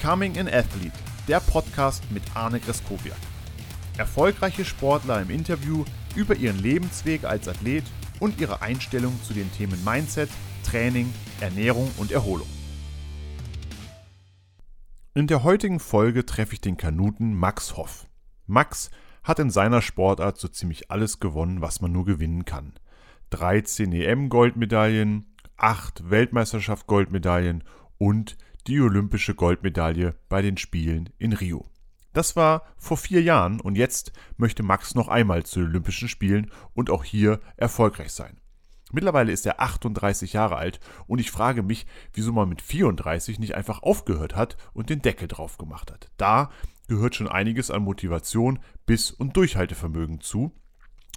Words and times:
Becoming 0.00 0.38
an 0.38 0.48
Athlete, 0.48 0.96
der 1.28 1.40
Podcast 1.40 2.10
mit 2.10 2.22
Arne 2.34 2.58
Greskowiak. 2.58 3.18
Erfolgreiche 3.98 4.64
Sportler 4.64 5.20
im 5.20 5.28
Interview 5.28 5.84
über 6.16 6.34
ihren 6.34 6.58
Lebensweg 6.58 7.24
als 7.24 7.46
Athlet 7.48 7.84
und 8.18 8.40
ihre 8.40 8.62
Einstellung 8.62 9.12
zu 9.22 9.34
den 9.34 9.52
Themen 9.52 9.84
Mindset, 9.84 10.30
Training, 10.64 11.12
Ernährung 11.42 11.90
und 11.98 12.12
Erholung. 12.12 12.48
In 15.12 15.26
der 15.26 15.44
heutigen 15.44 15.80
Folge 15.80 16.24
treffe 16.24 16.54
ich 16.54 16.62
den 16.62 16.78
Kanuten 16.78 17.34
Max 17.34 17.76
Hoff. 17.76 18.06
Max 18.46 18.90
hat 19.22 19.38
in 19.38 19.50
seiner 19.50 19.82
Sportart 19.82 20.38
so 20.38 20.48
ziemlich 20.48 20.90
alles 20.90 21.20
gewonnen, 21.20 21.60
was 21.60 21.82
man 21.82 21.92
nur 21.92 22.06
gewinnen 22.06 22.46
kann. 22.46 22.72
13 23.30 23.92
EM-Goldmedaillen, 23.92 25.26
8 25.58 26.08
Weltmeisterschaft-Goldmedaillen 26.08 27.64
und 27.98 28.38
die 28.64 28.80
olympische 28.80 29.34
Goldmedaille 29.34 30.16
bei 30.28 30.42
den 30.42 30.56
Spielen 30.56 31.10
in 31.18 31.32
Rio. 31.32 31.66
Das 32.12 32.34
war 32.34 32.64
vor 32.76 32.96
vier 32.96 33.22
Jahren 33.22 33.60
und 33.60 33.76
jetzt 33.76 34.12
möchte 34.36 34.62
Max 34.62 34.94
noch 34.94 35.08
einmal 35.08 35.44
zu 35.44 35.60
den 35.60 35.68
Olympischen 35.68 36.08
Spielen 36.08 36.50
und 36.74 36.90
auch 36.90 37.04
hier 37.04 37.40
erfolgreich 37.56 38.12
sein. 38.12 38.40
Mittlerweile 38.92 39.30
ist 39.30 39.46
er 39.46 39.60
38 39.60 40.32
Jahre 40.32 40.56
alt 40.56 40.80
und 41.06 41.20
ich 41.20 41.30
frage 41.30 41.62
mich, 41.62 41.86
wieso 42.12 42.32
man 42.32 42.48
mit 42.48 42.60
34 42.60 43.38
nicht 43.38 43.54
einfach 43.54 43.82
aufgehört 43.82 44.34
hat 44.34 44.56
und 44.72 44.90
den 44.90 45.02
Deckel 45.02 45.28
drauf 45.28 45.58
gemacht 45.58 45.92
hat. 45.92 46.10
Da 46.16 46.50
gehört 46.88 47.14
schon 47.14 47.28
einiges 47.28 47.70
an 47.70 47.82
Motivation, 47.82 48.58
Biss 48.86 49.12
und 49.12 49.36
Durchhaltevermögen 49.36 50.20
zu, 50.20 50.52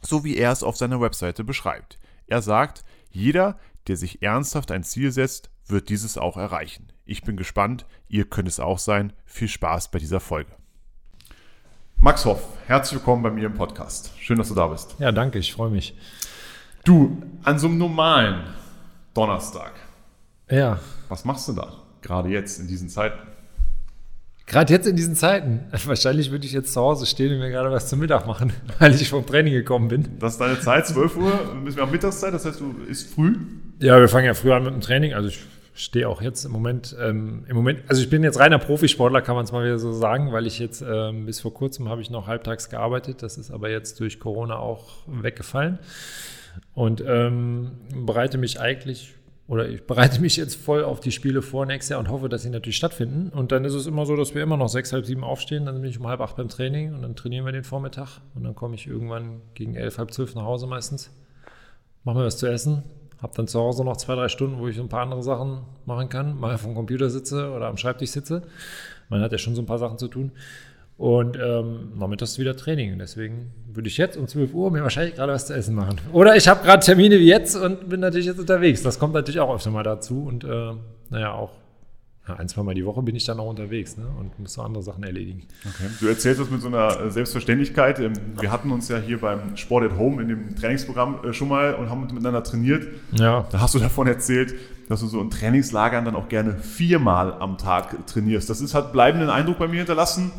so 0.03 0.23
wie 0.23 0.38
er 0.38 0.52
es 0.52 0.61
auf 0.61 0.77
seiner 0.77 1.02
Webseite 1.02 1.44
beschreibt. 1.44 1.99
Er 2.27 2.44
sagt, 2.44 2.85
jeder, 3.09 3.57
der 3.88 3.97
sich 3.97 4.21
ernsthaft 4.21 4.71
ein 4.71 4.83
Ziel 4.83 5.11
setzt, 5.11 5.49
wird 5.66 5.89
dieses 5.89 6.17
auch 6.17 6.38
erreichen. 6.38 6.92
Ich 7.05 7.21
bin 7.21 7.35
gespannt, 7.35 7.85
ihr 8.07 8.23
könnt 8.23 8.48
es 8.48 8.62
auch 8.62 8.80
sein. 8.80 9.11
Viel 9.25 9.49
Spaß 9.49 9.91
bei 9.91 9.99
dieser 9.99 10.21
Folge. 10.21 10.52
Max 12.00 12.23
Hoff, 12.23 12.41
herzlich 12.66 13.02
willkommen 13.02 13.23
bei 13.23 13.30
mir 13.30 13.47
im 13.47 13.55
Podcast. 13.55 14.11
Schön, 14.19 14.38
dass 14.38 14.47
du 14.47 14.55
da 14.55 14.67
bist. 14.67 14.95
Ja, 15.00 15.11
danke, 15.11 15.38
ich 15.38 15.52
freue 15.52 15.69
mich. 15.69 15.97
Du, 16.86 17.22
an 17.44 17.59
so 17.59 17.67
einem 17.67 17.77
normalen 17.77 18.44
Donnerstag. 19.14 19.73
Ja. 20.50 20.80
Was 21.09 21.25
machst 21.25 21.50
du 21.50 21.53
da? 21.53 21.73
Gerade 22.02 22.30
jetzt 22.30 22.59
in 22.61 22.67
diesen 22.67 22.88
Zeiten? 22.88 23.20
Gerade 24.45 24.72
jetzt 24.72 24.88
in 24.88 24.95
diesen 24.95 25.17
Zeiten. 25.17 25.66
Wahrscheinlich 25.86 26.31
würde 26.31 26.45
ich 26.45 26.53
jetzt 26.53 26.72
zu 26.72 26.80
Hause 26.80 27.05
stehen 27.05 27.33
und 27.33 27.39
mir 27.39 27.49
gerade 27.49 27.70
was 27.70 27.89
zum 27.89 27.99
Mittag 27.99 28.27
machen, 28.27 28.53
weil 28.80 28.95
ich 28.95 29.09
vom 29.09 29.25
Training 29.25 29.52
gekommen 29.53 29.89
bin. 29.89 30.20
Das 30.20 30.33
ist 30.33 30.39
deine 30.39 30.58
Zeit, 30.61 30.88
12 30.88 31.17
Uhr, 31.17 31.53
müssen 31.55 31.75
wir 31.75 31.83
am 31.83 31.92
Mittagszeit, 31.92 32.33
das 32.33 32.45
heißt, 32.45 32.61
du 32.61 32.73
isst 32.88 33.14
früh? 33.14 33.36
Ja, 33.80 33.99
wir 33.99 34.08
fangen 34.08 34.25
ja 34.25 34.33
früh 34.33 34.53
an 34.53 34.64
mit 34.64 34.73
dem 34.73 34.80
Training. 34.80 35.14
Also 35.14 35.27
ich 35.27 35.39
stehe 35.73 36.07
auch 36.07 36.21
jetzt 36.21 36.45
im 36.45 36.52
Moment, 36.52 36.95
ähm, 36.99 37.45
im 37.47 37.55
Moment, 37.55 37.81
also 37.88 38.02
ich 38.02 38.09
bin 38.09 38.23
jetzt 38.23 38.39
reiner 38.39 38.59
Profisportler, 38.59 39.21
kann 39.21 39.35
man 39.35 39.45
es 39.45 39.52
mal 39.52 39.63
wieder 39.63 39.80
so 39.80 39.91
sagen, 39.91 40.31
weil 40.31 40.45
ich 40.45 40.59
jetzt 40.59 40.83
ähm, 40.88 41.25
bis 41.25 41.41
vor 41.41 41.53
kurzem 41.53 41.89
habe 41.89 42.02
ich 42.02 42.09
noch 42.09 42.27
halbtags 42.27 42.69
gearbeitet. 42.69 43.23
Das 43.23 43.38
ist 43.38 43.52
aber 43.52 43.69
jetzt 43.69 43.99
durch 43.99 44.19
Corona 44.19 44.57
auch 44.57 44.91
weggefallen. 45.07 45.80
Und 46.75 47.03
ähm, 47.05 47.71
bereite 48.05 48.38
mich 48.38 48.59
eigentlich 48.59 49.15
oder 49.47 49.67
ich 49.67 49.85
bereite 49.85 50.21
mich 50.21 50.38
jetzt 50.38 50.55
voll 50.55 50.83
auf 50.83 50.99
die 50.99 51.11
Spiele 51.11 51.41
vor 51.41 51.65
nächstes 51.65 51.89
Jahr 51.89 51.99
und 51.99 52.09
hoffe, 52.09 52.30
dass 52.30 52.43
sie 52.43 52.49
natürlich 52.49 52.77
stattfinden. 52.77 53.30
Und 53.30 53.52
dann 53.52 53.65
ist 53.65 53.73
es 53.73 53.87
immer 53.87 54.05
so, 54.05 54.15
dass 54.15 54.35
wir 54.35 54.43
immer 54.43 54.58
noch 54.58 54.69
sechs, 54.69 54.93
halb 54.93 55.05
sieben 55.05 55.23
aufstehen. 55.23 55.65
Dann 55.65 55.81
bin 55.81 55.89
ich 55.89 55.99
um 55.99 56.08
halb 56.08 56.21
acht 56.21 56.35
beim 56.35 56.49
Training 56.49 56.93
und 56.93 57.02
dann 57.02 57.15
trainieren 57.15 57.45
wir 57.45 57.52
den 57.52 57.63
Vormittag. 57.63 58.21
Und 58.35 58.43
dann 58.43 58.55
komme 58.55 58.75
ich 58.75 58.87
irgendwann 58.87 59.41
gegen 59.53 59.75
elf, 59.75 59.97
halb 59.97 60.11
zwölf 60.11 60.35
nach 60.35 60.43
Hause 60.43 60.67
meistens. 60.67 61.11
Machen 62.03 62.19
wir 62.19 62.25
was 62.25 62.37
zu 62.37 62.47
essen. 62.47 62.83
Hab 63.23 63.33
dann 63.35 63.47
zu 63.47 63.57
Hause 63.57 63.85
noch 63.85 63.95
zwei, 63.95 64.16
drei 64.16 64.27
Stunden, 64.27 64.59
wo 64.59 64.67
ich 64.67 64.77
ein 64.77 64.89
paar 64.89 65.02
andere 65.02 65.23
Sachen 65.23 65.61
machen 65.85 66.09
kann. 66.09 66.38
Mal 66.38 66.57
vom 66.57 66.75
Computer 66.75 67.09
sitze 67.09 67.52
oder 67.52 67.67
am 67.67 67.77
Schreibtisch 67.77 68.11
sitze. 68.11 68.43
Man 69.07 69.21
hat 69.21 69.31
ja 69.31 69.38
schon 69.38 69.55
so 69.55 69.61
ein 69.61 69.65
paar 69.65 69.80
Sachen 69.80 69.97
zu 69.97 70.09
tun. 70.09 70.31
Und 70.97 71.38
ähm, 71.38 71.93
nachmittags 71.97 72.38
wieder 72.38 72.55
Training. 72.55 72.99
Deswegen 72.99 73.52
würde 73.73 73.88
ich 73.88 73.97
jetzt 73.97 74.17
um 74.17 74.27
12 74.27 74.53
Uhr 74.53 74.69
mir 74.71 74.83
wahrscheinlich 74.83 75.15
gerade 75.15 75.31
was 75.31 75.47
zu 75.47 75.53
essen 75.53 75.73
machen. 75.73 76.02
Oder 76.11 76.36
ich 76.36 76.49
habe 76.49 76.64
gerade 76.64 76.83
Termine 76.86 77.17
wie 77.17 77.27
jetzt 77.27 77.55
und 77.55 77.87
bin 77.87 78.02
natürlich 78.02 78.27
jetzt 78.27 78.39
unterwegs. 78.39 78.83
Das 78.83 78.99
kommt 78.99 79.14
natürlich 79.14 79.39
auch 79.39 79.55
öfter 79.55 79.71
mal 79.71 79.83
dazu. 79.83 80.23
Und 80.23 80.43
äh, 80.43 80.73
naja, 81.09 81.33
auch 81.33 81.52
ja, 82.28 82.36
ein, 82.36 82.48
zwei 82.48 82.64
Mal 82.64 82.73
die 82.73 82.86
Woche 82.86 83.02
bin 83.02 83.16
ich 83.16 83.26
dann 83.26 83.39
auch 83.39 83.50
unterwegs 83.50 83.98
ne? 83.98 84.06
und 84.17 84.39
muss 84.39 84.54
so 84.54 84.61
andere 84.61 84.82
Sachen 84.82 85.04
erledigen. 85.04 85.44
Okay. 85.66 85.89
Du 86.00 86.08
erzählst 86.08 86.39
das 86.39 86.50
mit 86.50 86.61
so 86.61 86.67
einer 86.67 87.11
Selbstverständlichkeit. 87.11 88.00
Ähm, 88.00 88.14
wir 88.39 88.50
hatten 88.50 88.72
uns 88.72 88.88
ja 88.88 88.98
hier 88.98 89.20
beim 89.20 89.58
Sport 89.58 89.92
at 89.92 89.98
Home 89.98 90.22
in 90.22 90.30
dem 90.30 90.56
Trainingsprogramm 90.56 91.20
äh, 91.26 91.34
schon 91.34 91.50
mal 91.50 91.73
und 91.76 91.89
haben 91.89 92.02
miteinander 92.02 92.44
trainiert. 92.44 92.88
Ja. 93.11 93.45
Da 93.52 93.60
hast 93.60 93.76
du 93.76 93.80
davon 93.80 94.08
erzählt, 94.08 94.56
dass 94.88 95.02
du 95.02 95.08
so 95.08 95.20
in 95.20 95.30
Trainingslagern 95.30 96.06
dann 96.06 96.16
auch 96.16 96.30
gerne 96.30 96.56
viermal 96.56 97.34
am 97.34 97.58
Tag 97.58 98.08
trainierst. 98.08 98.50
Das 98.50 98.61
ist, 98.61 98.73
hat 98.73 98.94
bleibenden 98.94 99.30
Eindruck 99.30 99.60
bei 99.60 99.67
mir 99.67 99.80
hinterlassen. 99.80 100.32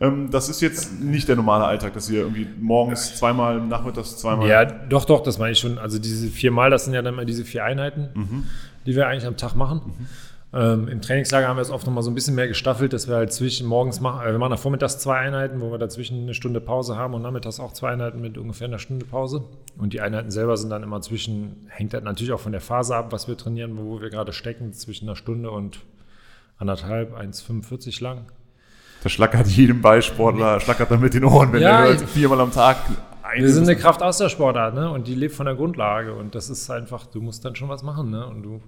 Ähm, 0.00 0.30
das 0.32 0.48
ist 0.48 0.60
jetzt 0.60 1.00
nicht 1.00 1.28
der 1.28 1.36
normale 1.36 1.64
Alltag, 1.64 1.92
dass 1.94 2.10
ihr 2.10 2.20
irgendwie 2.20 2.48
morgens 2.58 3.16
zweimal, 3.16 3.60
nachmittags 3.60 4.16
zweimal. 4.16 4.48
Ja, 4.48 4.64
doch, 4.64 5.04
doch, 5.04 5.22
das 5.22 5.38
meine 5.38 5.52
ich 5.52 5.60
schon. 5.60 5.78
Also 5.78 6.00
diese 6.00 6.28
viermal, 6.28 6.70
das 6.70 6.84
sind 6.84 6.94
ja 6.94 7.02
dann 7.02 7.14
mal 7.14 7.26
diese 7.26 7.44
vier 7.44 7.64
Einheiten, 7.64 8.08
mhm. 8.14 8.44
die 8.86 8.96
wir 8.96 9.06
eigentlich 9.06 9.26
am 9.26 9.36
Tag 9.36 9.54
machen. 9.54 9.82
Mhm. 9.86 10.06
Ähm, 10.50 10.88
Im 10.88 11.02
Trainingslager 11.02 11.46
haben 11.46 11.58
wir 11.58 11.62
es 11.62 11.70
oft 11.70 11.86
noch 11.86 11.92
mal 11.92 12.02
so 12.02 12.10
ein 12.10 12.14
bisschen 12.14 12.34
mehr 12.34 12.48
gestaffelt, 12.48 12.94
dass 12.94 13.06
wir 13.06 13.16
halt 13.16 13.32
zwischen 13.32 13.66
morgens 13.66 14.00
machen, 14.00 14.26
äh, 14.26 14.32
wir 14.32 14.38
machen 14.38 14.56
vormittags 14.56 14.98
zwei 14.98 15.18
Einheiten, 15.18 15.60
wo 15.60 15.70
wir 15.70 15.78
dazwischen 15.78 16.22
eine 16.22 16.32
Stunde 16.32 16.60
Pause 16.60 16.96
haben 16.96 17.12
und 17.12 17.20
nachmittags 17.20 17.60
auch 17.60 17.72
zwei 17.72 17.90
Einheiten 17.90 18.22
mit 18.22 18.38
ungefähr 18.38 18.66
einer 18.66 18.78
Stunde 18.78 19.04
Pause. 19.04 19.44
Und 19.76 19.92
die 19.92 20.00
Einheiten 20.00 20.30
selber 20.30 20.56
sind 20.56 20.70
dann 20.70 20.82
immer 20.82 21.02
zwischen, 21.02 21.66
hängt 21.68 21.92
halt 21.92 22.04
natürlich 22.04 22.32
auch 22.32 22.40
von 22.40 22.52
der 22.52 22.62
Phase 22.62 22.96
ab, 22.96 23.12
was 23.12 23.28
wir 23.28 23.36
trainieren, 23.36 23.76
wo 23.76 24.00
wir 24.00 24.08
gerade 24.08 24.32
stecken, 24.32 24.72
zwischen 24.72 25.06
einer 25.06 25.16
Stunde 25.16 25.50
und 25.50 25.80
anderthalb, 26.56 27.14
1,45 27.14 28.02
lang. 28.02 28.24
Das 29.02 29.12
schlackert 29.12 29.46
jedem 29.48 29.82
Ballsportler, 29.82 30.60
schlackert 30.60 30.90
dann 30.90 31.00
mit 31.00 31.12
den 31.12 31.24
Ohren, 31.24 31.52
wenn 31.52 31.62
ja, 31.62 31.84
er 31.84 31.88
hört, 31.88 32.08
viermal 32.08 32.40
am 32.40 32.52
Tag. 32.52 32.78
Wir 33.36 33.52
sind 33.52 33.64
eine 33.64 33.76
Kraft 33.76 34.02
aus 34.02 34.18
der 34.18 34.30
Sportart, 34.30 34.74
ne? 34.74 34.90
Und 34.90 35.06
die 35.06 35.14
lebt 35.14 35.34
von 35.34 35.46
der 35.46 35.54
Grundlage. 35.54 36.14
Und 36.14 36.34
das 36.34 36.48
ist 36.48 36.70
einfach, 36.70 37.06
du 37.06 37.20
musst 37.20 37.44
dann 37.44 37.54
schon 37.54 37.68
was 37.68 37.82
machen, 37.82 38.10
ne? 38.10 38.26
Und 38.26 38.42
du 38.42 38.62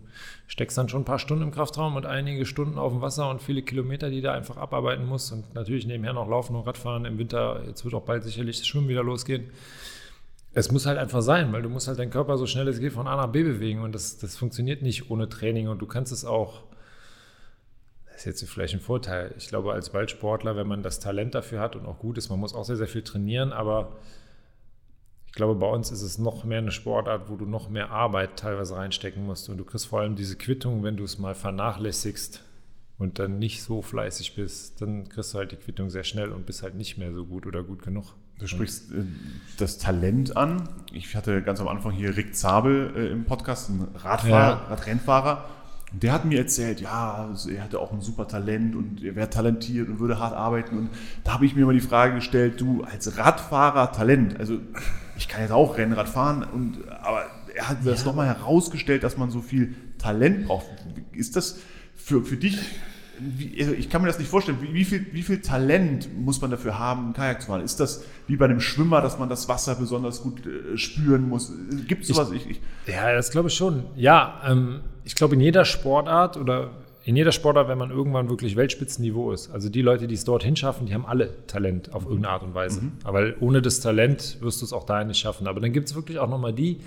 steckst 0.50 0.76
dann 0.76 0.88
schon 0.88 1.02
ein 1.02 1.04
paar 1.04 1.20
Stunden 1.20 1.44
im 1.44 1.52
Kraftraum 1.52 1.94
und 1.94 2.06
einige 2.06 2.44
Stunden 2.44 2.76
auf 2.76 2.92
dem 2.92 3.00
Wasser 3.00 3.30
und 3.30 3.40
viele 3.40 3.62
Kilometer, 3.62 4.10
die 4.10 4.20
du 4.20 4.32
einfach 4.32 4.56
abarbeiten 4.56 5.06
musst. 5.06 5.32
Und 5.32 5.54
natürlich 5.54 5.86
nebenher 5.86 6.12
noch 6.12 6.28
Laufen 6.28 6.56
und 6.56 6.66
Radfahren 6.66 7.04
im 7.04 7.18
Winter. 7.18 7.62
Jetzt 7.68 7.84
wird 7.84 7.94
auch 7.94 8.02
bald 8.02 8.24
sicherlich 8.24 8.58
das 8.58 8.66
Schwimmen 8.66 8.88
wieder 8.88 9.04
losgehen. 9.04 9.50
Es 10.52 10.72
muss 10.72 10.86
halt 10.86 10.98
einfach 10.98 11.22
sein, 11.22 11.52
weil 11.52 11.62
du 11.62 11.68
musst 11.68 11.86
halt 11.86 12.00
deinen 12.00 12.10
Körper 12.10 12.36
so 12.36 12.46
schnell 12.46 12.66
es 12.66 12.80
geht 12.80 12.92
von 12.92 13.06
A 13.06 13.14
nach 13.14 13.28
B 13.28 13.44
bewegen. 13.44 13.82
Und 13.82 13.94
das, 13.94 14.18
das 14.18 14.36
funktioniert 14.36 14.82
nicht 14.82 15.08
ohne 15.08 15.28
Training. 15.28 15.68
Und 15.68 15.78
du 15.78 15.86
kannst 15.86 16.12
es 16.12 16.24
auch 16.24 16.64
ist 18.16 18.26
jetzt 18.26 18.50
vielleicht 18.50 18.74
ein 18.74 18.80
Vorteil. 18.80 19.32
Ich 19.38 19.48
glaube, 19.48 19.72
als 19.72 19.90
Ballsportler, 19.90 20.54
wenn 20.54 20.66
man 20.66 20.82
das 20.82 20.98
Talent 20.98 21.34
dafür 21.34 21.60
hat 21.60 21.74
und 21.74 21.86
auch 21.86 21.98
gut 21.98 22.18
ist, 22.18 22.28
man 22.28 22.38
muss 22.38 22.54
auch 22.54 22.64
sehr, 22.64 22.76
sehr 22.76 22.88
viel 22.88 23.02
trainieren, 23.02 23.50
aber 23.52 23.92
ich 25.30 25.36
glaube, 25.36 25.54
bei 25.54 25.68
uns 25.68 25.92
ist 25.92 26.02
es 26.02 26.18
noch 26.18 26.42
mehr 26.42 26.58
eine 26.58 26.72
Sportart, 26.72 27.30
wo 27.30 27.36
du 27.36 27.46
noch 27.46 27.70
mehr 27.70 27.92
Arbeit 27.92 28.36
teilweise 28.36 28.74
reinstecken 28.74 29.24
musst. 29.24 29.48
Und 29.48 29.58
du 29.58 29.64
kriegst 29.64 29.86
vor 29.86 30.00
allem 30.00 30.16
diese 30.16 30.34
Quittung, 30.34 30.82
wenn 30.82 30.96
du 30.96 31.04
es 31.04 31.20
mal 31.20 31.36
vernachlässigst 31.36 32.42
und 32.98 33.20
dann 33.20 33.38
nicht 33.38 33.62
so 33.62 33.80
fleißig 33.80 34.34
bist, 34.34 34.82
dann 34.82 35.08
kriegst 35.08 35.32
du 35.32 35.38
halt 35.38 35.52
die 35.52 35.56
Quittung 35.56 35.88
sehr 35.88 36.02
schnell 36.02 36.32
und 36.32 36.46
bist 36.46 36.64
halt 36.64 36.74
nicht 36.74 36.98
mehr 36.98 37.14
so 37.14 37.24
gut 37.24 37.46
oder 37.46 37.62
gut 37.62 37.84
genug. 37.84 38.06
Du 38.40 38.48
sprichst 38.48 38.90
äh, 38.90 39.04
das 39.56 39.78
Talent 39.78 40.36
an. 40.36 40.68
Ich 40.92 41.14
hatte 41.14 41.42
ganz 41.42 41.60
am 41.60 41.68
Anfang 41.68 41.92
hier 41.92 42.16
Rick 42.16 42.34
Zabel 42.34 42.92
äh, 42.96 43.12
im 43.12 43.24
Podcast, 43.24 43.68
ein 43.68 43.86
Radfahrer, 43.94 44.32
ja. 44.32 44.66
Radrennfahrer. 44.68 45.48
Und 45.92 46.02
der 46.02 46.12
hat 46.12 46.24
mir 46.24 46.38
erzählt, 46.38 46.80
ja, 46.80 47.34
er 47.52 47.64
hatte 47.64 47.80
auch 47.80 47.92
ein 47.92 48.00
super 48.00 48.28
Talent 48.28 48.76
und 48.76 49.02
er 49.02 49.16
wäre 49.16 49.28
talentiert 49.28 49.88
und 49.88 49.98
würde 49.98 50.18
hart 50.18 50.34
arbeiten. 50.34 50.78
Und 50.78 50.90
da 51.24 51.34
habe 51.34 51.46
ich 51.46 51.56
mir 51.56 51.66
mal 51.66 51.74
die 51.74 51.80
Frage 51.80 52.14
gestellt, 52.14 52.60
du 52.60 52.84
als 52.84 53.18
Radfahrer 53.18 53.92
Talent, 53.92 54.38
also 54.38 54.58
ich 55.16 55.28
kann 55.28 55.42
jetzt 55.42 55.52
auch 55.52 55.76
Rennrad 55.76 56.08
fahren, 56.08 56.44
und, 56.44 56.88
aber 57.02 57.24
er 57.54 57.68
hat 57.68 57.84
ja. 57.84 57.90
das 57.90 58.04
nochmal 58.04 58.26
herausgestellt, 58.26 59.02
dass 59.02 59.16
man 59.16 59.30
so 59.30 59.40
viel 59.40 59.74
Talent 59.98 60.46
braucht. 60.46 60.66
Ist 61.12 61.34
das 61.34 61.58
für, 61.96 62.24
für 62.24 62.36
dich 62.36 62.58
wie, 63.20 63.60
also 63.60 63.74
ich 63.74 63.90
kann 63.90 64.00
mir 64.00 64.08
das 64.08 64.18
nicht 64.18 64.30
vorstellen. 64.30 64.58
Wie, 64.62 64.72
wie, 64.72 64.84
viel, 64.84 65.06
wie 65.12 65.22
viel 65.22 65.40
Talent 65.40 66.08
muss 66.18 66.40
man 66.40 66.50
dafür 66.50 66.78
haben, 66.78 67.12
Kajak 67.12 67.42
zu 67.42 67.48
fahren? 67.48 67.60
Ist 67.60 67.78
das 67.78 68.04
wie 68.26 68.36
bei 68.36 68.46
einem 68.46 68.60
Schwimmer, 68.60 69.00
dass 69.02 69.18
man 69.18 69.28
das 69.28 69.48
Wasser 69.48 69.74
besonders 69.74 70.22
gut 70.22 70.46
äh, 70.46 70.78
spüren 70.78 71.28
muss? 71.28 71.52
Gibt 71.86 72.02
es 72.02 72.08
sowas? 72.08 72.30
Ich, 72.32 72.48
ich, 72.48 72.60
ja, 72.86 73.12
das 73.12 73.30
glaube 73.30 73.48
ich 73.48 73.54
schon. 73.54 73.84
Ja, 73.96 74.40
ähm, 74.46 74.80
ich 75.10 75.16
glaube, 75.16 75.34
in 75.34 75.40
jeder 75.40 75.64
Sportart 75.64 76.36
oder 76.36 76.70
in 77.02 77.16
jeder 77.16 77.32
Sportart, 77.32 77.66
wenn 77.66 77.78
man 77.78 77.90
irgendwann 77.90 78.28
wirklich 78.28 78.54
Weltspitzenniveau 78.54 79.32
ist, 79.32 79.50
also 79.50 79.68
die 79.68 79.82
Leute, 79.82 80.06
die 80.06 80.14
es 80.14 80.22
dorthin 80.22 80.54
schaffen, 80.54 80.86
die 80.86 80.94
haben 80.94 81.04
alle 81.04 81.44
Talent 81.48 81.92
auf 81.92 82.04
irgendeine 82.04 82.34
Art 82.34 82.42
und 82.44 82.54
Weise. 82.54 82.82
Mhm. 82.82 82.92
Aber 83.02 83.32
ohne 83.40 83.60
das 83.60 83.80
Talent 83.80 84.38
wirst 84.40 84.60
du 84.60 84.66
es 84.66 84.72
auch 84.72 84.84
dahin 84.84 85.08
nicht 85.08 85.18
schaffen. 85.18 85.48
Aber 85.48 85.58
dann 85.58 85.72
gibt 85.72 85.88
es 85.88 85.96
wirklich 85.96 86.20
auch 86.20 86.28
nochmal 86.28 86.52
die, 86.52 86.78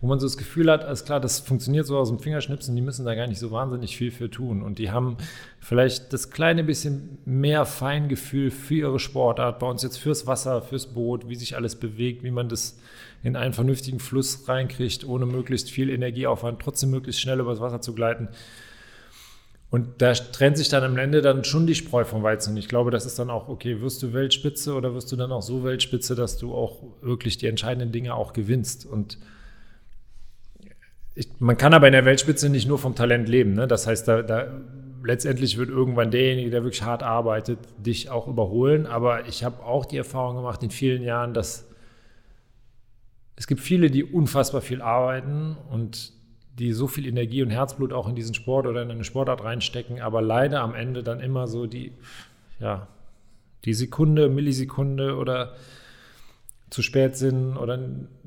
wo 0.00 0.06
man 0.06 0.20
so 0.20 0.26
das 0.26 0.36
Gefühl 0.36 0.70
hat, 0.70 0.84
alles 0.84 1.04
klar, 1.04 1.18
das 1.18 1.40
funktioniert 1.40 1.86
so 1.86 1.98
aus 1.98 2.08
dem 2.08 2.20
Fingerschnipsen, 2.20 2.76
die 2.76 2.82
müssen 2.82 3.04
da 3.04 3.16
gar 3.16 3.26
nicht 3.26 3.40
so 3.40 3.50
wahnsinnig 3.50 3.96
viel 3.96 4.12
für 4.12 4.30
tun. 4.30 4.62
Und 4.62 4.78
die 4.78 4.92
haben 4.92 5.16
vielleicht 5.58 6.12
das 6.12 6.30
kleine 6.30 6.62
bisschen 6.62 7.18
mehr 7.24 7.66
Feingefühl 7.66 8.52
für 8.52 8.74
ihre 8.74 9.00
Sportart, 9.00 9.58
bei 9.58 9.66
uns 9.66 9.82
jetzt 9.82 9.96
fürs 9.96 10.28
Wasser, 10.28 10.62
fürs 10.62 10.86
Boot, 10.86 11.28
wie 11.28 11.34
sich 11.34 11.56
alles 11.56 11.74
bewegt, 11.74 12.22
wie 12.22 12.30
man 12.30 12.48
das 12.48 12.78
in 13.22 13.36
einen 13.36 13.52
vernünftigen 13.52 14.00
Fluss 14.00 14.48
reinkriegt, 14.48 15.06
ohne 15.06 15.26
möglichst 15.26 15.70
viel 15.70 15.90
Energieaufwand, 15.90 16.60
trotzdem 16.60 16.90
möglichst 16.90 17.20
schnell 17.20 17.40
übers 17.40 17.60
Wasser 17.60 17.80
zu 17.80 17.94
gleiten. 17.94 18.28
Und 19.70 20.02
da 20.02 20.12
trennt 20.12 20.58
sich 20.58 20.68
dann 20.68 20.84
am 20.84 20.98
Ende 20.98 21.22
dann 21.22 21.44
schon 21.44 21.66
die 21.66 21.74
Spreu 21.74 22.04
vom 22.04 22.22
Weizen. 22.22 22.54
Ich 22.58 22.68
glaube, 22.68 22.90
das 22.90 23.06
ist 23.06 23.18
dann 23.18 23.30
auch, 23.30 23.48
okay, 23.48 23.80
wirst 23.80 24.02
du 24.02 24.12
Weltspitze 24.12 24.74
oder 24.74 24.94
wirst 24.94 25.10
du 25.10 25.16
dann 25.16 25.32
auch 25.32 25.40
so 25.40 25.64
Weltspitze, 25.64 26.14
dass 26.14 26.36
du 26.36 26.54
auch 26.54 26.82
wirklich 27.00 27.38
die 27.38 27.46
entscheidenden 27.46 27.90
Dinge 27.90 28.14
auch 28.14 28.34
gewinnst. 28.34 28.84
Und 28.84 29.16
ich, 31.14 31.28
man 31.38 31.56
kann 31.56 31.72
aber 31.72 31.86
in 31.86 31.94
der 31.94 32.04
Weltspitze 32.04 32.50
nicht 32.50 32.68
nur 32.68 32.78
vom 32.78 32.94
Talent 32.94 33.30
leben. 33.30 33.54
Ne? 33.54 33.66
Das 33.66 33.86
heißt, 33.86 34.06
da, 34.06 34.20
da 34.20 34.60
letztendlich 35.02 35.56
wird 35.56 35.70
irgendwann 35.70 36.10
derjenige, 36.10 36.50
der 36.50 36.64
wirklich 36.64 36.82
hart 36.82 37.02
arbeitet, 37.02 37.58
dich 37.78 38.10
auch 38.10 38.28
überholen. 38.28 38.84
Aber 38.84 39.26
ich 39.26 39.42
habe 39.42 39.64
auch 39.64 39.86
die 39.86 39.96
Erfahrung 39.96 40.36
gemacht 40.36 40.62
in 40.62 40.70
vielen 40.70 41.02
Jahren, 41.02 41.32
dass 41.32 41.71
es 43.36 43.46
gibt 43.46 43.60
viele, 43.60 43.90
die 43.90 44.04
unfassbar 44.04 44.60
viel 44.60 44.82
arbeiten 44.82 45.56
und 45.70 46.12
die 46.58 46.72
so 46.72 46.86
viel 46.86 47.06
Energie 47.06 47.42
und 47.42 47.50
Herzblut 47.50 47.92
auch 47.92 48.08
in 48.08 48.14
diesen 48.14 48.34
Sport 48.34 48.66
oder 48.66 48.82
in 48.82 48.90
eine 48.90 49.04
Sportart 49.04 49.42
reinstecken, 49.42 50.00
aber 50.00 50.20
leider 50.20 50.60
am 50.60 50.74
Ende 50.74 51.02
dann 51.02 51.20
immer 51.20 51.46
so 51.46 51.66
die, 51.66 51.92
ja, 52.60 52.88
die 53.64 53.74
Sekunde, 53.74 54.28
Millisekunde 54.28 55.16
oder 55.16 55.54
zu 56.68 56.82
spät 56.82 57.16
sind 57.16 57.56
oder 57.56 57.78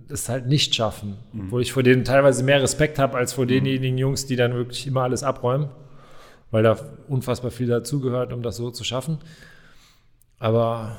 es 0.10 0.30
halt 0.30 0.48
nicht 0.48 0.75
schaffen. 0.75 1.18
Mhm. 1.34 1.51
Wo 1.51 1.60
ich 1.60 1.72
vor 1.72 1.84
denen 1.84 2.04
teilweise 2.04 2.44
mehr 2.44 2.62
Respekt 2.62 3.00
habe 3.00 3.18
als 3.18 3.34
vor 3.34 3.46
mhm. 3.46 3.50
denjenigen 3.50 3.98
Jungs, 3.98 4.25
die 4.25 4.36
dann 4.36 4.54
wirklich 4.54 4.88
immer 4.88 5.04
alles 5.04 5.24
abräumen, 5.24 5.69
weil 6.51 6.63
da 6.63 6.78
unfassbar 7.08 7.51
viel 7.51 7.68
dazugehört, 7.68 8.34
um 8.34 8.42
das 8.42 8.58
so 8.58 8.72
zu 8.72 8.84
schaffen. 8.84 9.19
Aber 10.40 10.98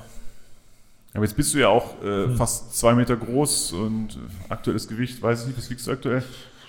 aber 1.15 1.25
jetzt 1.25 1.37
bist 1.37 1.55
du 1.55 1.59
ja 1.59 1.69
auch 1.69 2.03
äh, 2.03 2.25
hm. 2.25 2.37
fast 2.37 2.77
zwei 2.77 2.95
Meter 2.95 3.17
groß 3.17 3.73
und 3.73 4.19
aktuelles 4.49 4.87
Gewicht, 4.87 5.23
weiß 5.23 5.43
ich 5.43 5.47
nicht, 5.49 5.59
was 5.59 5.71
wiegst 5.71 5.87
du 5.87 5.93
aktuell? 5.93 6.23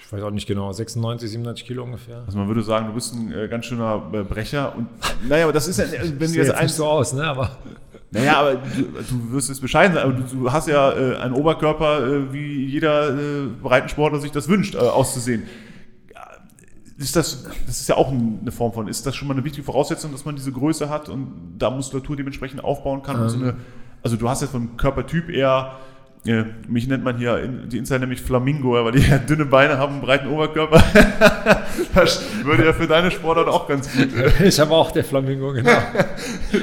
ich 0.07 0.13
weiß 0.13 0.23
auch 0.23 0.31
nicht 0.31 0.47
genau, 0.47 0.71
96, 0.71 1.29
97 1.31 1.67
Kilo 1.67 1.83
ungefähr. 1.83 2.23
Also 2.25 2.37
man 2.37 2.47
würde 2.47 2.63
sagen, 2.63 2.87
du 2.87 2.93
bist 2.93 3.13
ein 3.13 3.29
äh, 3.33 3.49
ganz 3.49 3.65
schöner 3.65 4.03
äh, 4.13 4.23
Brecher. 4.23 4.73
Und 4.73 4.87
naja, 5.27 5.43
aber 5.43 5.51
das 5.51 5.67
ist 5.67 5.79
ja, 5.79 5.85
wenn 6.01 6.17
du 6.17 6.25
jetzt, 6.37 6.47
jetzt 6.47 6.61
nicht 6.61 6.73
so 6.73 6.85
aus, 6.85 7.11
ne? 7.11 7.25
Aber 7.25 7.57
naja, 8.11 8.37
aber 8.37 8.55
du, 8.55 8.83
du 8.83 9.31
wirst 9.33 9.49
es 9.49 9.59
bescheiden 9.59 9.95
sein, 9.95 10.03
aber 10.05 10.13
du, 10.13 10.23
du 10.23 10.49
hast 10.49 10.69
ja 10.69 10.93
äh, 10.93 11.17
einen 11.17 11.33
Oberkörper, 11.33 12.07
äh, 12.07 12.33
wie 12.33 12.67
jeder 12.67 13.09
äh, 13.09 13.47
Breitensportler 13.61 14.21
sich 14.21 14.31
das 14.31 14.47
wünscht, 14.47 14.75
äh, 14.75 14.77
auszusehen. 14.77 15.43
Ist 16.97 17.17
das, 17.17 17.43
das 17.65 17.81
ist 17.81 17.89
ja 17.89 17.95
auch 17.95 18.09
eine 18.09 18.51
Form 18.53 18.71
von, 18.71 18.87
ist 18.87 19.05
das 19.05 19.13
schon 19.13 19.27
mal 19.27 19.33
eine 19.33 19.43
wichtige 19.43 19.65
Voraussetzung, 19.65 20.13
dass 20.13 20.23
man 20.23 20.37
diese 20.37 20.53
Größe 20.53 20.89
hat 20.89 21.09
und 21.09 21.57
da 21.59 21.69
Muskulatur 21.69 22.15
dementsprechend 22.15 22.63
aufbauen 22.63 23.03
kann? 23.03 23.21
Ähm. 23.23 23.29
So 23.29 23.39
eine, 23.39 23.55
also 24.07 24.15
du 24.15 24.29
hast 24.29 24.41
ja 24.41 24.47
vom 24.47 24.77
Körpertyp 24.77 25.29
eher 25.29 25.75
ja, 26.23 26.45
mich 26.67 26.87
nennt 26.87 27.03
man 27.03 27.17
hier, 27.17 27.45
die 27.45 27.77
Insider 27.77 27.99
nämlich 27.99 28.21
Flamingo, 28.21 28.71
weil 28.71 28.93
die 28.93 28.99
ja 29.09 29.17
dünne 29.17 29.45
Beine 29.45 29.77
haben, 29.77 29.95
einen 29.95 30.01
breiten 30.01 30.27
Oberkörper. 30.29 30.81
das 31.93 32.21
würde 32.43 32.65
ja 32.65 32.73
für 32.73 32.87
deine 32.87 33.11
Sportart 33.11 33.49
auch 33.49 33.67
ganz 33.67 33.91
gut. 33.91 34.09
Ich 34.43 34.59
habe 34.59 34.71
auch 34.71 34.91
der 34.91 35.03
Flamingo, 35.03 35.51
genau. 35.51 35.77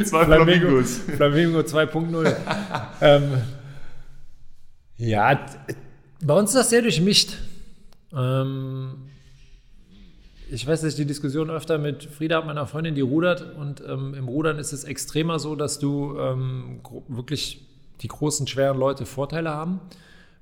Zwei 0.04 0.24
Flamingo, 0.24 0.66
Flamingos. 0.66 1.00
Flamingo 1.16 1.58
2.0. 1.60 2.34
ähm, 3.02 3.22
ja, 4.96 5.46
bei 6.22 6.34
uns 6.34 6.50
ist 6.50 6.56
das 6.56 6.70
sehr 6.70 6.82
durchmischt. 6.82 7.34
Ähm, 8.16 9.10
ich 10.54 10.66
weiß, 10.66 10.82
dass 10.82 10.90
ich 10.90 10.96
die 10.96 11.04
Diskussion 11.04 11.50
öfter 11.50 11.78
mit 11.78 12.04
Frieda, 12.04 12.40
meiner 12.42 12.66
Freundin, 12.66 12.94
die 12.94 13.00
rudert. 13.00 13.54
Und 13.58 13.82
ähm, 13.86 14.14
im 14.14 14.28
Rudern 14.28 14.58
ist 14.58 14.72
es 14.72 14.84
extremer 14.84 15.38
so, 15.38 15.56
dass 15.56 15.78
du 15.78 16.16
ähm, 16.18 16.80
wirklich 17.08 17.66
die 18.02 18.08
großen, 18.08 18.46
schweren 18.46 18.78
Leute 18.78 19.04
Vorteile 19.04 19.50
haben. 19.50 19.80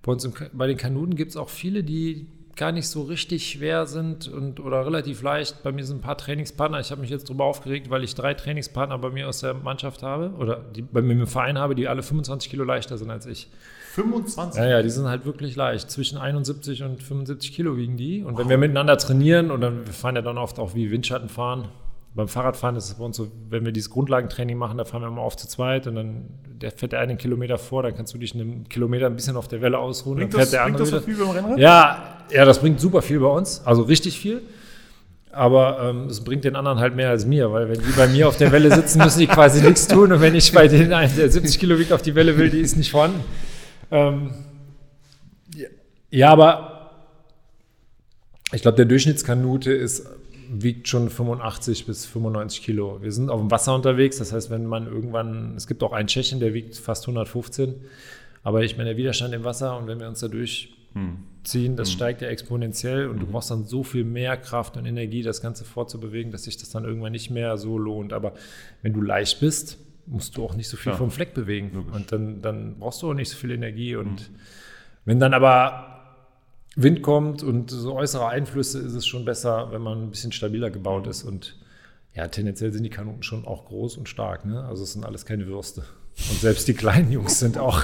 Bei 0.02 0.12
uns 0.12 0.24
im, 0.24 0.34
bei 0.52 0.66
den 0.66 0.76
Kanuten 0.76 1.16
gibt 1.16 1.30
es 1.30 1.36
auch 1.36 1.48
viele, 1.48 1.82
die 1.82 2.26
gar 2.56 2.72
nicht 2.72 2.88
so 2.88 3.02
richtig 3.02 3.48
schwer 3.48 3.86
sind 3.86 4.28
und 4.28 4.60
oder 4.60 4.84
relativ 4.84 5.22
leicht. 5.22 5.62
Bei 5.62 5.72
mir 5.72 5.84
sind 5.84 5.98
ein 5.98 6.02
paar 6.02 6.18
Trainingspartner. 6.18 6.80
Ich 6.80 6.90
habe 6.90 7.00
mich 7.00 7.10
jetzt 7.10 7.30
darüber 7.30 7.44
aufgeregt, 7.44 7.88
weil 7.88 8.04
ich 8.04 8.14
drei 8.14 8.34
Trainingspartner 8.34 8.98
bei 8.98 9.08
mir 9.08 9.28
aus 9.28 9.40
der 9.40 9.54
Mannschaft 9.54 10.02
habe 10.02 10.34
oder 10.38 10.56
die 10.56 10.82
bei 10.82 11.00
mir 11.00 11.14
im 11.14 11.26
Verein 11.26 11.58
habe, 11.58 11.74
die 11.74 11.88
alle 11.88 12.02
25 12.02 12.50
Kilo 12.50 12.64
leichter 12.64 12.98
sind 12.98 13.10
als 13.10 13.24
ich. 13.24 13.48
25? 13.94 14.58
Ja, 14.58 14.68
ja, 14.68 14.82
die 14.82 14.88
sind 14.88 15.06
halt 15.06 15.26
wirklich 15.26 15.54
leicht. 15.54 15.90
Zwischen 15.90 16.16
71 16.16 16.82
und 16.82 17.02
75 17.02 17.52
Kilo 17.52 17.76
wiegen 17.76 17.98
die. 17.98 18.24
Und 18.24 18.34
wow. 18.34 18.40
wenn 18.40 18.48
wir 18.48 18.56
miteinander 18.58 18.96
trainieren 18.96 19.50
und 19.50 19.60
dann 19.60 19.86
wir 19.86 19.92
fahren 19.92 20.16
ja 20.16 20.22
dann 20.22 20.38
oft 20.38 20.58
auch 20.58 20.74
wie 20.74 20.90
Windschatten 20.90 21.28
fahren, 21.28 21.68
beim 22.14 22.28
Fahrradfahren 22.28 22.76
ist 22.76 22.88
es 22.88 22.94
bei 22.94 23.04
uns 23.04 23.16
so, 23.16 23.28
wenn 23.48 23.64
wir 23.64 23.72
dieses 23.72 23.90
Grundlagentraining 23.90 24.56
machen, 24.56 24.78
da 24.78 24.84
fahren 24.84 25.02
wir 25.02 25.08
immer 25.08 25.22
auf 25.22 25.36
zu 25.36 25.48
zweit 25.48 25.86
und 25.86 25.94
dann 25.94 26.24
der 26.44 26.70
fährt 26.70 26.92
der 26.92 27.00
einen 27.00 27.18
Kilometer 27.18 27.58
vor, 27.58 27.82
dann 27.82 27.94
kannst 27.96 28.14
du 28.14 28.18
dich 28.18 28.34
einen 28.34 28.68
Kilometer 28.68 29.06
ein 29.06 29.16
bisschen 29.16 29.36
auf 29.36 29.48
der 29.48 29.60
Welle 29.60 29.78
ausruhen. 29.78 30.18
Bringt 30.18 30.34
das, 30.34 30.52
bringt 30.52 30.78
das 30.78 31.04
viel 31.04 31.16
beim 31.16 31.30
Rennrad? 31.30 31.58
Ja, 31.58 32.18
ja, 32.30 32.44
das 32.44 32.60
bringt 32.60 32.80
super 32.80 33.02
viel 33.02 33.20
bei 33.20 33.28
uns, 33.28 33.62
also 33.64 33.82
richtig 33.82 34.18
viel. 34.18 34.42
Aber 35.32 35.80
ähm, 35.82 36.06
es 36.08 36.22
bringt 36.22 36.44
den 36.44 36.56
anderen 36.56 36.78
halt 36.78 36.94
mehr 36.94 37.08
als 37.08 37.24
mir, 37.24 37.50
weil 37.50 37.68
wenn 37.70 37.80
die 37.80 37.92
bei 37.96 38.06
mir 38.06 38.28
auf 38.28 38.36
der 38.36 38.52
Welle 38.52 38.70
sitzen, 38.70 39.02
müssen 39.02 39.18
die 39.18 39.26
quasi 39.26 39.62
nichts 39.62 39.88
tun 39.88 40.12
und 40.12 40.20
wenn 40.20 40.34
ich 40.34 40.52
bei 40.52 40.68
denen 40.68 40.92
einen, 40.92 41.14
der 41.16 41.30
70 41.30 41.58
Kilo 41.58 41.78
wiegt, 41.78 41.92
auf 41.92 42.02
die 42.02 42.14
Welle 42.14 42.36
will, 42.36 42.50
die 42.50 42.60
ist 42.60 42.76
nicht 42.76 42.90
vorhanden. 42.90 43.24
Ähm, 43.92 44.30
ja, 46.10 46.30
aber 46.30 46.90
ich 48.52 48.62
glaube, 48.62 48.76
der 48.76 48.86
Durchschnittskanute 48.86 49.72
ist 49.72 50.06
wiegt 50.54 50.88
schon 50.88 51.08
85 51.08 51.86
bis 51.86 52.04
95 52.04 52.62
Kilo. 52.62 53.00
Wir 53.00 53.10
sind 53.10 53.30
auf 53.30 53.40
dem 53.40 53.50
Wasser 53.50 53.74
unterwegs, 53.74 54.18
das 54.18 54.32
heißt, 54.32 54.50
wenn 54.50 54.66
man 54.66 54.86
irgendwann, 54.86 55.54
es 55.56 55.66
gibt 55.66 55.82
auch 55.82 55.92
einen 55.92 56.08
Tschechen, 56.08 56.40
der 56.40 56.52
wiegt 56.52 56.76
fast 56.76 57.04
115, 57.04 57.74
aber 58.42 58.62
ich 58.62 58.76
meine, 58.76 58.90
der 58.90 58.96
Widerstand 58.98 59.32
im 59.32 59.44
Wasser 59.44 59.78
und 59.78 59.86
wenn 59.86 59.98
wir 59.98 60.08
uns 60.08 60.20
da 60.20 60.28
durchziehen, 60.28 61.76
das 61.76 61.88
hm. 61.88 61.94
steigt 61.94 62.20
ja 62.20 62.28
exponentiell 62.28 63.06
und 63.06 63.14
hm. 63.14 63.20
du 63.20 63.32
brauchst 63.32 63.50
dann 63.50 63.64
so 63.64 63.82
viel 63.82 64.04
mehr 64.04 64.36
Kraft 64.36 64.76
und 64.76 64.84
Energie, 64.84 65.22
das 65.22 65.40
Ganze 65.40 65.64
fortzubewegen, 65.64 66.32
dass 66.32 66.44
sich 66.44 66.58
das 66.58 66.68
dann 66.68 66.84
irgendwann 66.84 67.12
nicht 67.12 67.30
mehr 67.30 67.56
so 67.56 67.78
lohnt. 67.78 68.12
Aber 68.12 68.34
wenn 68.82 68.92
du 68.92 69.00
leicht 69.00 69.40
bist, 69.40 69.78
musst 70.06 70.36
du 70.36 70.44
auch 70.44 70.54
nicht 70.54 70.68
so 70.68 70.76
viel 70.76 70.92
ja. 70.92 70.98
vom 70.98 71.10
Fleck 71.10 71.34
bewegen 71.34 71.70
Logisch. 71.74 71.94
und 71.94 72.12
dann, 72.12 72.42
dann 72.42 72.78
brauchst 72.78 73.02
du 73.02 73.10
auch 73.10 73.14
nicht 73.14 73.30
so 73.30 73.36
viel 73.36 73.50
Energie 73.50 73.96
und 73.96 74.20
hm. 74.20 74.26
wenn 75.04 75.20
dann 75.20 75.34
aber 75.34 75.92
Wind 76.76 77.02
kommt 77.02 77.42
und 77.42 77.70
so 77.70 77.94
äußere 77.94 78.28
Einflüsse 78.28 78.78
ist 78.78 78.94
es 78.94 79.06
schon 79.06 79.24
besser, 79.24 79.68
wenn 79.72 79.82
man 79.82 80.04
ein 80.04 80.10
bisschen 80.10 80.32
stabiler 80.32 80.70
gebaut 80.70 81.06
ist. 81.06 81.22
Und 81.22 81.56
ja, 82.14 82.28
tendenziell 82.28 82.72
sind 82.72 82.82
die 82.82 82.90
Kanonen 82.90 83.22
schon 83.22 83.46
auch 83.46 83.66
groß 83.66 83.98
und 83.98 84.08
stark. 84.08 84.44
Ne? 84.46 84.64
Also 84.64 84.82
es 84.82 84.92
sind 84.94 85.04
alles 85.04 85.26
keine 85.26 85.46
Würste. 85.46 85.84
Und 86.30 86.40
selbst 86.40 86.68
die 86.68 86.74
kleinen 86.74 87.10
Jungs 87.10 87.38
sind 87.38 87.56
auch 87.56 87.82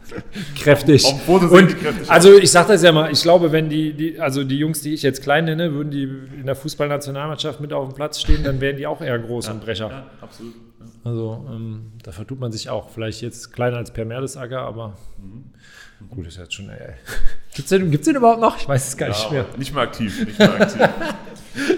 kräftig. 0.56 1.04
Und, 1.26 1.76
also 2.08 2.38
ich 2.38 2.50
sage 2.50 2.68
das 2.68 2.82
ja 2.82 2.92
mal, 2.92 3.12
ich 3.12 3.20
glaube, 3.20 3.52
wenn 3.52 3.68
die, 3.68 3.92
die, 3.92 4.18
also 4.18 4.44
die 4.44 4.58
Jungs, 4.58 4.80
die 4.80 4.94
ich 4.94 5.02
jetzt 5.02 5.22
klein 5.22 5.44
nenne, 5.44 5.72
würden 5.72 5.90
die 5.90 6.04
in 6.04 6.46
der 6.46 6.56
Fußballnationalmannschaft 6.56 7.60
mit 7.60 7.72
auf 7.74 7.88
dem 7.88 7.94
Platz 7.94 8.20
stehen, 8.20 8.44
dann 8.44 8.60
wären 8.62 8.78
die 8.78 8.86
auch 8.86 9.02
eher 9.02 9.18
groß 9.18 9.46
ja, 9.46 9.52
und 9.52 9.60
Brecher. 9.60 9.90
Ja, 9.90 10.06
absolut. 10.22 10.54
Ja. 10.78 10.86
Also 11.04 11.46
ähm, 11.50 11.92
da 12.02 12.12
vertut 12.12 12.40
man 12.40 12.52
sich 12.52 12.68
auch. 12.68 12.90
Vielleicht 12.90 13.22
jetzt 13.22 13.52
kleiner 13.52 13.78
als 13.78 13.92
Per 13.92 14.04
Mertesacker, 14.04 14.60
aber 14.60 14.96
mhm. 15.18 16.08
gut, 16.10 16.26
ist 16.26 16.38
jetzt 16.38 16.54
schon. 16.54 16.68
Äh, 16.68 16.94
Gibt 17.54 17.64
es 17.64 17.68
den, 17.70 17.90
gibt's 17.90 18.06
den 18.06 18.16
überhaupt 18.16 18.40
noch? 18.40 18.58
Ich 18.58 18.68
weiß 18.68 18.88
es 18.88 18.96
gar 18.96 19.08
nicht 19.08 19.30
mehr. 19.30 19.46
Nicht 19.56 19.74
mehr 19.74 19.82
aktiv. 19.82 20.26
Nicht 20.26 20.38
mehr 20.38 20.60
aktiv. 20.60 20.88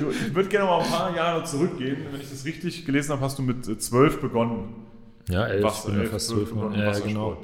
du, 0.00 0.10
ich 0.10 0.34
würde 0.34 0.48
gerne 0.48 0.66
mal 0.66 0.80
ein 0.80 0.90
paar 0.90 1.14
Jahre 1.14 1.44
zurückgehen. 1.44 1.98
Wenn 2.10 2.20
ich 2.20 2.30
das 2.30 2.44
richtig 2.44 2.84
gelesen 2.84 3.12
habe, 3.12 3.22
hast 3.22 3.38
du 3.38 3.42
mit 3.42 3.68
äh, 3.68 3.78
zwölf 3.78 4.20
begonnen. 4.20 4.74
Ja, 5.28 5.46
elf. 5.46 5.62
Was, 5.62 5.86
elf 5.86 6.10
fast 6.10 6.28
zwölf. 6.28 6.52
Ja, 6.74 6.98
genau. 6.98 7.40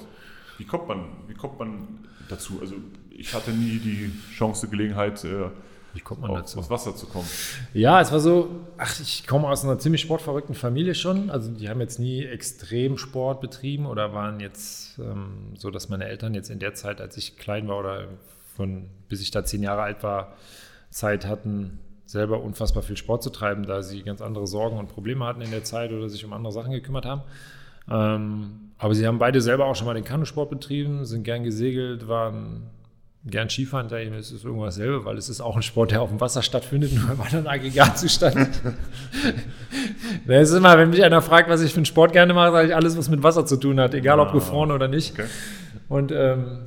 Wie 0.58 0.64
kommt, 0.64 0.88
man, 0.88 1.06
wie 1.28 1.34
kommt 1.34 1.58
man 1.58 1.88
dazu? 2.28 2.58
Also 2.60 2.74
ich 3.10 3.34
hatte 3.34 3.52
nie 3.52 3.78
die 3.78 4.10
Chance, 4.34 4.68
Gelegenheit, 4.68 5.24
äh, 5.24 5.50
wie 5.94 6.00
kommt 6.00 6.20
man 6.20 6.34
dazu? 6.34 6.58
Aus 6.58 6.70
Wasser 6.70 6.94
zu 6.94 7.06
kommen. 7.06 7.28
Ja, 7.72 8.00
es 8.00 8.12
war 8.12 8.20
so, 8.20 8.50
ach, 8.76 9.00
ich 9.00 9.26
komme 9.26 9.48
aus 9.48 9.64
einer 9.64 9.78
ziemlich 9.78 10.00
sportverrückten 10.00 10.54
Familie 10.54 10.94
schon. 10.94 11.30
Also 11.30 11.50
die 11.50 11.68
haben 11.68 11.80
jetzt 11.80 11.98
nie 11.98 12.24
extrem 12.24 12.98
Sport 12.98 13.40
betrieben 13.40 13.86
oder 13.86 14.12
waren 14.12 14.40
jetzt 14.40 14.98
ähm, 14.98 15.52
so, 15.56 15.70
dass 15.70 15.88
meine 15.88 16.06
Eltern 16.06 16.34
jetzt 16.34 16.50
in 16.50 16.58
der 16.58 16.74
Zeit, 16.74 17.00
als 17.00 17.16
ich 17.16 17.38
klein 17.38 17.68
war 17.68 17.78
oder 17.78 18.08
von 18.56 18.88
bis 19.08 19.20
ich 19.22 19.30
da 19.30 19.44
zehn 19.44 19.62
Jahre 19.62 19.82
alt 19.82 20.02
war, 20.02 20.34
Zeit 20.90 21.26
hatten, 21.26 21.78
selber 22.06 22.42
unfassbar 22.42 22.82
viel 22.82 22.96
Sport 22.96 23.22
zu 23.22 23.30
treiben, 23.30 23.64
da 23.64 23.82
sie 23.82 24.02
ganz 24.02 24.20
andere 24.20 24.46
Sorgen 24.46 24.78
und 24.78 24.88
Probleme 24.88 25.24
hatten 25.24 25.40
in 25.40 25.50
der 25.50 25.64
Zeit 25.64 25.92
oder 25.92 26.08
sich 26.08 26.24
um 26.24 26.32
andere 26.32 26.52
Sachen 26.52 26.72
gekümmert 26.72 27.06
haben. 27.06 27.22
Ähm, 27.88 28.72
aber 28.78 28.94
sie 28.94 29.06
haben 29.06 29.18
beide 29.18 29.40
selber 29.40 29.66
auch 29.66 29.76
schon 29.76 29.86
mal 29.86 29.94
den 29.94 30.04
Kanusport 30.04 30.50
betrieben, 30.50 31.04
sind 31.04 31.24
gern 31.24 31.44
gesegelt, 31.44 32.08
waren 32.08 32.70
gern 33.26 33.48
Skifahren, 33.48 33.88
da 33.88 33.98
ist 33.98 34.30
es 34.30 34.44
irgendwas 34.44 34.74
selber, 34.74 35.04
weil 35.04 35.16
es 35.16 35.28
ist 35.28 35.40
auch 35.40 35.56
ein 35.56 35.62
Sport, 35.62 35.92
der 35.92 36.02
auf 36.02 36.10
dem 36.10 36.20
Wasser 36.20 36.42
stattfindet, 36.42 36.92
nur 36.94 37.10
im 37.10 37.20
anderen 37.20 37.46
Aggregatzustand. 37.46 38.60
das 40.26 40.50
ist 40.50 40.56
immer, 40.56 40.76
wenn 40.76 40.90
mich 40.90 41.02
einer 41.02 41.22
fragt, 41.22 41.48
was 41.48 41.62
ich 41.62 41.72
für 41.72 41.78
einen 41.78 41.86
Sport 41.86 42.12
gerne 42.12 42.34
mache, 42.34 42.52
sage 42.52 42.68
ich 42.68 42.76
alles, 42.76 42.98
was 42.98 43.08
mit 43.08 43.22
Wasser 43.22 43.46
zu 43.46 43.56
tun 43.56 43.80
hat, 43.80 43.94
egal 43.94 44.20
ob 44.20 44.28
ah, 44.28 44.32
gefroren 44.32 44.70
oder 44.70 44.88
nicht. 44.88 45.14
Okay. 45.14 45.28
Und 45.88 46.12
ähm, 46.12 46.66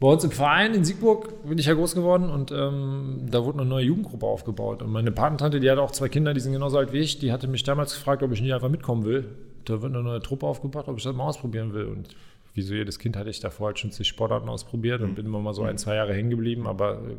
bei 0.00 0.08
uns 0.08 0.22
im 0.22 0.32
Verein 0.32 0.74
in 0.74 0.84
Siegburg 0.84 1.48
bin 1.48 1.56
ich 1.56 1.66
ja 1.66 1.72
groß 1.72 1.94
geworden 1.94 2.28
und 2.28 2.52
ähm, 2.52 3.26
da 3.30 3.42
wurde 3.44 3.60
eine 3.60 3.68
neue 3.68 3.86
Jugendgruppe 3.86 4.26
aufgebaut. 4.26 4.82
Und 4.82 4.90
meine 4.90 5.12
Patentante, 5.12 5.60
die 5.60 5.70
hat 5.70 5.78
auch 5.78 5.92
zwei 5.92 6.10
Kinder, 6.10 6.34
die 6.34 6.40
sind 6.40 6.52
genauso 6.52 6.76
alt 6.76 6.92
wie 6.92 6.98
ich, 6.98 7.20
die 7.20 7.32
hatte 7.32 7.48
mich 7.48 7.62
damals 7.62 7.94
gefragt, 7.94 8.22
ob 8.22 8.32
ich 8.32 8.42
nicht 8.42 8.52
einfach 8.52 8.68
mitkommen 8.68 9.04
will. 9.04 9.30
Da 9.64 9.80
wird 9.80 9.94
eine 9.94 10.02
neue 10.02 10.20
Truppe 10.20 10.46
aufgebaut, 10.46 10.88
ob 10.88 10.98
ich 10.98 11.04
das 11.04 11.14
mal 11.14 11.24
ausprobieren 11.24 11.72
will. 11.72 11.86
Und 11.86 12.08
wie 12.54 12.62
so 12.62 12.72
jedes 12.72 12.98
Kind 12.98 13.16
hatte 13.16 13.30
ich 13.30 13.40
davor 13.40 13.66
halt 13.66 13.78
schon 13.80 13.90
zig 13.90 14.06
Sportarten 14.06 14.48
ausprobiert 14.48 15.02
und 15.02 15.10
mhm. 15.10 15.14
bin 15.16 15.26
immer 15.26 15.40
mal 15.40 15.54
so 15.54 15.64
ein, 15.64 15.76
zwei 15.76 15.96
Jahre 15.96 16.14
hängen 16.14 16.30
geblieben, 16.30 16.66
aber 16.66 17.02
äh, 17.02 17.16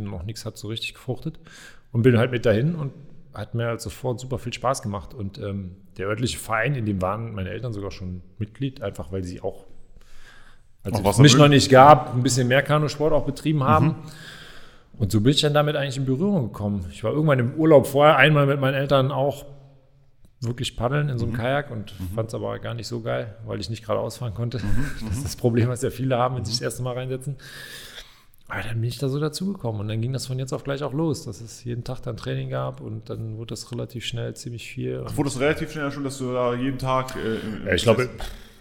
noch 0.00 0.22
nichts 0.22 0.46
hat 0.46 0.56
so 0.56 0.68
richtig 0.68 0.94
gefruchtet. 0.94 1.38
Und 1.92 2.02
bin 2.02 2.18
halt 2.18 2.30
mit 2.30 2.46
dahin 2.46 2.74
und 2.76 2.92
hat 3.34 3.54
mir 3.54 3.66
halt 3.66 3.80
sofort 3.80 4.20
super 4.20 4.38
viel 4.38 4.52
Spaß 4.52 4.82
gemacht. 4.82 5.12
Und 5.12 5.38
ähm, 5.38 5.76
der 5.96 6.06
örtliche 6.06 6.38
Verein, 6.38 6.74
in 6.74 6.86
dem 6.86 7.02
waren 7.02 7.34
meine 7.34 7.50
Eltern 7.50 7.72
sogar 7.72 7.90
schon 7.90 8.22
Mitglied, 8.38 8.80
einfach 8.80 9.12
weil 9.12 9.24
sie 9.24 9.40
auch, 9.40 9.66
als 10.82 11.00
es 11.00 11.18
mich 11.18 11.36
noch 11.36 11.48
nicht 11.48 11.70
gab, 11.70 12.14
ein 12.14 12.22
bisschen 12.22 12.48
mehr 12.48 12.62
Kanusport 12.62 13.12
auch 13.12 13.26
betrieben 13.26 13.64
haben. 13.64 13.86
Mhm. 13.86 13.94
Und 14.98 15.12
so 15.12 15.20
bin 15.20 15.32
ich 15.32 15.40
dann 15.40 15.52
damit 15.52 15.76
eigentlich 15.76 15.96
in 15.96 16.06
Berührung 16.06 16.52
gekommen. 16.52 16.86
Ich 16.90 17.02
war 17.02 17.12
irgendwann 17.12 17.38
im 17.38 17.54
Urlaub 17.54 17.86
vorher 17.86 18.16
einmal 18.16 18.46
mit 18.46 18.60
meinen 18.60 18.74
Eltern 18.74 19.10
auch 19.10 19.44
wirklich 20.40 20.76
paddeln 20.76 21.08
in 21.08 21.18
so 21.18 21.24
einem 21.24 21.34
mhm. 21.34 21.38
Kajak 21.38 21.70
und 21.70 21.98
mhm. 21.98 22.14
fand 22.14 22.28
es 22.28 22.34
aber 22.34 22.58
gar 22.58 22.74
nicht 22.74 22.86
so 22.86 23.00
geil, 23.00 23.36
weil 23.46 23.60
ich 23.60 23.70
nicht 23.70 23.84
gerade 23.84 24.00
ausfahren 24.00 24.34
konnte. 24.34 24.58
Mhm. 24.58 24.86
Das 25.08 25.16
ist 25.18 25.24
das 25.24 25.36
Problem, 25.36 25.68
was 25.68 25.82
ja 25.82 25.90
viele 25.90 26.16
haben, 26.16 26.36
wenn 26.36 26.44
sie 26.44 26.52
sich 26.52 26.60
das 26.60 26.66
erste 26.66 26.82
Mal 26.82 26.94
reinsetzen. 26.94 27.36
Aber 28.48 28.62
dann 28.62 28.80
bin 28.80 28.88
ich 28.88 28.98
da 28.98 29.08
so 29.08 29.18
dazugekommen 29.18 29.80
und 29.80 29.88
dann 29.88 30.00
ging 30.00 30.12
das 30.12 30.26
von 30.26 30.38
jetzt 30.38 30.52
auf 30.52 30.62
gleich 30.62 30.84
auch 30.84 30.92
los, 30.92 31.24
dass 31.24 31.40
es 31.40 31.64
jeden 31.64 31.82
Tag 31.82 32.00
dann 32.02 32.16
Training 32.16 32.48
gab 32.48 32.80
und 32.80 33.10
dann 33.10 33.38
wurde 33.38 33.48
das 33.48 33.72
relativ 33.72 34.04
schnell 34.04 34.34
ziemlich 34.34 34.68
viel. 34.68 35.02
Ach, 35.04 35.16
wurde 35.16 35.30
das 35.30 35.40
relativ 35.40 35.72
schnell 35.72 35.90
schon, 35.90 36.04
dass 36.04 36.18
du 36.18 36.32
da 36.32 36.54
jeden 36.54 36.78
Tag. 36.78 37.16
Äh, 37.16 37.66
ja, 37.66 37.74
ich 37.74 37.82
glaube, 37.82 38.08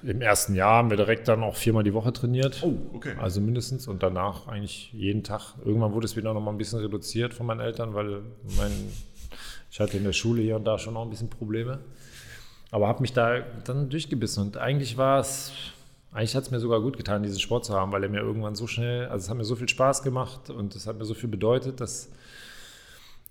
im 0.01 0.21
ersten 0.21 0.55
Jahr 0.55 0.77
haben 0.77 0.89
wir 0.89 0.97
direkt 0.97 1.27
dann 1.27 1.43
auch 1.43 1.55
viermal 1.55 1.83
die 1.83 1.93
Woche 1.93 2.13
trainiert. 2.13 2.61
Oh, 2.63 2.75
okay. 2.93 3.13
Also 3.19 3.41
mindestens 3.41 3.87
und 3.87 4.01
danach 4.01 4.47
eigentlich 4.47 4.91
jeden 4.93 5.23
Tag. 5.23 5.53
Irgendwann 5.63 5.93
wurde 5.93 6.05
es 6.05 6.15
wieder 6.15 6.33
noch 6.33 6.41
mal 6.41 6.51
ein 6.51 6.57
bisschen 6.57 6.79
reduziert 6.79 7.35
von 7.35 7.45
meinen 7.45 7.59
Eltern, 7.59 7.93
weil 7.93 8.21
mein, 8.57 8.71
ich 9.75 9.79
hatte 9.81 9.97
in 9.97 10.05
der 10.05 10.13
Schule 10.13 10.41
hier 10.41 10.55
und 10.55 10.63
da 10.63 10.79
schon 10.79 10.93
noch 10.93 11.01
ein 11.01 11.09
bisschen 11.09 11.29
Probleme. 11.29 11.79
Aber 12.71 12.87
habe 12.87 13.01
mich 13.01 13.11
da 13.11 13.41
dann 13.65 13.89
durchgebissen 13.89 14.41
und 14.41 14.55
eigentlich 14.55 14.95
war 14.95 15.19
es 15.19 15.51
eigentlich 16.13 16.33
hat 16.33 16.43
es 16.43 16.51
mir 16.51 16.61
sogar 16.61 16.79
gut 16.79 16.95
getan, 16.95 17.23
diesen 17.23 17.41
Sport 17.41 17.65
zu 17.65 17.73
haben, 17.73 17.91
weil 17.91 18.01
er 18.01 18.07
mir 18.07 18.21
irgendwann 18.21 18.55
so 18.55 18.67
schnell, 18.67 19.07
also 19.07 19.25
es 19.25 19.29
hat 19.29 19.35
mir 19.35 19.43
so 19.43 19.57
viel 19.57 19.67
Spaß 19.67 20.01
gemacht 20.01 20.49
und 20.49 20.77
es 20.77 20.87
hat 20.87 20.97
mir 20.97 21.03
so 21.03 21.13
viel 21.13 21.27
bedeutet, 21.27 21.81
dass 21.81 22.09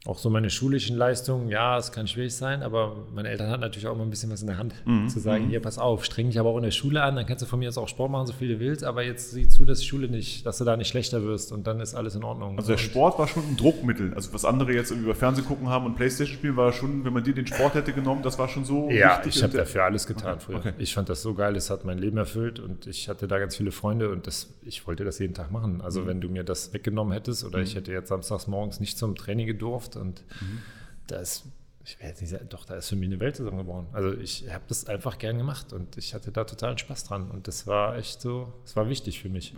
auch 0.06 0.18
so 0.18 0.28
meine 0.28 0.50
schulischen 0.50 0.98
Leistungen, 0.98 1.48
ja, 1.48 1.78
es 1.78 1.90
kann 1.90 2.06
schwierig 2.06 2.34
sein, 2.34 2.62
aber 2.62 2.94
meine 3.14 3.30
Eltern 3.30 3.48
hatten 3.48 3.62
natürlich 3.62 3.86
auch 3.86 3.94
immer 3.94 4.04
ein 4.04 4.10
bisschen 4.10 4.30
was 4.30 4.42
in 4.42 4.48
der 4.48 4.58
Hand, 4.58 4.74
mhm. 4.84 5.08
zu 5.08 5.18
sagen, 5.18 5.46
mhm. 5.46 5.48
hier, 5.48 5.60
pass 5.60 5.78
auf, 5.78 6.04
streng 6.04 6.26
dich 6.26 6.38
aber 6.38 6.50
auch 6.50 6.58
in 6.58 6.62
der 6.62 6.72
Schule 6.72 7.02
an, 7.02 7.16
dann 7.16 7.24
kannst 7.24 7.40
du 7.42 7.46
von 7.46 7.58
mir 7.58 7.64
jetzt 7.64 7.78
auch 7.78 7.88
Sport 7.88 8.10
machen, 8.10 8.26
so 8.26 8.34
viel 8.34 8.48
du 8.48 8.60
willst, 8.60 8.84
aber 8.84 9.02
jetzt 9.02 9.30
sieh 9.30 9.48
zu, 9.48 9.64
dass 9.64 9.78
die 9.78 9.86
Schule 9.86 10.08
nicht, 10.08 10.44
dass 10.44 10.58
du 10.58 10.64
da 10.64 10.76
nicht 10.76 10.88
schlechter 10.88 11.22
wirst 11.22 11.52
und 11.52 11.66
dann 11.66 11.80
ist 11.80 11.94
alles 11.94 12.16
in 12.16 12.22
Ordnung. 12.22 12.58
Also 12.58 12.72
der 12.72 12.78
Sport 12.78 13.18
war 13.18 13.26
schon 13.28 13.44
ein 13.44 13.56
Druckmittel, 13.56 14.12
also 14.12 14.34
was 14.34 14.44
andere 14.44 14.74
jetzt 14.74 14.90
über 14.90 15.14
Fernsehen 15.14 15.46
gucken 15.46 15.70
haben 15.70 15.86
und 15.86 15.94
Playstation 15.96 16.36
spielen, 16.36 16.56
war 16.56 16.72
schon, 16.72 17.04
wenn 17.06 17.14
man 17.14 17.24
dir 17.24 17.34
den 17.34 17.46
Sport 17.46 17.74
hätte 17.74 17.94
genommen, 17.94 18.22
das 18.22 18.38
war 18.38 18.48
schon 18.48 18.66
so 18.66 18.90
Ja, 18.90 19.22
ich 19.24 19.42
habe 19.42 19.56
dafür 19.56 19.84
alles 19.84 20.06
getan 20.06 20.34
okay. 20.34 20.42
früher. 20.44 20.56
Okay. 20.56 20.72
Ich 20.76 20.92
fand 20.92 21.08
das 21.08 21.22
so 21.22 21.32
geil, 21.32 21.56
es 21.56 21.70
hat 21.70 21.86
mein 21.86 21.96
Leben 21.96 22.18
erfüllt 22.18 22.60
und 22.60 22.86
ich 22.86 23.08
hatte 23.08 23.26
da 23.26 23.38
ganz 23.38 23.56
viele 23.56 23.72
Freunde 23.72 24.10
und 24.10 24.26
das, 24.26 24.52
ich 24.66 24.86
wollte 24.86 25.04
das 25.04 25.18
jeden 25.18 25.32
Tag 25.32 25.50
machen. 25.50 25.80
Also 25.80 26.02
mhm. 26.02 26.06
wenn 26.08 26.20
du 26.20 26.28
mir 26.28 26.44
das 26.44 26.74
weggenommen 26.74 27.14
hättest 27.14 27.42
oder 27.44 27.56
mhm. 27.56 27.64
ich 27.64 27.74
hätte 27.74 27.90
jetzt 27.90 28.08
samstags 28.08 28.46
morgens 28.46 28.80
nicht 28.80 28.98
zum 28.98 29.14
Training 29.14 29.46
gedurft 29.46 29.93
und 29.96 30.22
mhm 30.40 30.60
da 31.06 31.16
ist, 31.16 31.44
ich 31.84 31.98
werde 31.98 32.10
jetzt 32.10 32.20
nicht 32.22 32.30
sagen, 32.30 32.46
doch, 32.48 32.64
da 32.64 32.76
ist 32.76 32.88
für 32.88 32.96
mich 32.96 33.08
eine 33.08 33.20
Welt 33.20 33.36
zusammengebrochen. 33.36 33.86
Also 33.92 34.12
ich 34.12 34.46
habe 34.50 34.64
das 34.68 34.86
einfach 34.86 35.18
gern 35.18 35.36
gemacht 35.36 35.72
und 35.72 35.96
ich 35.98 36.14
hatte 36.14 36.32
da 36.32 36.44
totalen 36.44 36.78
Spaß 36.78 37.04
dran 37.04 37.30
und 37.30 37.46
das 37.46 37.66
war 37.66 37.96
echt 37.96 38.20
so, 38.20 38.52
das 38.64 38.76
war 38.76 38.88
wichtig 38.88 39.20
für 39.20 39.28
mich. 39.28 39.54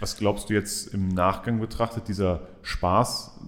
Was 0.00 0.16
glaubst 0.16 0.50
du 0.50 0.54
jetzt 0.54 0.92
im 0.92 1.08
Nachgang 1.08 1.60
betrachtet, 1.60 2.08
dieser 2.08 2.40
Spaß? 2.62 3.38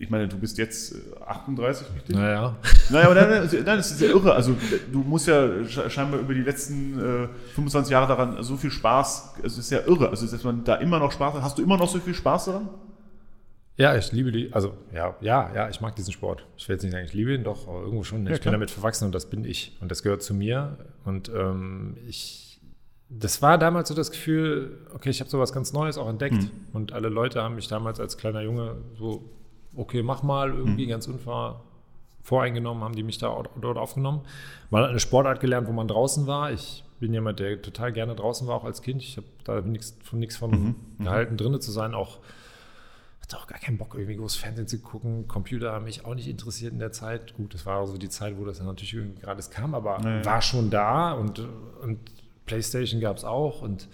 Ich 0.00 0.10
meine, 0.10 0.26
du 0.28 0.36
bist 0.36 0.58
jetzt 0.58 0.96
38, 1.24 1.86
äh, 1.86 1.92
richtig? 1.92 2.16
Naja. 2.16 2.56
Naja, 2.90 3.06
aber 3.06 3.14
nein, 3.14 3.48
nein, 3.50 3.64
das 3.64 3.92
ist 3.92 4.00
ja 4.00 4.08
irre. 4.08 4.34
Also 4.34 4.56
du 4.92 4.98
musst 4.98 5.28
ja 5.28 5.64
scheinbar 5.88 6.20
über 6.20 6.34
die 6.34 6.42
letzten 6.42 6.98
äh, 7.24 7.28
25 7.54 7.92
Jahre 7.92 8.08
daran 8.08 8.42
so 8.42 8.56
viel 8.56 8.70
Spaß, 8.70 9.36
also 9.36 9.46
es 9.46 9.58
ist 9.58 9.70
ja 9.70 9.86
irre. 9.86 10.10
Also 10.10 10.26
dass 10.26 10.42
man 10.42 10.64
da 10.64 10.74
immer 10.74 10.98
noch 10.98 11.12
Spaß 11.12 11.34
hat. 11.34 11.42
Hast 11.42 11.56
du 11.56 11.62
immer 11.62 11.78
noch 11.78 11.88
so 11.88 12.00
viel 12.00 12.14
Spaß 12.14 12.46
daran? 12.46 12.68
Ja, 13.76 13.96
ich 13.96 14.12
liebe 14.12 14.30
die, 14.30 14.52
also 14.52 14.74
ja, 14.92 15.16
ja, 15.20 15.52
ja, 15.52 15.68
ich 15.68 15.80
mag 15.80 15.96
diesen 15.96 16.12
Sport. 16.12 16.46
Ich 16.56 16.68
will 16.68 16.76
jetzt 16.76 16.84
nicht 16.84 16.92
sagen, 16.92 17.04
ich 17.04 17.12
liebe 17.12 17.34
ihn 17.34 17.42
doch, 17.42 17.66
aber 17.66 17.80
irgendwo 17.80 18.04
schon. 18.04 18.24
Ja, 18.26 18.32
ich 18.32 18.40
bin 18.40 18.52
damit 18.52 18.70
verwachsen 18.70 19.06
und 19.06 19.14
das 19.14 19.28
bin 19.28 19.44
ich 19.44 19.76
und 19.80 19.90
das 19.90 20.02
gehört 20.04 20.22
zu 20.22 20.32
mir. 20.32 20.78
Und 21.04 21.28
ähm, 21.28 21.96
ich, 22.06 22.60
das 23.08 23.42
war 23.42 23.58
damals 23.58 23.88
so 23.88 23.94
das 23.94 24.12
Gefühl, 24.12 24.78
okay, 24.94 25.10
ich 25.10 25.18
habe 25.20 25.28
sowas 25.28 25.52
ganz 25.52 25.72
Neues 25.72 25.98
auch 25.98 26.08
entdeckt 26.08 26.34
mhm. 26.34 26.50
und 26.72 26.92
alle 26.92 27.08
Leute 27.08 27.42
haben 27.42 27.56
mich 27.56 27.66
damals 27.66 27.98
als 27.98 28.16
kleiner 28.16 28.42
Junge 28.42 28.76
so, 28.96 29.28
okay, 29.74 30.04
mach 30.04 30.22
mal 30.22 30.50
irgendwie 30.50 30.86
mhm. 30.86 30.90
ganz 30.90 31.08
unver 31.08 31.64
voreingenommen, 32.22 32.84
haben 32.84 32.94
die 32.94 33.02
mich 33.02 33.18
da 33.18 33.42
dort 33.60 33.76
aufgenommen. 33.76 34.22
Mal 34.70 34.86
eine 34.86 35.00
Sportart 35.00 35.40
gelernt, 35.40 35.66
wo 35.66 35.72
man 35.72 35.88
draußen 35.88 36.28
war. 36.28 36.52
Ich 36.52 36.84
bin 37.00 37.12
jemand, 37.12 37.40
der 37.40 37.60
total 37.60 37.92
gerne 37.92 38.14
draußen 38.14 38.46
war, 38.46 38.54
auch 38.54 38.64
als 38.64 38.82
Kind. 38.82 39.02
Ich 39.02 39.16
habe 39.16 39.26
da 39.42 39.60
nichts 39.60 39.96
von 40.04 40.20
nichts 40.20 40.36
von 40.36 40.50
mhm. 40.50 40.74
mhm. 40.98 41.04
gehalten, 41.04 41.36
drinnen 41.36 41.60
zu 41.60 41.72
sein, 41.72 41.92
auch 41.92 42.20
hatte 43.24 43.38
auch 43.38 43.46
gar 43.46 43.58
keinen 43.58 43.78
Bock, 43.78 43.94
irgendwie 43.94 44.16
groß 44.16 44.36
Fernsehen 44.36 44.66
zu 44.66 44.78
gucken. 44.80 45.26
Computer 45.28 45.72
haben 45.72 45.84
mich 45.84 46.04
auch 46.04 46.14
nicht 46.14 46.28
interessiert 46.28 46.72
in 46.72 46.78
der 46.78 46.92
Zeit. 46.92 47.34
Gut, 47.34 47.54
das 47.54 47.64
war 47.64 47.86
so 47.86 47.96
die 47.96 48.08
Zeit, 48.08 48.36
wo 48.38 48.44
das 48.44 48.58
dann 48.58 48.66
natürlich 48.66 48.94
irgendwie 48.94 49.20
gerade 49.20 49.42
kam, 49.50 49.74
aber 49.74 49.98
nee. 50.00 50.24
war 50.24 50.42
schon 50.42 50.70
da 50.70 51.12
und, 51.12 51.40
und 51.82 51.98
Playstation 52.44 53.00
gab 53.00 53.16
es 53.16 53.24
auch 53.24 53.62
und 53.62 53.88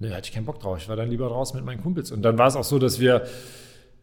ne, 0.00 0.10
hatte 0.14 0.28
ich 0.28 0.32
keinen 0.32 0.44
Bock 0.44 0.60
drauf. 0.60 0.78
Ich 0.78 0.88
war 0.88 0.96
dann 0.96 1.08
lieber 1.08 1.28
draußen 1.28 1.56
mit 1.56 1.64
meinen 1.64 1.80
Kumpels. 1.80 2.10
Und 2.10 2.22
dann 2.22 2.36
war 2.36 2.48
es 2.48 2.56
auch 2.56 2.64
so, 2.64 2.78
dass 2.80 2.98
wir, 2.98 3.26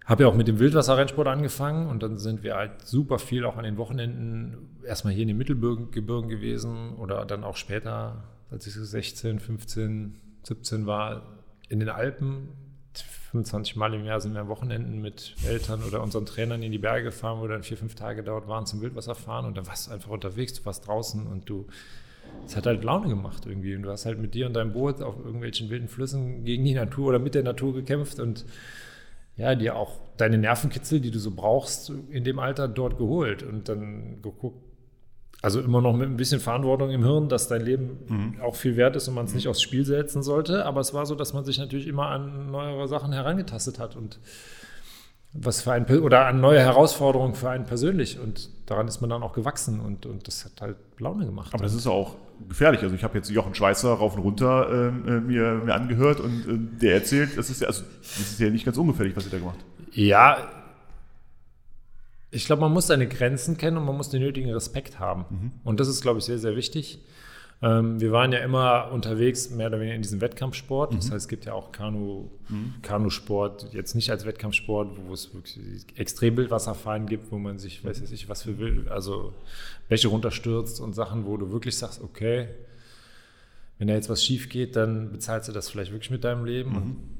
habe 0.06 0.24
ja 0.24 0.30
auch 0.30 0.36
mit 0.36 0.48
dem 0.48 0.60
Wildwasserrennsport 0.60 1.28
angefangen 1.28 1.88
und 1.88 2.02
dann 2.02 2.18
sind 2.18 2.44
wir 2.44 2.56
halt 2.56 2.82
super 2.82 3.20
viel 3.20 3.44
auch 3.44 3.58
an 3.58 3.66
den 3.66 3.78
Wochenenden 3.78 4.80
erstmal 4.86 5.14
hier 5.14 5.24
in 5.24 5.30
den 5.30 5.38
Mittelgebirgen 5.38 6.30
gewesen 6.30 6.94
oder 6.96 7.26
dann 7.26 7.44
auch 7.44 7.58
später, 7.58 8.24
als 8.52 8.68
ich 8.68 8.74
so 8.74 8.86
16, 8.86 9.40
15, 9.40 10.16
17 10.44 10.86
war, 10.86 11.24
in 11.68 11.80
den 11.80 11.90
Alpen 11.90 12.50
25 13.36 13.76
Mal 13.76 13.94
im 13.94 14.06
Jahr 14.06 14.22
sind 14.22 14.34
wir 14.34 14.42
am 14.42 14.48
Wochenenden 14.48 15.02
mit 15.02 15.36
Eltern 15.46 15.84
oder 15.84 16.02
unseren 16.02 16.26
Trainern 16.26 16.64
in 16.64 16.72
die 16.72 16.78
Berge 16.78 17.06
gefahren, 17.06 17.42
wo 17.42 17.48
dann 17.48 17.64
vier, 17.64 17.76
fünf 17.76 17.96
Tage 17.96 18.24
dort 18.24 18.48
waren 18.48 18.66
zum 18.66 18.82
Wildwasserfahren 18.82 19.46
und 19.46 19.58
dann 19.58 19.68
warst 19.68 19.88
du 19.88 19.92
einfach 19.92 20.10
unterwegs, 20.10 20.54
du 20.54 20.66
warst 20.66 20.88
draußen 20.88 21.28
und 21.28 21.50
du, 21.50 21.68
es 22.46 22.56
hat 22.56 22.66
halt 22.66 22.84
Laune 22.86 23.10
gemacht 23.10 23.46
irgendwie 23.46 23.76
und 23.76 23.84
du 23.84 23.92
hast 23.92 24.06
halt 24.06 24.20
mit 24.20 24.34
dir 24.36 24.48
und 24.48 24.54
deinem 24.54 24.72
Boot 24.72 25.02
auf 25.02 25.18
irgendwelchen 25.18 25.70
wilden 25.70 25.90
Flüssen 25.90 26.46
gegen 26.46 26.64
die 26.64 26.74
Natur 26.74 27.10
oder 27.10 27.20
mit 27.20 27.36
der 27.36 27.44
Natur 27.44 27.74
gekämpft 27.74 28.20
und 28.20 28.46
ja, 29.36 29.54
dir 29.54 29.76
auch 29.76 30.00
deine 30.16 30.38
Nervenkitzel, 30.38 31.02
die 31.02 31.12
du 31.12 31.20
so 31.20 31.32
brauchst, 31.32 31.92
in 32.10 32.24
dem 32.24 32.40
Alter 32.40 32.70
dort 32.70 32.98
geholt 32.98 33.44
und 33.44 33.68
dann 33.68 34.22
geguckt, 34.22 34.62
also 35.42 35.62
immer 35.62 35.82
noch 35.82 35.94
mit 35.94 36.10
ein 36.10 36.18
bisschen 36.18 36.40
Verantwortung 36.40 36.90
im 36.90 37.04
Hirn, 37.04 37.30
dass 37.30 37.48
dein 37.48 37.62
Leben 37.62 37.98
mhm. 38.08 38.42
auch 38.42 38.56
viel 38.56 38.78
wert 38.78 38.96
ist 38.96 39.08
und 39.08 39.14
man 39.14 39.26
es 39.26 39.34
nicht 39.34 39.48
aufs 39.48 39.62
Spiel 39.62 39.86
setzen 39.86 40.24
sollte. 40.24 40.66
Aber 40.66 40.80
es 40.80 40.94
war 40.94 41.06
so, 41.06 41.16
dass 41.16 41.34
man 41.34 41.46
sich 41.46 41.60
natürlich 41.60 41.88
immer 41.88 42.08
an 42.08 42.52
neuere 42.52 42.88
Sachen 42.88 43.14
herangetastet 43.14 43.78
hat 43.80 43.96
und 43.96 44.20
was 45.38 45.62
für 45.62 45.74
ein 45.74 45.86
oder 46.00 46.28
an 46.28 46.40
neue 46.40 46.60
Herausforderungen 46.60 47.36
für 47.36 47.50
einen 47.50 47.66
persönlich. 47.66 48.20
Und 48.20 48.50
daran 48.66 48.88
ist 48.88 49.02
man 49.02 49.10
dann 49.10 49.22
auch 49.22 49.34
gewachsen 49.34 49.82
und, 49.82 50.06
und 50.06 50.28
das 50.28 50.46
hat 50.46 50.62
halt 50.62 50.78
Laune 50.98 51.26
gemacht. 51.26 51.54
Aber 51.54 51.64
das 51.64 51.74
ist 51.74 51.88
auch 51.88 52.16
gefährlich. 52.48 52.82
Also 52.82 52.96
ich 52.96 53.04
habe 53.04 53.18
jetzt 53.18 53.30
Jochen 53.30 53.54
Schweizer 53.54 53.94
rauf 53.94 54.16
und 54.16 54.24
runter 54.24 54.70
ähm, 54.72 55.08
äh, 55.08 55.20
mir, 55.20 55.62
mir 55.66 55.76
angehört 55.76 56.22
und 56.22 56.48
äh, 56.48 56.82
der 56.82 56.94
erzählt, 56.96 57.38
das 57.38 57.50
ist 57.50 57.62
ja, 57.62 57.68
also 57.68 57.84
das 58.02 58.20
ist 58.20 58.40
ja 58.40 58.50
nicht 58.50 58.66
ganz 58.66 58.78
ungefährlich, 58.78 59.16
was 59.16 59.26
ihr 59.26 59.32
da 59.32 59.40
gemacht. 59.40 59.60
Ja, 59.92 60.38
ich 62.36 62.46
glaube, 62.46 62.62
man 62.62 62.74
muss 62.74 62.88
seine 62.88 63.08
Grenzen 63.08 63.58
kennen 63.58 63.78
und 63.78 63.86
man 63.86 63.96
muss 63.96 64.10
den 64.10 64.22
nötigen 64.22 64.52
Respekt 64.52 65.00
haben. 65.00 65.26
Mhm. 65.30 65.52
Und 65.64 65.80
das 65.80 65.88
ist, 65.88 66.02
glaube 66.02 66.20
ich, 66.20 66.26
sehr, 66.26 66.38
sehr 66.38 66.56
wichtig. 66.56 67.00
Ähm, 67.62 68.02
wir 68.02 68.12
waren 68.12 68.34
ja 68.34 68.40
immer 68.40 68.92
unterwegs, 68.92 69.50
mehr 69.50 69.68
oder 69.68 69.80
weniger 69.80 69.96
in 69.96 70.02
diesem 70.02 70.20
Wettkampfsport. 70.20 70.92
Mhm. 70.92 70.98
Das 70.98 71.06
heißt, 71.06 71.26
es 71.26 71.28
gibt 71.28 71.46
ja 71.46 71.54
auch 71.54 71.72
Kanu, 71.72 72.30
mhm. 72.50 72.74
Kanusport, 72.82 73.74
jetzt 73.74 73.96
nicht 73.96 74.12
als 74.12 74.26
Wettkampfsport, 74.26 74.98
wo 75.08 75.14
es 75.14 75.34
wirklich 75.34 75.86
extrem 75.96 76.36
Wildwasserfahren 76.36 77.08
gibt, 77.08 77.32
wo 77.32 77.38
man 77.38 77.58
sich, 77.58 77.84
weiß 77.84 78.02
ich, 78.12 78.28
was 78.28 78.44
für 78.44 78.60
Wild, 78.60 78.90
also 78.90 79.34
Bäche 79.88 80.10
runterstürzt 80.10 80.82
und 80.82 80.94
Sachen, 80.94 81.26
wo 81.26 81.38
du 81.38 81.52
wirklich 81.52 81.78
sagst, 81.78 82.02
okay, 82.02 82.50
wenn 83.78 83.88
da 83.88 83.94
jetzt 83.94 84.10
was 84.10 84.24
schief 84.24 84.50
geht, 84.50 84.76
dann 84.76 85.12
bezahlst 85.12 85.48
du 85.48 85.54
das 85.54 85.70
vielleicht 85.70 85.92
wirklich 85.92 86.12
mit 86.12 86.24
deinem 86.24 86.46
Leben. 86.46 87.15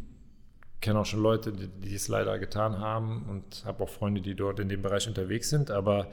Mhm 0.78 0.86
kenne 0.86 1.00
auch 1.00 1.06
schon 1.06 1.24
Leute, 1.24 1.52
die, 1.52 1.68
die 1.68 1.96
es 1.96 2.08
leider 2.10 2.38
getan 2.38 2.78
haben 2.78 3.26
und 3.28 3.66
habe 3.66 3.84
auch 3.84 3.90
Freunde, 3.90 4.22
die 4.22 4.36
dort 4.36 4.60
in 4.60 4.70
dem 4.70 4.84
Bereich 4.84 5.08
unterwegs 5.08 5.50
sind. 5.50 5.72
Aber 5.72 6.10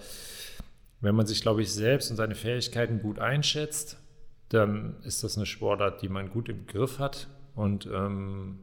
wenn 1.02 1.14
man 1.14 1.26
sich, 1.26 1.42
glaube 1.42 1.61
ich, 1.61 1.71
selbst 1.71 2.11
und 2.11 2.16
seine 2.16 2.35
Fähigkeiten 2.35 3.02
gut 3.02 3.19
einschätzt, 3.19 3.99
dann 4.49 4.97
ist 5.02 5.25
das 5.25 5.37
eine 5.37 5.45
Sportart, 5.45 6.00
die 6.00 6.09
man 6.09 6.31
gut 6.31 6.49
im 6.49 6.66
Griff 6.66 6.99
hat 6.99 7.28
und 7.54 7.87
ähm, 7.92 8.61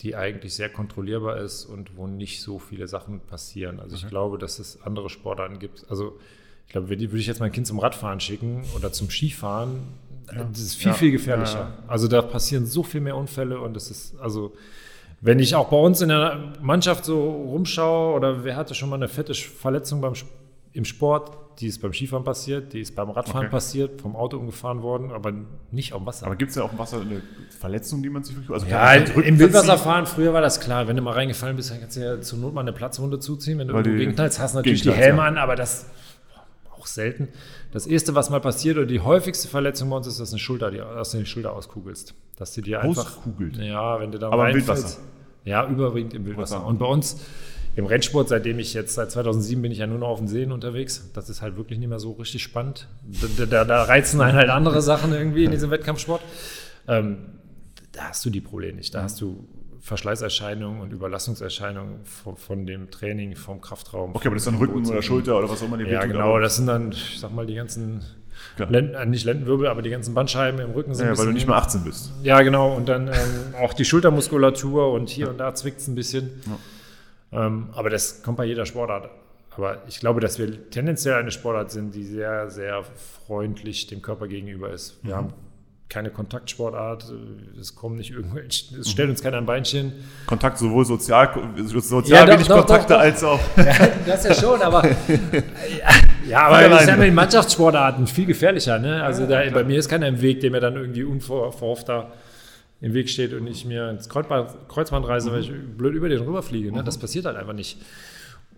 die 0.00 0.16
eigentlich 0.16 0.54
sehr 0.54 0.68
kontrollierbar 0.68 1.38
ist 1.38 1.64
und 1.64 1.96
wo 1.96 2.06
nicht 2.06 2.42
so 2.42 2.58
viele 2.58 2.86
Sachen 2.86 3.20
passieren. 3.20 3.80
Also 3.80 3.96
ich 3.96 4.06
glaube, 4.06 4.36
dass 4.36 4.58
es 4.58 4.82
andere 4.82 5.08
Sportarten 5.08 5.58
gibt. 5.60 5.86
Also 5.88 6.18
ich 6.66 6.72
glaube, 6.72 6.90
würde 6.90 7.04
ich 7.04 7.26
jetzt 7.26 7.40
mein 7.40 7.52
Kind 7.52 7.66
zum 7.66 7.78
Radfahren 7.78 8.20
schicken 8.20 8.64
oder 8.76 8.92
zum 8.92 9.08
Skifahren, 9.08 9.80
ja. 10.32 10.44
Das 10.44 10.60
ist 10.60 10.74
viel, 10.76 10.88
ja. 10.88 10.94
viel 10.94 11.10
gefährlicher. 11.12 11.58
Ja. 11.58 11.72
Also 11.88 12.08
da 12.08 12.22
passieren 12.22 12.66
so 12.66 12.82
viel 12.82 13.00
mehr 13.00 13.16
Unfälle 13.16 13.60
und 13.60 13.76
es 13.76 13.90
ist, 13.90 14.18
also 14.20 14.52
wenn 15.20 15.38
ich 15.38 15.54
auch 15.54 15.68
bei 15.68 15.76
uns 15.78 16.00
in 16.02 16.10
der 16.10 16.52
Mannschaft 16.60 17.04
so 17.04 17.30
rumschaue 17.30 18.14
oder 18.14 18.44
wer 18.44 18.56
hatte 18.56 18.74
schon 18.74 18.90
mal 18.90 18.96
eine 18.96 19.08
fette 19.08 19.34
Verletzung 19.34 20.00
beim 20.00 20.14
im 20.74 20.84
Sport, 20.84 21.38
die 21.60 21.68
ist 21.68 21.80
beim 21.80 21.92
Skifahren 21.92 22.24
passiert, 22.24 22.72
die 22.72 22.80
ist 22.80 22.96
beim 22.96 23.08
Radfahren 23.08 23.46
Okay. 23.46 23.50
passiert, 23.50 24.02
vom 24.02 24.16
Auto 24.16 24.36
umgefahren 24.36 24.82
worden, 24.82 25.12
aber 25.12 25.32
nicht 25.70 25.92
auf 25.92 26.02
dem 26.02 26.06
Wasser. 26.06 26.26
Aber 26.26 26.34
gibt 26.34 26.50
es 26.50 26.56
ja 26.56 26.64
auch 26.64 26.72
im 26.72 26.78
Wasser 26.78 27.00
eine 27.00 27.22
Verletzung, 27.58 28.02
die 28.02 28.10
man 28.10 28.24
sich 28.24 28.34
wirklich. 28.34 28.50
Also 28.50 28.66
ja, 28.66 28.92
im 28.94 29.38
Wildwasserfahren, 29.38 30.06
früher 30.06 30.32
war 30.32 30.40
das 30.40 30.60
klar. 30.60 30.88
Wenn 30.88 30.96
du 30.96 31.02
mal 31.02 31.12
reingefallen 31.12 31.56
bist, 31.56 31.70
dann 31.70 31.80
kannst 31.80 31.96
du 31.96 32.00
ja 32.00 32.20
zur 32.20 32.40
Not 32.40 32.54
mal 32.54 32.62
eine 32.62 32.72
Platzwunde 32.72 33.20
zuziehen. 33.20 33.58
Wenn 33.58 33.68
du 33.68 33.74
Weil 33.74 33.84
die 33.84 33.90
gegenknallst, 33.90 34.40
hast 34.40 34.54
du 34.54 34.58
natürlich 34.58 34.82
die 34.82 34.92
Helme 34.92 35.18
ja. 35.18 35.28
an, 35.28 35.38
aber 35.38 35.54
das 35.54 35.86
auch 36.76 36.86
selten. 36.86 37.28
Das 37.74 37.88
erste, 37.88 38.14
was 38.14 38.30
mal 38.30 38.38
passiert, 38.38 38.76
oder 38.76 38.86
die 38.86 39.00
häufigst 39.00 39.48
Verletzung 39.48 39.90
bei 39.90 39.96
uns 39.96 40.06
ist, 40.06 40.20
dass 40.20 40.30
eine 40.30 40.38
Schulter, 40.38 40.70
die, 40.70 40.78
dass 40.78 41.10
du 41.10 41.18
die 41.18 41.26
Schulter 41.26 41.52
auskugelst. 41.52 42.14
Dass 42.36 42.54
du 42.54 42.60
dir 42.60 42.80
einfach. 42.80 43.18
Auskugelt. 43.18 43.56
Ja, 43.56 43.98
wenn 43.98 44.12
du 44.12 44.18
da 44.20 44.30
Aber 44.30 44.48
im. 44.48 44.54
Wildwasser? 44.54 45.00
Ja, 45.44 45.66
überwiegend 45.68 46.14
im 46.14 46.24
Wildwasser. 46.24 46.64
Und 46.64 46.78
bei 46.78 46.86
uns 46.86 47.20
im 47.74 47.86
Rennsport, 47.86 48.28
seitdem 48.28 48.60
ich 48.60 48.74
jetzt, 48.74 48.94
seit 48.94 49.10
2007 49.10 49.60
bin 49.60 49.72
ich 49.72 49.78
ja 49.78 49.88
nur 49.88 49.98
noch 49.98 50.06
auf 50.06 50.18
den 50.20 50.28
Seen 50.28 50.52
unterwegs. 50.52 51.10
Das 51.14 51.28
ist 51.28 51.42
halt 51.42 51.56
wirklich 51.56 51.80
nicht 51.80 51.88
mehr 51.88 51.98
so 51.98 52.12
richtig 52.12 52.44
spannend. 52.44 52.86
Da, 53.38 53.44
da, 53.44 53.64
da 53.64 53.82
reizen 53.82 54.20
einen 54.20 54.36
halt 54.36 54.50
andere 54.50 54.80
Sachen 54.80 55.12
irgendwie 55.12 55.44
in 55.44 55.50
diesem 55.50 55.72
Wettkampfsport. 55.72 56.22
Ähm, 56.86 57.16
da 57.90 58.10
hast 58.10 58.24
du 58.24 58.30
die 58.30 58.40
Probleme 58.40 58.76
nicht. 58.76 58.94
Da 58.94 59.02
hast 59.02 59.20
du 59.20 59.48
Verschleißerscheinungen 59.84 60.80
und 60.80 60.94
Überlastungserscheinungen 60.94 62.06
von, 62.06 62.38
von 62.38 62.64
dem 62.64 62.90
Training, 62.90 63.36
vom 63.36 63.60
Kraftraum. 63.60 64.14
Okay, 64.14 64.28
aber 64.28 64.36
das 64.36 64.46
ist 64.46 64.50
dann 64.50 64.58
Rücken 64.58 64.86
oder 64.86 65.02
Schulter 65.02 65.36
oder 65.38 65.50
was 65.50 65.60
auch 65.60 65.66
immer 65.66 65.76
die 65.76 65.84
Ja, 65.84 66.00
wehtut, 66.00 66.12
genau. 66.12 66.38
Das 66.40 66.56
sind 66.56 66.66
dann, 66.68 66.92
ich 66.92 67.20
sag 67.20 67.34
mal, 67.34 67.44
die 67.44 67.54
ganzen. 67.54 68.02
Lenden, 68.56 68.94
äh, 68.94 69.04
nicht 69.04 69.24
Lendenwirbel, 69.26 69.66
aber 69.66 69.82
die 69.82 69.90
ganzen 69.90 70.14
Bandscheiben 70.14 70.58
im 70.60 70.70
Rücken 70.70 70.94
sind 70.94 71.06
Ja, 71.06 71.18
weil 71.18 71.26
du 71.26 71.32
nicht 71.32 71.46
mehr 71.46 71.56
18 71.56 71.84
bist. 71.84 72.12
ja, 72.22 72.40
genau. 72.40 72.74
Und 72.74 72.88
dann 72.88 73.08
ähm, 73.08 73.54
auch 73.60 73.74
die 73.74 73.84
Schultermuskulatur 73.84 74.90
und 74.92 75.10
hier 75.10 75.28
und 75.28 75.36
da 75.38 75.54
zwickt 75.54 75.80
es 75.80 75.86
ein 75.86 75.94
bisschen. 75.94 76.30
Ähm, 77.30 77.68
aber 77.74 77.90
das 77.90 78.22
kommt 78.22 78.38
bei 78.38 78.46
jeder 78.46 78.64
Sportart. 78.64 79.10
Aber 79.54 79.82
ich 79.86 80.00
glaube, 80.00 80.20
dass 80.20 80.38
wir 80.38 80.70
tendenziell 80.70 81.14
eine 81.14 81.30
Sportart 81.30 81.70
sind, 81.70 81.94
die 81.94 82.04
sehr, 82.04 82.48
sehr 82.50 82.82
freundlich 83.26 83.86
dem 83.86 84.00
Körper 84.00 84.28
gegenüber 84.28 84.70
ist. 84.70 84.98
Wir 85.02 85.14
haben 85.14 85.32
keine 85.88 86.10
Kontaktsportart, 86.10 87.04
äh, 87.04 87.60
es 87.60 87.74
kommen 87.74 87.96
nicht 87.96 88.10
irgendwelche, 88.10 88.76
es 88.78 88.90
stellt 88.90 89.10
uns 89.10 89.22
keiner 89.22 89.38
ein 89.38 89.46
Beinchen. 89.46 89.92
Kontakt 90.26 90.58
sowohl 90.58 90.84
sozial, 90.84 91.30
sozial 91.66 92.26
doch, 92.26 92.32
wenig 92.34 92.48
doch, 92.48 92.56
Kontakte 92.58 92.94
doch, 92.94 93.00
als 93.00 93.22
auch. 93.22 93.40
Das 94.06 94.24
ja 94.24 94.34
schon, 94.34 94.60
aber 94.60 94.82
ja, 96.28 96.46
aber 96.46 96.68
das 96.68 96.82
ist 96.82 96.88
ja 96.88 96.96
mit 96.96 97.14
Mannschaftssportarten 97.14 98.06
viel 98.06 98.26
gefährlicher. 98.26 98.78
Ne? 98.78 99.02
Also 99.02 99.26
da, 99.26 99.42
bei 99.50 99.64
mir 99.64 99.78
ist 99.78 99.88
keiner 99.88 100.08
im 100.08 100.20
Weg, 100.20 100.40
der 100.40 100.50
mir 100.50 100.60
dann 100.60 100.76
irgendwie 100.76 101.04
unverhofft 101.04 101.88
da 101.88 102.12
im 102.80 102.92
Weg 102.92 103.08
steht 103.08 103.32
und 103.32 103.46
ich 103.46 103.64
mir 103.64 103.88
ins 103.90 104.08
Kreuzband, 104.08 104.50
Kreuzband 104.68 105.06
reise, 105.06 105.32
weil 105.32 105.40
ich 105.40 105.50
blöd 105.50 105.94
über 105.94 106.08
den 106.08 106.22
rüberfliege. 106.22 106.72
Ne? 106.72 106.84
Das 106.84 106.98
passiert 106.98 107.24
halt 107.24 107.36
einfach 107.36 107.54
nicht. 107.54 107.78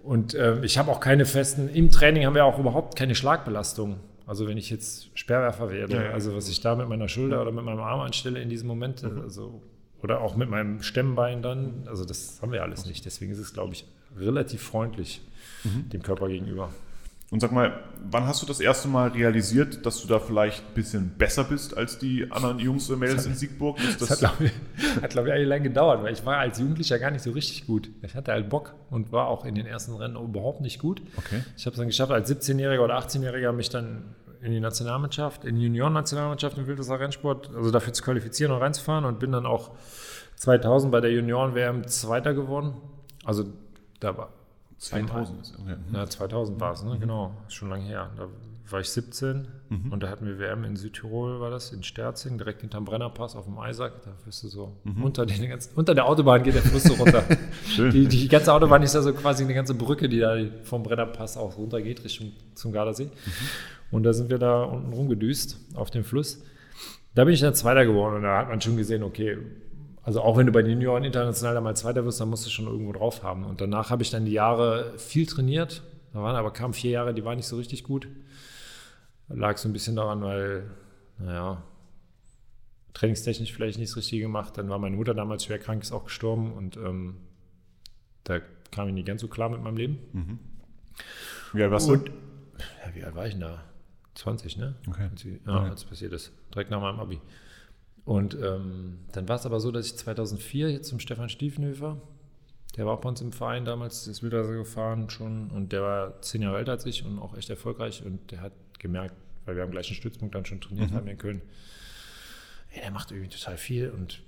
Und 0.03 0.35
ähm, 0.35 0.63
ich 0.63 0.79
habe 0.79 0.91
auch 0.91 1.01
keine 1.01 1.27
festen, 1.27 1.69
im 1.69 1.91
Training 1.91 2.27
haben 2.27 2.35
wir 2.35 2.45
auch 2.45 2.59
überhaupt 2.59 2.97
keine 2.97 3.15
Schlagbelastung. 3.15 3.99
Also 4.27 4.47
wenn 4.49 4.59
ich 4.59 4.71
jetzt 4.71 5.17
Sperrwerfer 5.17 5.71
werde, 5.71 5.95
Ja, 5.95 6.03
ja. 6.05 6.11
also 6.11 6.35
was 6.35 6.49
ich 6.49 6.61
da 6.61 6.75
mit 6.75 6.89
meiner 6.89 7.09
Schulter 7.09 7.41
oder 7.41 7.53
mit 7.53 7.65
meinem 7.65 7.81
Arm 7.81 8.01
anstelle 8.01 8.41
in 8.43 8.49
diesem 8.49 8.67
Moment, 8.69 9.05
also 9.05 9.63
oder 10.03 10.21
auch 10.21 10.37
mit 10.37 10.51
meinem 10.51 10.83
Stemmbein 10.83 11.43
dann, 11.43 11.85
also 11.87 12.05
das 12.05 12.43
haben 12.43 12.53
wir 12.53 12.63
alles 12.63 12.87
nicht. 12.87 13.05
Deswegen 13.07 13.33
ist 13.33 13.39
es, 13.39 13.55
glaube 13.55 13.73
ich, 13.73 13.87
relativ 14.19 14.63
freundlich 14.63 15.23
dem 15.65 16.03
Körper 16.03 16.29
gegenüber. 16.29 16.71
Und 17.31 17.41
sag 17.41 17.51
mal, 17.51 17.83
wann 18.09 18.25
hast 18.27 18.41
du 18.43 18.47
das 18.47 18.61
erste 18.61 18.87
Mal 18.87 19.09
realisiert, 19.09 19.85
dass 19.85 20.01
du 20.01 20.07
da 20.07 20.21
vielleicht 20.21 20.61
ein 20.61 20.75
bisschen 20.75 21.11
besser 21.19 21.43
bist 21.43 21.77
als 21.77 21.99
die 21.99 22.31
anderen 22.31 22.61
Jungs 22.61 22.89
und 22.89 23.01
Mädels 23.01 23.27
in 23.27 23.35
Siegburg? 23.35 23.79
Ist 23.81 24.01
Das 24.01 24.09
das, 24.09 24.11
hat, 24.11 24.19
glaube 24.39 24.45
ich, 24.45 25.03
hat, 25.03 25.11
glaub 25.11 25.27
ich, 25.27 25.33
eigentlich 25.33 25.49
lange 25.49 25.63
gedauert, 25.65 26.05
weil 26.05 26.13
ich 26.13 26.25
war 26.25 26.37
als 26.37 26.61
Jugendlicher 26.61 27.01
gar 27.01 27.11
nicht 27.11 27.23
so 27.23 27.33
richtig 27.33 27.67
gut. 27.67 27.91
Ich 28.03 28.15
hatte 28.15 28.31
halt 28.31 28.49
Bock 28.49 28.75
und 28.91 29.11
war 29.11 29.27
auch 29.27 29.45
in 29.45 29.57
den 29.57 29.67
ersten 29.67 29.95
Rennen 29.95 30.15
überhaupt 30.15 30.61
nicht 30.61 30.79
gut. 30.79 31.03
Okay. 31.17 31.43
Ich 31.57 31.67
habe 31.67 31.75
es 31.75 31.79
dann 31.79 31.89
geschafft, 31.89 32.13
als 32.13 32.31
17-Jähriger 32.31 32.85
oder 32.85 32.97
18-Jähriger 32.97 33.51
mich 33.51 33.71
dann 33.71 34.15
in 34.41 34.53
die 34.53 34.61
Nationalmannschaft, 34.61 35.45
in 35.45 35.57
die 35.57 35.63
Junioren-Nationalmannschaft 35.63 36.57
im 36.59 36.69
Wildwasser 36.69 37.01
Rennsport, 37.01 37.51
also 37.57 37.73
dafür 37.73 37.93
zu 37.93 38.05
qualifizieren 38.05 38.53
und 38.53 38.63
reinzufahren 38.63 39.05
und 39.05 39.19
bin 39.19 39.33
dann 39.33 39.47
auch 39.47 39.73
2000 40.37 40.93
bei 40.93 41.01
der 41.01 41.11
Junioren-WM 41.11 41.89
Zweiter 41.89 42.35
geworden. 42.35 42.75
Also 43.25 43.47
da 43.99 44.17
war 44.17 44.36
2000 44.79 45.41
ist. 45.41 45.59
Okay. 45.59 45.77
Ja, 45.93 46.07
2000 46.07 46.61
war 46.61 46.73
es, 46.73 46.83
ne? 46.83 46.99
genau, 46.99 47.35
ist 47.47 47.55
schon 47.55 47.71
lange 47.71 47.85
her. 47.85 48.11
Da 48.17 48.29
war 48.71 48.81
ich 48.81 48.91
17 48.91 49.47
und 49.91 50.03
da 50.03 50.09
hatten 50.09 50.27
wir 50.27 50.39
WM 50.39 50.65
in 50.65 50.77
Südtirol, 50.77 51.41
war 51.41 51.51
das, 51.51 51.73
in 51.73 51.83
Sterzing, 51.83 52.37
direkt 52.37 52.63
hinterm 52.63 52.85
Brennerpass 52.85 53.37
auf 53.37 53.45
dem 53.45 53.59
Eisack. 53.59 54.03
Da 54.05 54.13
wirst 54.25 54.43
du 54.43 54.49
so 54.49 54.77
unter, 55.03 55.25
den 55.25 55.49
ganzen, 55.49 55.77
unter 55.77 55.95
der 55.95 56.07
Autobahn 56.07 56.43
geht 56.43 56.55
der 56.55 56.63
Fluss 56.63 56.83
so 56.83 56.95
runter. 56.95 57.25
Schön. 57.67 57.91
Die, 57.93 58.07
die 58.07 58.29
ganze 58.29 58.53
Autobahn 58.53 58.83
ist 58.83 58.95
ja 58.95 59.03
so 59.03 59.13
quasi 59.13 59.45
eine 59.45 59.55
ganze 59.55 59.75
Brücke, 59.75 60.09
die 60.09 60.19
da 60.19 60.37
vom 60.65 60.83
Brennerpass 60.83 61.37
auch 61.37 61.57
runter 61.57 61.81
geht, 61.81 62.03
Richtung 62.05 62.33
zum 62.55 62.73
Gardasee. 62.73 63.11
Und 63.91 64.03
da 64.03 64.13
sind 64.13 64.31
wir 64.31 64.39
da 64.39 64.65
unten 64.65 64.93
rumgedüst 64.93 65.59
auf 65.75 65.91
dem 65.91 66.05
Fluss. 66.05 66.43
Da 67.15 67.25
bin 67.25 67.35
ich 67.35 67.41
dann 67.41 67.55
Zweiter 67.55 67.87
geworden 67.87 68.17
und 68.17 68.23
da 68.23 68.39
hat 68.39 68.49
man 68.49 68.61
schon 68.61 68.77
gesehen, 68.77 69.03
okay, 69.03 69.39
also 70.07 70.23
auch 70.23 70.37
wenn 70.39 70.47
du 70.47 70.53
bei 70.53 70.63
den 70.63 70.71
Junioren 70.73 71.05
international 71.05 71.53
da 71.55 71.61
mal 71.61 71.77
Zweiter 71.77 72.05
wirst, 72.07 72.21
dann 72.21 72.31
musst 72.31 72.47
du 72.47 72.51
schon 72.51 72.67
irgendwo 72.67 72.93
drauf 72.93 73.23
haben. 73.23 73.45
Und 73.45 73.61
danach 73.61 73.91
habe 73.91 74.03
ich 74.03 74.11
dann 74.11 74.25
die 74.25 74.33
Jahre 74.33 74.95
viel 74.99 75.27
trainiert. 75.27 75.83
Da 76.15 76.23
waren 76.23 76.37
aber 76.37 76.53
kamen 76.53 76.73
vier 76.73 76.93
Jahre, 76.93 77.13
die 77.13 77.25
waren 77.25 77.37
nicht 77.37 77.49
so 77.49 77.57
richtig 77.57 77.83
gut. 77.85 78.09
Lag 79.29 79.59
so 79.59 79.69
ein 79.69 79.73
bisschen 79.75 79.97
daran, 79.97 80.23
weil, 80.23 80.71
naja, 81.19 81.63
trainingstechnisch 82.95 83.53
vielleicht 83.53 83.79
nicht 83.79 83.91
das 83.91 83.97
Richtige 83.97 84.23
gemacht. 84.23 84.57
Dann 84.57 84.69
war 84.69 84.79
meine 84.79 84.97
Mutter 84.97 85.15
damals 85.15 85.45
schwer 85.45 85.59
krank, 85.59 85.83
ist 85.83 85.93
auch 85.93 86.05
gestorben 86.05 86.53
und 86.53 86.77
ähm, 86.77 87.17
da 88.25 88.41
kam 88.71 88.89
ich 88.89 88.95
nicht 88.95 89.07
ganz 89.07 89.21
so 89.21 89.29
klar 89.29 89.49
mit 89.49 89.63
meinem 89.63 89.77
Leben. 89.77 89.99
Wie 91.53 91.63
alt 91.63 91.71
warst 91.73 91.89
Und 91.91 92.09
du? 92.09 92.13
ja, 92.87 92.95
wie 92.95 93.05
alt 93.05 93.15
war 93.15 93.27
ich 93.27 93.33
denn 93.33 93.41
da? 93.41 93.63
20, 94.15 94.57
ne? 94.57 94.75
Okay. 94.89 95.11
Ich- 95.17 95.27
ja, 95.47 95.65
als 95.65 95.85
passiert 95.85 96.13
ist. 96.13 96.33
Direkt 96.55 96.71
nach 96.71 96.81
meinem 96.81 97.01
Abi. 97.01 97.21
Und 98.07 98.35
ähm, 98.41 99.01
dann 99.13 99.29
war 99.29 99.35
es 99.37 99.45
aber 99.47 99.59
so, 99.59 99.73
dass 99.73 99.87
ich 99.87 99.97
2004 99.97 100.71
jetzt 100.71 100.89
zum 100.89 101.01
Stefan 101.01 101.29
Stiefenhöfer, 101.29 102.01
der 102.77 102.87
war 102.87 102.95
auch 102.95 103.01
bei 103.01 103.09
uns 103.09 103.21
im 103.21 103.33
Verein 103.33 103.65
damals, 103.65 104.07
ist 104.07 104.23
Wildwasser 104.23 104.55
gefahren 104.55 105.11
schon 105.11 105.51
und 105.51 105.73
der 105.73 105.83
war 105.83 106.23
zehn 106.23 106.43
Jahre 106.43 106.59
älter 106.59 106.73
als 106.73 106.87
ich 106.87 107.05
und 107.05 107.19
auch 107.19 107.37
echt 107.37 107.51
erfolgreich 107.51 108.05
und 108.07 108.31
der 108.31 108.43
hat 108.43 108.53
gemerkt, 108.79 109.17
weil 109.45 109.57
wir 109.57 109.65
am 109.65 109.73
gleichen 109.73 109.95
Stützpunkt 109.95 110.37
dann 110.37 110.47
schon 110.47 110.61
trainiert 110.61 110.93
haben 110.93 111.09
in 111.09 111.19
Köln, 111.19 111.43
ey, 112.71 112.81
der 112.81 112.93
macht 112.93 113.11
irgendwie 113.11 113.31
total 113.31 113.57
viel 113.57 113.91
und 113.91 114.23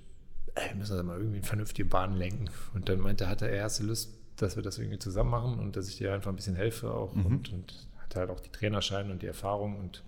ey, 0.55 0.71
wir 0.71 0.75
müssen 0.75 0.97
da 0.97 1.03
mal 1.03 1.17
irgendwie 1.17 1.37
eine 1.37 1.47
vernünftige 1.47 1.87
Bahn 1.87 2.17
lenken. 2.17 2.49
Und 2.73 2.89
dann 2.89 2.99
meinte 2.99 3.23
er, 3.23 3.29
hatte 3.29 3.47
er 3.47 3.55
erste 3.55 3.83
Lust, 3.83 4.13
dass 4.35 4.57
wir 4.57 4.63
das 4.63 4.77
irgendwie 4.77 4.99
zusammen 4.99 5.29
machen 5.29 5.57
und 5.57 5.77
dass 5.77 5.87
ich 5.87 5.97
dir 5.97 6.13
einfach 6.13 6.31
ein 6.31 6.35
bisschen 6.35 6.55
helfe 6.55 6.91
auch 6.91 7.13
und, 7.13 7.53
und 7.53 7.87
hatte 7.97 8.19
halt 8.19 8.29
auch 8.29 8.41
die 8.41 8.51
Trainerschein 8.51 9.09
und 9.09 9.21
die 9.21 9.27
Erfahrung 9.27 9.79
und 9.79 10.03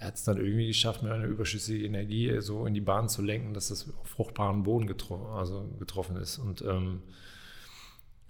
er 0.00 0.06
hat 0.06 0.14
es 0.14 0.24
dann 0.24 0.38
irgendwie 0.38 0.66
geschafft, 0.66 1.02
mit 1.02 1.12
einer 1.12 1.26
überschüssigen 1.26 1.84
Energie 1.94 2.40
so 2.40 2.64
in 2.64 2.72
die 2.72 2.80
Bahn 2.80 3.10
zu 3.10 3.20
lenken, 3.20 3.52
dass 3.52 3.68
das 3.68 3.86
auf 4.00 4.08
fruchtbaren 4.08 4.62
Boden 4.62 4.86
getro 4.86 5.36
also 5.36 5.68
getroffen 5.78 6.16
ist. 6.16 6.38
Und 6.38 6.62
ähm, 6.62 7.02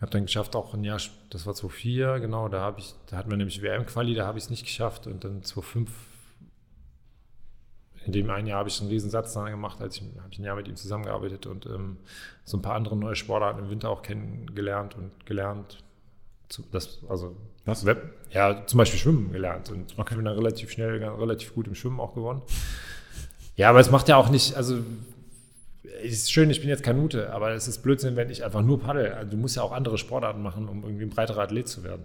habe 0.00 0.10
dann 0.10 0.26
geschafft, 0.26 0.56
auch 0.56 0.74
ein 0.74 0.82
Jahr, 0.82 1.00
das 1.30 1.46
war 1.46 1.54
2004, 1.54 2.18
genau, 2.18 2.48
da 2.48 2.60
habe 2.60 2.80
ich, 2.80 2.92
da 3.06 3.18
hatten 3.18 3.30
wir 3.30 3.36
nämlich 3.36 3.62
WM-Quali, 3.62 4.14
da 4.14 4.26
habe 4.26 4.38
ich 4.38 4.44
es 4.44 4.50
nicht 4.50 4.64
geschafft 4.64 5.06
und 5.06 5.22
dann 5.22 5.44
2005 5.44 5.90
in 8.06 8.12
dem 8.12 8.30
einen 8.30 8.48
Jahr 8.48 8.60
habe 8.60 8.68
ich 8.68 8.80
einen 8.80 8.88
riesen 8.88 9.10
Satz 9.10 9.34
dann 9.34 9.50
gemacht, 9.50 9.80
als 9.80 9.96
ich 9.96 10.02
habe 10.02 10.28
ich 10.32 10.38
ein 10.38 10.44
Jahr 10.44 10.56
mit 10.56 10.66
ihm 10.66 10.74
zusammengearbeitet 10.74 11.46
und 11.46 11.66
ähm, 11.66 11.98
so 12.44 12.56
ein 12.56 12.62
paar 12.62 12.74
andere 12.74 12.96
neue 12.96 13.14
Sportarten 13.14 13.60
im 13.60 13.70
Winter 13.70 13.90
auch 13.90 14.02
kennengelernt 14.02 14.96
und 14.96 15.24
gelernt. 15.26 15.84
Zu, 16.48 16.64
das, 16.72 17.04
also 17.08 17.36
Was? 17.70 17.84
Web, 17.86 18.14
ja, 18.32 18.66
zum 18.66 18.78
Beispiel 18.78 18.98
Schwimmen 18.98 19.32
gelernt 19.32 19.70
und 19.70 19.98
Okay. 19.98 20.14
bin 20.16 20.24
dann 20.24 20.34
relativ 20.36 20.70
schnell, 20.70 21.02
relativ 21.04 21.54
gut 21.54 21.66
im 21.66 21.74
Schwimmen 21.74 22.00
auch 22.00 22.14
geworden. 22.14 22.42
Ja, 23.56 23.70
aber 23.70 23.80
es 23.80 23.90
macht 23.90 24.08
ja 24.08 24.16
auch 24.16 24.28
nicht, 24.30 24.54
also 24.56 24.78
es 26.02 26.12
ist 26.12 26.32
schön, 26.32 26.48
ich 26.50 26.60
bin 26.60 26.68
jetzt 26.68 26.82
Kanute, 26.82 27.32
aber 27.32 27.50
es 27.52 27.68
ist 27.68 27.82
Blödsinn, 27.82 28.16
wenn 28.16 28.30
ich 28.30 28.44
einfach 28.44 28.62
nur 28.62 28.80
paddel. 28.80 29.12
Also, 29.12 29.30
du 29.32 29.36
musst 29.36 29.56
ja 29.56 29.62
auch 29.62 29.72
andere 29.72 29.98
Sportarten 29.98 30.42
machen, 30.42 30.68
um 30.68 30.82
irgendwie 30.84 31.04
ein 31.04 31.10
breiterer 31.10 31.42
Athlet 31.42 31.68
zu 31.68 31.84
werden. 31.84 32.04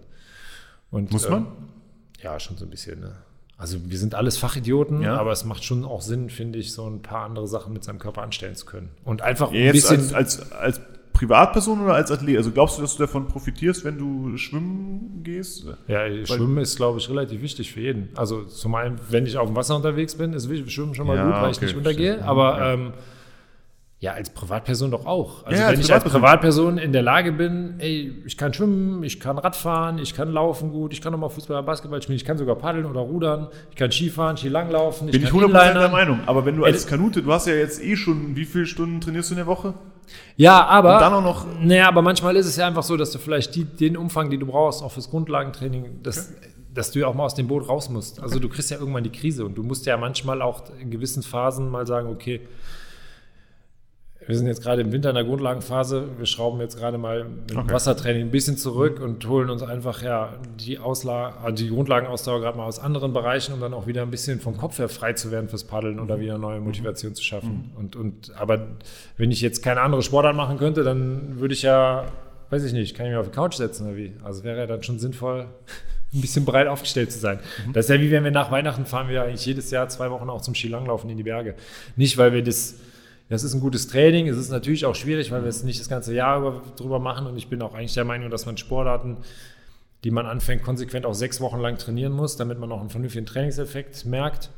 Und, 0.91 1.11
Muss 1.11 1.29
man? 1.29 1.43
ähm, 1.43 1.47
ja, 2.21 2.39
schon 2.39 2.57
so 2.57 2.65
ein 2.65 2.69
bisschen. 2.69 2.99
Ne? 2.99 3.13
Also 3.57 3.89
wir 3.89 3.97
sind 3.97 4.15
alles 4.15 4.37
Fachidioten, 4.37 5.01
Ja. 5.01 5.17
aber 5.17 5.31
es 5.31 5.45
macht 5.45 5.63
schon 5.63 5.85
auch 5.85 6.01
Sinn, 6.01 6.29
finde 6.29 6.59
ich, 6.59 6.73
so 6.73 6.85
ein 6.89 7.01
paar 7.01 7.25
andere 7.25 7.47
Sachen 7.47 7.71
mit 7.71 7.83
seinem 7.85 7.99
Körper 7.99 8.21
anstellen 8.21 8.55
zu 8.55 8.65
können. 8.65 8.89
Und 9.05 9.21
einfach 9.21 9.49
ein 9.49 9.55
Jetzt 9.55 9.73
bisschen. 9.73 10.13
als, 10.13 10.41
als, 10.41 10.51
als 10.51 10.81
Privatperson 11.15 11.81
oder 11.81 11.93
als 11.95 12.11
Athlet? 12.11 12.37
Also 12.37 12.51
glaubst 12.51 12.77
du, 12.77 12.81
dass 12.81 12.95
du 12.97 13.03
davon 13.03 13.27
profitierst, 13.27 13.85
wenn 13.85 13.97
du 13.97 14.37
schwimmen 14.37 15.21
gehst? 15.23 15.65
ja, 15.87 16.25
Schwimmen 16.25 16.57
ist, 16.59 16.75
glaube 16.75 16.99
ich, 16.99 17.09
relativ 17.09 17.41
wichtig 17.41 17.71
für 17.71 17.79
jeden. 17.79 18.09
Also 18.15 18.43
zum 18.43 18.75
einen, 18.75 18.99
wenn 19.09 19.25
ich 19.25 19.37
auf 19.37 19.47
dem 19.47 19.55
Wasser 19.55 19.75
unterwegs 19.77 20.15
bin, 20.15 20.33
ist 20.33 20.45
Schwimmen 20.71 20.93
schon 20.93 21.07
mal 21.07 21.15
Ja, 21.15 21.25
gut, 21.25 21.41
weil 21.41 21.51
ich 21.51 21.57
okay, 21.57 21.65
nicht 21.67 21.77
untergehe. 21.77 22.13
verstehe. 22.15 22.27
Aber 22.29 22.57
Ja. 22.59 22.73
ähm, 22.73 22.93
ja, 23.99 24.11
als 24.11 24.29
Privatperson 24.29 24.91
doch 24.91 25.05
auch. 25.05 25.45
Also 25.45 25.55
Ja, 25.59 25.67
wenn 25.69 25.77
als 25.77 25.79
ich 25.85 25.93
als 25.93 26.03
Privatperson. 26.03 26.77
In 26.77 26.91
der 26.91 27.01
Lage 27.01 27.31
bin, 27.31 27.75
ey, 27.79 28.13
ich 28.25 28.37
kann 28.37 28.53
schwimmen, 28.53 29.01
ich 29.03 29.21
kann 29.21 29.37
Radfahren, 29.37 29.97
ich 29.99 30.13
kann 30.13 30.31
laufen 30.33 30.71
gut, 30.71 30.91
ich 30.91 31.01
kann 31.01 31.13
nochmal 31.13 31.29
Fußball, 31.29 31.63
Basketball 31.63 32.01
spielen, 32.01 32.17
ich 32.17 32.25
kann 32.25 32.37
sogar 32.37 32.55
paddeln 32.55 32.85
oder 32.85 32.99
rudern, 32.99 33.47
ich 33.71 33.77
kann 33.77 33.91
Skifahren, 33.91 34.35
Skilanglaufen, 34.35 35.07
Bin 35.09 35.23
ich 35.23 35.29
kann 35.29 35.39
100% 35.39 35.73
der. 35.79 35.89
Meinung. 35.89 36.19
Aber 36.25 36.45
wenn 36.45 36.57
du 36.57 36.65
als 36.65 36.85
Kanute, 36.85 37.23
du 37.23 37.31
hast 37.31 37.47
ja 37.47 37.53
jetzt 37.55 37.81
eh 37.81 37.95
schon, 37.95 38.35
wie 38.35 38.45
viele 38.45 38.65
Stunden 38.65 38.99
trainierst 38.99 39.29
du 39.29 39.35
in 39.35 39.37
der 39.37 39.47
Woche? 39.47 39.73
Ja, 40.37 40.65
aber. 40.65 40.95
Und 40.95 41.01
dann 41.01 41.13
auch 41.13 41.23
noch- 41.23 41.45
Naja, 41.61 41.87
aber 41.87 42.01
manchmal 42.01 42.35
ist 42.35 42.45
es 42.45 42.55
ja 42.55 42.67
einfach 42.67 42.83
so, 42.83 42.97
dass 42.97 43.11
du 43.11 43.19
vielleicht 43.19 43.55
die, 43.55 43.63
den 43.65 43.97
Umfang, 43.97 44.29
den 44.29 44.39
du 44.39 44.45
brauchst, 44.45 44.83
auch 44.83 44.91
fürs 44.91 45.09
Grundlagentraining, 45.09 46.01
das, 46.03 46.33
dass 46.73 46.91
du 46.91 46.99
ja 46.99 47.07
auch 47.07 47.13
mal 47.15 47.23
aus 47.25 47.35
dem 47.35 47.47
Boot 47.47 47.67
raus 47.69 47.89
musst. 47.89 48.21
Also 48.21 48.39
du 48.39 48.49
kriegst 48.49 48.69
ja 48.71 48.77
irgendwann 48.77 49.03
die 49.03 49.11
Krise 49.11 49.45
und 49.45 49.55
du 49.55 49.63
musst 49.63 49.85
ja 49.85 49.95
manchmal 49.97 50.41
auch 50.41 50.63
in 50.81 50.91
gewissen 50.91 51.23
Phasen 51.23 51.69
mal 51.69 51.87
sagen, 51.87 52.09
okay, 52.09 52.41
wir 54.27 54.35
sind 54.35 54.47
jetzt 54.47 54.63
gerade 54.63 54.81
im 54.81 54.91
Winter 54.91 55.09
in 55.09 55.15
der 55.15 55.23
Grundlagenphase. 55.23 56.07
Wir 56.17 56.25
schrauben 56.25 56.59
jetzt 56.59 56.77
gerade 56.77 56.97
mal 56.97 57.25
mit 57.25 57.55
okay. 57.55 57.73
Wassertraining 57.73 58.23
ein 58.23 58.31
bisschen 58.31 58.57
zurück 58.57 58.99
und 58.99 59.27
holen 59.27 59.49
uns 59.49 59.61
einfach 59.61 60.01
ja 60.01 60.33
die, 60.59 60.79
Ausla 60.79 61.35
also 61.43 61.63
die 61.63 61.69
Grundlagenausdauer 61.69 62.41
gerade 62.41 62.57
mal 62.57 62.65
aus 62.65 62.79
anderen 62.79 63.13
Bereichen, 63.13 63.53
um 63.53 63.59
dann 63.59 63.73
auch 63.73 63.85
wieder 63.85 64.01
ein 64.01 64.09
bisschen 64.09 64.39
vom 64.39 64.57
Kopf 64.57 64.79
her 64.79 64.89
frei 64.89 65.13
zu 65.13 65.29
werden 65.29 65.47
fürs 65.47 65.63
Paddeln 65.63 65.99
oder 65.99 66.19
wieder 66.19 66.39
neue 66.39 66.59
Motivation 66.59 67.13
zu 67.13 67.23
schaffen. 67.23 67.71
Mhm. 67.71 67.79
Und, 67.79 67.95
und, 67.95 68.35
aber 68.35 68.67
wenn 69.17 69.29
ich 69.29 69.41
jetzt 69.41 69.61
keine 69.61 69.81
andere 69.81 70.01
Sportart 70.01 70.35
machen 70.35 70.57
könnte, 70.57 70.83
dann 70.83 71.39
würde 71.39 71.53
ich 71.53 71.61
ja, 71.61 72.05
weiß 72.49 72.63
ich 72.63 72.73
nicht, 72.73 72.95
kann 72.95 73.05
ich 73.05 73.11
mich 73.11 73.19
auf 73.19 73.27
die 73.27 73.35
Couch 73.35 73.55
setzen 73.55 73.87
oder 73.87 73.95
wie? 73.95 74.13
Also 74.23 74.43
wäre 74.43 74.57
ja 74.57 74.65
dann 74.65 74.81
schon 74.81 74.97
sinnvoll, 74.97 75.45
ein 76.13 76.21
bisschen 76.21 76.45
breit 76.45 76.67
aufgestellt 76.67 77.11
zu 77.11 77.19
sein. 77.19 77.39
Mhm. 77.67 77.73
Das 77.73 77.85
ist 77.85 77.89
ja 77.89 78.01
wie 78.01 78.09
wenn 78.09 78.23
wir 78.23 78.31
nach 78.31 78.49
Weihnachten 78.49 78.87
fahren 78.87 79.07
wir 79.07 79.21
eigentlich 79.21 79.45
jedes 79.45 79.69
Jahr 79.69 79.87
zwei 79.89 80.09
Wochen 80.09 80.31
auch 80.31 80.41
zum 80.41 80.55
Skilanglaufen 80.55 81.11
in 81.11 81.17
die 81.17 81.23
Berge. 81.23 81.53
Nicht, 81.95 82.17
weil 82.17 82.33
wir 82.33 82.41
das 82.41 82.75
das 83.29 83.43
ist 83.43 83.53
ein 83.53 83.59
gutes 83.59 83.87
Training. 83.87 84.27
Es 84.27 84.37
ist 84.37 84.51
natürlich 84.51 84.85
auch 84.85 84.95
schwierig, 84.95 85.31
weil 85.31 85.41
wir 85.41 85.49
es 85.49 85.63
nicht 85.63 85.79
das 85.79 85.89
ganze 85.89 86.13
Jahr 86.13 86.39
über, 86.39 86.61
drüber 86.75 86.99
machen. 86.99 87.25
Und 87.25 87.37
ich 87.37 87.49
bin 87.49 87.61
auch 87.61 87.73
eigentlich 87.73 87.93
der 87.93 88.05
Meinung, 88.05 88.29
dass 88.29 88.45
man 88.45 88.57
Sportarten, 88.57 89.17
die 90.03 90.11
man 90.11 90.25
anfängt, 90.27 90.61
konsequent 90.61 91.05
auch 91.05 91.15
sechs 91.15 91.41
Wochen 91.41 91.59
lang 91.59 91.77
trainieren 91.77 92.13
muss, 92.13 92.37
damit 92.37 92.59
man 92.59 92.71
auch 92.71 92.79
einen 92.79 92.89
vernünftigen 92.89 93.25
Trainingseffekt 93.25 94.05
merkt. 94.05 94.51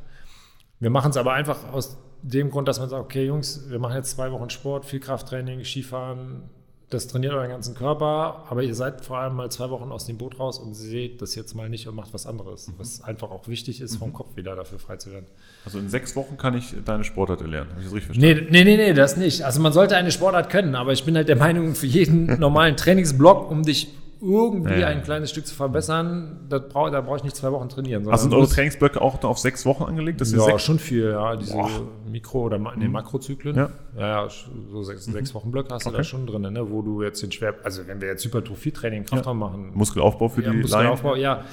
Wir 0.79 0.89
machen 0.89 1.11
es 1.11 1.17
aber 1.17 1.33
einfach 1.33 1.71
aus 1.71 1.97
dem 2.21 2.49
Grund, 2.49 2.67
dass 2.67 2.79
man 2.79 2.89
sagt, 2.89 3.01
okay, 3.01 3.25
Jungs, 3.25 3.69
wir 3.69 3.79
machen 3.79 3.95
jetzt 3.95 4.11
zwei 4.11 4.31
Wochen 4.31 4.49
Sport, 4.49 4.85
viel 4.85 4.99
Krafttraining, 4.99 5.63
Skifahren, 5.63 6.49
das 6.89 7.07
trainiert 7.07 7.33
euren 7.33 7.49
ganzen 7.49 7.75
Körper, 7.75 8.45
aber 8.49 8.63
ihr 8.63 8.73
seid 8.73 9.03
vor 9.03 9.17
allem 9.17 9.35
mal 9.35 9.51
zwei 9.51 9.69
Wochen 9.69 9.91
aus 9.91 10.05
dem 10.05 10.17
Boot 10.17 10.39
raus 10.39 10.57
und 10.57 10.73
seht 10.73 11.21
das 11.21 11.35
jetzt 11.35 11.53
mal 11.53 11.67
nicht 11.67 11.85
und 11.89 11.95
macht 11.95 12.13
was 12.13 12.25
anderes, 12.25 12.69
mhm. 12.69 12.75
was 12.77 13.03
einfach 13.03 13.29
auch 13.29 13.49
wichtig 13.49 13.81
ist, 13.81 13.97
vom 13.97 14.09
mhm. 14.09 14.13
Kopf 14.13 14.37
wieder 14.37 14.55
dafür 14.55 14.79
frei 14.79 14.95
zu 14.95 15.11
werden. 15.11 15.25
Also 15.65 15.79
in 15.79 15.89
sechs 15.89 16.15
Wochen 16.15 16.37
kann 16.37 16.55
ich 16.55 16.73
deine 16.85 17.03
Sportart 17.03 17.41
erlernen. 17.41 17.71
Habe 17.71 17.81
ich 17.81 17.87
das 17.87 17.93
richtig 17.93 18.15
verstanden? 18.15 18.47
Nee, 18.51 18.63
nee, 18.63 18.77
nee, 18.77 18.87
nee, 18.87 18.93
das 18.93 19.17
nicht. 19.17 19.43
Also 19.43 19.59
man 19.59 19.73
sollte 19.73 19.97
eine 19.97 20.11
Sportart 20.11 20.49
können, 20.49 20.75
aber 20.75 20.93
ich 20.93 21.03
bin 21.03 21.17
halt 21.17 21.27
der 21.27 21.35
Meinung, 21.35 21.75
für 21.75 21.87
jeden 21.87 22.39
normalen 22.39 22.77
Trainingsblock, 22.77 23.51
um 23.51 23.63
dich 23.63 23.89
irgendwie 24.21 24.79
ja. 24.79 24.87
ein 24.87 25.03
kleines 25.03 25.29
Stück 25.29 25.45
zu 25.45 25.53
verbessern, 25.53 26.47
brauch, 26.49 26.89
da 26.89 27.01
brauche 27.01 27.17
ich 27.17 27.23
nicht 27.23 27.35
zwei 27.35 27.51
Wochen 27.51 27.69
trainieren. 27.69 28.07
Also 28.07 28.23
sind 28.23 28.33
eure 28.33 28.47
Trainingsblöcke 28.47 29.01
auch 29.01 29.23
auf 29.23 29.37
sechs 29.37 29.65
Wochen 29.65 29.83
angelegt? 29.83 30.19
ja, 30.19 30.25
sechs 30.25 30.63
schon 30.63 30.79
viel, 30.79 31.11
ja. 31.11 31.35
Diese 31.35 31.53
Boah. 31.53 31.69
Mikro- 32.09 32.43
oder 32.43 32.57
nee, 32.57 32.85
mhm. 32.85 32.91
Makrozyklen. 32.91 33.55
Ja. 33.55 33.69
ja, 33.97 34.27
so 34.71 34.83
sechs, 34.83 35.07
mhm. 35.07 35.13
sechs 35.13 35.33
Wochen 35.33 35.51
Blöcke 35.51 35.73
hast 35.73 35.85
okay. 35.85 35.91
du 35.91 35.97
da 35.97 36.03
schon 36.03 36.25
drin, 36.25 36.41
ne? 36.41 36.71
wo 36.71 36.81
du 36.81 37.03
jetzt 37.03 37.21
den 37.21 37.31
Schwer, 37.31 37.55
also 37.63 37.85
wenn 37.87 38.01
wir 38.01 38.07
jetzt 38.07 38.25
Hypertrophie-Training, 38.25 39.05
Kraftraum 39.05 39.39
ja. 39.39 39.47
machen. 39.47 39.71
Muskelaufbau 39.73 40.29
für 40.29 40.41
ja, 40.41 40.51
die 40.51 40.57
Muskelaufbau, 40.57 41.13
Line. 41.13 41.23
ja. 41.23 41.45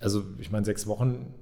Also 0.00 0.22
ich 0.38 0.50
meine, 0.50 0.64
sechs 0.64 0.86
Wochen 0.86 1.34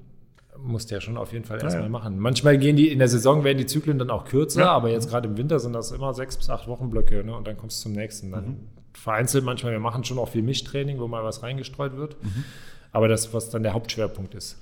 musst 0.58 0.90
du 0.90 0.94
ja 0.94 1.00
schon 1.00 1.16
auf 1.16 1.32
jeden 1.32 1.44
Fall 1.44 1.62
erstmal 1.62 1.84
ja, 1.84 1.88
machen. 1.88 2.18
Manchmal 2.18 2.58
gehen 2.58 2.76
die 2.76 2.88
in 2.88 2.98
der 2.98 3.08
Saison 3.08 3.44
werden 3.44 3.56
die 3.56 3.66
Zyklen 3.66 3.98
dann 3.98 4.10
auch 4.10 4.26
kürzer, 4.26 4.70
aber 4.70 4.90
jetzt 4.90 5.08
gerade 5.08 5.28
im 5.28 5.38
Winter 5.38 5.58
sind 5.58 5.72
das 5.72 5.90
immer 5.92 6.12
sechs 6.12 6.36
bis 6.36 6.50
acht 6.50 6.68
Wochen 6.68 6.90
Blöcke, 6.90 7.24
ne? 7.24 7.34
Und 7.34 7.46
dann 7.46 7.56
kommst 7.56 7.78
du 7.78 7.84
zum 7.84 7.92
nächsten. 7.92 8.30
Dann 8.32 8.44
mhm 8.44 8.79
vereinzelt 8.92 9.44
manchmal, 9.44 9.72
wir 9.72 9.81
machen 9.81 10.05
schon 10.05 10.18
auch 10.18 10.29
viel 10.29 10.42
Mischtraining, 10.42 10.98
wo 10.98 11.09
mal 11.09 11.24
was 11.24 11.42
reingestreut 11.42 11.96
wird. 11.96 12.22
Mhm. 12.22 12.44
Aber 12.92 13.09
das, 13.09 13.33
was 13.33 13.50
dann 13.50 13.62
der 13.62 13.72
Hauptschwerpunkt 13.72 14.35
ist. 14.35 14.59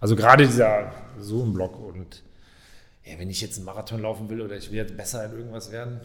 Also 0.00 0.16
gerade 0.16 0.46
dieser 0.46 0.92
Zoom-Block 1.18 1.78
und 1.78 2.22
ja, 3.04 3.18
wenn 3.18 3.30
ich 3.30 3.40
jetzt 3.40 3.56
einen 3.56 3.66
Marathon 3.66 4.00
laufen 4.00 4.28
will 4.30 4.40
oder 4.40 4.56
ich 4.56 4.70
will 4.70 4.78
jetzt 4.78 4.96
besser 4.96 5.24
in 5.26 5.32
irgendwas 5.32 5.72
werden, 5.72 6.00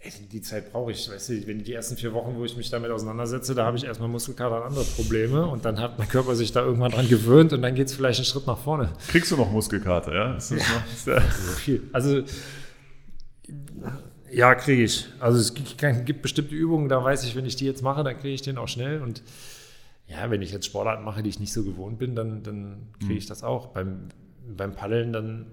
ey, 0.00 0.10
die 0.30 0.40
Zeit 0.42 0.72
brauche 0.72 0.92
ich. 0.92 1.10
Weißt 1.10 1.28
du, 1.28 1.46
wenn 1.46 1.62
die 1.62 1.72
ersten 1.72 1.96
vier 1.96 2.12
Wochen, 2.12 2.36
wo 2.36 2.44
ich 2.44 2.56
mich 2.56 2.70
damit 2.70 2.90
auseinandersetze, 2.90 3.54
da 3.54 3.64
habe 3.64 3.76
ich 3.76 3.84
erstmal 3.84 4.08
Muskelkater 4.08 4.56
und 4.58 4.62
andere 4.68 4.84
Probleme 4.84 5.46
und 5.46 5.64
dann 5.64 5.78
hat 5.78 5.98
mein 5.98 6.08
Körper 6.08 6.34
sich 6.34 6.52
da 6.52 6.62
irgendwann 6.62 6.90
dran 6.90 7.08
gewöhnt 7.08 7.52
und 7.52 7.62
dann 7.62 7.74
geht 7.74 7.86
es 7.86 7.94
vielleicht 7.94 8.18
einen 8.18 8.26
Schritt 8.26 8.46
nach 8.46 8.58
vorne. 8.58 8.92
Kriegst 9.08 9.30
du 9.30 9.36
noch 9.36 9.50
Muskelkater, 9.50 10.14
ja? 10.14 10.36
Ist 10.36 10.50
das 10.50 10.58
ja, 10.58 10.74
noch, 10.74 10.92
ist 10.92 11.06
ja. 11.06 11.20
so 11.20 11.52
viel. 11.52 11.82
Also 11.92 12.22
ja, 14.32 14.54
kriege 14.54 14.84
ich. 14.84 15.06
Also 15.18 15.38
es 15.38 15.54
gibt 15.54 16.22
bestimmte 16.22 16.54
Übungen, 16.54 16.88
da 16.88 17.02
weiß 17.02 17.24
ich, 17.24 17.36
wenn 17.36 17.46
ich 17.46 17.56
die 17.56 17.66
jetzt 17.66 17.82
mache, 17.82 18.04
dann 18.04 18.18
kriege 18.18 18.34
ich 18.34 18.42
den 18.42 18.58
auch 18.58 18.68
schnell. 18.68 19.02
Und 19.02 19.22
ja, 20.06 20.30
wenn 20.30 20.42
ich 20.42 20.52
jetzt 20.52 20.66
Sportarten 20.66 21.04
mache, 21.04 21.22
die 21.22 21.30
ich 21.30 21.40
nicht 21.40 21.52
so 21.52 21.64
gewohnt 21.64 21.98
bin, 21.98 22.14
dann, 22.14 22.42
dann 22.42 22.88
kriege 22.98 23.14
ich 23.14 23.26
mhm. 23.26 23.28
das 23.28 23.42
auch. 23.42 23.68
Beim, 23.68 24.08
beim 24.46 24.74
Paddeln, 24.74 25.12
dann 25.12 25.46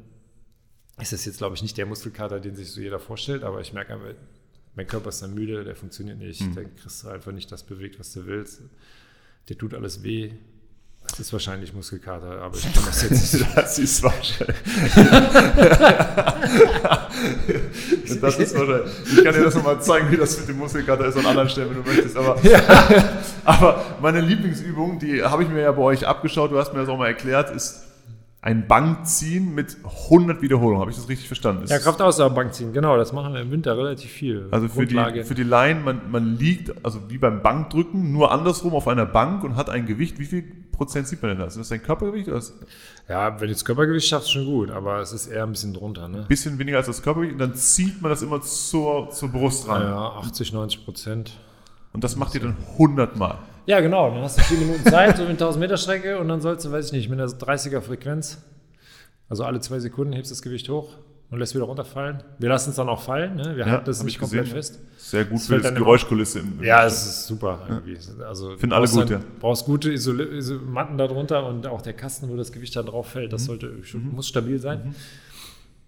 ist 1.00 1.13
das 1.13 1.26
jetzt, 1.26 1.38
glaube 1.38 1.56
ich, 1.56 1.62
nicht 1.62 1.78
der 1.78 1.86
Muskelkater, 1.86 2.40
den 2.40 2.56
sich 2.56 2.72
so 2.72 2.82
jeder 2.82 3.00
vorstellt, 3.00 3.44
aber 3.44 3.62
ich 3.62 3.74
merke 3.74 3.94
einfach, 3.94 4.13
mein 4.76 4.88
Körper 4.88 5.10
ist 5.10 5.22
dann 5.22 5.34
müde, 5.34 5.63
der 5.63 5.76
funktioniert 5.76 6.18
nicht, 6.20 6.42
mhm. 6.42 6.56
dann 6.56 6.76
kriegst 6.76 7.04
du 7.04 7.10
einfach 7.10 7.32
nicht 7.32 7.52
das 7.52 7.63
bewegt, 7.63 8.00
was 8.00 8.13
du 8.13 8.26
willst. 8.26 8.62
Der 9.50 9.58
tut 9.58 9.74
alles 9.74 10.04
weh. 10.04 10.34
Das 11.17 11.25
ist 11.25 11.34
wahrscheinlich 11.34 11.73
Muskelkater, 11.73 12.43
aber 12.43 12.56
ich 12.56 12.63
kann 12.75 12.86
das 12.86 13.01
jetzt 13.01 13.34
nicht. 13.34 13.58
das 13.58 13.80
ist 13.80 14.03
wahrscheinlich. 14.03 14.56
das 18.21 18.38
ist 18.38 18.56
wahrscheinlich. 18.56 18.91
Ich 19.03 19.23
kann 19.23 19.34
dir 19.34 19.45
das 19.45 19.56
nochmal 19.56 19.82
zeigen, 19.82 20.12
wie 20.12 20.17
das 20.17 20.38
mit 20.38 20.49
dem 20.49 20.60
Muskelkater 20.60 21.08
ist 21.08 21.17
an 21.17 21.25
anderen 21.25 21.49
Stellen, 21.49 21.71
wenn 21.71 21.84
du 21.84 21.89
möchtest. 21.89 22.15
Aber, 22.17 22.39
ja. 22.43 22.62
aber 23.45 23.84
meine 23.99 24.21
Lieblingsübung, 24.21 24.99
die 24.99 25.23
habe 25.23 25.41
ich 25.41 25.49
mir 25.49 25.62
ja 25.62 25.71
bei 25.71 25.82
euch 25.82 26.06
abgeschaut, 26.06 26.51
du 26.51 26.60
hast 26.60 26.73
mir 26.73 26.82
das 26.82 26.89
auch 26.89 26.97
mal 26.97 27.08
erklärt, 27.08 27.49
ist 27.49 27.87
ein 28.47 28.65
Bankziehen 28.65 29.53
mit 29.53 29.75
100 30.07 30.41
Wiederholungen. 30.41 30.79
Habe 30.79 30.89
ich 30.89 30.95
das 30.95 31.10
richtig 31.10 31.27
verstanden? 31.27 31.65
ja, 31.67 31.79
Kraftausdauer 31.79 32.49
ziehen, 32.51 32.71
genau. 32.71 32.95
Das 32.95 33.12
machen 33.12 33.33
wir 33.33 33.41
im 33.41 33.51
Winter 33.51 33.77
relativ 33.77 34.10
viel. 34.10 34.47
Also 34.51 34.69
für 34.69 34.86
die, 34.86 35.23
für 35.25 35.36
die 35.36 35.43
Line, 35.43 35.81
man, 35.81 36.10
man 36.10 36.38
liegt, 36.38 36.73
also 36.86 37.01
wie 37.10 37.17
beim 37.17 37.41
Bankdrücken, 37.41 38.13
nur 38.13 38.31
andersrum 38.31 38.73
auf 38.73 38.88
einer 38.88 39.05
Bank 39.05 39.43
und 39.43 39.57
hat 39.57 39.69
ein 39.69 39.86
Gewicht. 39.86 40.17
Wie 40.17 40.23
viel 40.23 40.43
Prozent 40.71 41.10
sieht 41.10 41.21
man 41.21 41.31
denn 41.31 41.39
das? 41.39 41.57
Ist 41.57 41.60
das 41.60 41.69
dein 41.69 41.83
Körpergewicht? 41.83 42.29
Oder 42.29 42.41
ja, 43.10 43.33
wenn 43.33 43.47
du 43.49 43.53
das 43.53 43.65
Körpergewicht 43.65 44.07
schaffst, 44.07 44.31
schon 44.31 44.45
gut, 44.45 44.71
aber 44.71 45.01
es 45.01 45.12
ist 45.12 45.27
eher 45.27 45.43
ein 45.43 45.51
bisschen 45.51 45.73
drunter. 45.73 46.07
Ne? 46.07 46.19
Ein 46.19 46.27
bisschen 46.27 46.57
weniger 46.57 46.77
als 46.77 46.88
das 46.88 47.01
Körpergewicht 47.01 47.33
und 47.33 47.39
dann 47.39 47.53
zieht 47.53 48.01
man 48.01 48.12
das 48.12 48.21
immer 48.21 48.39
zur, 48.39 49.10
zur 49.10 49.27
Brust 49.27 49.67
ran. 49.67 49.81
Ja, 49.81 50.12
80, 50.19 50.53
90 50.53 50.86
Prozent. 50.86 51.33
Und 51.91 52.05
das 52.05 52.15
macht 52.15 52.33
ihr 52.33 52.39
dann 52.39 52.55
100 52.75 53.17
Mal? 53.17 53.39
Ja, 53.67 53.82
genau. 53.82 54.10
Dann 54.10 54.21
hast 54.21 54.39
du 54.39 54.43
vier 54.43 54.58
Minuten 54.58 54.84
Zeit, 54.86 55.17
so 55.17 55.23
mit 55.23 55.32
1000 55.34 55.60
Meter 55.60 55.77
Strecke 55.77 56.17
und 56.19 56.30
dann 56.30 56.41
sollst 56.41 56.65
du, 56.65 56.71
weiß 56.71 56.88
ich 56.88 56.91
nicht, 56.93 57.10
mit 57.10 57.19
einer 57.19 57.30
30er 57.30 57.82
Frequenz, 57.82 58.41
also 59.30 59.43
alle 59.43 59.60
zwei 59.60 59.80
Sekunden 59.80 60.13
hebst 60.13 60.32
du 60.32 60.36
das 60.36 60.41
Gewicht 60.41 60.69
hoch 60.69 60.93
und 61.30 61.39
lässt 61.39 61.53
wieder 61.53 61.65
runterfallen. 61.65 62.23
Wir 62.39 62.47
lassen 62.47 62.69
es 62.69 62.77
dann 62.77 62.88
auch 62.88 63.01
fallen, 63.01 63.36
ne? 63.36 63.58
wir 63.58 63.65
ja, 63.65 63.71
halten 63.71 63.86
das 63.86 64.01
nicht 64.03 64.19
komplett 64.19 64.47
fest. 64.47 64.80
Sehr 64.97 65.25
gut 65.25 65.39
das 65.39 65.47
für 65.47 65.60
die 65.60 65.73
Geräuschkulisse. 65.73 66.39
Im, 66.39 66.63
ja, 66.63 66.86
es 66.86 67.06
ist 67.06 67.27
super 67.27 67.60
irgendwie. 67.67 67.97
Also 68.23 68.56
Finden 68.56 68.73
alle 68.73 68.88
gut, 68.88 69.12
dann, 69.12 69.21
ja. 69.21 69.27
brauchst 69.41 69.65
gute 69.65 69.91
Isol 69.91 70.41
Matten 70.65 70.97
darunter 70.97 71.45
und 71.45 71.67
auch 71.67 71.82
der 71.82 71.93
Kasten, 71.93 72.30
wo 72.30 72.38
das 72.38 72.53
Gewicht 72.53 72.73
da 72.75 72.84
drauf 72.84 73.08
fällt, 73.08 73.34
das 73.34 73.41
mhm. 73.41 73.45
sollte, 73.45 73.65
mhm. 73.67 74.12
muss 74.15 74.30
stabil 74.30 74.60
sein. 74.60 74.86
Mhm. 74.86 74.95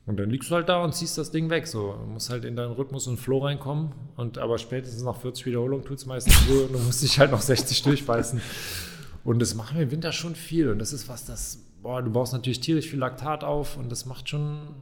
Und 0.09 0.19
dann 0.19 0.31
liegst 0.31 0.49
du 0.49 0.55
halt 0.55 0.67
da 0.67 0.83
und 0.83 0.95
ziehst 0.95 1.19
das 1.19 1.29
Ding 1.29 1.51
weg. 1.51 1.67
So, 1.67 1.93
du 1.93 2.11
musst 2.11 2.31
halt 2.31 2.43
in 2.43 2.55
deinen 2.55 2.71
Rhythmus 2.71 3.05
und 3.05 3.17
Flow 3.17 3.45
reinkommen. 3.45 3.91
Und 4.17 4.39
aber 4.39 4.57
spätestens 4.57 5.03
nach 5.03 5.15
40 5.15 5.45
Wiederholungen 5.45 5.85
tut 5.85 5.99
es 5.99 6.07
meistens 6.07 6.35
so, 6.47 6.65
du 6.65 6.79
musst 6.79 7.03
dich 7.03 7.19
halt 7.19 7.29
noch 7.29 7.41
60 7.41 7.83
durchbeißen. 7.83 8.41
Und 9.23 9.39
das 9.39 9.53
machen 9.53 9.77
wir 9.77 9.83
im 9.83 9.91
Winter 9.91 10.11
schon 10.11 10.33
viel. 10.33 10.69
Und 10.69 10.79
das 10.79 10.93
ist 10.93 11.07
was, 11.09 11.25
das, 11.25 11.63
boah, 11.83 12.01
du 12.01 12.09
baust 12.09 12.33
natürlich 12.33 12.59
tierisch 12.59 12.87
viel 12.87 12.97
Laktat 12.97 13.43
auf 13.43 13.77
und 13.77 13.91
das 13.91 14.07
macht 14.07 14.27
schon 14.29 14.73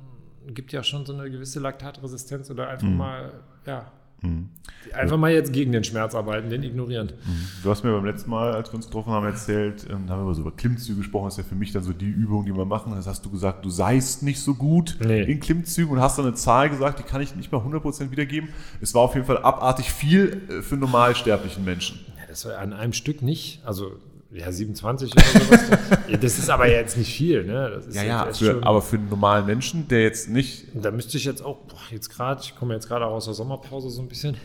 gibt 0.54 0.72
ja 0.72 0.82
schon 0.82 1.06
so 1.06 1.14
eine 1.14 1.30
gewisse 1.30 1.60
Laktatresistenz 1.60 2.50
oder 2.50 2.70
einfach 2.70 2.88
mhm. 2.88 2.96
mal, 2.96 3.34
ja, 3.66 3.92
mhm. 4.22 4.50
einfach 4.94 5.18
mal 5.18 5.32
jetzt 5.32 5.54
gegen 5.54 5.72
den 5.72 5.84
Schmerz 5.84 6.16
arbeiten, 6.16 6.50
den 6.50 6.64
ignorieren. 6.64 7.08
Mhm. 7.08 7.48
Du 7.64 7.70
hast 7.70 7.84
mir 7.84 7.92
beim 7.92 8.06
letzten 8.06 8.30
Mal, 8.30 8.54
als 8.54 8.72
wir 8.72 8.76
uns 8.76 8.86
getroffen 8.88 9.12
haben, 9.12 9.26
erzählt, 9.26 9.86
ähm, 9.90 10.10
haben 10.10 10.20
wir 10.20 10.24
über 10.24 10.34
so 10.36 10.42
über 10.42 10.52
Klimmzüge 10.52 11.00
gesprochen, 11.00 11.26
das 11.26 11.38
ist 11.38 11.46
ja 11.46 11.50
für 11.50 11.56
mich 11.56 11.72
dann 11.72 11.84
so 11.84 11.94
die 11.94 12.10
Übung, 12.10 12.46
die 12.46 12.56
wir 12.56 12.66
machen. 12.66 12.94
Das 12.96 13.08
hast 13.08 13.26
du 13.26 13.30
gesagt, 13.30 13.66
du 13.66 13.70
seist 13.70 14.24
nicht 14.24 14.40
so 14.40 14.56
gut 14.56 14.98
nee. 15.00 15.24
in 15.24 15.40
Klimmzügen 15.40 15.92
und 15.92 16.02
hast 16.02 16.18
dann 16.18 16.26
eine 16.26 16.36
Zahl 16.36 16.70
gesagt, 16.70 17.00
die 17.00 17.04
kann 17.04 17.22
ich 17.22 17.36
nicht 17.36 17.52
mal 17.52 17.60
100% 17.60 18.12
wiedergeben. 18.12 18.50
Es 18.82 18.94
war 18.94 19.02
auf 19.02 19.16
jeden 19.16 19.26
Fall 19.26 19.40
abartig 19.40 19.92
viel 19.92 20.42
äh, 20.50 20.62
für 20.62 20.78
normalsterblichen 20.78 21.64
Menschen. 21.64 22.00
Ja, 22.18 22.24
das 22.28 22.46
war 22.46 22.58
an 22.58 22.74
einem 22.74 22.94
Stück 22.94 23.22
nicht. 23.22 23.62
Also 23.66 23.98
ja, 24.32 24.52
27 24.52 25.12
oder 25.12 25.22
sowas. 25.24 25.62
das 26.22 26.38
ist 26.38 26.50
aber 26.50 26.68
jetzt 26.70 26.98
nicht 26.98 27.16
viel, 27.16 27.44
ne? 27.46 27.82
ja, 27.92 28.04
ja, 28.04 28.34
für, 28.34 28.62
aber 28.64 28.82
für 28.82 28.98
einen 28.98 29.10
normalen 29.10 29.46
Menschen, 29.46 29.88
der 29.88 30.04
jetzt 30.04 30.30
nicht. 30.30 30.66
Da 30.74 30.92
müsste 30.92 31.18
ich 31.18 31.26
jetzt 31.26 31.44
auch, 31.44 31.58
boah, 31.58 31.80
jetzt 31.92 32.10
gerade, 32.10 32.42
ich 32.44 32.56
komme 32.56 32.74
jetzt 32.74 32.88
gerade 32.88 33.06
auch 33.06 33.14
aus 33.14 33.26
der 33.26 33.34
Sommerpause 33.34 33.90
so 33.90 34.02
ein 34.02 34.08
bisschen. 34.08 34.36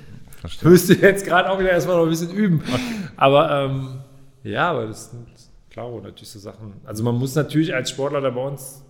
Verstehe. 0.40 0.68
Müsste 0.68 0.94
jetzt 0.94 1.24
gerade 1.24 1.50
auch 1.50 1.58
wieder 1.58 1.70
erstmal 1.70 1.96
noch 1.96 2.04
ein 2.04 2.10
bisschen 2.10 2.32
üben. 2.32 2.62
Okay. 2.66 2.80
Aber 3.16 3.50
ähm, 3.50 4.00
ja, 4.42 4.70
aber 4.70 4.86
das 4.86 5.10
sind 5.10 5.26
klar 5.70 5.88
natürlich 6.02 6.28
so 6.28 6.38
Sachen. 6.38 6.74
Also 6.84 7.04
man 7.04 7.16
muss 7.16 7.34
natürlich 7.34 7.74
als 7.74 7.90
Sportler 7.90 8.20
da 8.20 8.30
bei 8.30 8.40
uns 8.40 8.82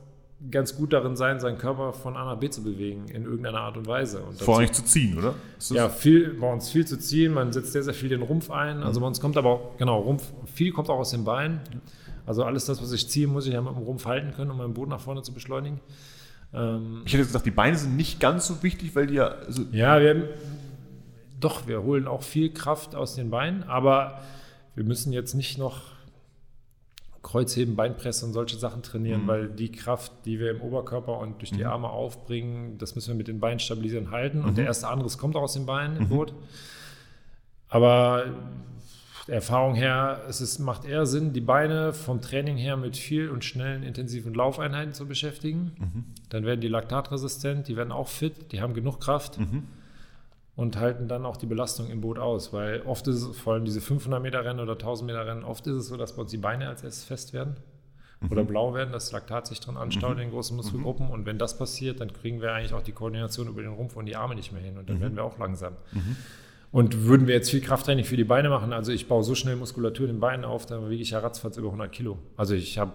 ganz 0.50 0.76
gut 0.76 0.92
darin 0.92 1.16
sein, 1.16 1.40
seinen 1.40 1.58
Körper 1.58 1.92
von 1.92 2.16
A 2.16 2.24
nach 2.24 2.36
B 2.38 2.50
zu 2.50 2.62
bewegen, 2.62 3.06
in 3.08 3.24
irgendeiner 3.24 3.60
Art 3.60 3.76
und 3.76 3.86
Weise. 3.86 4.22
Und 4.22 4.40
Vor 4.40 4.58
allem 4.58 4.72
zu 4.72 4.84
ziehen, 4.84 5.16
oder? 5.18 5.34
Ja, 5.70 5.88
viel, 5.88 6.34
bei 6.34 6.52
uns 6.52 6.70
viel 6.70 6.86
zu 6.86 6.98
ziehen. 6.98 7.32
Man 7.32 7.52
setzt 7.52 7.72
sehr, 7.72 7.82
sehr 7.82 7.94
viel 7.94 8.08
den 8.08 8.22
Rumpf 8.22 8.50
ein. 8.50 8.82
Also 8.82 9.00
bei 9.00 9.06
uns 9.06 9.20
kommt 9.20 9.36
aber 9.36 9.50
auch, 9.50 9.76
genau, 9.78 10.00
Rumpf, 10.00 10.24
viel 10.52 10.72
kommt 10.72 10.90
auch 10.90 10.98
aus 10.98 11.10
den 11.10 11.24
Beinen. 11.24 11.60
Also 12.26 12.44
alles 12.44 12.66
das, 12.66 12.82
was 12.82 12.92
ich 12.92 13.08
ziehe, 13.08 13.26
muss 13.26 13.46
ich 13.46 13.52
ja 13.52 13.60
mit 13.60 13.74
dem 13.74 13.82
Rumpf 13.82 14.04
halten 14.04 14.32
können, 14.32 14.50
um 14.50 14.58
meinen 14.58 14.74
Boden 14.74 14.90
nach 14.90 15.00
vorne 15.00 15.22
zu 15.22 15.32
beschleunigen. 15.32 15.80
Ähm, 16.52 17.02
ich 17.04 17.12
hätte 17.12 17.24
gesagt, 17.24 17.46
die 17.46 17.50
Beine 17.50 17.76
sind 17.76 17.96
nicht 17.96 18.20
ganz 18.20 18.46
so 18.46 18.62
wichtig, 18.62 18.94
weil 18.94 19.06
die 19.06 19.14
ja. 19.14 19.28
Also 19.28 19.62
ja, 19.72 20.00
wir, 20.00 20.28
doch, 21.40 21.66
wir 21.66 21.82
holen 21.82 22.06
auch 22.06 22.22
viel 22.22 22.52
Kraft 22.52 22.94
aus 22.94 23.14
den 23.16 23.30
Beinen, 23.30 23.64
aber 23.64 24.20
wir 24.74 24.84
müssen 24.84 25.12
jetzt 25.12 25.34
nicht 25.34 25.58
noch 25.58 25.80
Kreuzheben, 27.22 27.76
Beinpresse 27.76 28.26
und 28.26 28.32
solche 28.32 28.56
Sachen 28.56 28.82
trainieren, 28.82 29.22
Mhm. 29.22 29.26
weil 29.28 29.48
die 29.48 29.70
Kraft, 29.70 30.10
die 30.24 30.38
wir 30.40 30.50
im 30.50 30.60
Oberkörper 30.60 31.18
und 31.18 31.40
durch 31.40 31.50
die 31.52 31.62
Mhm. 31.64 31.70
Arme 31.70 31.88
aufbringen, 31.90 32.78
das 32.78 32.94
müssen 32.96 33.08
wir 33.08 33.14
mit 33.14 33.28
den 33.28 33.38
Beinen 33.40 33.60
stabilisieren 33.60 34.10
halten. 34.10 34.40
Mhm. 34.40 34.44
Und 34.44 34.58
der 34.58 34.66
erste 34.66 34.88
Angriff 34.88 35.16
kommt 35.18 35.36
auch 35.36 35.42
aus 35.42 35.52
den 35.54 35.64
Beinen 35.66 35.96
im 35.96 36.08
Boot. 36.08 36.34
Aber 37.68 38.24
der 39.28 39.36
Erfahrung 39.36 39.74
her, 39.74 40.22
es 40.28 40.40
ist, 40.40 40.58
macht 40.58 40.84
eher 40.84 41.06
Sinn, 41.06 41.32
die 41.32 41.40
Beine 41.40 41.92
vom 41.92 42.20
Training 42.20 42.56
her 42.56 42.76
mit 42.76 42.96
viel 42.96 43.30
und 43.30 43.44
schnellen, 43.44 43.82
intensiven 43.84 44.34
Laufeinheiten 44.34 44.92
zu 44.94 45.06
beschäftigen. 45.06 45.72
Mhm. 45.78 46.04
Dann 46.28 46.44
werden 46.44 46.60
die 46.60 46.68
laktatresistent, 46.68 47.68
die 47.68 47.76
werden 47.76 47.92
auch 47.92 48.08
fit, 48.08 48.50
die 48.52 48.60
haben 48.60 48.74
genug 48.74 49.00
Kraft 49.00 49.38
Mhm. 49.38 49.62
Und 50.54 50.78
halten 50.78 51.08
dann 51.08 51.24
auch 51.24 51.36
die 51.36 51.46
Belastung 51.46 51.88
im 51.88 52.00
Boot 52.00 52.18
aus. 52.18 52.52
Weil 52.52 52.82
oft 52.82 53.06
ist 53.08 53.22
es, 53.22 53.38
vor 53.38 53.54
allem 53.54 53.64
diese 53.64 53.80
500 53.80 54.22
Meter 54.22 54.44
Rennen 54.44 54.60
oder 54.60 54.72
1000 54.72 55.06
Meter 55.06 55.26
Rennen, 55.26 55.44
oft 55.44 55.66
ist 55.66 55.74
es 55.74 55.86
so, 55.88 55.96
dass 55.96 56.16
bei 56.16 56.22
uns 56.22 56.30
die 56.30 56.38
Beine 56.38 56.68
als 56.68 56.82
erstes 56.82 57.04
fest 57.04 57.32
werden 57.32 57.56
oder 58.30 58.44
blau 58.44 58.72
werden, 58.72 58.92
dass 58.92 59.10
Laktat 59.10 59.48
sich 59.48 59.58
drin 59.58 59.76
anstaut 59.76 60.18
in 60.18 60.30
großen 60.30 60.56
Muskelgruppen. 60.56 61.08
Und 61.08 61.26
wenn 61.26 61.38
das 61.38 61.58
passiert, 61.58 62.00
dann 62.00 62.12
kriegen 62.12 62.40
wir 62.40 62.52
eigentlich 62.52 62.72
auch 62.72 62.82
die 62.82 62.92
Koordination 62.92 63.48
über 63.48 63.62
den 63.62 63.72
Rumpf 63.72 63.96
und 63.96 64.06
die 64.06 64.14
Arme 64.14 64.36
nicht 64.36 64.52
mehr 64.52 64.62
hin 64.62 64.78
und 64.78 64.88
dann 64.88 65.00
werden 65.00 65.16
wir 65.16 65.24
auch 65.24 65.38
langsam. 65.38 65.74
Und 66.70 67.04
würden 67.04 67.26
wir 67.26 67.34
jetzt 67.34 67.50
viel 67.50 67.60
Krafttraining 67.60 68.04
für 68.04 68.16
die 68.16 68.24
Beine 68.24 68.48
machen, 68.48 68.72
also 68.72 68.92
ich 68.92 69.08
baue 69.08 69.24
so 69.24 69.34
schnell 69.34 69.56
Muskulatur 69.56 70.06
in 70.08 70.16
den 70.16 70.20
Beinen 70.20 70.44
auf, 70.44 70.66
dann 70.66 70.88
wiege 70.88 71.02
ich 71.02 71.10
ja 71.10 71.18
ratzfatz 71.18 71.56
über 71.56 71.68
100 71.68 71.90
Kilo. 71.90 72.18
Also 72.36 72.54
ich 72.54 72.78
habe, 72.78 72.92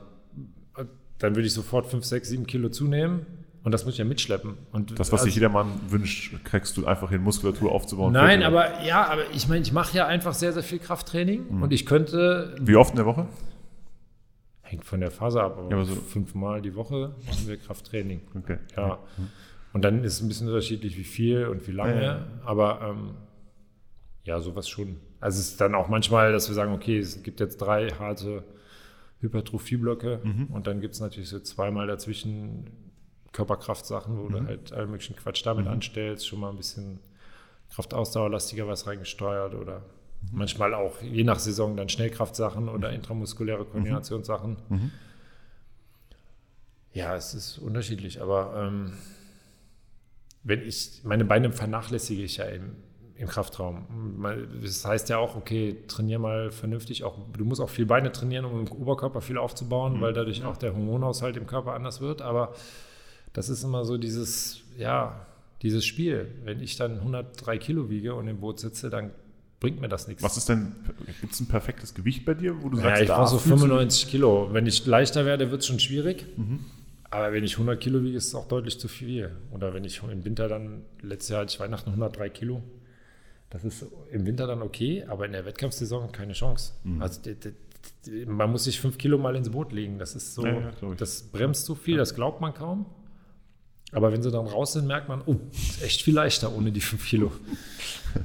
dann 1.18 1.36
würde 1.36 1.48
ich 1.48 1.54
sofort 1.54 1.88
5, 1.88 2.06
6, 2.06 2.30
7 2.30 2.48
Kilo 2.48 2.70
zunehmen 2.70 3.26
und 3.68 3.72
das 3.74 3.84
muss 3.84 3.96
ich 3.96 4.00
ja 4.00 4.06
mitschleppen. 4.06 4.54
Und 4.72 4.92
Das, 4.92 5.12
was 5.12 5.20
also, 5.20 5.26
sich 5.26 5.36
jedermann 5.36 5.68
wünscht, 5.90 6.34
kriegst 6.46 6.78
du 6.78 6.86
einfach 6.88 7.10
hin, 7.10 7.22
Muskulatur 7.22 7.70
aufzubauen. 7.74 8.14
Nein, 8.14 8.42
aber 8.42 8.82
ja, 8.84 9.06
aber 9.06 9.30
ich 9.34 9.50
meine, 9.50 9.62
ich 9.62 9.74
mache 9.74 9.98
ja 9.98 10.08
einfach 10.08 10.34
sehr, 10.34 10.54
sehr 10.54 10.64
viel 10.64 10.80
Krafttraining 10.80 11.46
Mhm. 11.58 11.64
und 11.64 11.74
ich 11.74 11.86
könnte, 11.86 12.56
Wie 12.62 12.78
oft 12.78 12.92
in 12.92 12.96
der 12.96 13.06
Woche? 13.06 13.28
hängt 14.62 14.86
von 14.86 15.02
der 15.02 15.12
Phase 15.12 15.42
ab, 15.44 15.58
aber, 15.58 15.70
Ja, 15.70 15.76
aber 15.76 15.86
so- 15.86 15.96
fünfmal 15.96 16.62
die 16.62 16.76
Woche 16.76 17.14
machen 17.26 17.46
wir 17.48 17.58
Krafttraining. 17.58 18.22
Okay. 18.36 18.58
Ja. 18.78 19.00
Und 19.74 19.84
dann 19.84 20.04
ist 20.06 20.14
es 20.14 20.22
ein 20.22 20.30
bisschen 20.30 20.48
unterschiedlich, 20.48 20.98
wie 20.98 21.04
viel 21.04 21.46
und 21.48 21.68
wie 21.68 21.72
lange. 21.74 22.04
Ja. 22.04 22.26
Aber 22.46 22.80
ähm, 22.90 23.12
ja, 24.24 24.40
sowas 24.40 24.70
schon. 24.70 24.96
Also 25.20 25.40
es 25.40 25.50
ist 25.50 25.60
dann 25.62 25.76
auch 25.76 25.90
manchmal, 25.90 26.32
dass 26.32 26.48
wir 26.48 26.56
sagen, 26.56 26.72
okay, 26.74 27.00
es 27.00 27.22
gibt 27.22 27.42
jetzt 27.42 27.58
drei 27.58 27.90
harte 27.90 28.44
Hypertrophieblöcke 29.20 30.22
Mhm. 30.24 30.46
und 30.54 30.68
dann 30.68 30.80
gibt 30.80 30.94
es 30.94 31.00
natürlich 31.02 31.28
so 31.30 31.40
zweimal 31.40 31.88
dazwischen 31.88 32.68
Körperkraftsachen, 33.38 34.18
wo 34.18 34.24
Mhm. 34.24 34.32
du 34.34 34.46
halt 34.48 34.74
allen 34.74 34.90
möglichen 34.92 35.16
Quatsch 35.16 35.46
damit 35.46 35.68
anstellst, 35.68 36.28
schon 36.28 36.40
mal 36.40 36.50
ein 36.50 36.58
bisschen 36.58 37.00
kraftausdauerlastiger 37.70 38.68
was 38.68 38.88
reingesteuert 38.88 39.54
oder 39.56 39.80
Mhm. 39.80 40.38
manchmal 40.40 40.74
auch 40.74 41.02
je 41.04 41.24
nach 41.24 41.38
Saison 41.40 41.78
dann 41.78 41.90
Schnellkraftsachen 41.90 42.68
oder 42.70 42.92
intramuskuläre 42.92 43.64
Mhm. 43.66 43.70
Koordinationssachen. 43.72 44.58
Ja, 46.94 47.16
es 47.16 47.34
ist 47.36 47.60
unterschiedlich, 47.60 48.22
aber 48.22 48.54
ähm, 48.58 48.94
wenn 50.44 50.62
ich, 50.68 51.02
meine 51.04 51.26
Beine 51.26 51.52
vernachlässige 51.52 52.24
ich 52.24 52.38
ja 52.38 52.46
im, 52.46 52.76
im 53.16 53.28
Kraftraum. 53.28 53.86
Das 54.64 54.86
heißt 54.86 55.10
ja 55.10 55.18
auch, 55.18 55.36
okay, 55.36 55.84
trainier 55.88 56.20
mal 56.20 56.52
vernünftig. 56.52 57.04
Auch, 57.04 57.18
du 57.38 57.46
musst 57.46 57.62
auch 57.62 57.70
viel 57.70 57.86
Beine 57.86 58.12
trainieren, 58.12 58.46
um 58.46 58.66
im 58.66 58.72
Oberkörper 58.72 59.22
viel 59.22 59.38
aufzubauen, 59.38 60.02
weil 60.02 60.14
dadurch 60.14 60.44
auch 60.46 60.58
der 60.58 60.74
Hormonhaushalt 60.74 61.36
im 61.38 61.46
Körper 61.48 61.74
anders 61.74 62.00
wird. 62.02 62.22
Aber 62.22 62.54
das 63.38 63.50
ist 63.50 63.64
immer 63.64 63.86
so 63.86 63.98
dieses, 63.98 64.62
ja, 64.78 65.26
dieses 65.62 65.86
Spiel. 65.86 66.28
Wenn 66.44 66.60
ich 66.62 66.76
dann 66.76 66.96
103 66.98 67.58
Kilo 67.60 67.90
wiege 67.90 68.16
und 68.16 68.28
im 68.28 68.40
Boot 68.40 68.60
sitze, 68.60 68.90
dann 68.90 69.12
bringt 69.60 69.80
mir 69.80 69.88
das 69.90 70.08
nichts. 70.08 70.24
Was 70.24 70.38
ist 70.38 70.50
denn, 70.50 70.76
gibt 71.22 71.34
es 71.34 71.40
ein 71.40 71.48
perfektes 71.48 71.94
Gewicht 71.94 72.26
bei 72.26 72.34
dir, 72.34 72.62
wo 72.64 72.70
du 72.70 72.78
Ja, 72.78 72.84
sagst, 72.84 73.02
ich 73.04 73.08
brauche 73.10 73.28
so 73.28 73.38
fühlst 73.38 73.64
du- 73.64 73.68
95 73.68 74.08
Kilo. 74.10 74.50
Wenn 74.52 74.66
ich 74.66 74.86
leichter 74.86 75.26
werde, 75.26 75.52
wird 75.52 75.62
es 75.62 75.68
schon 75.68 75.80
schwierig. 75.80 76.26
Mhm. 76.36 76.66
Aber 77.10 77.32
wenn 77.32 77.44
ich 77.44 77.54
100 77.58 77.80
Kilo 77.80 78.04
wiege, 78.04 78.18
ist 78.18 78.28
es 78.28 78.36
auch 78.36 78.48
deutlich 78.48 78.80
zu 78.80 78.88
viel. 78.88 79.32
Oder 79.52 79.74
wenn 79.74 79.84
ich 79.86 80.02
im 80.04 80.26
Winter 80.26 80.48
dann, 80.48 80.82
letztes 81.02 81.30
Jahr 81.30 81.42
hatte 81.42 81.54
ich 81.54 81.60
Weihnachten 81.60 81.92
103 81.92 82.30
Kilo. 82.30 82.62
Das 83.50 83.64
ist 83.64 83.86
im 84.12 84.26
Winter 84.26 84.46
dann 84.48 84.62
okay, 84.62 85.06
aber 85.08 85.26
in 85.26 85.32
der 85.32 85.46
Wettkampfsaison 85.46 86.12
keine 86.12 86.34
Chance. 86.34 86.74
Mhm. 86.84 87.02
Also 87.02 87.22
man 88.26 88.52
muss 88.52 88.66
sich 88.66 88.80
fünf 88.82 88.98
Kilo 88.98 89.18
mal 89.18 89.36
ins 89.36 89.50
Boot 89.50 89.72
legen. 89.72 90.00
Das 90.00 90.16
ist 90.16 90.34
so, 90.36 90.46
Ja, 90.46 90.60
ja, 90.60 90.72
das 90.98 91.22
bremst 91.24 91.66
so 91.66 91.76
viel, 91.76 91.98
das 91.98 92.14
glaubt 92.16 92.42
man 92.42 92.54
kaum. 92.54 92.86
Aber 93.94 94.12
wenn 94.12 94.22
sie 94.22 94.32
dann 94.32 94.46
raus 94.48 94.74
sind, 94.74 94.86
merkt 94.86 95.08
man, 95.08 95.22
oh, 95.26 95.38
ist 95.54 95.82
echt 95.82 96.02
viel 96.02 96.14
leichter 96.14 96.54
ohne 96.54 96.72
die 96.74 96.82
fünf 96.82 97.06
Kilo. 97.08 97.32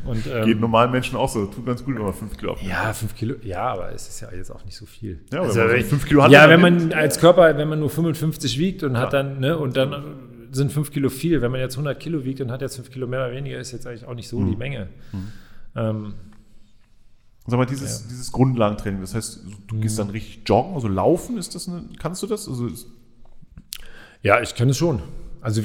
Und, 0.05 0.27
ähm, 0.27 0.45
Geht 0.45 0.61
normalen 0.61 0.91
Menschen 0.91 1.17
auch 1.17 1.29
so. 1.29 1.47
Tut 1.47 1.65
ganz 1.67 1.85
gut, 1.85 1.95
wenn 1.95 2.03
man 2.03 2.13
5 2.15 2.37
Kilo 2.37 2.53
abnimmt. 2.53 2.71
ja, 2.71 2.93
fünf 2.93 3.15
Kilo, 3.15 3.35
ja, 3.43 3.63
aber 3.73 3.93
es 3.93 4.09
ist 4.09 4.21
ja 4.21 4.29
jetzt 4.33 4.51
auch 4.51 4.65
nicht 4.65 4.77
so 4.77 4.87
viel. 4.87 5.21
Ja, 5.33 5.43
also, 5.43 5.55
wenn 5.57 5.67
man 5.67 5.71
so 5.71 5.77
wenn- 5.77 5.85
fünf 5.87 6.07
Kilo 6.07 6.23
hat, 6.23 6.31
ja, 6.33 6.49
wenn 6.49 6.61
nimmt- 6.63 6.89
man 6.91 6.99
als 6.99 7.19
Körper, 7.21 7.57
wenn 7.57 7.69
man 7.69 7.79
nur 7.79 7.91
55 7.91 8.59
wiegt 8.59 8.83
und 8.83 8.97
hat 8.97 9.13
Ja. 9.13 9.23
dann, 9.23 9.39
ne, 9.41 9.57
und 9.59 9.77
dann 9.77 10.49
sind 10.51 10.73
fünf 10.73 10.91
Kilo 10.91 11.09
viel. 11.11 11.43
Wenn 11.43 11.51
man 11.53 11.61
jetzt 11.61 11.77
100 11.77 11.99
Kilo 12.01 12.25
wiegt 12.25 12.41
und 12.41 12.51
hat 12.51 12.61
jetzt 12.61 12.77
fünf 12.77 12.91
Kilo 12.91 13.07
mehr 13.07 13.21
oder 13.27 13.33
weniger, 13.35 13.59
ist 13.59 13.73
jetzt 13.73 13.87
eigentlich 13.87 14.05
auch 14.07 14.15
nicht 14.15 14.29
so 14.29 14.39
Mhm. 14.41 14.51
die 14.51 14.57
Menge. 14.57 14.89
Ähm, 15.77 16.15
Sag 17.47 17.59
mal, 17.59 17.67
dieses, 17.67 18.07
dieses 18.07 18.31
Grundlagentraining, 18.31 19.01
das 19.01 19.15
heißt, 19.15 19.41
du 19.67 19.81
gehst 19.81 19.97
Mhm. 19.97 20.03
dann 20.03 20.11
richtig 20.11 20.43
joggen, 20.49 20.75
also 20.75 20.87
laufen, 20.89 21.39
ist 21.39 21.55
das 21.55 21.69
eine, 21.69 21.85
kannst 21.99 22.23
du 22.23 22.27
das? 22.29 22.49
Also, 22.49 22.67
ist, 22.69 22.87
ja, 24.23 24.41
ich 24.41 24.55
kenne 24.55 24.71
es 24.71 24.79
schon. 24.79 25.03
Also 25.43 25.63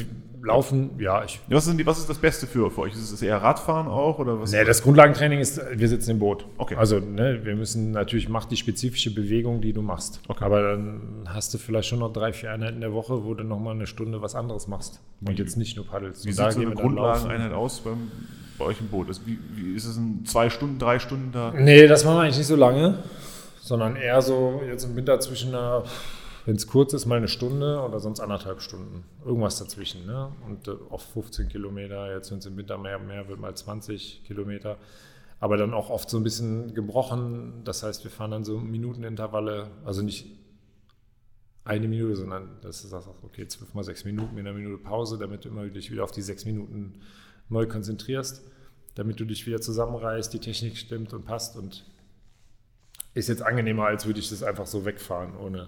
laufen, 0.47 0.91
ja, 0.99 1.23
ich. 1.23 1.39
was, 1.49 1.65
ist 1.65 1.69
denn 1.69 1.77
die, 1.77 1.85
was 1.85 1.99
ist 1.99 2.09
das 2.09 2.17
Beste 2.17 2.47
für, 2.47 2.71
für 2.71 2.81
euch? 2.81 2.93
Ist 2.93 3.11
es 3.11 3.21
eher 3.21 3.37
Radfahren 3.37 3.87
auch? 3.87 4.17
Oder 4.17 4.39
was? 4.39 4.51
Nee, 4.51 4.63
das 4.63 4.81
Grundlagentraining 4.81 5.39
ist, 5.39 5.61
wir 5.71 5.87
sitzen 5.87 6.11
im 6.11 6.19
Boot. 6.19 6.45
Okay. 6.57 6.75
Also, 6.75 6.99
ne, 6.99 7.41
wir 7.43 7.55
müssen 7.55 7.91
natürlich, 7.91 8.29
mach 8.29 8.45
die 8.45 8.57
spezifische 8.57 9.13
Bewegung, 9.13 9.61
die 9.61 9.73
du 9.73 9.81
machst. 9.81 10.21
Okay. 10.27 10.43
Aber 10.43 10.61
dann 10.61 11.25
hast 11.27 11.53
du 11.53 11.57
vielleicht 11.57 11.89
schon 11.89 11.99
noch 11.99 12.11
drei, 12.11 12.33
vier 12.33 12.51
Einheiten 12.51 12.75
in 12.75 12.81
der 12.81 12.93
Woche, 12.93 13.23
wo 13.23 13.33
du 13.33 13.43
nochmal 13.43 13.75
eine 13.75 13.87
Stunde 13.87 14.21
was 14.21 14.35
anderes 14.35 14.67
machst. 14.67 15.01
Und 15.25 15.37
jetzt 15.37 15.57
nicht 15.57 15.75
nur 15.75 15.85
paddelst. 15.85 16.25
wie 16.25 16.31
sieht 16.31 16.51
so 16.51 16.59
eine. 16.59 16.71
Grundlageneinheit 16.71 17.53
aus 17.53 17.81
beim, 17.81 18.11
bei 18.57 18.65
euch 18.65 18.79
im 18.79 18.87
Boot? 18.87 19.07
Also, 19.09 19.21
wie, 19.25 19.37
wie 19.53 19.75
ist 19.75 19.85
es 19.85 19.97
in 19.97 20.25
zwei 20.25 20.49
Stunden, 20.49 20.79
drei 20.79 20.99
Stunden 20.99 21.31
da? 21.31 21.53
Nee, 21.55 21.87
das 21.87 22.05
machen 22.05 22.17
wir 22.17 22.21
eigentlich 22.21 22.37
nicht 22.37 22.47
so 22.47 22.55
lange, 22.55 23.03
sondern 23.59 23.95
eher 23.95 24.21
so 24.21 24.61
jetzt 24.67 24.85
im 24.85 24.95
Winter 24.95 25.19
zwischen 25.19 25.53
einer, 25.53 25.83
wenn 26.47 26.55
es 26.55 26.65
kurz 26.65 26.93
ist, 26.93 27.05
mal 27.05 27.17
eine 27.17 27.27
Stunde 27.27 27.81
oder 27.81 27.99
sonst 27.99 28.21
anderthalb 28.21 28.61
Stunden. 28.61 29.03
Irgendwas 29.25 29.59
dazwischen. 29.59 30.05
Ne? 30.05 30.31
Und 30.45 30.69
äh, 30.69 30.71
oft 30.89 31.05
15 31.11 31.49
Kilometer, 31.49 32.09
jetzt 32.13 32.31
wenn 32.31 32.37
es 32.37 32.45
im 32.45 32.55
Winter 32.55 32.77
mehr, 32.77 32.99
mehr 32.99 33.27
wird, 33.27 33.41
mal 33.41 33.53
20 33.53 34.23
Kilometer. 34.23 34.77
Aber 35.41 35.57
dann 35.57 35.73
auch 35.73 35.89
oft 35.89 36.09
so 36.09 36.15
ein 36.15 36.23
bisschen 36.23 36.73
gebrochen. 36.73 37.65
Das 37.65 37.83
heißt, 37.83 38.05
wir 38.05 38.11
fahren 38.11 38.31
dann 38.31 38.45
so 38.45 38.59
Minutenintervalle, 38.59 39.71
also 39.83 40.01
nicht 40.01 40.25
eine 41.65 41.89
Minute, 41.89 42.15
sondern 42.15 42.61
das 42.61 42.85
ist 42.85 42.93
auch, 42.93 43.13
okay, 43.23 43.45
zwölf 43.49 43.73
mal 43.73 43.83
sechs 43.83 44.05
Minuten 44.05 44.33
mit 44.33 44.47
einer 44.47 44.57
Minute 44.57 44.81
Pause, 44.81 45.17
damit 45.17 45.43
du 45.43 45.49
immer 45.49 45.67
dich 45.67 45.91
wieder 45.91 46.05
auf 46.05 46.11
die 46.11 46.21
sechs 46.21 46.45
Minuten 46.45 47.01
neu 47.49 47.67
konzentrierst, 47.67 48.41
damit 48.95 49.19
du 49.19 49.25
dich 49.25 49.45
wieder 49.47 49.59
zusammenreißt, 49.59 50.33
die 50.33 50.39
Technik 50.39 50.77
stimmt 50.77 51.11
und 51.11 51.25
passt 51.25 51.57
und 51.57 51.83
ist 53.15 53.27
jetzt 53.27 53.41
angenehmer, 53.41 53.87
als 53.87 54.05
würde 54.05 54.21
ich 54.21 54.29
das 54.29 54.43
einfach 54.43 54.65
so 54.65 54.85
wegfahren 54.85 55.35
ohne. 55.35 55.67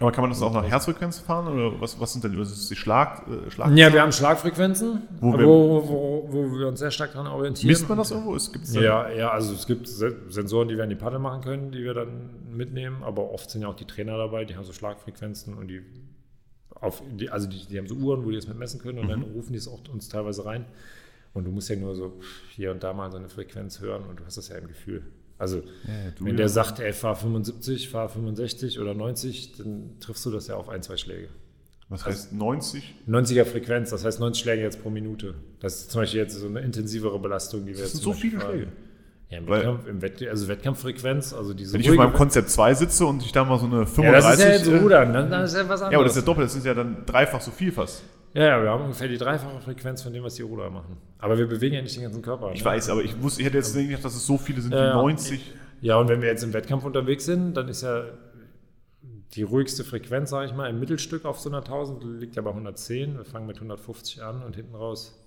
Aber 0.00 0.12
kann 0.12 0.22
man 0.22 0.30
das 0.30 0.40
auch 0.42 0.52
nach 0.52 0.64
Herzfrequenz 0.64 1.18
fahren? 1.18 1.48
Oder 1.52 1.80
was, 1.80 1.98
was 1.98 2.12
sind 2.12 2.22
denn 2.22 2.38
was 2.38 2.52
ist 2.52 2.70
die 2.70 2.76
Schlag, 2.76 3.26
äh, 3.26 3.50
Schlag 3.50 3.76
Ja, 3.76 3.92
wir 3.92 4.00
haben 4.00 4.12
Schlagfrequenzen, 4.12 5.02
Wo 5.20 5.36
wir- 5.36 5.44
wo, 5.46 5.88
wo, 5.88 6.28
wo 6.30 6.58
wir 6.58 6.68
uns 6.68 6.78
sehr 6.78 6.92
stark 6.92 7.12
daran 7.12 7.26
orientieren. 7.26 7.68
Misst 7.72 7.88
man 7.88 7.98
das 7.98 8.12
irgendwo? 8.12 8.36
Es 8.36 8.52
gibt's 8.52 8.72
Ja, 8.74 9.10
ja, 9.10 9.30
also 9.30 9.52
es 9.54 9.66
gibt 9.66 9.88
Se- 9.88 10.16
Sensoren, 10.28 10.68
die 10.68 10.76
wir 10.76 10.84
an 10.84 10.88
die 10.90 10.94
Paddel 10.94 11.18
machen 11.18 11.40
können, 11.42 11.72
die 11.72 11.82
wir 11.82 11.94
dann 11.94 12.30
mitnehmen, 12.56 13.02
aber 13.02 13.32
oft 13.32 13.50
sind 13.50 13.62
ja 13.62 13.68
auch 13.68 13.74
die 13.74 13.86
Trainer 13.86 14.16
dabei, 14.16 14.44
die 14.44 14.54
haben 14.56 14.64
so 14.64 14.72
Schlagfrequenzen 14.72 15.54
und 15.54 15.66
die 15.68 15.82
auf 16.80 17.02
die, 17.10 17.28
also 17.28 17.48
die, 17.48 17.66
die 17.66 17.76
haben 17.76 17.88
so 17.88 17.96
Uhren, 17.96 18.24
wo 18.24 18.30
die 18.30 18.36
das 18.36 18.46
mit 18.46 18.56
messen 18.56 18.80
können 18.80 19.00
und 19.00 19.08
dann 19.08 19.22
rufen 19.22 19.50
die 19.52 19.58
es 19.58 19.66
auch 19.66 19.80
uns 19.92 20.08
teilweise 20.08 20.44
rein. 20.44 20.64
Und 21.34 21.44
du 21.44 21.50
musst 21.50 21.68
ja 21.68 21.76
nur 21.76 21.96
so 21.96 22.20
hier 22.50 22.70
und 22.70 22.84
da 22.84 22.92
mal 22.92 23.10
so 23.10 23.18
eine 23.18 23.28
Frequenz 23.28 23.80
hören 23.80 24.04
und 24.08 24.20
du 24.20 24.24
hast 24.24 24.38
das 24.38 24.48
ja 24.48 24.56
im 24.56 24.68
Gefühl. 24.68 25.02
Also, 25.38 25.60
du 25.60 26.24
wenn 26.24 26.32
ja. 26.32 26.36
der 26.38 26.48
sagt, 26.48 26.80
ey, 26.80 26.92
fahr 26.92 27.14
75, 27.14 27.88
fahr 27.88 28.08
65 28.08 28.80
oder 28.80 28.94
90, 28.94 29.56
dann 29.58 29.90
triffst 30.00 30.26
du 30.26 30.30
das 30.30 30.48
ja 30.48 30.56
auf 30.56 30.68
ein, 30.68 30.82
zwei 30.82 30.96
Schläge. 30.96 31.28
Was 31.88 32.04
heißt 32.04 32.32
90? 32.34 32.94
90er 33.08 33.44
Frequenz, 33.44 33.90
das 33.90 34.04
heißt 34.04 34.20
90 34.20 34.42
Schläge 34.42 34.62
jetzt 34.62 34.82
pro 34.82 34.90
Minute. 34.90 35.34
Das 35.60 35.76
ist 35.76 35.90
zum 35.92 36.02
Beispiel 36.02 36.20
jetzt 36.20 36.34
so 36.34 36.46
eine 36.46 36.60
intensivere 36.60 37.18
Belastung, 37.18 37.60
die 37.60 37.68
wir 37.68 37.72
Das 37.74 37.80
jetzt 37.84 37.92
sind 37.92 38.02
zum 38.02 38.12
so 38.14 38.18
viele 38.18 38.36
Beispiel 38.36 38.52
Schläge. 38.54 38.66
fahren. 38.66 38.76
Ja, 39.30 39.38
im 39.38 39.46
Weil- 39.48 39.58
Wettkampf, 39.60 39.86
im 39.86 40.02
Wett, 40.02 40.28
also 40.28 40.48
Wettkampffrequenz, 40.48 41.32
also 41.34 41.54
diese 41.54 41.74
Wenn 41.74 41.80
ich 41.82 41.90
auf 41.90 41.96
meinem 41.96 42.12
Konzept 42.14 42.50
2 42.50 42.74
sitze 42.74 43.06
und 43.06 43.22
ich 43.22 43.30
da 43.32 43.44
mal 43.44 43.58
so 43.58 43.66
eine 43.66 43.80
Ja, 43.80 43.86
35... 43.86 44.12
das 44.12 44.38
ist 44.38 44.44
ja 44.44 44.52
jetzt 44.52 44.66
äh, 44.68 44.76
Rudern, 44.82 45.12
dann, 45.12 45.30
dann 45.30 45.44
ist 45.44 45.54
ja 45.54 45.60
was 45.68 45.82
anderes. 45.82 45.92
Ja, 45.92 45.98
aber 45.98 46.04
das 46.04 46.12
ist 46.16 46.22
ja 46.22 46.26
doppelt, 46.26 46.46
das 46.46 46.56
ist 46.56 46.66
ja 46.66 46.74
dann 46.74 47.04
dreifach 47.06 47.40
so 47.40 47.50
viel 47.50 47.70
fast. 47.72 48.02
Ja, 48.38 48.46
ja, 48.46 48.62
wir 48.62 48.70
haben 48.70 48.84
ungefähr 48.84 49.08
die 49.08 49.18
dreifache 49.18 49.60
Frequenz 49.60 50.02
von 50.02 50.12
dem, 50.12 50.22
was 50.22 50.36
die 50.36 50.42
Ruder 50.42 50.70
machen. 50.70 50.96
Aber 51.18 51.36
wir 51.36 51.46
bewegen 51.46 51.74
ja 51.74 51.82
nicht 51.82 51.96
den 51.96 52.04
ganzen 52.04 52.22
Körper. 52.22 52.52
Ich 52.52 52.60
ne? 52.60 52.66
weiß, 52.66 52.88
aber 52.90 53.02
ich, 53.02 53.20
wusste, 53.20 53.40
ich 53.40 53.46
hätte 53.46 53.56
jetzt 53.56 53.74
nicht 53.74 53.88
gedacht, 53.88 54.04
dass 54.04 54.14
es 54.14 54.26
so 54.26 54.38
viele 54.38 54.60
sind 54.60 54.72
Ja, 54.72 54.80
wie 54.80 54.86
ja. 54.86 54.94
90. 54.94 55.52
Ja, 55.80 55.96
und 55.96 56.08
wenn 56.08 56.22
wir 56.22 56.28
jetzt 56.28 56.44
im 56.44 56.52
Wettkampf 56.52 56.84
unterwegs 56.84 57.24
sind, 57.24 57.54
dann 57.54 57.68
ist 57.68 57.82
ja 57.82 58.04
die 59.34 59.42
ruhigste 59.42 59.84
Frequenz, 59.84 60.30
sage 60.30 60.46
ich 60.46 60.54
mal, 60.54 60.70
im 60.70 60.80
Mittelstück 60.80 61.24
auf 61.24 61.38
so 61.38 61.50
einer 61.50 61.58
1000 61.58 62.02
liegt 62.20 62.36
ja 62.36 62.42
bei 62.42 62.50
110. 62.50 63.16
Wir 63.16 63.24
fangen 63.24 63.46
mit 63.46 63.56
150 63.56 64.22
an 64.22 64.42
und 64.42 64.56
hinten 64.56 64.74
raus 64.74 65.18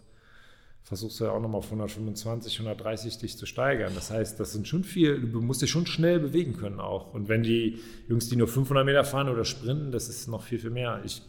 versuchst 0.84 1.20
du 1.20 1.26
ja 1.26 1.32
auch 1.32 1.40
nochmal 1.40 1.60
auf 1.60 1.66
125, 1.66 2.60
130 2.60 3.18
dich 3.20 3.38
zu 3.38 3.46
steigern. 3.46 3.94
Das 3.96 4.12
heißt, 4.12 4.40
das 4.40 4.52
sind 4.52 4.68
schon 4.68 4.84
viel, 4.84 5.22
du 5.22 5.42
musst 5.42 5.62
dich 5.62 5.70
schon 5.70 5.86
schnell 5.86 6.20
bewegen 6.20 6.58
können 6.58 6.80
auch. 6.80 7.14
Und 7.14 7.30
wenn 7.30 7.44
die 7.44 7.80
Jungs, 8.08 8.30
die 8.30 8.36
nur 8.36 8.48
500 8.48 8.86
Meter 8.86 9.04
fahren 9.04 9.30
oder 9.30 9.46
sprinten, 9.46 9.92
das 9.92 10.10
ist 10.10 10.28
noch 10.28 10.44
viel, 10.44 10.60
viel 10.60 10.72
mehr. 10.72 11.02
Ich, 11.06 11.22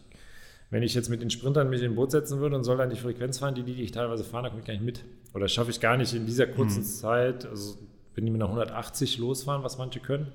wenn 0.73 0.83
ich 0.83 0.95
jetzt 0.95 1.11
mit 1.11 1.21
den 1.21 1.29
Sprintern 1.29 1.69
mich 1.69 1.83
in 1.83 1.93
ein 1.93 1.95
Boot 1.95 2.11
setzen 2.11 2.41
würde 2.41 2.57
und 2.57 2.65
soll 2.65 2.79
dann 2.79 2.89
die 2.89 2.97
Frequenz 2.97 3.39
fahren, 3.39 3.55
die, 3.55 3.63
die 3.63 3.83
ich 3.83 3.93
teilweise 3.93 4.25
fahre, 4.25 4.45
dann 4.45 4.53
komme 4.53 4.63
ich 4.63 4.67
gar 4.67 4.73
nicht 4.73 4.85
mit. 4.85 5.05
Oder 5.35 5.47
schaffe 5.47 5.71
ich 5.71 5.81
gar 5.81 5.99
nicht 5.99 6.15
in 6.15 6.25
dieser 6.25 6.47
kurzen 6.47 6.81
mhm. 6.81 6.87
Zeit, 6.87 7.45
also 7.45 7.77
wenn 8.15 8.25
die 8.25 8.31
mit 8.31 8.41
einer 8.41 8.49
180 8.49 9.19
losfahren, 9.19 9.63
was 9.63 9.77
manche 9.77 10.01
können, 10.01 10.33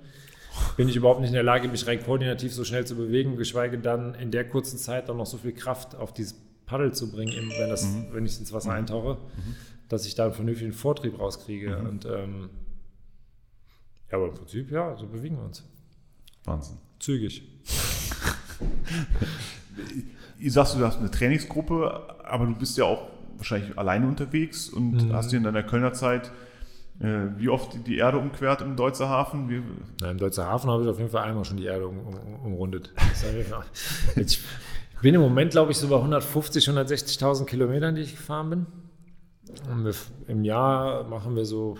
bin 0.75 0.87
ich 0.89 0.95
überhaupt 0.95 1.21
nicht 1.21 1.29
in 1.29 1.33
der 1.33 1.43
Lage, 1.43 1.67
mich 1.67 1.87
rein 1.87 2.03
koordinativ 2.03 2.53
so 2.53 2.63
schnell 2.63 2.85
zu 2.85 2.95
bewegen, 2.95 3.35
geschweige 3.35 3.79
dann 3.79 4.13
in 4.13 4.29
der 4.29 4.47
kurzen 4.47 4.77
Zeit 4.77 5.09
dann 5.09 5.17
noch 5.17 5.25
so 5.25 5.37
viel 5.37 5.53
Kraft 5.53 5.95
auf 5.95 6.13
dieses 6.13 6.35
Paddel 6.67 6.93
zu 6.93 7.11
bringen, 7.11 7.51
wenn, 7.57 7.69
das, 7.69 7.85
mhm. 7.85 8.05
wenn 8.11 8.25
ich 8.27 8.37
ins 8.37 8.53
Wasser 8.53 8.69
mhm. 8.69 8.77
eintauche, 8.77 9.15
mhm. 9.15 9.55
dass 9.89 10.05
ich 10.05 10.13
da 10.13 10.25
einen 10.25 10.33
vernünftigen 10.33 10.73
Vortrieb 10.73 11.19
rauskriege. 11.19 11.77
Mhm. 11.77 11.87
Und 11.87 12.05
ähm, 12.05 12.49
ja, 14.11 14.17
aber 14.17 14.27
im 14.27 14.35
Prinzip, 14.35 14.69
ja, 14.69 14.95
so 14.95 15.07
bewegen 15.07 15.37
wir 15.37 15.45
uns. 15.45 15.63
Wahnsinn. 16.43 16.77
Zügig. 16.99 17.41
Ihr 20.39 20.51
sagst, 20.51 20.75
du 20.75 20.85
hast 20.85 20.99
eine 20.99 21.11
Trainingsgruppe, 21.11 22.15
aber 22.23 22.45
du 22.45 22.55
bist 22.55 22.77
ja 22.77 22.85
auch 22.85 23.07
wahrscheinlich 23.37 23.77
alleine 23.77 24.07
unterwegs 24.07 24.69
und 24.69 25.07
mhm. 25.07 25.13
hast 25.13 25.31
dir 25.31 25.37
in 25.37 25.43
deiner 25.43 25.63
Kölner 25.63 25.93
Zeit 25.93 26.31
äh, 26.99 27.27
wie 27.37 27.49
oft 27.49 27.85
die 27.85 27.97
Erde 27.97 28.17
umquert 28.17 28.61
im 28.61 28.75
Deutzer 28.75 29.07
Hafen? 29.07 29.49
Wie 29.49 29.61
Na, 30.01 30.11
Im 30.11 30.17
Deutzer 30.17 30.47
Hafen 30.47 30.69
habe 30.69 30.83
ich 30.83 30.89
auf 30.89 30.97
jeden 30.97 31.11
Fall 31.11 31.23
einmal 31.23 31.45
schon 31.45 31.57
die 31.57 31.65
Erde 31.65 31.87
um, 31.87 31.99
um, 31.99 32.45
umrundet. 32.45 32.91
ich 34.15 34.41
bin 35.01 35.13
im 35.13 35.21
Moment, 35.21 35.51
glaube 35.51 35.71
ich, 35.71 35.77
so 35.77 35.87
bei 35.89 35.95
150.000, 35.97 36.73
160.000 36.73 37.45
Kilometern, 37.45 37.95
die 37.95 38.01
ich 38.01 38.15
gefahren 38.15 38.49
bin. 38.49 38.65
Und 39.69 39.85
wir, 39.85 39.93
Im 40.27 40.43
Jahr 40.43 41.03
machen 41.03 41.35
wir 41.35 41.45
so, 41.45 41.77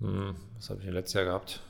hm, 0.00 0.36
was 0.56 0.70
habe 0.70 0.80
ich 0.80 0.90
letztes 0.90 1.14
Jahr 1.14 1.24
gehabt? 1.24 1.60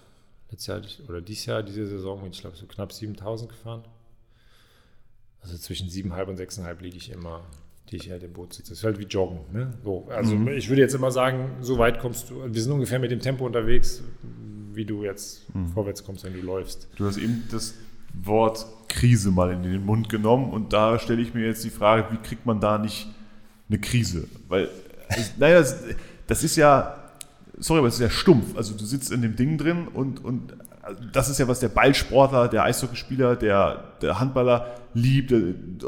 Letztes 0.50 0.66
Jahr 0.66 1.08
oder 1.08 1.22
dieses 1.22 1.46
Jahr, 1.46 1.62
diese 1.62 1.86
Saison 1.86 2.20
bin 2.20 2.32
ich, 2.32 2.40
glaube 2.40 2.54
ich, 2.54 2.60
so 2.60 2.66
knapp 2.66 2.90
7.000 2.90 3.48
gefahren. 3.48 3.82
Also 5.54 5.66
zwischen 5.66 5.88
7,5 5.88 6.24
und 6.26 6.40
6,5 6.40 6.82
liege 6.82 6.96
ich 6.96 7.12
immer 7.12 7.44
die 7.90 7.96
ich 7.96 8.10
halt 8.10 8.22
im 8.22 8.32
Boot 8.32 8.54
sitze. 8.54 8.70
Das 8.70 8.78
ist 8.78 8.84
halt 8.84 8.98
wie 8.98 9.04
Joggen. 9.04 9.40
Ne? 9.52 9.74
So, 9.84 10.08
also 10.08 10.34
mhm. 10.34 10.48
ich 10.48 10.68
würde 10.68 10.80
jetzt 10.80 10.94
immer 10.94 11.10
sagen, 11.10 11.50
so 11.60 11.78
weit 11.78 12.00
kommst 12.00 12.30
du, 12.30 12.42
wir 12.44 12.62
sind 12.62 12.72
ungefähr 12.72 12.98
mit 12.98 13.10
dem 13.10 13.20
Tempo 13.20 13.44
unterwegs, 13.44 14.02
wie 14.72 14.84
du 14.84 15.04
jetzt 15.04 15.54
mhm. 15.54 15.68
vorwärts 15.68 16.02
kommst, 16.02 16.24
wenn 16.24 16.32
du 16.32 16.40
läufst. 16.40 16.88
Du 16.96 17.04
hast 17.06 17.18
eben 17.18 17.44
das 17.52 17.74
Wort 18.14 18.66
Krise 18.88 19.30
mal 19.30 19.52
in 19.52 19.62
den 19.62 19.84
Mund 19.84 20.08
genommen 20.08 20.50
und 20.50 20.72
da 20.72 20.98
stelle 20.98 21.20
ich 21.20 21.34
mir 21.34 21.46
jetzt 21.46 21.62
die 21.62 21.70
Frage, 21.70 22.06
wie 22.10 22.16
kriegt 22.16 22.46
man 22.46 22.58
da 22.58 22.78
nicht 22.78 23.06
eine 23.68 23.78
Krise? 23.78 24.28
Weil, 24.48 24.70
naja, 25.38 25.60
das, 25.60 25.84
das 26.26 26.42
ist 26.42 26.56
ja, 26.56 27.12
sorry, 27.58 27.78
aber 27.78 27.88
es 27.88 27.94
ist 27.94 28.00
ja 28.00 28.10
stumpf. 28.10 28.56
Also 28.56 28.74
du 28.74 28.84
sitzt 28.84 29.12
in 29.12 29.20
dem 29.22 29.36
Ding 29.36 29.58
drin 29.58 29.88
und, 29.88 30.24
und 30.24 30.54
das 31.12 31.28
ist 31.28 31.38
ja, 31.38 31.48
was 31.48 31.60
der 31.60 31.68
Ballsportler, 31.68 32.48
der 32.48 32.64
Eishockeyspieler, 32.64 33.36
der, 33.36 33.94
der 34.02 34.20
Handballer 34.20 34.74
liebt. 34.92 35.32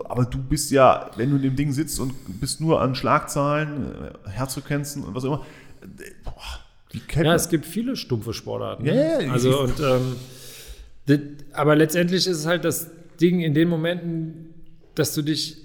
Aber 0.04 0.24
du 0.24 0.38
bist 0.38 0.70
ja, 0.70 1.11
wenn 1.16 1.30
du 1.30 1.37
in 1.37 1.42
dem 1.42 1.56
Ding 1.56 1.72
sitzt 1.72 2.00
und 2.00 2.14
bist 2.40 2.61
nur 2.61 2.80
an 2.80 2.94
Schlagzahlen, 2.94 3.92
äh, 4.24 4.30
Herzfrequenzen 4.30 5.04
und 5.04 5.14
was 5.14 5.24
auch 5.24 5.35
immer. 5.35 5.46
Boah, 6.24 6.32
ja, 7.14 7.24
man? 7.24 7.37
es 7.37 7.48
gibt 7.48 7.66
viele 7.66 7.96
stumpfe 7.96 8.32
Sportarten. 8.32 8.85
Ne? 8.85 9.24
Ja, 9.24 9.32
also 9.32 9.61
und 9.62 9.78
ähm, 9.80 10.16
das, 11.06 11.18
aber 11.52 11.76
letztendlich 11.76 12.26
ist 12.26 12.38
es 12.38 12.46
halt 12.46 12.64
das 12.64 12.90
Ding 13.20 13.40
in 13.40 13.54
den 13.54 13.68
Momenten, 13.68 14.54
dass 14.94 15.14
du 15.14 15.22
dich 15.22 15.59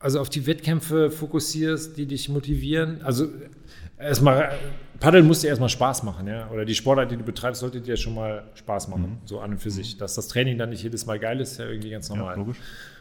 also 0.00 0.20
auf 0.20 0.30
die 0.30 0.46
Wettkämpfe 0.46 1.10
fokussierst, 1.10 1.96
die 1.96 2.06
dich 2.06 2.28
motivieren. 2.28 3.02
Also 3.02 3.28
erstmal, 3.98 4.50
Paddeln 5.00 5.26
muss 5.26 5.40
dir 5.40 5.48
erstmal 5.48 5.68
Spaß 5.68 6.02
machen, 6.02 6.26
ja. 6.26 6.48
Oder 6.50 6.64
die 6.64 6.74
Sportart, 6.74 7.10
die 7.10 7.16
du 7.16 7.24
betreibst, 7.24 7.60
sollte 7.60 7.80
dir 7.80 7.96
schon 7.96 8.14
mal 8.14 8.44
Spaß 8.54 8.88
machen, 8.88 9.20
mhm. 9.22 9.26
so 9.26 9.40
an 9.40 9.52
und 9.52 9.58
für 9.58 9.70
sich. 9.70 9.96
Dass 9.96 10.14
das 10.14 10.28
Training 10.28 10.58
dann 10.58 10.70
nicht 10.70 10.82
jedes 10.82 11.06
Mal 11.06 11.18
geil 11.18 11.40
ist, 11.40 11.52
ist 11.52 11.58
ja 11.58 11.66
irgendwie 11.66 11.90
ganz 11.90 12.08
normal. 12.08 12.36
Ja, 12.36 12.44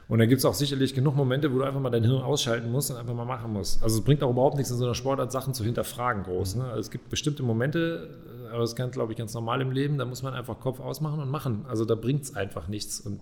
und 0.10 0.20
dann 0.20 0.30
gibt 0.30 0.40
es 0.40 0.46
auch 0.46 0.54
sicherlich 0.54 0.94
genug 0.94 1.16
Momente, 1.16 1.54
wo 1.54 1.58
du 1.58 1.66
einfach 1.66 1.82
mal 1.82 1.90
dein 1.90 2.04
Hirn 2.04 2.22
ausschalten 2.22 2.72
musst 2.72 2.92
und 2.92 2.98
einfach 2.98 3.14
mal 3.14 3.26
machen 3.26 3.52
musst. 3.52 3.84
Also 3.84 3.98
es 4.00 4.06
bringt 4.06 4.24
auch 4.24 4.30
überhaupt 4.30 4.56
nichts 4.56 4.72
in 4.72 4.78
so 4.78 4.86
einer 4.86 4.96
Sportart, 4.96 5.34
Sachen 5.34 5.54
zu 5.54 5.66
hinterfragen 5.66 6.24
groß. 6.24 6.56
Ne? 6.56 6.64
Also 6.64 6.80
es 6.80 6.92
gibt 6.92 7.10
bestimmte 7.10 7.44
Momente, 7.44 8.10
aber 8.50 8.60
das 8.60 8.70
ist 8.70 8.76
ganz, 8.78 8.94
glaube 8.94 9.12
ich, 9.12 9.18
ganz 9.18 9.34
normal 9.34 9.60
im 9.62 9.72
Leben, 9.72 9.98
da 9.98 10.06
muss 10.06 10.24
man 10.24 10.34
einfach 10.34 10.60
Kopf 10.62 10.80
ausmachen 10.80 11.20
und 11.20 11.30
machen. 11.30 11.66
Also 11.68 11.84
da 11.84 11.96
bringt 11.96 12.24
es 12.24 12.36
einfach 12.36 12.70
nichts. 12.70 13.02
Und 13.02 13.20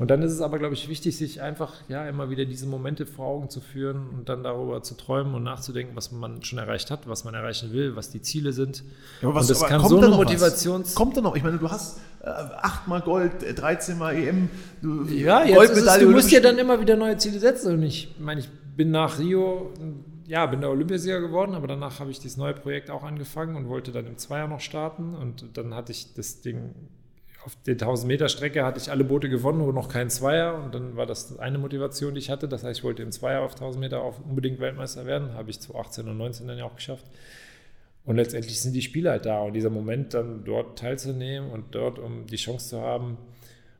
und 0.00 0.10
dann 0.10 0.22
ist 0.22 0.32
es 0.32 0.40
aber, 0.40 0.58
glaube 0.58 0.72
ich, 0.72 0.88
wichtig, 0.88 1.18
sich 1.18 1.42
einfach 1.42 1.74
ja 1.88 2.08
immer 2.08 2.30
wieder 2.30 2.46
diese 2.46 2.66
Momente 2.66 3.04
vor 3.04 3.26
Augen 3.26 3.50
zu 3.50 3.60
führen 3.60 4.08
und 4.16 4.30
dann 4.30 4.42
darüber 4.42 4.82
zu 4.82 4.96
träumen 4.96 5.34
und 5.34 5.42
nachzudenken, 5.42 5.94
was 5.94 6.10
man 6.10 6.42
schon 6.42 6.58
erreicht 6.58 6.90
hat, 6.90 7.06
was 7.06 7.24
man 7.24 7.34
erreichen 7.34 7.70
will, 7.74 7.96
was 7.96 8.08
die 8.08 8.22
Ziele 8.22 8.54
sind. 8.54 8.82
Ja, 9.20 9.28
aber 9.28 9.34
was, 9.34 9.50
und 9.50 9.60
das 9.60 9.68
kann 9.68 9.86
so 9.86 9.98
eine 9.98 10.08
Motivation. 10.08 10.84
Kommt 10.94 11.18
da 11.18 11.20
noch? 11.20 11.36
Ich 11.36 11.42
meine, 11.42 11.58
du 11.58 11.70
hast 11.70 11.98
äh, 12.22 12.28
achtmal 12.28 13.02
Gold, 13.02 13.32
13 13.54 13.94
äh, 13.94 13.98
mal 13.98 14.16
EM, 14.16 14.48
du, 14.80 15.04
ja, 15.04 15.44
jetzt 15.44 15.76
ist 15.76 15.86
es, 15.86 15.98
du 15.98 16.08
musst 16.08 16.30
ja 16.30 16.40
dann 16.40 16.56
immer 16.56 16.80
wieder 16.80 16.96
neue 16.96 17.18
Ziele 17.18 17.38
setzen. 17.38 17.74
Und 17.74 17.82
ich 17.82 18.14
meine, 18.18 18.40
ich 18.40 18.48
bin 18.74 18.90
nach 18.90 19.18
Rio 19.18 19.70
ja, 20.26 20.46
bin 20.46 20.60
der 20.60 20.70
Olympiasieger 20.70 21.20
geworden, 21.20 21.54
aber 21.54 21.66
danach 21.66 21.98
habe 21.98 22.12
ich 22.12 22.20
dieses 22.20 22.36
neue 22.36 22.54
Projekt 22.54 22.88
auch 22.88 23.02
angefangen 23.02 23.56
und 23.56 23.68
wollte 23.68 23.90
dann 23.90 24.06
im 24.06 24.16
Zweier 24.16 24.46
noch 24.46 24.60
starten. 24.60 25.14
Und 25.14 25.58
dann 25.58 25.74
hatte 25.74 25.90
ich 25.90 26.14
das 26.14 26.40
Ding 26.40 26.72
auf 27.44 27.56
der 27.66 27.74
1000 27.74 28.06
Meter 28.06 28.28
Strecke 28.28 28.64
hatte 28.64 28.78
ich 28.78 28.90
alle 28.90 29.04
Boote 29.04 29.28
gewonnen, 29.28 29.58
nur 29.58 29.72
noch 29.72 29.88
kein 29.88 30.10
Zweier. 30.10 30.62
Und 30.62 30.74
dann 30.74 30.96
war 30.96 31.06
das 31.06 31.38
eine 31.38 31.58
Motivation, 31.58 32.14
die 32.14 32.20
ich 32.20 32.30
hatte. 32.30 32.48
Das 32.48 32.64
heißt, 32.64 32.80
ich 32.80 32.84
wollte 32.84 33.02
im 33.02 33.12
Zweier 33.12 33.42
auf 33.42 33.52
1000 33.52 33.80
Meter 33.80 34.02
auch 34.02 34.20
unbedingt 34.20 34.60
Weltmeister 34.60 35.06
werden. 35.06 35.32
Habe 35.34 35.50
ich 35.50 35.60
2018 35.60 36.08
und 36.08 36.18
19 36.18 36.48
dann 36.48 36.58
ja 36.58 36.64
auch 36.64 36.76
geschafft. 36.76 37.06
Und 38.04 38.16
letztendlich 38.16 38.60
sind 38.60 38.74
die 38.74 38.82
Spiele 38.82 39.10
halt 39.10 39.26
da. 39.26 39.40
Und 39.40 39.54
dieser 39.54 39.70
Moment, 39.70 40.12
dann 40.12 40.44
dort 40.44 40.78
teilzunehmen 40.78 41.50
und 41.50 41.74
dort, 41.74 41.98
um 41.98 42.26
die 42.26 42.36
Chance 42.36 42.70
zu 42.70 42.80
haben, 42.80 43.16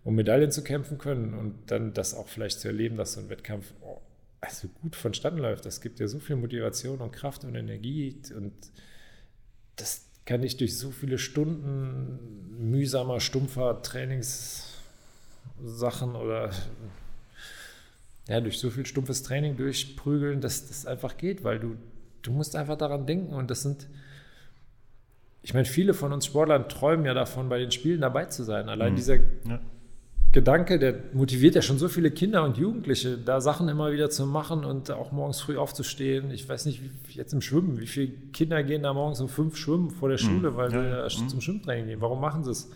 um 0.04 0.14
Medaillen 0.14 0.50
zu 0.50 0.64
kämpfen 0.64 0.96
können 0.96 1.34
und 1.34 1.70
dann 1.70 1.92
das 1.92 2.14
auch 2.14 2.28
vielleicht 2.28 2.60
zu 2.60 2.68
erleben, 2.68 2.96
dass 2.96 3.12
so 3.12 3.20
ein 3.20 3.28
Wettkampf 3.28 3.74
oh, 3.82 4.00
also 4.40 4.68
gut 4.80 4.96
vonstatten 4.96 5.38
läuft. 5.38 5.66
Das 5.66 5.82
gibt 5.82 6.00
ja 6.00 6.08
so 6.08 6.18
viel 6.18 6.36
Motivation 6.36 7.00
und 7.00 7.12
Kraft 7.12 7.44
und 7.44 7.54
Energie. 7.54 8.16
Und 8.34 8.52
das, 9.76 10.10
kann 10.30 10.44
ich 10.44 10.56
durch 10.56 10.78
so 10.78 10.92
viele 10.92 11.18
Stunden 11.18 12.39
mühsamer, 12.60 13.20
stumpfer 13.20 13.82
Trainingssachen 13.82 16.14
oder 16.14 16.50
ja, 18.28 18.40
durch 18.40 18.58
so 18.58 18.70
viel 18.70 18.86
stumpfes 18.86 19.22
Training 19.22 19.56
durchprügeln, 19.56 20.40
dass 20.40 20.68
das 20.68 20.86
einfach 20.86 21.16
geht, 21.16 21.42
weil 21.42 21.58
du, 21.58 21.76
du 22.22 22.30
musst 22.30 22.54
einfach 22.54 22.76
daran 22.76 23.06
denken 23.06 23.32
und 23.32 23.50
das 23.50 23.62
sind, 23.62 23.88
ich 25.42 25.54
meine, 25.54 25.64
viele 25.64 25.94
von 25.94 26.12
uns 26.12 26.26
Sportlern 26.26 26.68
träumen 26.68 27.06
ja 27.06 27.14
davon, 27.14 27.48
bei 27.48 27.58
den 27.58 27.70
Spielen 27.70 28.02
dabei 28.02 28.26
zu 28.26 28.44
sein. 28.44 28.68
Allein 28.68 28.92
mhm. 28.92 28.96
dieser 28.96 29.16
ja. 29.16 29.60
Gedanke, 30.32 30.78
der 30.78 30.94
motiviert 31.12 31.56
ja 31.56 31.62
schon 31.62 31.78
so 31.78 31.88
viele 31.88 32.12
Kinder 32.12 32.44
und 32.44 32.56
Jugendliche, 32.56 33.18
da 33.18 33.40
Sachen 33.40 33.68
immer 33.68 33.90
wieder 33.90 34.10
zu 34.10 34.26
machen 34.26 34.64
und 34.64 34.90
auch 34.92 35.10
morgens 35.10 35.40
früh 35.40 35.56
aufzustehen. 35.56 36.30
Ich 36.30 36.48
weiß 36.48 36.66
nicht, 36.66 36.82
wie, 36.82 37.12
jetzt 37.14 37.32
im 37.32 37.40
Schwimmen, 37.40 37.80
wie 37.80 37.88
viele 37.88 38.12
Kinder 38.32 38.62
gehen 38.62 38.84
da 38.84 38.92
morgens 38.92 39.20
um 39.20 39.28
fünf 39.28 39.56
schwimmen 39.56 39.90
vor 39.90 40.08
der 40.08 40.18
hm. 40.18 40.26
Schule, 40.26 40.56
weil 40.56 40.72
ja, 40.72 41.08
sie 41.08 41.22
ja. 41.22 41.28
zum 41.28 41.40
Schwimmtraining 41.40 41.86
gehen. 41.86 42.00
Warum 42.00 42.20
machen 42.20 42.44
sie 42.44 42.52
es? 42.52 42.70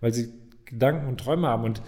Weil 0.00 0.14
sie 0.14 0.32
Gedanken 0.64 1.08
und 1.08 1.18
Träume 1.18 1.48
haben. 1.48 1.64
Und 1.64 1.82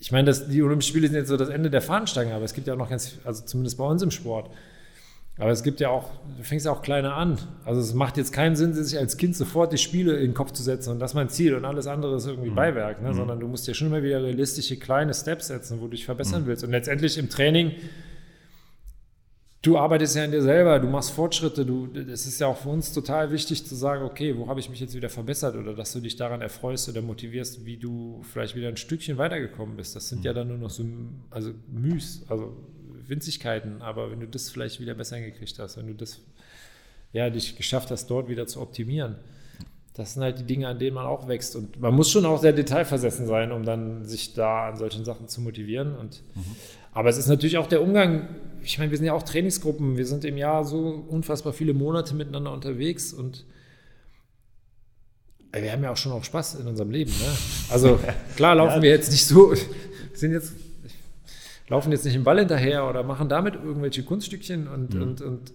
ich 0.00 0.10
meine, 0.10 0.26
das, 0.26 0.48
die 0.48 0.62
Olympischen 0.62 0.90
Spiele 0.90 1.08
sind 1.08 1.16
jetzt 1.16 1.28
so 1.28 1.36
das 1.36 1.50
Ende 1.50 1.70
der 1.70 1.82
Fahnenstange, 1.82 2.34
aber 2.34 2.44
es 2.46 2.54
gibt 2.54 2.66
ja 2.66 2.74
auch 2.74 2.78
noch 2.78 2.88
ganz, 2.88 3.18
also 3.24 3.44
zumindest 3.44 3.76
bei 3.76 3.84
uns 3.84 4.02
im 4.02 4.10
Sport, 4.10 4.50
aber 5.36 5.50
es 5.50 5.64
gibt 5.64 5.80
ja 5.80 5.90
auch, 5.90 6.10
du 6.36 6.44
fängst 6.44 6.64
ja 6.64 6.70
auch 6.70 6.80
kleiner 6.80 7.16
an. 7.16 7.38
Also 7.64 7.80
es 7.80 7.92
macht 7.92 8.16
jetzt 8.16 8.32
keinen 8.32 8.54
Sinn, 8.54 8.72
sich 8.72 8.96
als 8.96 9.16
Kind 9.16 9.34
sofort 9.34 9.72
die 9.72 9.78
Spiele 9.78 10.14
in 10.16 10.30
den 10.30 10.34
Kopf 10.34 10.52
zu 10.52 10.62
setzen 10.62 10.90
und 10.90 11.00
das 11.00 11.10
ist 11.10 11.14
mein 11.16 11.28
Ziel 11.28 11.56
und 11.56 11.64
alles 11.64 11.88
andere 11.88 12.16
ist 12.16 12.26
irgendwie 12.26 12.50
mhm. 12.50 12.54
Beiwerk, 12.54 13.02
ne? 13.02 13.10
Mhm. 13.10 13.14
sondern 13.14 13.40
du 13.40 13.48
musst 13.48 13.66
dir 13.66 13.74
schon 13.74 13.88
immer 13.88 14.02
wieder 14.02 14.22
realistische 14.22 14.76
kleine 14.76 15.12
Steps 15.12 15.48
setzen, 15.48 15.80
wo 15.80 15.84
du 15.84 15.90
dich 15.90 16.04
verbessern 16.04 16.42
mhm. 16.42 16.46
willst. 16.46 16.62
Und 16.62 16.70
letztendlich 16.70 17.18
im 17.18 17.28
Training, 17.30 17.72
du 19.62 19.76
arbeitest 19.76 20.14
ja 20.14 20.24
in 20.24 20.30
dir 20.30 20.42
selber, 20.42 20.78
du 20.78 20.86
machst 20.86 21.10
Fortschritte, 21.10 21.66
du, 21.66 21.88
es 21.92 22.26
ist 22.26 22.38
ja 22.38 22.46
auch 22.46 22.58
für 22.58 22.68
uns 22.68 22.92
total 22.92 23.32
wichtig 23.32 23.66
zu 23.66 23.74
sagen, 23.74 24.04
okay, 24.04 24.38
wo 24.38 24.46
habe 24.46 24.60
ich 24.60 24.70
mich 24.70 24.78
jetzt 24.78 24.94
wieder 24.94 25.08
verbessert 25.08 25.56
oder 25.56 25.74
dass 25.74 25.92
du 25.92 25.98
dich 25.98 26.14
daran 26.14 26.42
erfreust 26.42 26.88
oder 26.88 27.02
motivierst, 27.02 27.66
wie 27.66 27.76
du 27.76 28.22
vielleicht 28.22 28.54
wieder 28.54 28.68
ein 28.68 28.76
Stückchen 28.76 29.18
weitergekommen 29.18 29.76
bist. 29.76 29.96
Das 29.96 30.10
sind 30.10 30.20
mhm. 30.20 30.26
ja 30.26 30.32
dann 30.32 30.46
nur 30.46 30.58
noch 30.58 30.70
so, 30.70 30.84
also 31.30 31.50
Müs, 31.66 32.24
also 32.28 32.56
Winzigkeiten, 33.08 33.82
aber 33.82 34.10
wenn 34.10 34.20
du 34.20 34.26
das 34.26 34.50
vielleicht 34.50 34.80
wieder 34.80 34.94
besser 34.94 35.16
hingekriegt 35.16 35.58
hast, 35.58 35.76
wenn 35.76 35.86
du 35.86 35.94
das, 35.94 36.20
ja, 37.12 37.30
dich 37.30 37.56
geschafft 37.56 37.90
hast, 37.90 38.08
dort 38.08 38.28
wieder 38.28 38.46
zu 38.46 38.60
optimieren, 38.60 39.16
das 39.94 40.14
sind 40.14 40.22
halt 40.24 40.40
die 40.40 40.44
Dinge, 40.44 40.66
an 40.66 40.78
denen 40.78 40.94
man 40.94 41.06
auch 41.06 41.28
wächst. 41.28 41.54
Und 41.54 41.80
man 41.80 41.94
muss 41.94 42.10
schon 42.10 42.26
auch 42.26 42.40
sehr 42.40 42.52
detailversessen 42.52 43.26
sein, 43.26 43.52
um 43.52 43.64
dann 43.64 44.04
sich 44.04 44.34
da 44.34 44.68
an 44.68 44.76
solchen 44.76 45.04
Sachen 45.04 45.28
zu 45.28 45.40
motivieren. 45.40 45.96
Und, 45.96 46.22
mhm. 46.34 46.56
Aber 46.92 47.08
es 47.08 47.16
ist 47.16 47.28
natürlich 47.28 47.58
auch 47.58 47.68
der 47.68 47.80
Umgang. 47.80 48.28
Ich 48.62 48.78
meine, 48.78 48.90
wir 48.90 48.98
sind 48.98 49.06
ja 49.06 49.12
auch 49.12 49.22
Trainingsgruppen. 49.22 49.96
Wir 49.96 50.06
sind 50.06 50.24
im 50.24 50.36
Jahr 50.36 50.64
so 50.64 51.04
unfassbar 51.08 51.52
viele 51.52 51.74
Monate 51.74 52.14
miteinander 52.14 52.52
unterwegs 52.52 53.12
und 53.12 53.44
wir 55.52 55.70
haben 55.70 55.84
ja 55.84 55.92
auch 55.92 55.96
schon 55.96 56.10
auch 56.10 56.24
Spaß 56.24 56.56
in 56.56 56.66
unserem 56.66 56.90
Leben. 56.90 57.12
Ne? 57.12 57.28
Also 57.70 58.00
klar 58.36 58.56
laufen 58.56 58.76
ja. 58.76 58.82
wir 58.82 58.90
jetzt 58.90 59.12
nicht 59.12 59.24
so, 59.24 59.54
sind 60.12 60.32
jetzt 60.32 60.52
laufen 61.68 61.92
jetzt 61.92 62.04
nicht 62.04 62.14
im 62.14 62.24
Ball 62.24 62.38
hinterher 62.38 62.88
oder 62.88 63.02
machen 63.02 63.28
damit 63.28 63.54
irgendwelche 63.54 64.02
Kunststückchen 64.02 64.68
und, 64.68 64.94
mhm. 64.94 65.02
und, 65.02 65.20
und 65.22 65.52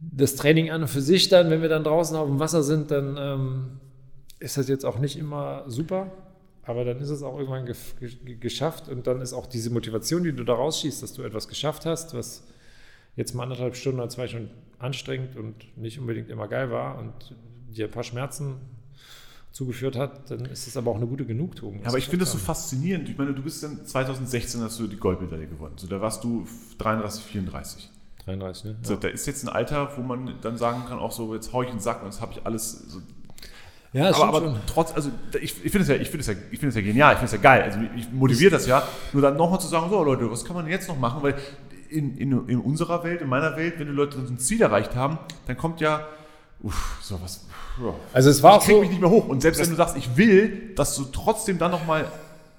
das 0.00 0.36
Training 0.36 0.70
an 0.70 0.82
und 0.82 0.88
für 0.88 1.00
sich 1.00 1.28
dann, 1.28 1.50
wenn 1.50 1.62
wir 1.62 1.68
dann 1.68 1.84
draußen 1.84 2.16
auf 2.16 2.26
dem 2.26 2.40
Wasser 2.40 2.62
sind, 2.62 2.90
dann 2.90 3.16
ähm, 3.18 3.80
ist 4.40 4.56
das 4.56 4.68
jetzt 4.68 4.84
auch 4.84 4.98
nicht 4.98 5.16
immer 5.16 5.64
super, 5.66 6.10
aber 6.64 6.84
dann 6.84 7.00
ist 7.00 7.10
es 7.10 7.22
auch 7.22 7.38
irgendwann 7.38 7.66
ge 7.66 7.74
ge 8.00 8.36
geschafft 8.36 8.88
und 8.88 9.06
dann 9.06 9.20
ist 9.20 9.32
auch 9.32 9.46
diese 9.46 9.70
Motivation, 9.70 10.24
die 10.24 10.32
du 10.32 10.44
da 10.44 10.54
rausschießt, 10.54 11.02
dass 11.02 11.12
du 11.12 11.22
etwas 11.22 11.48
geschafft 11.48 11.86
hast, 11.86 12.14
was 12.14 12.44
jetzt 13.16 13.34
mal 13.34 13.44
anderthalb 13.44 13.76
Stunden 13.76 14.00
oder 14.00 14.08
zwei 14.08 14.26
schon 14.26 14.50
anstrengend 14.78 15.36
und 15.36 15.76
nicht 15.78 15.98
unbedingt 15.98 16.28
immer 16.28 16.48
geil 16.48 16.70
war 16.70 16.98
und 16.98 17.34
dir 17.68 17.86
ein 17.86 17.90
paar 17.90 18.02
Schmerzen 18.02 18.56
zugeführt 19.54 19.96
hat, 19.96 20.28
dann 20.32 20.46
ist 20.46 20.66
es 20.66 20.76
aber 20.76 20.90
auch 20.90 20.96
eine 20.96 21.06
gute 21.06 21.24
Genugtuung. 21.24 21.80
Ja, 21.80 21.86
aber 21.86 21.98
ich 21.98 22.06
finde 22.06 22.24
das 22.24 22.32
so 22.32 22.38
faszinierend. 22.38 23.08
Ich 23.08 23.16
meine, 23.16 23.32
du 23.32 23.40
bist 23.40 23.62
dann 23.62 23.86
2016 23.86 24.60
hast 24.60 24.80
du 24.80 24.88
die 24.88 24.96
Goldmedaille 24.96 25.46
gewonnen. 25.46 25.74
So, 25.76 25.86
da 25.86 26.00
warst 26.00 26.24
du 26.24 26.44
33, 26.78 27.22
34. 27.22 27.90
33, 28.24 28.64
ne? 28.64 28.76
So, 28.82 28.96
da 28.96 29.06
ist 29.06 29.26
jetzt 29.28 29.44
ein 29.44 29.48
Alter, 29.48 29.96
wo 29.96 30.02
man 30.02 30.34
dann 30.40 30.58
sagen 30.58 30.82
kann, 30.88 30.98
auch 30.98 31.12
so, 31.12 31.32
jetzt 31.36 31.52
hau 31.52 31.62
ich 31.62 31.68
in 31.68 31.76
den 31.76 31.80
Sack 31.80 32.02
und 32.02 32.08
das 32.08 32.20
habe 32.20 32.32
ich 32.32 32.44
alles. 32.44 32.72
So. 32.88 33.00
Ja, 33.92 34.08
aber, 34.08 34.24
aber 34.24 34.40
schon. 34.40 34.56
trotz, 34.66 34.92
also 34.92 35.10
ich, 35.40 35.64
ich 35.64 35.70
finde 35.70 35.82
es 35.82 35.88
ja, 35.88 35.94
ich 35.94 36.10
finde 36.10 36.22
es 36.22 36.26
ja, 36.26 36.32
ich 36.50 36.58
finde 36.58 36.70
es 36.70 36.74
ja 36.74 36.80
genial, 36.80 37.12
ich 37.12 37.20
finde 37.20 37.36
es 37.36 37.40
ja 37.40 37.50
geil. 37.50 37.62
Also 37.62 37.78
ich 37.96 38.10
motiviert 38.10 38.52
das 38.52 38.66
ja. 38.66 38.82
Nur 39.12 39.22
dann 39.22 39.36
nochmal 39.36 39.60
zu 39.60 39.68
sagen, 39.68 39.88
so 39.88 40.02
Leute, 40.02 40.28
was 40.28 40.44
kann 40.44 40.56
man 40.56 40.66
jetzt 40.66 40.88
noch 40.88 40.98
machen? 40.98 41.22
Weil 41.22 41.36
in, 41.90 42.16
in, 42.18 42.48
in 42.48 42.58
unserer 42.58 43.04
Welt, 43.04 43.20
in 43.20 43.28
meiner 43.28 43.56
Welt, 43.56 43.78
wenn 43.78 43.86
die 43.86 43.92
Leute 43.92 44.16
so 44.16 44.32
ein 44.32 44.38
Ziel 44.38 44.60
erreicht 44.60 44.96
haben, 44.96 45.18
dann 45.46 45.56
kommt 45.56 45.80
ja, 45.80 46.08
uff, 46.64 46.98
sowas. 47.02 47.46
Ja. 47.80 47.94
Also 48.12 48.30
es 48.30 48.42
war 48.42 48.58
ich 48.58 48.64
krieg 48.64 48.74
so, 48.74 48.80
mich 48.80 48.90
nicht 48.90 49.00
mehr 49.00 49.10
hoch. 49.10 49.28
Und 49.28 49.42
selbst 49.42 49.60
wenn 49.60 49.70
du 49.70 49.76
sagst, 49.76 49.96
ich 49.96 50.16
will, 50.16 50.74
dass 50.74 50.96
du 50.96 51.04
trotzdem 51.04 51.58
dann 51.58 51.70
nochmal, 51.70 52.10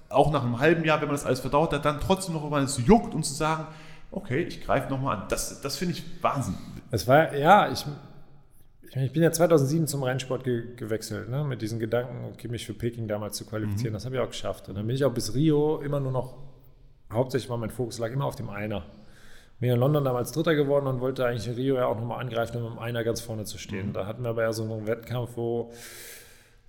auch 0.10 0.32
nach 0.32 0.44
einem 0.44 0.60
halben 0.60 0.86
Jahr, 0.86 1.02
wenn 1.02 1.08
man 1.08 1.16
das 1.16 1.26
alles 1.26 1.40
verdaut 1.40 1.74
hat, 1.74 1.84
dann 1.84 2.00
trotzdem 2.00 2.36
noch 2.36 2.50
mal 2.50 2.64
es 2.64 2.80
juckt 2.86 3.14
und 3.14 3.24
zu 3.24 3.34
sagen, 3.34 3.66
okay, 4.12 4.44
ich 4.44 4.64
greife 4.64 4.90
nochmal 4.90 5.18
an. 5.18 5.24
Das, 5.30 5.62
das 5.62 5.76
finde 5.76 5.96
ich 5.96 6.04
Wahnsinn. 6.22 6.56
Es 6.92 7.08
war, 7.08 7.36
ja, 7.36 7.72
ich, 7.72 7.86
ich 8.96 9.12
bin 9.12 9.24
ja 9.24 9.32
2007 9.32 9.88
zum 9.88 10.04
Rennsport 10.04 10.44
ge 10.44 10.76
gewechselt, 10.76 11.30
ne, 11.30 11.44
mit 11.44 11.62
diesen 11.62 11.80
Gedanken, 11.80 12.32
okay, 12.32 12.48
mich 12.48 12.66
für 12.66 12.74
Peking 12.74 13.08
damals 13.08 13.36
zu 13.36 13.46
qualifizieren. 13.46 13.92
Mhm. 13.92 13.96
Das 13.96 14.06
habe 14.06 14.16
ich 14.16 14.22
auch 14.22 14.30
geschafft. 14.30 14.70
Und 14.70 14.76
dann 14.76 14.86
bin 14.88 14.96
ich 14.96 15.04
auch 15.04 15.14
bis 15.14 15.34
Rio 15.34 15.82
immer 15.82 16.00
nur 16.00 16.12
noch, 16.12 16.38
hauptsächlich 17.12 17.50
war 17.50 17.58
mein 17.58 17.72
Fokus 17.72 17.98
lag 17.98 18.12
immer 18.12 18.26
auf 18.26 18.36
dem 18.36 18.50
Einer. 18.50 18.86
Bin 19.60 19.72
in 19.72 19.80
London 19.80 20.04
damals 20.04 20.32
Dritter 20.32 20.54
geworden 20.54 20.88
und 20.88 21.00
wollte 21.00 21.26
eigentlich 21.26 21.56
Rio 21.56 21.76
ja 21.76 21.86
auch 21.86 21.96
nochmal 21.96 22.20
angreifen, 22.20 22.62
um 22.62 22.74
im 22.74 22.80
Einer 22.80 23.04
ganz 23.04 23.22
vorne 23.22 23.46
zu 23.46 23.58
stehen. 23.58 23.94
Da 23.94 24.06
hatten 24.06 24.24
wir 24.24 24.30
aber 24.30 24.44
ja 24.44 24.52
so 24.52 24.64
einen 24.64 24.86
Wettkampf, 24.86 25.32
wo 25.36 25.72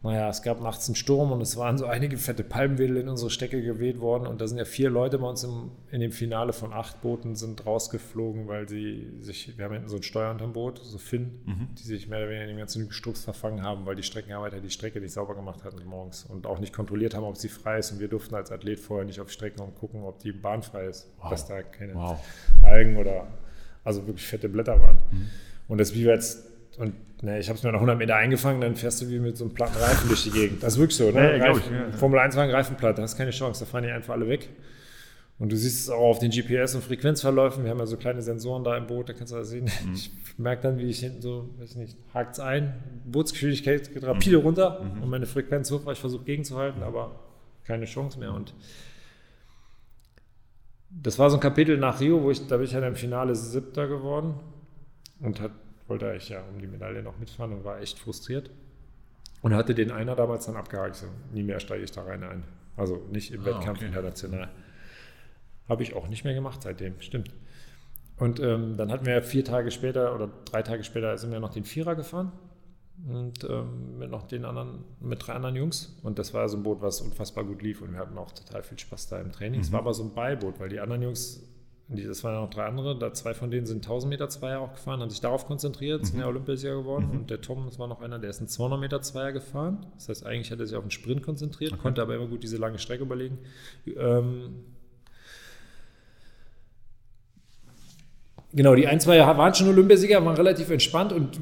naja, 0.06 0.28
es 0.28 0.42
gab 0.42 0.60
nachts 0.60 0.88
einen 0.88 0.94
Sturm 0.94 1.32
und 1.32 1.40
es 1.40 1.56
waren 1.56 1.78
so 1.78 1.86
einige 1.86 2.16
fette 2.16 2.44
Palmwedel 2.44 2.96
in 2.96 3.08
unsere 3.08 3.30
Stecke 3.30 3.60
geweht 3.60 4.00
worden 4.00 4.26
und 4.26 4.40
da 4.40 4.46
sind 4.46 4.58
ja 4.58 4.64
vier 4.64 4.88
Leute 4.88 5.18
bei 5.18 5.28
uns 5.28 5.44
im, 5.44 5.72
in 5.90 6.00
dem 6.00 6.12
Finale 6.12 6.52
von 6.52 6.72
acht 6.72 7.02
Booten 7.02 7.34
sind 7.34 7.66
rausgeflogen, 7.66 8.46
weil 8.48 8.68
sie 8.68 9.12
sich, 9.20 9.58
wir 9.58 9.64
haben 9.64 9.72
hinten 9.72 9.88
so 9.88 9.96
ein 9.96 10.02
Steuer 10.02 10.30
unterm 10.30 10.52
Boot, 10.52 10.80
so 10.82 10.98
Finn, 10.98 11.40
mhm. 11.44 11.68
die 11.78 11.82
sich 11.82 12.08
mehr 12.08 12.20
oder 12.20 12.28
weniger 12.28 12.44
in 12.44 12.50
dem 12.50 12.58
ganzen 12.58 12.88
Gestrupps 12.88 13.24
verfangen 13.24 13.62
haben, 13.62 13.84
weil 13.84 13.96
die 13.96 14.02
Streckenarbeiter 14.02 14.60
die 14.60 14.70
Strecke 14.70 15.00
nicht 15.00 15.12
sauber 15.12 15.34
gemacht 15.34 15.64
hatten 15.64 15.84
morgens 15.84 16.24
und 16.24 16.46
auch 16.46 16.58
nicht 16.58 16.72
kontrolliert 16.72 17.14
haben, 17.14 17.24
ob 17.24 17.36
sie 17.36 17.48
frei 17.48 17.78
ist 17.78 17.92
und 17.92 18.00
wir 18.00 18.08
durften 18.08 18.34
als 18.34 18.52
Athlet 18.52 18.80
vorher 18.80 19.04
nicht 19.04 19.20
auf 19.20 19.30
Strecken 19.30 19.60
und 19.60 19.74
gucken, 19.74 20.04
ob 20.04 20.20
die 20.20 20.32
Bahn 20.32 20.62
frei 20.62 20.86
ist, 20.86 21.10
wow. 21.20 21.30
dass 21.30 21.46
da 21.46 21.62
keine 21.62 21.94
wow. 21.94 22.18
Algen 22.62 22.96
oder 22.96 23.26
also 23.84 24.06
wirklich 24.06 24.26
fette 24.26 24.48
Blätter 24.48 24.80
waren. 24.80 24.98
Mhm. 25.10 25.30
Und 25.68 25.78
das, 25.78 25.94
wie 25.94 26.04
wir 26.04 26.12
jetzt 26.12 26.46
und 26.78 26.94
ne, 27.22 27.38
ich 27.38 27.48
habe 27.48 27.56
es 27.58 27.62
mir 27.62 27.70
nach 27.70 27.78
100 27.78 27.98
Meter 27.98 28.16
eingefangen, 28.16 28.60
dann 28.60 28.76
fährst 28.76 29.00
du 29.02 29.08
wie 29.08 29.18
mit 29.18 29.36
so 29.36 29.44
einem 29.44 29.54
platten 29.54 29.78
Reifen 29.78 30.08
durch 30.08 30.24
die 30.24 30.30
Gegend. 30.30 30.62
Das 30.62 30.74
ist 30.74 30.78
wirklich 30.78 30.96
so. 30.96 31.10
Ne? 31.10 31.38
Ja, 31.38 31.46
Reifen, 31.46 31.62
ich, 31.64 31.70
ja. 31.70 31.98
Formel 31.98 32.18
1 32.18 32.36
war 32.36 32.44
ein 32.44 32.50
Reifenplatt, 32.50 32.98
da 32.98 33.02
hast 33.02 33.16
keine 33.16 33.30
Chance, 33.30 33.64
da 33.64 33.70
fahren 33.70 33.84
die 33.84 33.90
einfach 33.90 34.14
alle 34.14 34.28
weg. 34.28 34.48
Und 35.38 35.52
du 35.52 35.56
siehst 35.56 35.80
es 35.80 35.90
auch 35.90 36.00
auf 36.00 36.18
den 36.18 36.32
GPS- 36.32 36.74
und 36.74 36.82
Frequenzverläufen. 36.82 37.62
Wir 37.62 37.70
haben 37.70 37.78
ja 37.78 37.84
so 37.84 37.98
kleine 37.98 38.22
Sensoren 38.22 38.64
da 38.64 38.74
im 38.76 38.86
Boot, 38.86 39.10
da 39.10 39.12
kannst 39.12 39.34
du 39.34 39.36
das 39.36 39.50
sehen. 39.50 39.64
Mhm. 39.84 39.92
Ich 39.92 40.10
merke 40.38 40.62
dann, 40.62 40.78
wie 40.78 40.88
ich 40.88 41.00
hinten 41.00 41.20
so, 41.20 41.50
weiß 41.58 41.76
nicht, 41.76 41.96
hakt 42.14 42.34
es 42.34 42.40
ein, 42.40 42.74
Bootsgeschwindigkeit 43.04 43.92
geht 43.92 44.04
rapide 44.04 44.38
mhm. 44.38 44.44
runter 44.44 44.82
mhm. 44.82 45.02
und 45.02 45.10
meine 45.10 45.26
Frequenz 45.26 45.70
hoch, 45.70 45.84
weil 45.84 45.92
ich 45.92 46.00
versuche 46.00 46.24
gegenzuhalten, 46.24 46.82
aber 46.82 47.20
keine 47.64 47.84
Chance 47.84 48.18
mehr. 48.18 48.32
Und 48.32 48.54
das 50.90 51.18
war 51.18 51.28
so 51.28 51.36
ein 51.36 51.40
Kapitel 51.40 51.76
nach 51.76 52.00
Rio, 52.00 52.22
wo 52.22 52.30
ich, 52.30 52.46
da 52.46 52.56
bin 52.56 52.66
ich 52.66 52.72
ja 52.72 52.86
im 52.86 52.96
Finale 52.96 53.34
Siebter 53.34 53.88
geworden 53.88 54.34
und 55.20 55.40
hat 55.40 55.52
wollte 55.88 56.10
eigentlich 56.10 56.28
ja 56.28 56.42
um 56.42 56.58
die 56.60 56.66
Medaille 56.66 57.02
noch 57.02 57.18
mitfahren 57.18 57.52
und 57.52 57.64
war 57.64 57.80
echt 57.80 57.98
frustriert. 57.98 58.50
Und 59.42 59.54
hatte 59.54 59.74
den 59.74 59.90
einer 59.90 60.16
damals 60.16 60.46
dann 60.46 60.56
abgehakt. 60.56 60.96
So, 60.96 61.06
nie 61.32 61.42
mehr 61.42 61.60
steige 61.60 61.84
ich 61.84 61.92
da 61.92 62.02
rein 62.02 62.24
ein. 62.24 62.44
Also 62.76 63.06
nicht 63.10 63.32
im 63.32 63.42
ah, 63.42 63.46
Wettkampf 63.46 63.78
okay. 63.78 63.86
international. 63.86 64.48
Habe 65.68 65.82
ich 65.82 65.94
auch 65.94 66.08
nicht 66.08 66.24
mehr 66.24 66.34
gemacht 66.34 66.62
seitdem, 66.62 67.00
stimmt. 67.00 67.30
Und 68.18 68.40
ähm, 68.40 68.76
dann 68.76 68.90
hatten 68.90 69.04
wir 69.04 69.22
vier 69.22 69.44
Tage 69.44 69.70
später 69.70 70.14
oder 70.14 70.30
drei 70.44 70.62
Tage 70.62 70.84
später 70.84 71.16
sind 71.18 71.32
wir 71.32 71.40
noch 71.40 71.52
den 71.52 71.64
Vierer 71.64 71.94
gefahren 71.94 72.32
und 73.06 73.44
ähm, 73.44 73.98
mit 73.98 74.10
noch 74.10 74.26
den 74.26 74.46
anderen, 74.46 74.84
mit 75.00 75.26
drei 75.26 75.34
anderen 75.34 75.54
Jungs. 75.54 75.98
Und 76.02 76.18
das 76.18 76.32
war 76.32 76.48
so 76.48 76.56
ein 76.56 76.62
Boot, 76.62 76.80
was 76.80 77.02
unfassbar 77.02 77.44
gut 77.44 77.60
lief 77.62 77.82
und 77.82 77.92
wir 77.92 77.98
hatten 77.98 78.16
auch 78.16 78.32
total 78.32 78.62
viel 78.62 78.78
Spaß 78.78 79.08
da 79.08 79.20
im 79.20 79.32
Training. 79.32 79.60
Mhm. 79.60 79.64
Es 79.64 79.72
war 79.72 79.80
aber 79.80 79.92
so 79.92 80.02
ein 80.02 80.14
Beiboot, 80.14 80.58
weil 80.58 80.70
die 80.70 80.80
anderen 80.80 81.02
Jungs 81.02 81.42
das 81.88 82.24
waren 82.24 82.34
ja 82.34 82.40
noch 82.40 82.50
drei 82.50 82.64
andere, 82.64 82.98
da 82.98 83.12
zwei 83.12 83.32
von 83.32 83.50
denen 83.50 83.64
sind 83.64 83.76
1000 83.76 84.10
Meter 84.10 84.28
Zweier 84.28 84.60
auch 84.60 84.72
gefahren, 84.72 85.00
haben 85.00 85.10
sich 85.10 85.20
darauf 85.20 85.46
konzentriert, 85.46 86.04
sind 86.04 86.16
mhm. 86.16 86.22
ja 86.22 86.26
Olympiasieger 86.26 86.76
geworden. 86.76 87.08
Mhm. 87.10 87.18
Und 87.20 87.30
der 87.30 87.40
Tom, 87.40 87.64
das 87.66 87.78
war 87.78 87.86
noch 87.86 88.00
einer, 88.00 88.18
der 88.18 88.30
ist 88.30 88.38
einen 88.38 88.48
200 88.48 88.80
Meter 88.80 89.02
Zweier 89.02 89.30
gefahren. 89.32 89.86
Das 89.94 90.08
heißt, 90.08 90.26
eigentlich 90.26 90.50
hat 90.50 90.58
er 90.58 90.66
sich 90.66 90.76
auf 90.76 90.82
den 90.82 90.90
Sprint 90.90 91.22
konzentriert, 91.22 91.72
okay. 91.72 91.82
konnte 91.82 92.02
aber 92.02 92.16
immer 92.16 92.26
gut 92.26 92.42
diese 92.42 92.56
lange 92.56 92.80
Strecke 92.80 93.04
überlegen. 93.04 93.38
Ähm, 93.96 94.64
genau, 98.52 98.74
die 98.74 98.88
ein, 98.88 98.98
zwei 98.98 99.20
waren 99.20 99.54
schon 99.54 99.68
Olympiasieger, 99.68 100.24
waren 100.24 100.36
relativ 100.36 100.70
entspannt 100.70 101.12
und 101.12 101.38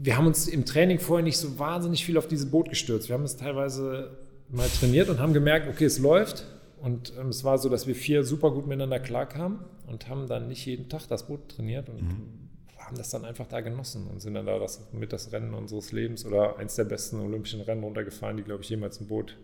wir 0.00 0.18
haben 0.18 0.26
uns 0.26 0.48
im 0.48 0.66
Training 0.66 0.98
vorher 0.98 1.24
nicht 1.24 1.38
so 1.38 1.58
wahnsinnig 1.58 2.04
viel 2.04 2.18
auf 2.18 2.28
dieses 2.28 2.50
Boot 2.50 2.68
gestürzt. 2.68 3.08
Wir 3.08 3.14
haben 3.14 3.24
es 3.24 3.36
teilweise 3.38 4.18
mal 4.50 4.68
trainiert 4.68 5.08
und 5.08 5.18
haben 5.18 5.32
gemerkt, 5.32 5.66
okay, 5.66 5.86
es 5.86 5.98
läuft 5.98 6.44
und 6.80 7.12
ähm, 7.18 7.28
es 7.28 7.44
war 7.44 7.58
so, 7.58 7.68
dass 7.68 7.86
wir 7.86 7.94
vier 7.94 8.24
super 8.24 8.50
gut 8.50 8.66
miteinander 8.66 9.00
klarkamen 9.00 9.60
und 9.86 10.08
haben 10.08 10.26
dann 10.26 10.48
nicht 10.48 10.64
jeden 10.66 10.88
Tag 10.88 11.06
das 11.08 11.26
Boot 11.26 11.48
trainiert 11.48 11.88
und 11.88 12.02
mhm. 12.02 12.48
haben 12.78 12.96
das 12.96 13.10
dann 13.10 13.24
einfach 13.24 13.46
da 13.46 13.60
genossen 13.60 14.06
und 14.06 14.20
sind 14.20 14.34
dann 14.34 14.46
da 14.46 14.58
das, 14.58 14.92
mit 14.92 15.12
das 15.12 15.32
Rennen 15.32 15.54
unseres 15.54 15.92
Lebens 15.92 16.24
oder 16.24 16.58
eins 16.58 16.76
der 16.76 16.84
besten 16.84 17.20
olympischen 17.20 17.60
Rennen 17.60 17.82
runtergefahren, 17.82 18.36
die, 18.36 18.42
glaube 18.42 18.62
ich, 18.62 18.68
jemals 18.68 19.00
ein 19.00 19.08
Boot 19.08 19.36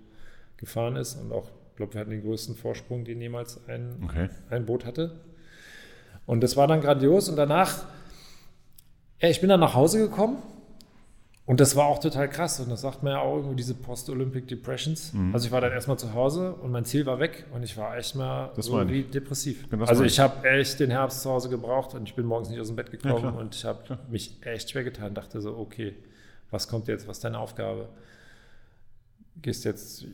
gefahren 0.57 0.97
ist. 0.97 1.17
Und 1.17 1.33
auch, 1.33 1.49
ich 1.71 1.77
glaube, 1.77 1.95
wir 1.95 2.01
hatten 2.01 2.11
den 2.11 2.23
größten 2.23 2.57
Vorsprung, 2.57 3.05
den 3.05 3.21
jemals 3.21 3.61
ein, 3.69 4.03
okay. 4.05 4.29
ein 4.51 4.67
Boot 4.67 4.85
hatte. 4.85 5.21
Und 6.27 6.43
das 6.43 6.57
war 6.57 6.67
dann 6.69 6.81
grandios. 6.81 7.29
Und 7.29 7.37
danach, 7.37 7.85
ja, 9.21 9.29
ich 9.29 9.41
bin 9.41 9.49
dann 9.49 9.61
nach 9.61 9.75
Hause 9.75 9.99
gekommen 9.99 10.43
und 11.47 11.61
das 11.61 11.77
war 11.77 11.87
auch 11.87 11.99
total 11.99 12.29
krass. 12.31 12.59
Und 12.61 12.71
das 12.71 12.81
sagt 12.81 13.03
man 13.03 13.13
ja 13.13 13.21
auch 13.21 13.37
irgendwie 13.37 13.57
diese 13.57 13.75
Post-Olympic 13.75 14.47
Depressions. 14.47 15.13
Mhm. 15.13 15.35
Also 15.35 15.47
ich 15.47 15.53
war 15.53 15.61
dann 15.61 15.73
erstmal 15.73 15.99
zu 15.99 16.15
Hause 16.15 16.55
und 16.55 16.71
mein 16.71 16.87
Ziel 16.87 17.05
war 17.05 17.19
weg 17.21 17.45
und 17.53 17.63
ich 17.63 17.77
war 17.77 17.97
echt 17.99 18.15
mal 18.15 18.51
das 18.57 18.67
so 18.67 18.89
wie 18.89 19.03
depressiv. 19.03 19.67
Also 19.81 20.05
ich 20.05 20.19
habe 20.19 20.49
echt 20.49 20.81
den 20.81 20.91
Herbst 20.91 21.23
zu 21.23 21.31
Hause 21.31 21.51
gebraucht 21.51 21.95
und 21.95 22.09
ich 22.09 22.15
bin 22.15 22.25
morgens 22.25 22.49
nicht 22.49 22.61
aus 22.61 22.69
dem 22.69 22.77
Bett 22.77 22.91
gekommen 22.91 23.25
ja, 23.25 23.31
und 23.31 23.55
ich 23.55 23.65
habe 23.67 23.99
mich 24.09 24.39
echt 24.43 24.71
schwer 24.71 24.85
getan. 24.85 25.13
Dachte 25.15 25.43
so, 25.43 25.57
okay, 25.59 25.95
was 26.51 26.67
kommt 26.67 26.89
jetzt? 26.89 27.07
Was 27.09 27.19
ist 27.19 27.25
deine 27.25 27.39
Aufgabe? 27.39 27.91
Gehst 29.43 29.67
jetzt, 29.67 30.07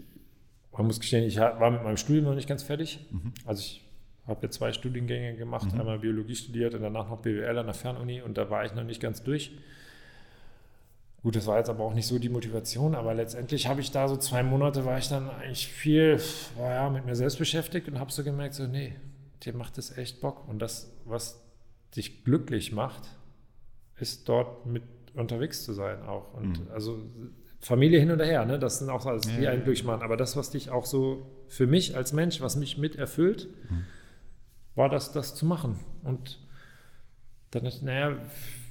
man 0.72 0.87
muss 0.87 0.99
gestehen, 0.99 1.24
ich 1.24 1.39
war 1.39 1.70
mit 1.70 1.85
meinem 1.85 1.97
Studium 1.97 2.24
noch 2.24 2.35
nicht 2.35 2.49
ganz 2.49 2.64
fertig. 2.64 3.07
Mhm. 3.12 3.33
Also 3.45 3.61
ich 3.61 3.85
habe 4.26 4.41
jetzt 4.43 4.57
zwei 4.57 4.72
Studiengänge 4.72 5.37
gemacht, 5.37 5.72
mhm. 5.72 5.81
einmal 5.81 5.99
Biologie 6.01 6.35
studiert 6.35 6.74
und 6.74 6.83
danach 6.83 7.09
noch 7.09 7.18
BWL 7.18 7.57
an 7.57 7.66
der 7.66 7.74
Fernuni 7.74 8.20
und 8.20 8.37
da 8.37 8.51
war 8.51 8.64
ich 8.64 8.74
noch 8.74 8.83
nicht 8.83 9.01
ganz 9.01 9.22
durch. 9.22 9.53
Gut, 11.23 11.37
das 11.37 11.47
war 11.47 11.59
jetzt 11.59 11.68
aber 11.68 11.85
auch 11.85 11.93
nicht 11.93 12.07
so 12.07 12.18
die 12.18 12.31
Motivation, 12.31 12.95
aber 12.95 13.12
letztendlich 13.12 13.66
habe 13.66 13.83
ich 13.83 13.91
da 13.91 14.09
so 14.09 14.16
zwei 14.16 14.43
Monate, 14.43 14.87
war 14.87 14.97
ich 14.97 15.09
dann 15.09 15.29
eigentlich 15.29 15.68
viel 15.68 16.18
ja, 16.59 16.89
mit 16.89 17.05
mir 17.05 17.14
selbst 17.14 17.39
beschäftigt 17.39 17.89
und 17.89 17.99
habe 17.99 18.11
so 18.11 18.25
gemerkt, 18.25 18.55
so, 18.55 18.66
nee, 18.66 18.95
dir 19.43 19.55
macht 19.55 19.77
das 19.77 19.97
echt 19.99 20.21
Bock. 20.23 20.49
Und 20.49 20.61
das, 20.61 20.91
was 21.05 21.43
dich 21.95 22.25
glücklich 22.25 22.73
macht, 22.73 23.03
ist 23.99 24.29
dort 24.29 24.64
mit 24.64 24.83
unterwegs 25.14 25.64
zu 25.64 25.75
sein 25.75 26.03
auch. 26.03 26.33
Und 26.33 26.64
mhm. 26.64 26.71
also 26.73 27.03
Familie 27.61 28.01
hin 28.01 28.11
und 28.11 28.21
her, 28.21 28.47
ne? 28.47 28.59
das 28.59 28.79
sind 28.79 28.89
auch 28.89 29.05
alles, 29.05 29.23
die 29.23 29.43
ja, 29.43 29.51
einen 29.51 29.64
glücklich 29.64 29.85
machen. 29.85 30.03
Aber 30.03 30.16
das, 30.16 30.37
was 30.37 30.51
dich 30.51 30.71
auch 30.71 30.87
so 30.87 31.27
für 31.49 31.66
mich 31.66 31.97
als 31.97 32.14
Mensch, 32.14 32.41
was 32.41 32.57
mich 32.57 32.79
mit 32.79 32.97
erfüllt, 32.97 33.49
mhm. 33.68 33.85
war 34.75 34.89
das, 34.89 35.12
das 35.12 35.35
zu 35.35 35.45
machen. 35.45 35.79
Und 36.03 36.39
dann, 37.51 37.71
naja, 37.83 38.16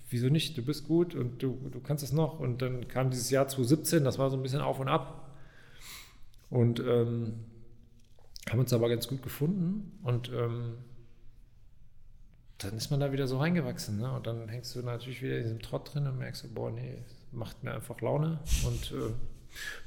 wieso 0.09 0.27
nicht? 0.27 0.57
Du 0.57 0.63
bist 0.63 0.87
gut 0.87 1.15
und 1.15 1.41
du, 1.41 1.57
du 1.71 1.79
kannst 1.79 2.03
es 2.03 2.11
noch. 2.11 2.39
Und 2.39 2.61
dann 2.61 2.87
kam 2.87 3.09
dieses 3.09 3.29
Jahr 3.29 3.47
2017, 3.47 4.03
das 4.03 4.19
war 4.19 4.29
so 4.29 4.37
ein 4.37 4.43
bisschen 4.43 4.61
auf 4.61 4.79
und 4.79 4.87
ab. 4.87 5.35
Und 6.49 6.79
ähm, 6.79 7.45
haben 8.49 8.59
uns 8.59 8.73
aber 8.73 8.89
ganz 8.89 9.07
gut 9.07 9.21
gefunden. 9.21 9.99
Und 10.03 10.31
ähm, 10.33 10.77
dann 12.57 12.75
ist 12.75 12.91
man 12.91 12.99
da 12.99 13.11
wieder 13.11 13.27
so 13.27 13.37
reingewachsen. 13.39 13.99
Ne? 13.99 14.11
Und 14.11 14.27
dann 14.27 14.49
hängst 14.49 14.75
du 14.75 14.81
natürlich 14.81 15.21
wieder 15.21 15.37
in 15.37 15.43
diesem 15.43 15.61
Trott 15.61 15.93
drin 15.93 16.07
und 16.07 16.17
merkst, 16.17 16.53
boah, 16.53 16.71
nee, 16.71 17.03
macht 17.31 17.63
mir 17.63 17.73
einfach 17.73 18.01
Laune. 18.01 18.39
Und 18.65 18.91
äh, 18.91 19.13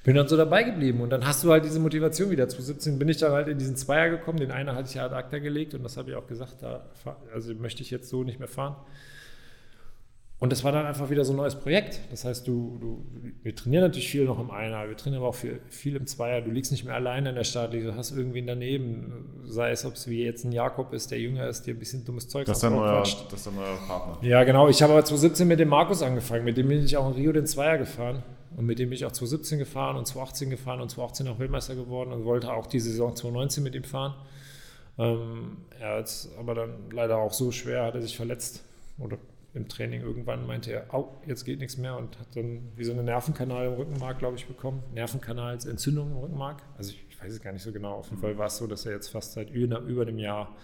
bin 0.04 0.16
dann 0.16 0.28
so 0.28 0.36
dabei 0.36 0.64
geblieben 0.64 1.00
und 1.00 1.10
dann 1.10 1.24
hast 1.24 1.44
du 1.44 1.50
halt 1.50 1.64
diese 1.64 1.78
Motivation 1.78 2.30
wieder. 2.30 2.48
2017 2.48 2.98
bin 2.98 3.08
ich 3.08 3.18
dann 3.18 3.32
halt 3.32 3.48
in 3.48 3.58
diesen 3.58 3.76
Zweier 3.76 4.10
gekommen, 4.10 4.38
den 4.38 4.50
einer 4.50 4.74
hatte 4.74 4.88
ich 4.88 4.94
ja 4.94 5.04
ad 5.04 5.14
acta 5.14 5.38
gelegt 5.38 5.74
und 5.74 5.82
das 5.84 5.96
habe 5.96 6.10
ich 6.10 6.16
auch 6.16 6.26
gesagt, 6.26 6.56
da 6.62 6.84
also 7.32 7.54
möchte 7.54 7.82
ich 7.82 7.90
jetzt 7.90 8.08
so 8.08 8.24
nicht 8.24 8.38
mehr 8.38 8.48
fahren. 8.48 8.76
Und 10.42 10.50
das 10.50 10.64
war 10.64 10.72
dann 10.72 10.86
einfach 10.86 11.08
wieder 11.08 11.24
so 11.24 11.32
ein 11.32 11.36
neues 11.36 11.54
Projekt. 11.54 12.00
Das 12.10 12.24
heißt, 12.24 12.48
du, 12.48 12.76
du, 12.80 13.06
wir 13.44 13.54
trainieren 13.54 13.84
natürlich 13.84 14.10
viel 14.10 14.24
noch 14.24 14.40
im 14.40 14.50
Einer, 14.50 14.88
wir 14.88 14.96
trainieren 14.96 15.22
aber 15.22 15.28
auch 15.28 15.36
viel, 15.36 15.60
viel 15.68 15.94
im 15.94 16.08
Zweier. 16.08 16.40
Du 16.40 16.50
liegst 16.50 16.72
nicht 16.72 16.84
mehr 16.84 16.96
alleine 16.96 17.28
in 17.28 17.36
der 17.36 17.44
Startlinie, 17.44 17.92
du 17.92 17.96
hast 17.96 18.10
irgendwen 18.10 18.48
daneben. 18.48 19.44
Sei 19.44 19.70
es, 19.70 19.84
ob 19.84 19.94
es 19.94 20.08
wie 20.08 20.24
jetzt 20.24 20.44
ein 20.44 20.50
Jakob 20.50 20.92
ist, 20.94 21.12
der 21.12 21.20
jünger 21.20 21.46
ist, 21.46 21.68
der 21.68 21.74
ein 21.74 21.78
bisschen 21.78 22.04
dummes 22.04 22.26
Zeug 22.26 22.46
das 22.46 22.56
ist 22.56 22.64
Das 23.30 23.38
ist 23.38 23.46
dann 23.46 23.56
euer 23.56 23.76
Partner. 23.86 24.18
Ja, 24.28 24.42
genau. 24.42 24.68
Ich 24.68 24.82
habe 24.82 24.94
aber 24.94 25.04
2017 25.04 25.46
mit 25.46 25.60
dem 25.60 25.68
Markus 25.68 26.02
angefangen. 26.02 26.44
Mit 26.44 26.56
dem 26.56 26.66
bin 26.66 26.84
ich 26.84 26.96
auch 26.96 27.06
in 27.06 27.14
Rio 27.14 27.30
den 27.30 27.46
Zweier 27.46 27.78
gefahren. 27.78 28.24
Und 28.56 28.66
mit 28.66 28.80
dem 28.80 28.88
bin 28.88 28.96
ich 28.96 29.04
auch 29.04 29.12
2017 29.12 29.60
gefahren 29.60 29.96
und 29.96 30.08
2018 30.08 30.50
gefahren 30.50 30.80
und 30.80 30.90
2018 30.90 31.28
auch 31.28 31.38
Weltmeister 31.38 31.76
geworden 31.76 32.10
und 32.10 32.24
wollte 32.24 32.52
auch 32.52 32.66
die 32.66 32.80
Saison 32.80 33.14
2019 33.14 33.62
mit 33.62 33.76
ihm 33.76 33.84
fahren. 33.84 34.14
Ähm, 34.98 35.58
er 35.78 35.98
hat 35.98 36.28
aber 36.36 36.56
dann 36.56 36.90
leider 36.90 37.18
auch 37.18 37.32
so 37.32 37.52
schwer, 37.52 37.84
hat 37.84 37.94
er 37.94 38.02
sich 38.02 38.16
verletzt 38.16 38.64
oder 38.98 39.18
im 39.54 39.68
Training 39.68 40.00
irgendwann 40.00 40.46
meinte 40.46 40.72
er, 40.72 40.94
au, 40.94 41.20
jetzt 41.26 41.44
geht 41.44 41.58
nichts 41.58 41.76
mehr 41.76 41.96
und 41.96 42.18
hat 42.18 42.34
dann 42.34 42.72
wie 42.74 42.84
so 42.84 42.92
eine 42.92 43.02
Nervenkanal 43.02 43.66
im 43.66 43.74
Rückenmark, 43.74 44.18
glaube 44.18 44.36
ich, 44.36 44.46
bekommen. 44.46 44.82
Nervenkanalsentzündung 44.94 46.10
im 46.10 46.16
Rückenmark. 46.16 46.62
Also 46.78 46.92
ich, 46.92 47.04
ich, 47.10 47.20
weiß 47.22 47.32
es 47.32 47.40
gar 47.40 47.52
nicht 47.52 47.62
so 47.62 47.70
genau. 47.70 47.96
Auf 47.96 48.08
jeden 48.08 48.20
Fall 48.20 48.38
war 48.38 48.46
es 48.46 48.56
so, 48.56 48.66
dass 48.66 48.86
er 48.86 48.92
jetzt 48.92 49.08
fast 49.08 49.34
seit 49.34 49.50
über, 49.50 49.80
über 49.80 50.02
einem 50.02 50.18
Jahr 50.18 50.56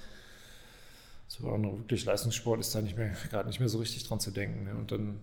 so 1.26 1.44
wirklich 1.44 2.06
Leistungssport 2.06 2.60
ist 2.60 2.74
da 2.74 2.80
nicht 2.80 2.96
mehr, 2.96 3.14
gerade 3.30 3.48
nicht 3.48 3.60
mehr 3.60 3.68
so 3.68 3.78
richtig 3.78 4.08
dran 4.08 4.20
zu 4.20 4.30
denken. 4.30 4.64
Ne? 4.64 4.74
Und 4.74 4.90
dann, 4.90 5.20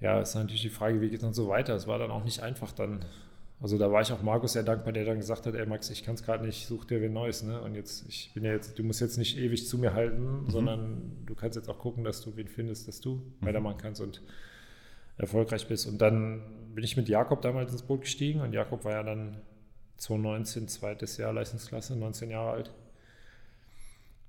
ja, 0.00 0.20
ist 0.20 0.34
natürlich 0.34 0.62
die 0.62 0.70
Frage, 0.70 1.02
wie 1.02 1.10
geht 1.10 1.18
es 1.18 1.22
dann 1.22 1.34
so 1.34 1.48
weiter? 1.48 1.74
Es 1.74 1.86
war 1.86 1.98
dann 1.98 2.10
auch 2.10 2.24
nicht 2.24 2.40
einfach 2.40 2.72
dann 2.72 3.04
also 3.60 3.78
da 3.78 3.90
war 3.90 4.02
ich 4.02 4.12
auch 4.12 4.22
Markus 4.22 4.52
sehr 4.52 4.62
dankbar, 4.62 4.92
der 4.92 5.04
dann 5.04 5.18
gesagt 5.18 5.46
hat, 5.46 5.54
ey 5.54 5.64
Max, 5.64 5.88
ich 5.88 6.04
kann 6.04 6.14
es 6.14 6.22
gerade 6.22 6.44
nicht, 6.44 6.66
such 6.66 6.84
dir 6.84 7.00
wen 7.00 7.14
Neues. 7.14 7.42
Ne? 7.42 7.60
Und 7.60 7.74
jetzt, 7.74 8.06
ich 8.08 8.32
bin 8.34 8.44
ja 8.44 8.52
jetzt, 8.52 8.78
du 8.78 8.82
musst 8.82 9.00
jetzt 9.00 9.16
nicht 9.16 9.38
ewig 9.38 9.66
zu 9.66 9.78
mir 9.78 9.94
halten, 9.94 10.42
mhm. 10.42 10.50
sondern 10.50 11.24
du 11.24 11.34
kannst 11.34 11.56
jetzt 11.56 11.68
auch 11.68 11.78
gucken, 11.78 12.04
dass 12.04 12.20
du 12.22 12.36
wen 12.36 12.48
findest, 12.48 12.86
dass 12.86 13.00
du 13.00 13.14
mhm. 13.14 13.46
weitermachen 13.46 13.78
kannst 13.78 14.00
und 14.02 14.20
erfolgreich 15.16 15.66
bist. 15.68 15.86
Und 15.86 15.98
dann 16.02 16.42
bin 16.74 16.84
ich 16.84 16.98
mit 16.98 17.08
Jakob 17.08 17.40
damals 17.40 17.72
ins 17.72 17.82
Boot 17.82 18.02
gestiegen 18.02 18.42
und 18.42 18.52
Jakob 18.52 18.84
war 18.84 18.92
ja 18.92 19.02
dann 19.02 19.38
2019, 19.96 20.68
zweites 20.68 21.16
Jahr 21.16 21.32
Leistungsklasse, 21.32 21.96
19 21.96 22.30
Jahre 22.30 22.50
alt, 22.50 22.74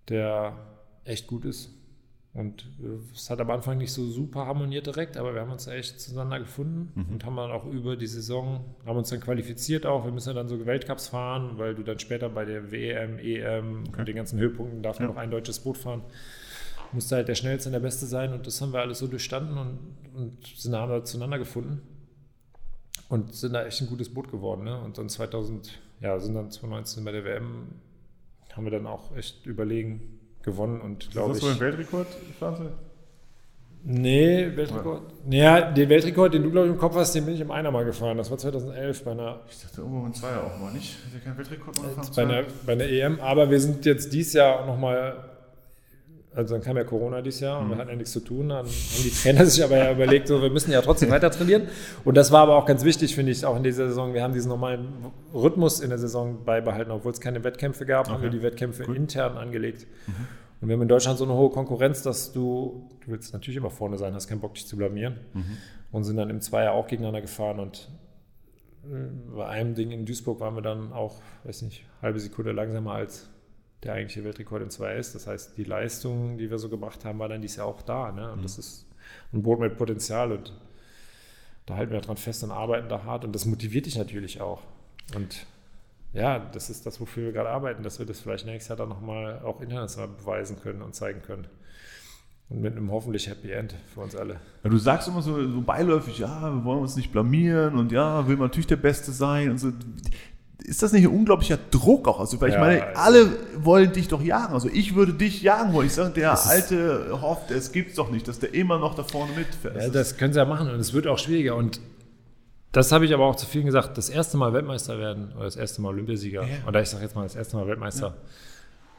der 0.08 0.58
echt 1.04 1.28
gut 1.28 1.44
ist 1.44 1.74
und 2.34 2.70
es 3.14 3.30
hat 3.32 3.42
am 3.42 3.50
Anfang 3.50 3.80
nicht 3.80 3.92
so 3.92 4.06
super 4.06 4.46
harmoniert 4.46 4.86
direkt, 4.86 5.18
aber 5.18 5.34
wir 5.34 5.42
haben 5.42 5.52
uns 5.52 5.66
echt 5.66 6.00
zueinander 6.00 6.40
gefunden 6.40 6.92
mhm. 6.94 7.14
und 7.14 7.26
haben 7.26 7.36
dann 7.36 7.50
auch 7.50 7.66
über 7.66 7.96
die 7.96 8.06
Saison, 8.06 8.64
haben 8.86 8.98
uns 8.98 9.10
dann 9.10 9.22
qualifiziert 9.22 9.88
auch. 9.88 10.06
Wir 10.06 10.12
müssen 10.12 10.30
ja 10.30 10.36
dann 10.36 10.48
so 10.48 10.64
Weltcups 10.66 11.08
fahren, 11.08 11.58
weil 11.58 11.74
du 11.74 11.82
dann 11.82 11.98
später 11.98 12.30
bei 12.30 12.46
der 12.46 12.72
WM, 12.72 13.18
EM 13.18 13.86
okay. 13.88 14.00
und 14.00 14.08
den 14.08 14.16
ganzen 14.16 14.38
Höhepunkten 14.40 14.84
darf 14.84 15.00
ja. 15.00 15.08
noch 15.08 15.18
ein 15.18 15.32
deutsches 15.32 15.60
Boot 15.60 15.78
fahren. 15.78 16.04
Musste 16.92 17.16
halt 17.16 17.28
der 17.28 17.36
Schnellste 17.36 17.70
und 17.70 17.74
der 17.74 17.80
Beste 17.80 18.06
sein 18.06 18.32
und 18.34 18.46
das 18.46 18.62
haben 18.62 18.72
wir 18.72 18.82
alles 18.82 19.00
so 19.00 19.08
durchstanden 19.08 19.58
und, 19.58 19.80
und 20.16 20.46
sind 20.46 20.74
da 20.74 20.82
haben 20.82 20.92
wir 20.92 21.04
zueinander 21.06 21.40
gefunden 21.40 21.82
und 23.10 23.34
sind 23.34 23.54
da 23.54 23.66
echt 23.66 23.82
ein 23.82 23.88
gutes 23.88 24.14
Boot 24.14 24.30
geworden. 24.30 24.64
Ne? 24.64 24.80
Und 24.80 24.98
dann 24.98 25.10
2000, 25.10 25.80
ja, 26.02 26.20
sind 26.20 26.36
dann 26.36 26.52
2019 26.52 27.04
bei 27.04 27.12
der 27.12 27.26
WM, 27.26 27.68
haben 28.54 28.64
wir 28.64 28.72
dann 28.72 28.86
auch 28.86 29.16
echt 29.16 29.46
überlegen, 29.46 30.17
gewonnen 30.48 30.82
und 30.82 31.12
glaube 31.12 31.32
ich. 31.32 31.38
Ist 31.38 31.44
das 31.44 31.50
so 31.50 31.56
ein 31.56 31.60
Weltrekord, 31.60 32.08
Franze? 32.40 32.72
Nee, 33.84 34.56
Weltrekord. 34.56 35.04
Ja. 35.30 35.60
ja, 35.60 35.72
den 35.72 35.90
Weltrekord, 35.90 36.34
den 36.34 36.44
du, 36.44 36.52
glaube 36.52 36.68
ich, 36.68 36.74
im 36.74 36.80
Kopf 36.80 36.96
hast, 36.96 37.14
den 37.14 37.26
bin 37.26 37.36
ich 37.36 37.42
im 37.42 37.52
Einer 37.52 37.70
mal 37.70 37.86
gefahren. 37.86 38.18
Das 38.18 38.32
war 38.32 38.38
2011 38.38 39.04
bei 39.04 39.12
einer. 39.12 39.42
Ich 39.50 39.62
dachte, 39.62 39.82
irgendwo 39.82 40.06
im 40.06 40.14
Zweier 40.14 40.44
auch 40.44 40.60
mal 40.60 40.72
nicht. 40.72 40.98
Hat 41.06 41.14
ja 41.14 41.20
keinen 41.20 41.38
Weltrekord 41.38 41.78
mal 41.78 41.88
gefahren? 41.90 42.10
Bei 42.16 42.22
einer, 42.24 42.44
bei 42.66 42.72
einer 42.74 42.86
EM. 42.86 43.20
Aber 43.20 43.50
wir 43.50 43.60
sind 43.60 43.86
jetzt 43.86 44.12
dieses 44.14 44.34
Jahr 44.34 44.66
nochmal 44.66 45.24
also 46.38 46.54
dann 46.54 46.64
kam 46.64 46.78
ja 46.78 46.84
Corona 46.84 47.24
dieses 47.24 47.40
Jahr 47.40 47.60
und 47.60 47.66
mhm. 47.66 47.70
wir 47.72 47.78
hatten 47.80 47.90
ja 47.90 47.96
nichts 47.96 48.12
zu 48.12 48.20
tun. 48.20 48.50
Dann 48.50 48.60
haben 48.60 48.68
die 48.68 49.10
Trainer 49.10 49.44
sich 49.48 49.64
aber 49.64 49.76
ja 49.78 49.92
überlegt, 49.92 50.28
so 50.28 50.40
wir 50.40 50.52
müssen 50.52 50.72
ja 50.72 50.84
trotzdem 50.84 51.10
weiter 51.10 51.32
trainieren. 51.32 51.64
Und 52.06 52.16
das 52.16 52.32
war 52.32 52.42
aber 52.42 52.58
auch 52.58 52.68
ganz 52.68 52.84
wichtig, 52.84 53.16
finde 53.16 53.32
ich, 53.32 53.44
auch 53.44 53.58
in 53.58 53.64
dieser 53.64 53.88
Saison. 53.88 54.14
Wir 54.14 54.22
haben 54.22 54.34
diesen 54.34 54.50
normalen 54.50 54.88
Rhythmus 55.34 55.80
in 55.80 55.90
der 55.90 55.98
Saison 55.98 56.46
beibehalten, 56.46 56.92
obwohl 56.92 57.12
es 57.12 57.20
keine 57.20 57.44
Wettkämpfe 57.44 57.88
gab, 57.88 58.06
okay. 58.06 58.14
haben 58.14 58.22
wir 58.22 58.30
die 58.30 58.44
Wettkämpfe 58.44 58.84
Gut. 58.84 58.96
intern 58.96 59.36
angelegt. 59.36 59.88
Mhm. 60.06 60.14
Und 60.62 60.68
wir 60.70 60.76
haben 60.76 60.84
in 60.84 60.88
Deutschland 60.88 61.18
so 61.18 61.24
eine 61.24 61.34
hohe 61.34 61.50
Konkurrenz, 61.50 62.04
dass 62.04 62.32
du, 62.32 62.88
du 63.04 63.12
willst 63.12 63.34
natürlich 63.34 63.58
immer 63.58 63.72
vorne 63.72 63.98
sein, 63.98 64.14
hast 64.14 64.28
keinen 64.28 64.42
Bock, 64.42 64.54
dich 64.54 64.68
zu 64.68 64.78
blamieren. 64.78 65.16
Mhm. 65.34 65.58
Und 65.92 66.04
sind 66.04 66.18
dann 66.18 66.30
im 66.30 66.42
Zweier 66.42 66.74
auch 66.74 66.86
gegeneinander 66.86 67.22
gefahren 67.22 67.60
und 67.60 67.90
äh, 68.84 69.36
bei 69.36 69.48
einem 69.48 69.74
Ding 69.74 69.90
in 69.90 70.06
Duisburg 70.06 70.40
waren 70.40 70.54
wir 70.54 70.62
dann 70.62 70.94
auch, 70.94 71.20
weiß 71.46 71.64
nicht, 71.64 71.84
halbe 72.04 72.20
Sekunde 72.20 72.52
langsamer 72.52 72.92
als 72.92 73.28
der 73.84 73.94
eigentliche 73.94 74.24
Weltrekord 74.24 74.64
in 74.64 74.70
2 74.70 74.96
ist. 74.96 75.16
Das 75.16 75.28
heißt, 75.28 75.58
die 75.58 75.64
Leistung, 75.64 76.38
die 76.38 76.50
wir 76.50 76.58
so 76.58 76.70
gebracht 76.70 77.06
haben, 77.06 77.20
war 77.20 77.30
dann 77.30 77.42
dies 77.42 77.56
Jahr 77.56 77.68
auch 77.68 77.82
da. 77.82 78.12
Ne? 78.12 78.32
Und 78.32 78.40
mhm. 78.40 78.44
das 78.44 78.58
ist 78.58 78.86
ein 79.34 79.44
Boot 79.44 79.60
mit 79.60 79.78
Potenzial 79.78 80.32
und 80.32 80.54
da 81.66 81.76
halten 81.76 81.92
wir 81.92 82.02
dran 82.02 82.18
fest 82.18 82.44
und 82.44 82.52
arbeiten 82.52 82.90
da 82.90 83.04
hart 83.04 83.26
und 83.26 83.34
das 83.34 83.46
motiviert 83.46 83.86
dich 83.86 83.98
natürlich 83.98 84.42
auch. 84.42 84.62
Und 85.16 85.46
ja, 86.14 86.40
das 86.40 86.70
ist 86.70 86.86
das, 86.86 87.00
wofür 87.00 87.26
wir 87.26 87.32
gerade 87.34 87.50
arbeiten, 87.50 87.84
dass 87.84 88.00
wir 88.00 88.06
das 88.06 88.20
vielleicht 88.20 88.46
nächstes 88.46 88.70
Jahr 88.70 88.78
dann 88.78 88.90
nochmal 88.90 89.42
auch 89.44 89.62
international 89.62 90.08
beweisen 90.08 90.60
können 90.60 90.82
und 90.82 90.96
zeigen 90.96 91.22
können. 91.22 91.48
Und 92.50 92.62
mit 92.62 92.78
einem 92.78 92.90
hoffentlich 92.92 93.28
Happy 93.28 93.52
End 93.52 93.76
für 93.94 94.00
uns 94.00 94.16
alle. 94.16 94.40
Ja, 94.64 94.70
du 94.70 94.78
sagst 94.78 95.10
immer 95.10 95.22
so, 95.22 95.36
so 95.52 95.62
beiläufig, 95.62 96.20
ja, 96.20 96.42
wir 96.42 96.64
wollen 96.64 96.80
uns 96.80 96.96
nicht 96.96 97.12
blamieren 97.12 97.78
und 97.78 97.92
ja, 97.92 98.26
will 98.28 98.38
man 98.38 98.48
natürlich 98.48 98.68
der 98.68 98.78
Beste 98.78 99.12
sein 99.12 99.52
und 99.52 99.58
so 99.58 99.74
ist 100.68 100.84
das 100.84 100.92
nicht 100.92 101.06
ein 101.06 101.14
unglaublicher 101.14 101.58
Druck 101.72 102.10
auch? 102.10 102.20
Also, 102.20 102.40
weil 102.42 102.50
ja, 102.50 102.56
ich 102.56 102.62
meine, 102.62 102.88
also 102.88 103.02
alle 103.02 103.30
wollen 103.64 103.94
dich 103.94 104.10
doch 104.10 104.22
jagen. 104.22 104.54
Also 104.54 104.70
ich 104.72 104.96
würde 104.96 105.14
dich 105.14 105.42
jagen 105.42 105.72
wollen. 105.72 105.88
Ich 105.88 105.94
sage, 105.94 106.14
der 106.14 106.46
alte 106.46 107.22
hofft, 107.22 107.52
es 107.52 107.72
gibt 107.72 107.92
es 107.92 107.96
doch 107.96 108.12
nicht, 108.12 108.28
dass 108.28 108.40
der 108.40 108.54
immer 108.54 108.78
noch 108.78 108.94
da 108.94 109.04
vorne 109.04 109.32
mitfährt. 109.32 109.78
Ja, 109.78 109.88
das 109.88 110.18
können 110.18 110.34
sie 110.34 110.40
ja 110.40 110.46
machen 110.46 110.70
und 110.70 110.78
es 110.78 110.92
wird 110.92 111.08
auch 111.08 111.18
schwieriger. 111.18 111.56
Und 111.56 111.80
das 112.74 112.92
habe 112.92 113.06
ich 113.06 113.14
aber 113.14 113.26
auch 113.26 113.38
zu 113.38 113.46
vielen 113.46 113.66
gesagt, 113.66 113.98
das 113.98 114.10
erste 114.10 114.36
Mal 114.36 114.52
Weltmeister 114.52 115.00
werden 115.00 115.32
oder 115.36 115.46
das 115.46 115.56
erste 115.56 115.82
Mal 115.82 115.90
Olympiasieger 115.90 116.44
ja. 116.44 116.68
oder 116.68 116.82
ich 116.82 116.90
sage 116.90 117.04
jetzt 117.04 117.16
mal 117.16 117.24
das 117.24 117.38
erste 117.38 117.56
Mal 117.56 117.66
Weltmeister, 117.66 118.08
ja. 118.08 118.16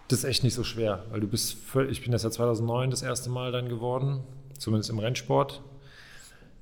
das 0.08 0.20
ist 0.20 0.24
echt 0.24 0.44
nicht 0.44 0.54
so 0.54 0.64
schwer, 0.64 1.04
weil 1.10 1.20
du 1.20 1.26
bist, 1.26 1.52
voll, 1.52 1.90
ich 1.90 2.02
bin 2.02 2.12
das 2.12 2.22
ja 2.22 2.30
2009 2.30 2.90
das 2.90 3.02
erste 3.02 3.28
Mal 3.28 3.52
dann 3.52 3.68
geworden, 3.68 4.20
zumindest 4.56 4.88
im 4.88 4.98
Rennsport. 4.98 5.60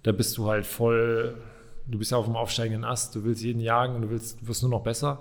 Da 0.03 0.11
bist 0.11 0.37
du 0.37 0.49
halt 0.49 0.67
voll 0.67 1.37
du 1.87 1.99
bist 1.99 2.11
ja 2.11 2.19
auf 2.19 2.27
dem 2.27 2.37
aufsteigenden 2.37 2.85
Ast, 2.85 3.15
du 3.15 3.25
willst 3.25 3.43
jeden 3.43 3.61
jagen 3.61 3.95
und 3.95 4.03
du 4.03 4.11
willst, 4.11 4.41
du 4.41 4.49
wirst 4.49 4.63
nur 4.63 4.71
noch 4.71 4.83
besser. 4.83 5.21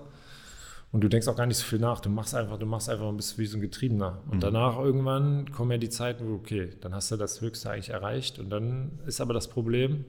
Und 0.91 1.01
du 1.03 1.09
denkst 1.09 1.28
auch 1.28 1.36
gar 1.36 1.45
nicht 1.45 1.57
so 1.57 1.66
viel 1.66 1.80
nach. 1.80 1.99
Du 1.99 2.09
machst 2.09 2.34
einfach, 2.34 2.57
du 2.57 2.66
machst 2.66 2.89
einfach 2.89 3.07
ein 3.07 3.18
bisschen 3.18 3.39
wie 3.39 3.45
so 3.47 3.57
ein 3.57 3.61
Getriebener. 3.61 4.20
Und 4.30 4.38
mhm. 4.38 4.39
danach 4.39 4.78
irgendwann 4.78 5.51
kommen 5.51 5.72
ja 5.72 5.78
die 5.78 5.89
Zeiten, 5.89 6.26
wo, 6.30 6.36
okay, 6.36 6.70
dann 6.80 6.95
hast 6.95 7.11
du 7.11 7.18
das 7.18 7.41
Höchste 7.41 7.70
eigentlich 7.70 7.89
erreicht. 7.89 8.39
Und 8.39 8.49
dann 8.49 8.99
ist 9.05 9.20
aber 9.20 9.34
das 9.34 9.49
Problem, 9.49 10.05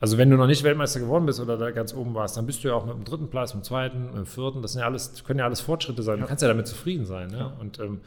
also 0.00 0.16
wenn 0.16 0.30
du 0.30 0.38
noch 0.38 0.46
nicht 0.46 0.64
Weltmeister 0.64 1.00
geworden 1.00 1.26
bist 1.26 1.38
oder 1.38 1.58
da 1.58 1.70
ganz 1.70 1.92
oben 1.92 2.14
warst, 2.14 2.38
dann 2.38 2.46
bist 2.46 2.64
du 2.64 2.68
ja 2.68 2.74
auch 2.74 2.86
mit 2.86 2.94
dem 2.94 3.04
dritten 3.04 3.28
Platz, 3.28 3.52
mit 3.54 3.62
dem 3.62 3.66
zweiten, 3.66 4.06
mit 4.06 4.14
dem 4.14 4.26
vierten. 4.26 4.62
Das 4.62 4.72
sind 4.72 4.80
ja 4.80 4.86
alles, 4.86 5.22
können 5.24 5.40
ja 5.40 5.44
alles 5.44 5.60
Fortschritte 5.60 6.02
sein. 6.02 6.18
Du 6.18 6.26
kannst 6.26 6.40
ja 6.40 6.48
damit 6.48 6.66
zufrieden 6.66 7.04
sein. 7.04 7.28
Ne? 7.28 7.38
Ja. 7.38 7.56
Und 7.60 7.78
ähm, 7.80 8.00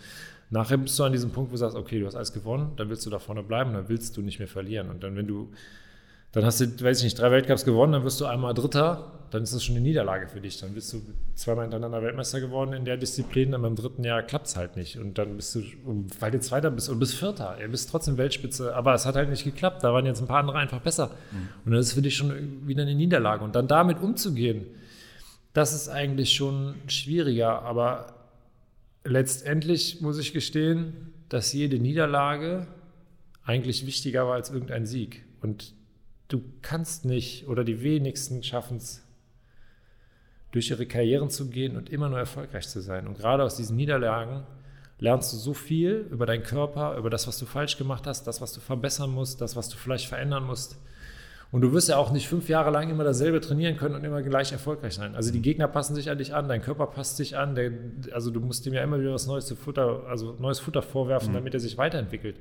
nachher 0.49 0.77
bist 0.77 0.97
du 0.97 1.03
an 1.03 1.11
diesem 1.11 1.29
Punkt, 1.29 1.51
wo 1.51 1.53
du 1.53 1.59
sagst, 1.59 1.77
okay, 1.77 1.99
du 1.99 2.07
hast 2.07 2.15
alles 2.15 2.33
gewonnen, 2.33 2.71
dann 2.77 2.89
willst 2.89 3.05
du 3.05 3.11
da 3.11 3.19
vorne 3.19 3.43
bleiben, 3.43 3.73
dann 3.73 3.87
willst 3.87 4.17
du 4.17 4.23
nicht 4.23 4.39
mehr 4.39 4.47
verlieren. 4.47 4.89
Und 4.89 5.03
dann, 5.03 5.15
wenn 5.15 5.27
du 5.27 5.51
dann 6.33 6.45
hast 6.45 6.59
du, 6.59 6.65
weiß 6.65 6.97
ich 6.99 7.03
nicht, 7.03 7.19
drei 7.19 7.31
Weltcups 7.31 7.63
gewonnen, 7.63 7.93
dann 7.93 8.03
wirst 8.03 8.19
du 8.19 8.25
einmal 8.25 8.53
Dritter, 8.53 9.11
dann 9.29 9.43
ist 9.43 9.53
das 9.53 9.63
schon 9.63 9.75
eine 9.75 9.83
Niederlage 9.83 10.27
für 10.27 10.41
dich. 10.41 10.59
Dann 10.59 10.73
bist 10.73 10.93
du 10.93 11.01
zweimal 11.35 11.65
hintereinander 11.65 12.01
Weltmeister 12.01 12.39
geworden 12.39 12.73
in 12.73 12.85
der 12.85 12.97
Disziplin, 12.97 13.51
dann 13.51 13.61
beim 13.61 13.75
dritten 13.75 14.03
Jahr 14.03 14.21
klappt 14.23 14.47
es 14.47 14.55
halt 14.55 14.75
nicht. 14.75 14.97
Und 14.97 15.17
dann 15.17 15.37
bist 15.37 15.55
du, 15.55 15.63
weil 16.19 16.31
du 16.31 16.39
Zweiter 16.39 16.69
bist 16.71 16.89
und 16.89 16.99
bist 16.99 17.15
Vierter, 17.15 17.57
du 17.59 17.67
bist 17.69 17.89
trotzdem 17.89 18.17
Weltspitze, 18.17 18.75
aber 18.75 18.93
es 18.93 19.05
hat 19.05 19.15
halt 19.15 19.29
nicht 19.29 19.43
geklappt. 19.43 19.83
Da 19.83 19.93
waren 19.93 20.05
jetzt 20.05 20.21
ein 20.21 20.27
paar 20.27 20.39
andere 20.39 20.57
einfach 20.57 20.81
besser. 20.81 21.07
Mhm. 21.31 21.49
Und 21.65 21.71
dann 21.71 21.79
ist 21.79 21.87
es 21.87 21.93
für 21.93 22.01
dich 22.01 22.15
schon 22.15 22.67
wieder 22.67 22.81
eine 22.81 22.95
Niederlage. 22.95 23.43
Und 23.43 23.55
dann 23.55 23.67
damit 23.67 24.01
umzugehen, 24.01 24.65
das 25.53 25.73
ist 25.73 25.89
eigentlich 25.89 26.33
schon 26.33 26.75
schwieriger. 26.87 27.61
Aber 27.61 28.13
letztendlich 29.03 30.01
muss 30.01 30.17
ich 30.17 30.33
gestehen, 30.33 31.11
dass 31.29 31.53
jede 31.53 31.77
Niederlage 31.79 32.67
eigentlich 33.45 33.85
wichtiger 33.85 34.27
war 34.27 34.35
als 34.35 34.51
irgendein 34.51 34.85
Sieg. 34.85 35.25
Und 35.41 35.73
du 36.33 36.43
kannst 36.61 37.05
nicht 37.05 37.47
oder 37.47 37.63
die 37.63 37.83
wenigsten 37.83 38.41
schaffen 38.41 38.77
es, 38.77 39.03
durch 40.51 40.69
ihre 40.69 40.85
Karrieren 40.85 41.29
zu 41.29 41.49
gehen 41.49 41.77
und 41.77 41.89
immer 41.89 42.09
nur 42.09 42.19
erfolgreich 42.19 42.67
zu 42.67 42.81
sein. 42.81 43.07
Und 43.07 43.17
gerade 43.17 43.43
aus 43.43 43.55
diesen 43.55 43.75
Niederlagen 43.75 44.43
lernst 44.99 45.33
du 45.33 45.37
so 45.37 45.53
viel 45.53 46.07
über 46.11 46.25
deinen 46.25 46.43
Körper, 46.43 46.95
über 46.97 47.09
das, 47.09 47.27
was 47.27 47.37
du 47.39 47.45
falsch 47.45 47.77
gemacht 47.77 48.05
hast, 48.07 48.25
das, 48.25 48.41
was 48.41 48.53
du 48.53 48.61
verbessern 48.61 49.11
musst, 49.11 49.41
das, 49.41 49.55
was 49.55 49.69
du 49.69 49.77
vielleicht 49.77 50.07
verändern 50.07 50.45
musst. 50.45 50.77
Und 51.51 51.61
du 51.61 51.71
wirst 51.71 51.89
ja 51.89 51.97
auch 51.97 52.11
nicht 52.11 52.27
fünf 52.27 52.49
Jahre 52.49 52.71
lang 52.71 52.89
immer 52.89 53.03
dasselbe 53.03 53.39
trainieren 53.39 53.77
können 53.77 53.93
und 53.93 54.03
immer 54.03 54.23
gleich 54.23 54.51
erfolgreich 54.51 54.93
sein. 54.93 55.13
Also 55.15 55.31
die 55.31 55.41
Gegner 55.41 55.67
passen 55.67 55.93
sich 55.93 56.09
an 56.09 56.17
dich 56.17 56.33
an, 56.33 56.47
dein 56.47 56.61
Körper 56.63 56.87
passt 56.87 57.17
sich 57.17 57.37
an. 57.37 57.53
Der, 57.53 57.71
also 58.11 58.31
du 58.31 58.39
musst 58.39 58.65
ihm 58.65 58.73
ja 58.73 58.83
immer 58.83 58.99
wieder 58.99 59.13
was 59.13 59.27
Neues 59.27 59.51
Futter, 59.51 60.03
also 60.07 60.35
neues 60.39 60.59
Futter 60.59 60.81
vorwerfen, 60.81 61.29
mhm. 61.29 61.35
damit 61.35 61.53
er 61.53 61.59
sich 61.59 61.77
weiterentwickelt. 61.77 62.37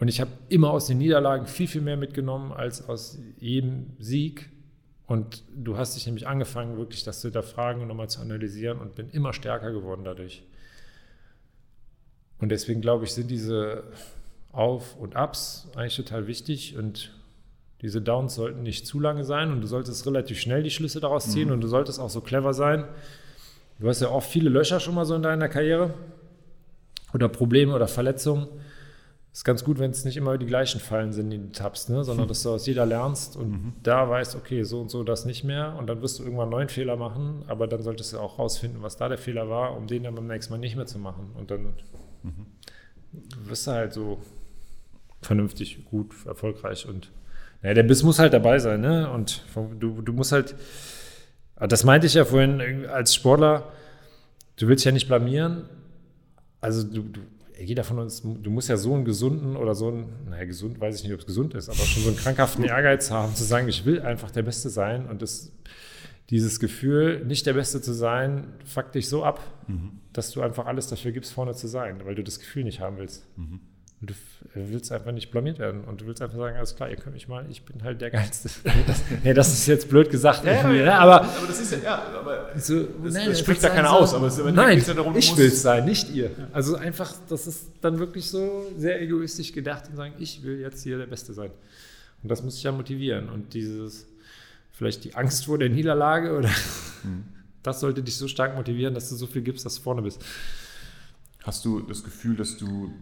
Und 0.00 0.08
ich 0.08 0.20
habe 0.20 0.30
immer 0.48 0.70
aus 0.70 0.86
den 0.86 0.98
Niederlagen 0.98 1.46
viel, 1.46 1.66
viel 1.66 1.80
mehr 1.80 1.96
mitgenommen 1.96 2.52
als 2.52 2.88
aus 2.88 3.18
jedem 3.38 3.90
Sieg. 3.98 4.50
Und 5.06 5.42
du 5.56 5.76
hast 5.76 5.96
dich 5.96 6.06
nämlich 6.06 6.26
angefangen, 6.26 6.76
wirklich 6.76 7.02
das 7.02 7.20
zu 7.20 7.28
hinterfragen 7.28 7.82
und 7.82 7.88
nochmal 7.88 8.08
zu 8.08 8.20
analysieren 8.20 8.78
und 8.78 8.94
bin 8.94 9.10
immer 9.10 9.32
stärker 9.32 9.72
geworden 9.72 10.02
dadurch. 10.04 10.42
Und 12.38 12.50
deswegen 12.50 12.80
glaube 12.80 13.04
ich, 13.04 13.12
sind 13.12 13.30
diese 13.30 13.84
Auf- 14.52 14.96
und 14.96 15.16
Ups 15.16 15.68
eigentlich 15.74 15.96
total 15.96 16.26
wichtig 16.26 16.76
und 16.76 17.12
diese 17.82 18.02
Downs 18.02 18.34
sollten 18.34 18.62
nicht 18.62 18.86
zu 18.86 18.98
lange 18.98 19.24
sein 19.24 19.52
und 19.52 19.60
du 19.60 19.66
solltest 19.66 20.04
relativ 20.06 20.40
schnell 20.40 20.62
die 20.62 20.70
Schlüsse 20.70 21.00
daraus 21.00 21.30
ziehen 21.30 21.48
mhm. 21.48 21.54
und 21.54 21.60
du 21.60 21.68
solltest 21.68 22.00
auch 22.00 22.10
so 22.10 22.20
clever 22.20 22.52
sein. 22.52 22.84
Du 23.78 23.88
hast 23.88 24.00
ja 24.00 24.08
auch 24.08 24.22
viele 24.22 24.50
Löcher 24.50 24.80
schon 24.80 24.94
mal 24.94 25.04
so 25.04 25.14
in 25.14 25.22
deiner 25.22 25.48
Karriere 25.48 25.94
oder 27.14 27.28
Probleme 27.28 27.74
oder 27.74 27.86
Verletzungen. 27.86 28.48
Ist 29.38 29.44
ganz 29.44 29.62
gut, 29.62 29.78
wenn 29.78 29.92
es 29.92 30.04
nicht 30.04 30.16
immer 30.16 30.36
die 30.36 30.46
gleichen 30.46 30.80
Fallen 30.80 31.12
sind, 31.12 31.30
die 31.30 31.38
du 31.38 31.52
tappst, 31.52 31.90
ne? 31.90 32.02
sondern 32.02 32.26
dass 32.26 32.42
du 32.42 32.50
aus 32.50 32.66
jeder 32.66 32.84
lernst 32.84 33.36
und 33.36 33.50
mhm. 33.50 33.72
da 33.84 34.10
weißt, 34.10 34.34
okay, 34.34 34.64
so 34.64 34.80
und 34.80 34.90
so 34.90 35.04
das 35.04 35.26
nicht 35.26 35.44
mehr 35.44 35.76
und 35.78 35.86
dann 35.86 36.02
wirst 36.02 36.18
du 36.18 36.24
irgendwann 36.24 36.46
einen 36.46 36.50
neuen 36.50 36.68
Fehler 36.68 36.96
machen, 36.96 37.44
aber 37.46 37.68
dann 37.68 37.80
solltest 37.80 38.12
du 38.12 38.18
auch 38.18 38.40
rausfinden, 38.40 38.82
was 38.82 38.96
da 38.96 39.08
der 39.08 39.16
Fehler 39.16 39.48
war, 39.48 39.76
um 39.76 39.86
den 39.86 40.02
dann 40.02 40.16
beim 40.16 40.26
nächsten 40.26 40.52
Mal 40.52 40.58
nicht 40.58 40.74
mehr 40.74 40.86
zu 40.86 40.98
machen 40.98 41.30
und 41.38 41.52
dann 41.52 41.74
mhm. 42.24 42.46
wirst 43.44 43.68
du 43.68 43.70
halt 43.70 43.92
so 43.92 44.18
vernünftig, 45.22 45.84
gut, 45.84 46.16
erfolgreich 46.26 46.88
und 46.88 47.12
naja, 47.62 47.74
der 47.74 47.84
Biss 47.84 48.02
muss 48.02 48.18
halt 48.18 48.32
dabei 48.32 48.58
sein, 48.58 48.80
ne? 48.80 49.08
Und 49.08 49.44
du, 49.78 50.02
du 50.02 50.12
musst 50.12 50.32
halt, 50.32 50.56
das 51.60 51.84
meinte 51.84 52.08
ich 52.08 52.14
ja 52.14 52.24
vorhin 52.24 52.86
als 52.86 53.14
Sportler, 53.14 53.70
du 54.56 54.66
willst 54.66 54.84
ja 54.84 54.90
nicht 54.90 55.06
blamieren. 55.06 55.68
Also 56.60 56.82
du, 56.82 57.02
du 57.02 57.20
jeder 57.60 57.84
von 57.84 57.98
uns, 57.98 58.22
du 58.22 58.50
musst 58.50 58.68
ja 58.68 58.76
so 58.76 58.94
einen 58.94 59.04
gesunden 59.04 59.56
oder 59.56 59.74
so 59.74 59.88
einen, 59.88 60.06
naja, 60.28 60.44
gesund 60.44 60.80
weiß 60.80 60.96
ich 60.96 61.04
nicht, 61.04 61.12
ob 61.12 61.20
es 61.20 61.26
gesund 61.26 61.54
ist, 61.54 61.68
aber 61.68 61.78
schon 61.78 62.02
so 62.02 62.08
einen 62.08 62.18
krankhaften 62.18 62.64
Ehrgeiz 62.64 63.10
haben, 63.10 63.34
zu 63.34 63.44
sagen, 63.44 63.68
ich 63.68 63.84
will 63.84 64.00
einfach 64.00 64.30
der 64.30 64.42
Beste 64.42 64.70
sein 64.70 65.06
und 65.08 65.22
das, 65.22 65.52
dieses 66.30 66.60
Gefühl, 66.60 67.24
nicht 67.24 67.46
der 67.46 67.54
Beste 67.54 67.80
zu 67.80 67.92
sein, 67.92 68.48
fuckt 68.64 68.94
dich 68.94 69.08
so 69.08 69.24
ab, 69.24 69.40
mhm. 69.66 70.00
dass 70.12 70.30
du 70.30 70.42
einfach 70.42 70.66
alles 70.66 70.86
dafür 70.86 71.12
gibst, 71.12 71.32
vorne 71.32 71.54
zu 71.54 71.66
sein, 71.66 72.04
weil 72.04 72.14
du 72.14 72.22
das 72.22 72.38
Gefühl 72.38 72.64
nicht 72.64 72.80
haben 72.80 72.98
willst. 72.98 73.26
Mhm. 73.36 73.60
Und 74.00 74.10
du 74.10 74.14
willst 74.54 74.92
einfach 74.92 75.10
nicht 75.10 75.32
blamiert 75.32 75.58
werden 75.58 75.82
und 75.82 76.00
du 76.00 76.06
willst 76.06 76.22
einfach 76.22 76.36
sagen, 76.36 76.56
alles 76.56 76.76
klar, 76.76 76.88
ihr 76.88 76.94
könnt 76.94 77.14
mich 77.14 77.26
mal, 77.26 77.44
ich 77.50 77.64
bin 77.64 77.82
halt 77.82 78.00
der 78.00 78.10
Geilste. 78.10 78.48
das, 78.86 79.02
nee, 79.24 79.34
das 79.34 79.52
ist 79.52 79.66
jetzt 79.66 79.88
blöd 79.88 80.08
gesagt. 80.08 80.44
Ja, 80.44 80.52
ja, 80.52 80.68
ne? 80.68 80.94
aber, 80.94 81.22
aber 81.22 81.46
das 81.48 81.60
ist 81.60 81.72
ja, 81.72 81.78
ja 81.78 82.02
aber 82.20 82.50
so, 82.56 82.84
das, 82.84 83.14
nein, 83.14 83.28
das 83.28 83.40
spricht 83.40 83.64
da 83.64 83.70
keiner 83.70 83.88
so, 83.88 83.96
aus. 83.96 84.14
Aber 84.14 84.28
es, 84.28 84.38
nein, 84.38 84.80
ja 84.86 84.94
darum, 84.94 85.16
ich 85.16 85.36
will 85.36 85.48
es 85.48 85.62
sein, 85.62 85.84
nicht 85.84 86.10
ihr. 86.10 86.30
Also 86.52 86.76
einfach, 86.76 87.12
das 87.28 87.48
ist 87.48 87.72
dann 87.80 87.98
wirklich 87.98 88.30
so 88.30 88.70
sehr 88.76 89.02
egoistisch 89.02 89.52
gedacht 89.52 89.88
und 89.90 89.96
sagen, 89.96 90.14
ich 90.20 90.44
will 90.44 90.60
jetzt 90.60 90.84
hier 90.84 90.98
der 90.98 91.06
Beste 91.06 91.32
sein. 91.32 91.50
Und 92.22 92.30
das 92.30 92.42
muss 92.44 92.56
ich 92.56 92.62
ja 92.62 92.70
motivieren. 92.70 93.28
Und 93.28 93.52
dieses, 93.52 94.06
vielleicht 94.70 95.02
die 95.02 95.16
Angst 95.16 95.46
vor 95.46 95.58
der 95.58 95.70
Niederlage 95.70 96.36
oder 96.36 96.50
mhm. 97.02 97.24
das 97.64 97.80
sollte 97.80 98.04
dich 98.04 98.16
so 98.16 98.28
stark 98.28 98.54
motivieren, 98.54 98.94
dass 98.94 99.08
du 99.08 99.16
so 99.16 99.26
viel 99.26 99.42
gibst, 99.42 99.66
dass 99.66 99.74
du 99.74 99.82
vorne 99.82 100.02
bist. 100.02 100.24
Hast 101.42 101.64
du 101.64 101.80
das 101.80 102.04
Gefühl, 102.04 102.36
dass 102.36 102.56
du 102.56 102.92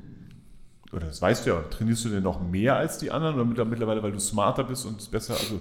oder 0.97 1.07
das 1.07 1.21
weißt 1.21 1.45
du 1.45 1.51
ja, 1.51 1.63
trainierst 1.71 2.05
du 2.07 2.09
denn 2.09 2.23
noch 2.23 2.41
mehr 2.41 2.77
als 2.77 2.97
die 2.97 3.11
anderen 3.11 3.39
oder 3.51 3.65
mittlerweile, 3.67 4.03
weil 4.03 4.13
du 4.13 4.19
smarter 4.19 4.65
bist 4.65 4.87
und 4.87 5.11
besser? 5.11 5.35
Also 5.35 5.61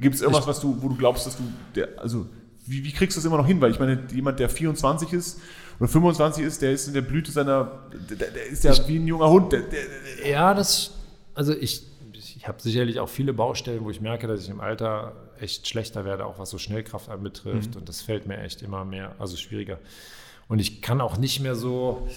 gibt 0.00 0.14
es 0.14 0.22
irgendwas, 0.22 0.46
was 0.46 0.60
du, 0.60 0.76
wo 0.80 0.88
du 0.88 0.96
glaubst, 0.96 1.26
dass 1.26 1.36
du, 1.36 1.42
der, 1.74 1.88
also 1.98 2.26
wie, 2.66 2.82
wie 2.84 2.92
kriegst 2.92 3.16
du 3.16 3.20
das 3.20 3.26
immer 3.26 3.36
noch 3.36 3.46
hin? 3.46 3.60
Weil 3.60 3.70
ich 3.70 3.78
meine, 3.78 4.02
jemand, 4.12 4.38
der 4.40 4.48
24 4.48 5.12
ist 5.12 5.40
oder 5.78 5.88
25 5.88 6.44
ist, 6.44 6.62
der 6.62 6.72
ist 6.72 6.88
in 6.88 6.94
der 6.94 7.02
Blüte 7.02 7.30
seiner, 7.30 7.88
der, 8.08 8.30
der 8.30 8.46
ist 8.46 8.64
ja 8.64 8.72
ich, 8.72 8.88
wie 8.88 8.98
ein 8.98 9.06
junger 9.06 9.28
Hund. 9.28 9.52
Der, 9.52 9.60
der, 9.60 10.28
ja, 10.28 10.54
das, 10.54 10.94
also 11.34 11.52
ich, 11.52 11.82
ich 12.14 12.48
habe 12.48 12.60
sicherlich 12.62 13.00
auch 13.00 13.08
viele 13.08 13.34
Baustellen, 13.34 13.84
wo 13.84 13.90
ich 13.90 14.00
merke, 14.00 14.26
dass 14.26 14.42
ich 14.42 14.48
im 14.48 14.60
Alter 14.60 15.12
echt 15.38 15.68
schlechter 15.68 16.06
werde, 16.06 16.24
auch 16.24 16.38
was 16.38 16.48
so 16.48 16.56
Schnellkraft 16.56 17.10
anbetrifft. 17.10 17.72
Mhm. 17.72 17.80
Und 17.80 17.88
das 17.88 18.00
fällt 18.00 18.26
mir 18.26 18.38
echt 18.38 18.62
immer 18.62 18.86
mehr, 18.86 19.14
also 19.18 19.36
schwieriger. 19.36 19.78
Und 20.48 20.58
ich 20.58 20.80
kann 20.80 21.02
auch 21.02 21.18
nicht 21.18 21.40
mehr 21.40 21.54
so, 21.54 22.08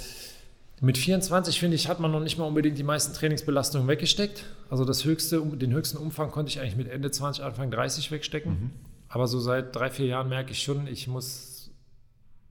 mit 0.84 0.98
24, 0.98 1.60
finde 1.60 1.76
ich, 1.76 1.88
hat 1.88 2.00
man 2.00 2.12
noch 2.12 2.20
nicht 2.20 2.40
mal 2.40 2.46
unbedingt 2.46 2.76
die 2.76 2.84
meisten 2.84 3.14
Trainingsbelastungen 3.14 3.88
weggesteckt. 3.88 4.46
Also 4.68 4.84
das 4.84 5.06
höchste, 5.06 5.40
den 5.40 5.72
höchsten 5.74 5.98
Umfang 5.98 6.32
konnte 6.32 6.50
ich 6.50 6.60
eigentlich 6.60 6.76
mit 6.76 6.88
Ende 6.88 7.12
20, 7.12 7.44
Anfang 7.44 7.70
30 7.70 8.10
wegstecken. 8.10 8.52
Mhm. 8.52 8.72
Aber 9.08 9.28
so 9.28 9.40
seit 9.40 9.76
drei, 9.76 9.92
vier 9.92 10.08
Jahren 10.08 10.28
merke 10.28 10.52
ich 10.52 10.64
schon, 10.64 10.88
ich 10.88 11.08
muss 11.08 11.70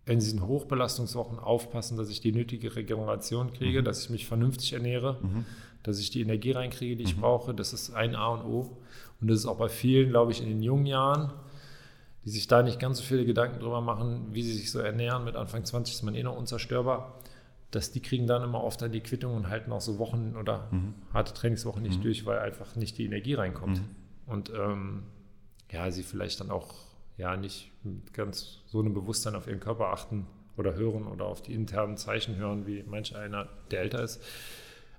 in 0.06 0.20
diesen 0.20 0.46
Hochbelastungswochen 0.46 1.40
aufpassen, 1.40 1.96
dass 1.96 2.08
ich 2.08 2.20
die 2.20 2.30
nötige 2.30 2.76
Regeneration 2.76 3.52
kriege, 3.52 3.80
mhm. 3.80 3.84
dass 3.84 4.04
ich 4.04 4.10
mich 4.10 4.26
vernünftig 4.28 4.74
ernähre, 4.74 5.18
mhm. 5.20 5.44
dass 5.82 5.98
ich 5.98 6.10
die 6.10 6.20
Energie 6.20 6.52
reinkriege, 6.52 6.94
die 6.94 7.02
ich 7.02 7.16
mhm. 7.16 7.22
brauche. 7.22 7.52
Das 7.52 7.72
ist 7.72 7.90
ein 7.94 8.14
A 8.14 8.28
und 8.28 8.44
O. 8.44 8.78
Und 9.20 9.28
das 9.28 9.40
ist 9.40 9.46
auch 9.46 9.58
bei 9.58 9.68
vielen, 9.68 10.10
glaube 10.10 10.30
ich, 10.30 10.40
in 10.40 10.48
den 10.48 10.62
jungen 10.62 10.86
Jahren, 10.86 11.32
die 12.24 12.30
sich 12.30 12.46
da 12.46 12.62
nicht 12.62 12.78
ganz 12.78 12.98
so 12.98 13.04
viele 13.04 13.24
Gedanken 13.24 13.58
drüber 13.58 13.80
machen, 13.80 14.28
wie 14.30 14.44
sie 14.44 14.52
sich 14.52 14.70
so 14.70 14.78
ernähren. 14.78 15.24
Mit 15.24 15.34
Anfang 15.34 15.64
20 15.64 15.96
ist 15.96 16.02
man 16.04 16.14
eh 16.14 16.22
noch 16.22 16.36
unzerstörbar 16.36 17.20
dass 17.70 17.92
die 17.92 18.00
kriegen 18.00 18.26
dann 18.26 18.42
immer 18.42 18.62
oft 18.62 18.82
dann 18.82 18.92
die 18.92 19.00
Quittung 19.00 19.34
und 19.34 19.48
halten 19.48 19.72
auch 19.72 19.80
so 19.80 19.98
Wochen 19.98 20.36
oder 20.36 20.68
mhm. 20.70 20.94
harte 21.12 21.32
Trainingswochen 21.34 21.82
nicht 21.82 21.98
mhm. 21.98 22.02
durch, 22.02 22.26
weil 22.26 22.38
einfach 22.38 22.76
nicht 22.76 22.98
die 22.98 23.04
Energie 23.04 23.34
reinkommt. 23.34 23.78
Mhm. 23.78 23.86
Und 24.26 24.50
ähm, 24.50 25.02
ja, 25.70 25.90
sie 25.90 26.02
vielleicht 26.02 26.40
dann 26.40 26.50
auch 26.50 26.74
ja 27.16 27.36
nicht 27.36 27.70
mit 27.84 28.12
ganz 28.12 28.58
so 28.66 28.80
einem 28.80 28.94
Bewusstsein 28.94 29.34
auf 29.34 29.46
ihren 29.46 29.60
Körper 29.60 29.88
achten 29.88 30.26
oder 30.56 30.74
hören 30.74 31.06
oder 31.06 31.26
auf 31.26 31.42
die 31.42 31.54
internen 31.54 31.96
Zeichen 31.96 32.36
hören, 32.36 32.66
wie 32.66 32.82
manch 32.82 33.14
einer, 33.14 33.48
der 33.70 33.80
älter 33.80 34.02
ist. 34.02 34.20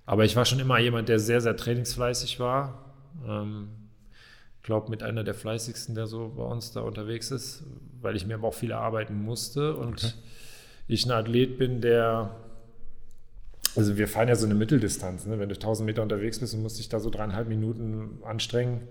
Aber 0.06 0.26
ich 0.26 0.36
war 0.36 0.46
schon 0.46 0.60
immer 0.60 0.80
jemand, 0.80 1.10
der 1.10 1.20
sehr, 1.20 1.42
sehr 1.42 1.56
trainingsfleißig 1.56 2.40
war. 2.40 2.94
Ähm, 3.28 3.70
glaube, 4.64 4.90
mit 4.90 5.04
einer 5.04 5.24
der 5.24 5.34
fleißigsten, 5.34 5.96
der 5.96 6.08
so 6.08 6.34
bei 6.36 6.44
uns 6.44 6.72
da 6.72 6.82
unterwegs 6.82 7.32
ist, 7.32 7.64
weil 8.02 8.16
ich 8.16 8.26
mir 8.26 8.36
aber 8.36 8.48
auch 8.48 8.54
viel 8.54 8.74
arbeiten 8.74 9.22
musste 9.22 9.76
und 9.76 10.04
okay. 10.04 10.14
ich 10.88 11.06
ein 11.06 11.12
Athlet 11.12 11.58
bin, 11.58 11.82
der 11.82 12.36
also 13.76 13.98
wir 13.98 14.08
fahren 14.08 14.28
ja 14.28 14.36
so 14.36 14.46
eine 14.46 14.56
Mitteldistanz. 14.56 15.26
Ne? 15.26 15.40
Wenn 15.40 15.50
du 15.50 15.56
1000 15.56 15.86
Meter 15.86 16.02
unterwegs 16.02 16.40
bist 16.40 16.54
und 16.54 16.62
musst 16.62 16.80
dich 16.80 16.90
da 16.90 17.00
so 17.00 17.10
dreieinhalb 17.10 17.48
Minuten 17.48 18.20
anstrengen, 18.24 18.82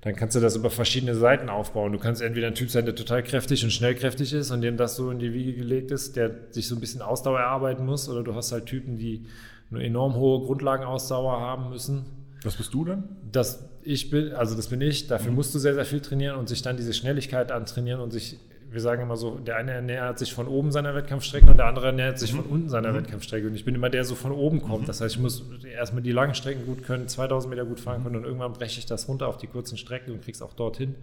dann 0.00 0.16
kannst 0.16 0.36
du 0.36 0.40
das 0.40 0.56
über 0.56 0.70
verschiedene 0.70 1.14
Seiten 1.14 1.48
aufbauen. 1.48 1.92
Du 1.92 1.98
kannst 1.98 2.20
entweder 2.20 2.48
ein 2.48 2.54
Typ 2.54 2.70
sein, 2.70 2.84
der 2.84 2.94
total 2.94 3.22
kräftig 3.22 3.64
und 3.64 3.70
schnell 3.70 3.94
kräftig 3.94 4.32
ist 4.32 4.50
und 4.50 4.60
dem 4.60 4.76
das 4.76 4.96
so 4.96 5.10
in 5.10 5.18
die 5.18 5.32
Wiege 5.32 5.54
gelegt 5.54 5.90
ist, 5.90 6.16
der 6.16 6.30
sich 6.50 6.68
so 6.68 6.74
ein 6.74 6.80
bisschen 6.80 7.00
Ausdauer 7.00 7.40
erarbeiten 7.40 7.86
muss. 7.86 8.08
Oder 8.08 8.22
du 8.22 8.34
hast 8.34 8.52
halt 8.52 8.66
Typen, 8.66 8.98
die 8.98 9.26
eine 9.70 9.82
enorm 9.82 10.14
hohe 10.14 10.44
Grundlagenausdauer 10.44 11.40
haben 11.40 11.70
müssen. 11.70 12.04
Was 12.42 12.56
bist 12.56 12.74
du 12.74 12.84
denn? 12.84 13.04
Das 13.32 13.70
ich 13.82 14.10
bin, 14.10 14.32
also 14.32 14.54
das 14.56 14.68
bin 14.68 14.80
ich. 14.80 15.06
Dafür 15.06 15.30
mhm. 15.30 15.36
musst 15.36 15.54
du 15.54 15.58
sehr, 15.58 15.74
sehr 15.74 15.84
viel 15.84 16.00
trainieren 16.00 16.36
und 16.36 16.48
sich 16.48 16.62
dann 16.62 16.76
diese 16.76 16.92
Schnelligkeit 16.92 17.52
antrainieren 17.52 18.00
und 18.00 18.12
sich 18.12 18.38
wir 18.74 18.80
sagen 18.80 19.02
immer 19.02 19.16
so, 19.16 19.38
der 19.38 19.56
eine 19.56 19.72
ernährt 19.72 20.18
sich 20.18 20.34
von 20.34 20.46
oben 20.46 20.70
seiner 20.72 20.94
Wettkampfstrecke 20.94 21.46
und 21.46 21.56
der 21.56 21.66
andere 21.66 21.86
ernährt 21.86 22.18
sich 22.18 22.32
mhm. 22.32 22.38
von 22.38 22.46
unten 22.46 22.68
seiner 22.68 22.92
mhm. 22.92 22.96
Wettkampfstrecke. 22.96 23.46
Und 23.46 23.54
ich 23.54 23.64
bin 23.64 23.74
immer 23.74 23.88
der, 23.88 24.04
der 24.04 24.04
so 24.04 24.14
von 24.14 24.32
oben 24.32 24.60
kommt. 24.62 24.82
Mhm. 24.82 24.86
Das 24.86 25.00
heißt, 25.00 25.14
ich 25.14 25.20
muss 25.20 25.42
erstmal 25.64 26.02
die 26.02 26.12
langen 26.12 26.34
Strecken 26.34 26.66
gut 26.66 26.84
können, 26.84 27.08
2000 27.08 27.50
Meter 27.50 27.64
gut 27.64 27.80
fahren 27.80 28.00
mhm. 28.00 28.04
können 28.04 28.16
und 28.16 28.24
irgendwann 28.24 28.52
breche 28.52 28.78
ich 28.78 28.86
das 28.86 29.08
runter 29.08 29.28
auf 29.28 29.38
die 29.38 29.46
kurzen 29.46 29.78
Strecken 29.78 30.12
und 30.12 30.22
krieg's 30.22 30.42
auch 30.42 30.52
dorthin. 30.52 30.94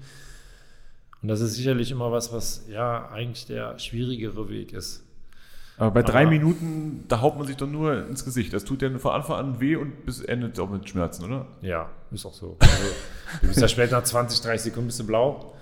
Und 1.22 1.28
das 1.28 1.42
ist 1.42 1.56
sicherlich 1.56 1.92
immer 1.92 2.12
was, 2.12 2.34
was 2.34 2.66
ja 2.70 3.10
eigentlich 3.10 3.46
der 3.46 3.78
schwierigere 3.80 4.50
Weg 4.50 4.74
ist. 4.74 5.04
Aber 5.78 5.92
bei 5.92 6.04
drei 6.04 6.22
Aber, 6.22 6.32
Minuten, 6.32 7.06
da 7.08 7.22
haut 7.22 7.38
man 7.38 7.48
sich 7.48 7.58
doch 7.58 7.68
nur 7.68 8.08
ins 8.08 8.24
Gesicht. 8.24 8.54
Das 8.54 8.66
tut 8.66 8.82
ja 8.82 8.90
von 9.00 9.12
Anfang 9.14 9.38
an 9.38 9.60
weh 9.60 9.76
und 9.76 10.06
bis 10.06 10.22
endet 10.22 10.60
auch 10.60 10.70
mit 10.70 10.88
Schmerzen, 10.88 11.26
oder? 11.26 11.48
Ja, 11.62 11.90
ist 12.12 12.26
auch 12.26 12.34
so. 12.34 12.58
Also, 12.60 12.74
du 13.42 13.48
bist 13.48 13.62
ja 13.62 13.68
später 13.70 13.98
nach 13.98 14.04
20, 14.04 14.42
30 14.42 14.62
Sekunden 14.62 14.88
bist 14.88 15.00
du 15.00 15.08
blau. 15.08 15.56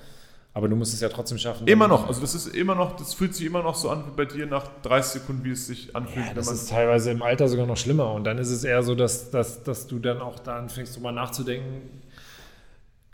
Aber 0.54 0.68
du 0.68 0.76
musst 0.76 0.94
es 0.94 1.00
ja 1.00 1.10
trotzdem 1.10 1.38
schaffen. 1.38 1.68
Immer 1.68 1.88
noch. 1.88 2.08
Also 2.08 2.22
das 2.22 2.34
ist 2.34 2.48
immer 2.48 2.74
noch, 2.74 2.96
das 2.96 3.14
fühlt 3.14 3.36
sich 3.36 3.46
immer 3.46 3.62
noch 3.62 3.76
so 3.76 3.90
an 3.90 4.04
wie 4.08 4.16
bei 4.16 4.26
dir 4.26 4.48
nach 4.48 4.68
30 4.82 5.22
Sekunden, 5.22 5.46
wie 5.46 5.52
es 5.52 5.68
sich 5.68 5.96
anfühlt. 5.96 6.26
Ja, 6.26 6.34
das 6.34 6.52
ist 6.52 6.70
teilweise 6.70 7.12
im 7.12 7.22
Alter 7.22 7.48
sogar 7.48 7.68
noch 7.68 7.78
schlimmer. 7.78 8.12
Und 8.14 8.24
dann 8.24 8.40
ist 8.40 8.50
es 8.50 8.64
eher 8.64 8.82
so, 8.82 8.96
dass, 8.96 9.30
dass, 9.30 9.64
dass 9.64 9.88
du 9.88 10.00
dann 10.00 10.22
auch 10.22 10.40
da 10.40 10.58
anfängst, 10.58 10.96
drüber 10.96 11.12
nachzudenken, 11.12 12.02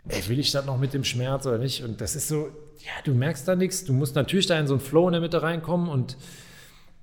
ey, 0.08 0.28
will 0.28 0.38
ich 0.38 0.50
das 0.50 0.64
noch 0.64 0.78
mit 0.78 0.94
dem 0.94 1.04
Schmerz 1.04 1.46
oder 1.46 1.58
nicht? 1.58 1.84
Und 1.84 2.00
das 2.00 2.16
ist 2.16 2.28
so, 2.28 2.48
ja, 2.78 2.92
du 3.04 3.12
merkst 3.12 3.46
da 3.46 3.54
nichts. 3.54 3.84
Du 3.84 3.92
musst 3.92 4.14
natürlich 4.14 4.46
da 4.46 4.58
in 4.58 4.66
so 4.66 4.74
einen 4.74 4.80
Flow 4.80 5.06
in 5.06 5.12
der 5.12 5.20
Mitte 5.20 5.42
reinkommen 5.42 5.88
und 5.88 6.16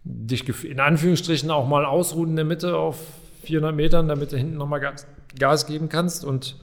dich 0.04 0.48
in 0.64 0.80
Anführungsstrichen 0.80 1.52
auch 1.52 1.68
mal 1.68 1.86
ausruhen 1.86 2.32
in 2.32 2.36
der 2.36 2.46
Mitte 2.46 2.76
auf 2.76 2.98
400 3.44 3.76
Metern, 3.76 4.08
damit 4.08 4.32
du 4.32 4.38
hinten 4.38 4.58
nochmal 4.58 4.80
Gas, 4.80 5.06
Gas 5.38 5.68
geben 5.68 5.90
kannst. 5.90 6.26
Und, 6.26 6.58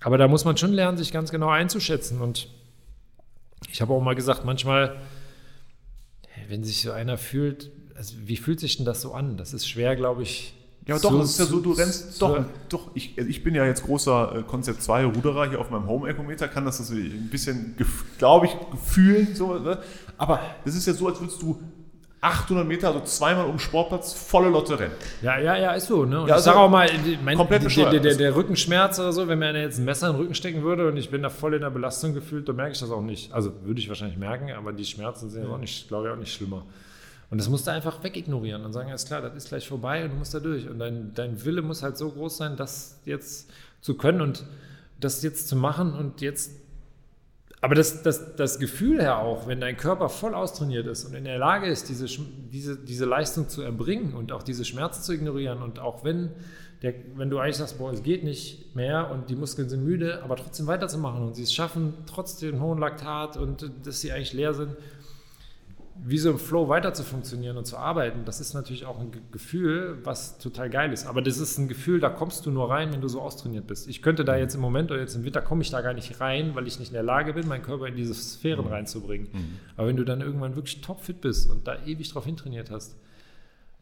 aber 0.00 0.18
da 0.18 0.28
muss 0.28 0.44
man 0.44 0.56
schon 0.56 0.72
lernen, 0.72 0.98
sich 0.98 1.12
ganz 1.12 1.30
genau 1.30 1.48
einzuschätzen 1.48 2.20
und 2.20 2.48
ich 3.70 3.80
habe 3.80 3.92
auch 3.92 4.02
mal 4.02 4.14
gesagt, 4.14 4.44
manchmal, 4.44 4.96
wenn 6.48 6.64
sich 6.64 6.82
so 6.82 6.92
einer 6.92 7.18
fühlt, 7.18 7.70
also 7.94 8.14
wie 8.24 8.36
fühlt 8.36 8.60
sich 8.60 8.76
denn 8.76 8.86
das 8.86 9.00
so 9.00 9.12
an? 9.12 9.36
Das 9.36 9.52
ist 9.52 9.68
schwer, 9.68 9.96
glaube 9.96 10.22
ich. 10.22 10.54
Ja, 10.86 10.98
doch, 10.98 11.12
es 11.20 11.30
ist 11.30 11.38
ja 11.38 11.44
so, 11.44 11.60
du 11.60 11.72
rennst, 11.72 12.20
doch, 12.20 12.44
doch, 12.68 12.90
ich, 12.94 13.16
ich 13.16 13.44
bin 13.44 13.54
ja 13.54 13.64
jetzt 13.64 13.84
großer 13.84 14.42
Konzept 14.48 14.78
äh, 14.78 14.82
2 14.82 15.04
Ruderer 15.04 15.48
hier 15.48 15.60
auf 15.60 15.70
meinem 15.70 15.86
Home-Ecometer, 15.86 16.48
kann 16.48 16.64
das 16.64 16.80
also 16.80 16.94
ein 16.94 17.28
bisschen, 17.30 17.76
glaube 18.18 18.46
ich, 18.46 18.56
fühlen, 18.84 19.32
so, 19.32 19.58
ne? 19.60 19.78
aber 20.18 20.40
das 20.64 20.74
ist 20.74 20.86
ja 20.88 20.92
so, 20.92 21.06
als 21.06 21.20
würdest 21.20 21.40
du 21.40 21.60
800 22.22 22.64
Meter, 22.64 22.86
also 22.86 23.00
zweimal 23.00 23.46
um 23.46 23.54
den 23.54 23.58
Sportplatz, 23.58 24.12
volle 24.12 24.48
Lotte 24.48 24.78
rennen. 24.78 24.94
Ja, 25.22 25.40
ja, 25.40 25.56
ja, 25.56 25.72
ist 25.72 25.88
so. 25.88 26.04
Ne? 26.04 26.20
Und 26.20 26.28
Ja, 26.28 26.34
ich 26.34 26.34
also 26.34 26.44
sage 26.44 26.58
auch 26.60 26.70
mal, 26.70 26.88
mein, 27.24 27.36
komplett 27.36 27.64
der, 27.76 27.90
der, 27.90 28.00
der, 28.00 28.14
der 28.14 28.36
Rückenschmerz 28.36 29.00
oder 29.00 29.12
so, 29.12 29.26
wenn 29.26 29.40
mir 29.40 29.46
einer 29.46 29.60
jetzt 29.60 29.78
ein 29.78 29.84
Messer 29.84 30.06
in 30.06 30.12
den 30.12 30.20
Rücken 30.20 30.34
stecken 30.36 30.62
würde 30.62 30.86
und 30.86 30.96
ich 30.96 31.10
bin 31.10 31.22
da 31.22 31.30
voll 31.30 31.54
in 31.54 31.62
der 31.62 31.70
Belastung 31.70 32.14
gefühlt, 32.14 32.48
dann 32.48 32.54
merke 32.54 32.72
ich 32.72 32.78
das 32.78 32.92
auch 32.92 33.02
nicht. 33.02 33.32
Also 33.32 33.52
würde 33.64 33.80
ich 33.80 33.88
wahrscheinlich 33.88 34.18
merken, 34.18 34.52
aber 34.52 34.72
die 34.72 34.84
Schmerzen 34.84 35.30
sind 35.30 35.42
ja 35.42 35.50
auch 35.50 35.58
nicht, 35.58 35.88
glaube 35.88 36.06
ich, 36.06 36.14
auch 36.14 36.18
nicht 36.18 36.32
schlimmer. 36.32 36.64
Und 37.28 37.38
das 37.38 37.48
musst 37.48 37.66
du 37.66 37.72
einfach 37.72 38.04
wegignorieren 38.04 38.64
und 38.64 38.72
sagen, 38.72 38.90
alles 38.90 39.04
klar, 39.04 39.20
das 39.20 39.34
ist 39.34 39.48
gleich 39.48 39.66
vorbei 39.66 40.04
und 40.04 40.12
du 40.12 40.16
musst 40.16 40.32
da 40.32 40.38
durch. 40.38 40.68
Und 40.68 40.78
dein, 40.78 41.12
dein 41.14 41.44
Wille 41.44 41.62
muss 41.62 41.82
halt 41.82 41.96
so 41.96 42.08
groß 42.08 42.36
sein, 42.36 42.56
das 42.56 43.00
jetzt 43.04 43.50
zu 43.80 43.96
können 43.96 44.20
und 44.20 44.44
das 45.00 45.24
jetzt 45.24 45.48
zu 45.48 45.56
machen 45.56 45.92
und 45.92 46.20
jetzt 46.20 46.52
aber 47.62 47.76
das, 47.76 48.02
das, 48.02 48.34
das 48.34 48.58
Gefühl 48.58 49.00
her 49.00 49.20
auch, 49.20 49.46
wenn 49.46 49.60
dein 49.60 49.76
Körper 49.76 50.08
voll 50.08 50.34
austrainiert 50.34 50.88
ist 50.88 51.04
und 51.04 51.14
in 51.14 51.24
der 51.24 51.38
Lage 51.38 51.68
ist, 51.68 51.88
diese, 51.88 52.06
diese, 52.52 52.76
diese 52.76 53.04
Leistung 53.04 53.48
zu 53.48 53.62
erbringen 53.62 54.14
und 54.14 54.32
auch 54.32 54.42
diese 54.42 54.64
Schmerzen 54.64 55.00
zu 55.02 55.12
ignorieren 55.12 55.62
und 55.62 55.78
auch 55.78 56.02
wenn, 56.02 56.30
der, 56.82 56.92
wenn 57.14 57.30
du 57.30 57.38
eigentlich 57.38 57.58
sagst, 57.58 57.78
boah, 57.78 57.92
es 57.92 58.02
geht 58.02 58.24
nicht 58.24 58.74
mehr 58.74 59.12
und 59.12 59.30
die 59.30 59.36
Muskeln 59.36 59.68
sind 59.68 59.84
müde, 59.84 60.24
aber 60.24 60.34
trotzdem 60.34 60.66
weiterzumachen 60.66 61.22
und 61.22 61.36
sie 61.36 61.44
es 61.44 61.54
schaffen, 61.54 61.94
trotz 62.06 62.36
dem 62.36 62.60
hohen 62.60 62.80
Laktat 62.80 63.36
und 63.36 63.62
äh, 63.62 63.70
dass 63.84 64.00
sie 64.00 64.10
eigentlich 64.10 64.32
leer 64.32 64.54
sind, 64.54 64.76
wie 66.04 66.18
so 66.18 66.30
im 66.30 66.38
Flow 66.38 66.68
weiter 66.68 66.94
zu 66.94 67.02
funktionieren 67.04 67.56
und 67.56 67.66
zu 67.66 67.76
arbeiten, 67.76 68.24
das 68.24 68.40
ist 68.40 68.54
natürlich 68.54 68.86
auch 68.86 68.98
ein 68.98 69.12
Ge- 69.12 69.20
Gefühl, 69.30 69.98
was 70.04 70.38
total 70.38 70.70
geil 70.70 70.92
ist. 70.92 71.06
Aber 71.06 71.20
das 71.22 71.38
ist 71.38 71.58
ein 71.58 71.68
Gefühl, 71.68 72.00
da 72.00 72.08
kommst 72.08 72.46
du 72.46 72.50
nur 72.50 72.70
rein, 72.70 72.92
wenn 72.92 73.00
du 73.00 73.08
so 73.08 73.20
austrainiert 73.20 73.66
bist. 73.66 73.86
Ich 73.88 74.00
könnte 74.02 74.24
da 74.24 74.36
jetzt 74.36 74.54
im 74.54 74.60
Moment 74.62 74.90
oder 74.90 75.00
jetzt 75.00 75.14
im 75.14 75.24
Winter 75.24 75.42
komme 75.42 75.62
ich 75.62 75.70
da 75.70 75.80
gar 75.82 75.92
nicht 75.92 76.20
rein, 76.20 76.54
weil 76.54 76.66
ich 76.66 76.78
nicht 76.78 76.88
in 76.88 76.94
der 76.94 77.02
Lage 77.02 77.34
bin, 77.34 77.46
meinen 77.46 77.62
Körper 77.62 77.86
in 77.86 77.94
diese 77.96 78.14
Sphären 78.14 78.66
reinzubringen. 78.66 79.28
Aber 79.76 79.86
wenn 79.88 79.96
du 79.96 80.04
dann 80.04 80.20
irgendwann 80.22 80.56
wirklich 80.56 80.80
topfit 80.80 81.20
bist 81.20 81.50
und 81.50 81.68
da 81.68 81.76
ewig 81.84 82.10
drauf 82.12 82.24
hintrainiert 82.24 82.70
hast, 82.70 82.96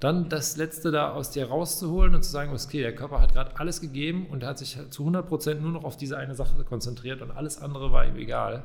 dann 0.01 0.29
das 0.29 0.57
Letzte 0.57 0.91
da 0.91 1.13
aus 1.13 1.31
dir 1.31 1.47
rauszuholen 1.49 2.15
und 2.15 2.23
zu 2.25 2.31
sagen, 2.31 2.53
okay, 2.53 2.81
der 2.81 2.95
Körper 2.95 3.21
hat 3.21 3.33
gerade 3.35 3.59
alles 3.61 3.81
gegeben 3.81 4.27
und 4.31 4.43
er 4.43 4.49
hat 4.49 4.59
sich 4.59 4.79
zu 4.91 5.07
100% 5.07 5.55
nur 5.61 5.73
noch 5.73 5.85
auf 5.85 5.97
diese 5.97 6.17
eine 6.17 6.35
Sache 6.35 6.65
konzentriert 6.65 7.21
und 7.23 7.31
alles 7.31 7.61
andere 7.61 7.93
war 7.93 8.07
ihm 8.07 8.17
egal 8.17 8.65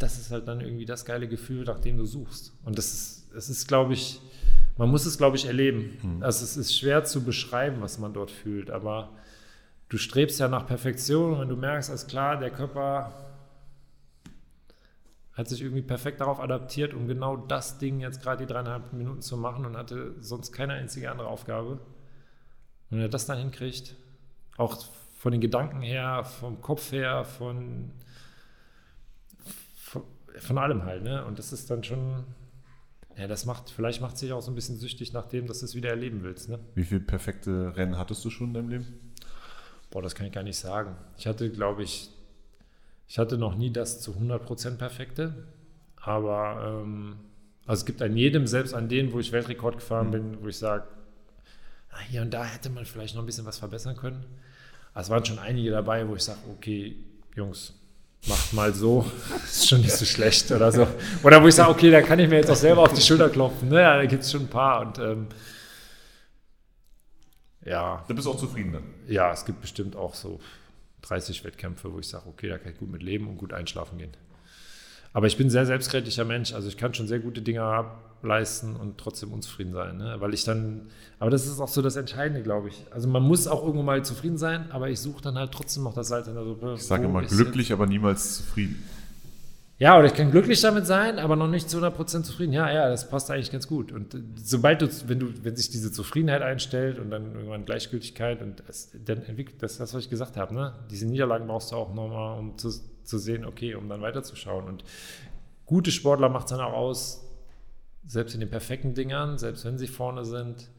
das 0.00 0.18
ist 0.18 0.30
halt 0.30 0.48
dann 0.48 0.60
irgendwie 0.60 0.86
das 0.86 1.04
geile 1.04 1.28
Gefühl, 1.28 1.64
nach 1.64 1.78
dem 1.78 1.98
du 1.98 2.06
suchst. 2.06 2.52
Und 2.64 2.78
das 2.78 2.92
ist, 2.92 3.32
es 3.34 3.48
ist, 3.48 3.68
glaube 3.68 3.92
ich, 3.92 4.20
man 4.76 4.90
muss 4.90 5.04
es, 5.04 5.18
glaube 5.18 5.36
ich, 5.36 5.46
erleben. 5.46 5.98
Also 6.22 6.42
es 6.42 6.56
ist 6.56 6.76
schwer 6.76 7.04
zu 7.04 7.22
beschreiben, 7.22 7.82
was 7.82 7.98
man 7.98 8.14
dort 8.14 8.30
fühlt, 8.30 8.70
aber 8.70 9.10
du 9.90 9.98
strebst 9.98 10.40
ja 10.40 10.48
nach 10.48 10.66
Perfektion 10.66 11.34
und 11.34 11.40
wenn 11.40 11.48
du 11.48 11.56
merkst, 11.56 11.90
alles 11.90 12.06
klar, 12.06 12.38
der 12.38 12.50
Körper 12.50 13.12
hat 15.34 15.48
sich 15.48 15.60
irgendwie 15.60 15.82
perfekt 15.82 16.20
darauf 16.20 16.40
adaptiert, 16.40 16.94
um 16.94 17.06
genau 17.06 17.36
das 17.36 17.78
Ding 17.78 18.00
jetzt 18.00 18.22
gerade 18.22 18.46
die 18.46 18.52
dreieinhalb 18.52 18.92
Minuten 18.92 19.20
zu 19.20 19.36
machen 19.36 19.66
und 19.66 19.76
hatte 19.76 20.14
sonst 20.20 20.52
keine 20.52 20.74
einzige 20.74 21.10
andere 21.10 21.28
Aufgabe. 21.28 21.72
Und 21.72 21.80
wenn 22.90 23.00
er 23.00 23.08
das 23.08 23.26
dann 23.26 23.38
hinkriegt, 23.38 23.96
auch 24.56 24.78
von 25.18 25.32
den 25.32 25.40
Gedanken 25.40 25.82
her, 25.82 26.24
vom 26.24 26.62
Kopf 26.62 26.92
her, 26.92 27.24
von 27.24 27.92
von, 30.38 30.58
allem 30.58 30.84
halt, 30.84 31.02
ne? 31.02 31.24
Und 31.24 31.38
das 31.38 31.52
ist 31.52 31.70
dann 31.70 31.84
schon, 31.84 32.24
ja, 33.16 33.26
das 33.26 33.46
macht, 33.46 33.70
vielleicht 33.70 34.00
macht 34.00 34.18
sich 34.18 34.32
auch 34.32 34.42
so 34.42 34.50
ein 34.50 34.54
bisschen 34.54 34.76
süchtig 34.76 35.12
nach 35.12 35.26
dem, 35.26 35.46
dass 35.46 35.60
du 35.60 35.66
es 35.66 35.74
wieder 35.74 35.90
erleben 35.90 36.22
willst, 36.22 36.48
ne? 36.48 36.58
Wie 36.74 36.84
viele 36.84 37.00
perfekte 37.00 37.76
Rennen 37.76 37.98
hattest 37.98 38.24
du 38.24 38.30
schon 38.30 38.48
in 38.48 38.54
deinem 38.54 38.68
Leben? 38.68 38.86
Boah, 39.90 40.02
das 40.02 40.14
kann 40.14 40.26
ich 40.26 40.32
gar 40.32 40.44
nicht 40.44 40.58
sagen. 40.58 40.96
Ich 41.18 41.26
hatte, 41.26 41.50
glaube 41.50 41.82
ich, 41.82 42.10
ich 43.08 43.18
hatte 43.18 43.38
noch 43.38 43.56
nie 43.56 43.72
das 43.72 44.00
zu 44.00 44.12
100% 44.12 44.76
perfekte, 44.76 45.34
aber 45.96 46.82
ähm, 46.84 47.16
also 47.66 47.80
es 47.80 47.86
gibt 47.86 48.02
an 48.02 48.16
jedem, 48.16 48.46
selbst 48.46 48.74
an 48.74 48.88
denen, 48.88 49.12
wo 49.12 49.18
ich 49.18 49.32
Weltrekord 49.32 49.76
gefahren 49.76 50.10
bin, 50.10 50.42
wo 50.42 50.48
ich 50.48 50.58
sage, 50.58 50.84
ah, 51.90 52.00
hier 52.08 52.22
und 52.22 52.30
da 52.30 52.44
hätte 52.44 52.70
man 52.70 52.84
vielleicht 52.84 53.14
noch 53.14 53.22
ein 53.22 53.26
bisschen 53.26 53.46
was 53.46 53.58
verbessern 53.58 53.96
können. 53.96 54.24
Aber 54.92 55.02
es 55.02 55.10
waren 55.10 55.24
schon 55.24 55.38
einige 55.38 55.70
dabei, 55.70 56.08
wo 56.08 56.14
ich 56.14 56.22
sage, 56.22 56.40
okay, 56.50 56.96
Jungs, 57.36 57.74
macht 58.26 58.52
mal 58.52 58.74
so, 58.74 59.10
ist 59.44 59.68
schon 59.68 59.80
nicht 59.80 59.92
so 59.96 60.04
schlecht 60.04 60.50
oder 60.50 60.70
so. 60.72 60.86
Oder 61.22 61.42
wo 61.42 61.48
ich 61.48 61.54
sage, 61.54 61.70
okay, 61.70 61.90
da 61.90 62.02
kann 62.02 62.18
ich 62.18 62.28
mir 62.28 62.36
jetzt 62.36 62.50
auch 62.50 62.56
selber 62.56 62.82
auf 62.82 62.92
die 62.92 63.00
Schulter 63.00 63.28
klopfen. 63.30 63.68
Naja, 63.68 63.96
da 63.96 64.06
gibt 64.06 64.22
es 64.24 64.30
schon 64.30 64.42
ein 64.42 64.48
paar 64.48 64.80
und 64.82 64.98
ähm, 64.98 65.26
ja, 67.64 68.04
Da 68.08 68.14
bist 68.14 68.26
du 68.26 68.30
auch 68.32 68.38
zufrieden 68.38 68.72
dann. 68.72 68.84
ja, 69.06 69.32
es 69.32 69.44
gibt 69.44 69.60
bestimmt 69.60 69.94
auch 69.96 70.14
so 70.14 70.40
30 71.02 71.44
Wettkämpfe, 71.44 71.92
wo 71.92 71.98
ich 71.98 72.08
sage, 72.08 72.26
okay, 72.28 72.48
da 72.48 72.58
kann 72.58 72.72
ich 72.72 72.78
gut 72.78 72.90
mit 72.90 73.02
leben 73.02 73.28
und 73.28 73.36
gut 73.38 73.52
einschlafen 73.52 73.98
gehen. 73.98 74.12
Aber 75.12 75.26
ich 75.26 75.36
bin 75.36 75.48
ein 75.48 75.50
sehr 75.50 75.66
selbstkritischer 75.66 76.24
Mensch, 76.24 76.52
also 76.52 76.68
ich 76.68 76.76
kann 76.76 76.94
schon 76.94 77.08
sehr 77.08 77.18
gute 77.18 77.42
Dinge 77.42 77.62
ableisten 77.62 78.76
und 78.76 78.98
trotzdem 78.98 79.32
unzufrieden 79.32 79.72
sein, 79.72 79.96
ne? 79.96 80.16
weil 80.18 80.32
ich 80.34 80.44
dann, 80.44 80.82
aber 81.18 81.30
das 81.30 81.46
ist 81.46 81.58
auch 81.58 81.68
so 81.68 81.82
das 81.82 81.96
Entscheidende, 81.96 82.42
glaube 82.42 82.68
ich. 82.68 82.84
Also 82.90 83.08
man 83.08 83.22
muss 83.22 83.48
auch 83.48 83.62
irgendwo 83.62 83.82
mal 83.82 84.04
zufrieden 84.04 84.38
sein, 84.38 84.70
aber 84.70 84.88
ich 84.88 85.00
suche 85.00 85.20
dann 85.20 85.36
halt 85.36 85.50
trotzdem 85.50 85.82
noch 85.82 85.94
das 85.94 86.08
Salz 86.08 86.28
in 86.28 86.34
der 86.34 86.44
Suppe. 86.44 86.74
Ich 86.76 86.84
sage 86.84 87.06
immer 87.06 87.22
ist 87.22 87.36
glücklich, 87.36 87.72
aber 87.72 87.86
niemals 87.86 88.36
zufrieden. 88.36 88.84
ja, 89.78 89.98
oder 89.98 90.06
ich 90.06 90.14
kann 90.14 90.30
glücklich 90.30 90.60
damit 90.60 90.86
sein, 90.86 91.18
aber 91.18 91.34
noch 91.34 91.48
nicht 91.48 91.68
zu 91.68 91.78
100% 91.78 92.22
zufrieden. 92.22 92.52
Ja, 92.52 92.70
ja, 92.70 92.88
das 92.88 93.10
passt 93.10 93.32
eigentlich 93.32 93.50
ganz 93.50 93.66
gut. 93.66 93.90
Und 93.90 94.14
äh, 94.14 94.18
sobald 94.36 94.80
du, 94.80 94.88
wenn 95.08 95.18
du, 95.18 95.26
wenn 95.42 95.56
sich 95.56 95.70
diese 95.70 95.90
Zufriedenheit 95.90 96.42
einstellt 96.42 97.00
und 97.00 97.10
dann 97.10 97.34
irgendwann 97.34 97.64
Gleichgültigkeit 97.64 98.42
und 98.42 98.62
das, 98.68 98.92
dann 99.04 99.24
entwickelt 99.24 99.60
das, 99.60 99.78
das, 99.78 99.92
was 99.92 100.04
ich 100.04 100.10
gesagt 100.10 100.36
habe, 100.36 100.54
ne? 100.54 100.72
Diese 100.88 101.06
Niederlagen 101.06 101.48
brauchst 101.48 101.72
du 101.72 101.76
auch 101.76 101.92
nochmal, 101.92 102.38
um 102.38 102.56
zu, 102.58 102.70
zu 103.10 103.18
sehen, 103.18 103.44
okay, 103.44 103.74
um 103.74 103.88
dann 103.88 104.00
weiterzuschauen. 104.00 104.66
Und 104.66 104.84
gute 105.66 105.90
Sportler 105.90 106.28
macht 106.28 106.46
es 106.46 106.50
dann 106.50 106.60
auch 106.60 106.72
aus, 106.72 107.24
selbst 108.06 108.34
in 108.34 108.40
den 108.40 108.50
perfekten 108.50 108.94
Dingern, 108.94 109.38
selbst 109.38 109.64
wenn 109.64 109.78
sie 109.78 109.88
vorne 109.88 110.24
sind, 110.24 110.70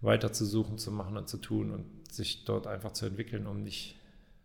weiter 0.00 0.32
zu 0.32 0.44
suchen, 0.44 0.78
zu 0.78 0.92
machen 0.92 1.16
und 1.16 1.28
zu 1.28 1.38
tun 1.38 1.70
und 1.70 2.12
sich 2.12 2.44
dort 2.44 2.66
einfach 2.66 2.92
zu 2.92 3.06
entwickeln, 3.06 3.46
um 3.46 3.62
nicht 3.62 3.96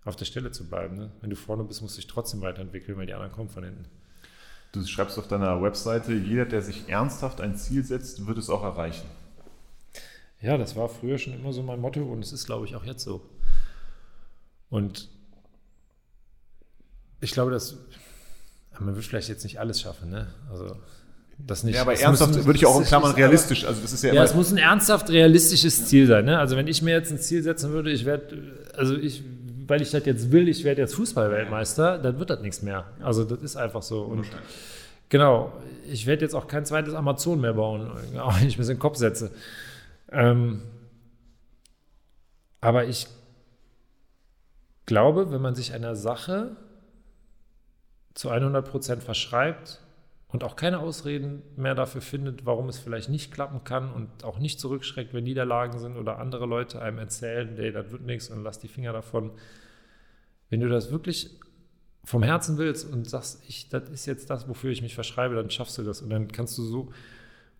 auf 0.05 0.15
der 0.15 0.25
Stelle 0.25 0.51
zu 0.51 0.67
bleiben. 0.67 0.95
Ne? 0.95 1.11
Wenn 1.21 1.29
du 1.29 1.35
vorne 1.35 1.63
bist, 1.63 1.81
musst 1.81 1.97
du 1.97 2.01
dich 2.01 2.07
trotzdem 2.07 2.41
weiterentwickeln, 2.41 2.97
weil 2.97 3.05
die 3.05 3.13
anderen 3.13 3.31
kommen 3.31 3.49
von 3.49 3.63
hinten. 3.63 3.85
Du 4.71 4.85
schreibst 4.85 5.17
auf 5.17 5.27
deiner 5.27 5.61
Webseite, 5.61 6.13
jeder, 6.13 6.45
der 6.45 6.61
sich 6.61 6.89
ernsthaft 6.89 7.41
ein 7.41 7.55
Ziel 7.55 7.83
setzt, 7.83 8.25
wird 8.27 8.37
es 8.37 8.49
auch 8.49 8.63
erreichen. 8.63 9.07
Ja, 10.41 10.57
das 10.57 10.75
war 10.75 10.87
früher 10.87 11.17
schon 11.17 11.33
immer 11.33 11.51
so 11.51 11.63
mein 11.63 11.79
Motto 11.81 12.03
und 12.03 12.23
es 12.23 12.31
ist, 12.31 12.45
glaube 12.45 12.65
ich, 12.65 12.75
auch 12.75 12.85
jetzt 12.85 13.03
so. 13.03 13.21
Und 14.69 15.09
ich 17.21 17.31
glaube, 17.31 17.51
dass 17.51 17.77
man 18.79 18.95
wird 18.95 19.05
vielleicht 19.05 19.29
jetzt 19.29 19.43
nicht 19.43 19.59
alles 19.59 19.81
schaffen, 19.81 20.09
ne? 20.09 20.27
Also 20.51 20.75
das 21.39 21.63
nicht. 21.63 21.75
Ja, 21.75 21.81
aber 21.81 21.93
es 21.93 22.01
ernsthaft 22.01 22.35
muss- 22.35 22.45
würde 22.45 22.57
ich 22.57 22.65
auch 22.65 22.79
in 22.79 22.85
Klammern 22.85 23.11
ist- 23.11 23.17
realistisch. 23.17 23.65
Also 23.65 23.81
das 23.81 23.91
ist 23.93 24.03
ja, 24.03 24.13
Ja, 24.13 24.23
es 24.23 24.33
muss 24.35 24.51
ein 24.51 24.57
ernsthaft 24.57 25.09
realistisches 25.09 25.85
Ziel 25.87 26.07
sein. 26.07 26.25
Ne? 26.25 26.37
Also 26.39 26.55
wenn 26.57 26.67
ich 26.67 26.81
mir 26.81 26.91
jetzt 26.91 27.11
ein 27.11 27.19
Ziel 27.19 27.41
setzen 27.43 27.71
würde, 27.71 27.91
ich 27.91 28.05
werde, 28.05 28.37
also 28.75 28.95
ich, 28.95 29.23
weil 29.67 29.81
ich 29.81 29.91
das 29.91 30.05
jetzt 30.05 30.31
will, 30.31 30.47
ich 30.47 30.63
werde 30.63 30.81
jetzt 30.81 30.95
Fußballweltmeister, 30.95 31.97
dann 31.99 32.19
wird 32.19 32.29
das 32.29 32.41
nichts 32.41 32.61
mehr. 32.61 32.85
Also 33.01 33.23
das 33.23 33.41
ist 33.41 33.55
einfach 33.55 33.81
so. 33.83 34.01
Und 34.03 34.25
genau, 35.09 35.53
ich 35.89 36.05
werde 36.07 36.21
jetzt 36.23 36.33
auch 36.35 36.47
kein 36.47 36.65
zweites 36.65 36.93
Amazon 36.93 37.41
mehr 37.41 37.53
bauen, 37.53 37.91
auch 38.19 38.39
wenn 38.39 38.47
ich 38.47 38.57
mir 38.57 38.63
so 38.63 38.71
in 38.71 38.77
den 38.77 38.81
Kopf 38.81 38.97
setze. 38.97 39.31
Ähm, 40.11 40.61
aber 42.61 42.85
ich 42.85 43.07
glaube, 44.85 45.31
wenn 45.31 45.41
man 45.41 45.55
sich 45.55 45.73
einer 45.73 45.95
Sache 45.95 46.55
zu 48.17 48.31
100% 48.31 49.01
verschreibt 49.01 49.79
und 50.27 50.43
auch 50.43 50.55
keine 50.55 50.79
Ausreden 50.79 51.43
mehr 51.55 51.75
dafür 51.75 52.01
findet, 52.01 52.45
warum 52.45 52.67
es 52.67 52.79
vielleicht 52.79 53.09
nicht 53.09 53.31
klappen 53.31 53.63
kann 53.63 53.93
und 53.93 54.23
auch 54.23 54.39
nicht 54.39 54.59
zurückschreckt, 54.59 55.13
wenn 55.13 55.23
Niederlagen 55.23 55.77
sind 55.79 55.95
oder 55.95 56.19
andere 56.19 56.45
Leute 56.45 56.81
einem 56.81 56.97
erzählen, 56.97 57.53
nee, 57.55 57.71
das 57.71 57.91
wird 57.91 58.01
nichts 58.01 58.29
und 58.29 58.43
lass 58.43 58.59
die 58.59 58.67
Finger 58.67 58.91
davon. 58.91 59.31
Wenn 60.49 60.61
du 60.61 60.67
das 60.67 60.91
wirklich 60.91 61.29
vom 62.03 62.23
Herzen 62.23 62.57
willst 62.57 62.91
und 62.91 63.07
sagst, 63.07 63.43
ich, 63.47 63.69
das 63.69 63.89
ist 63.89 64.05
jetzt 64.05 64.29
das, 64.29 64.49
wofür 64.49 64.71
ich 64.71 64.81
mich 64.81 64.95
verschreibe, 64.95 65.35
dann 65.35 65.49
schaffst 65.49 65.77
du 65.77 65.83
das. 65.83 66.01
Und 66.01 66.09
dann 66.09 66.31
kannst 66.31 66.57
du 66.57 66.63
so 66.63 66.91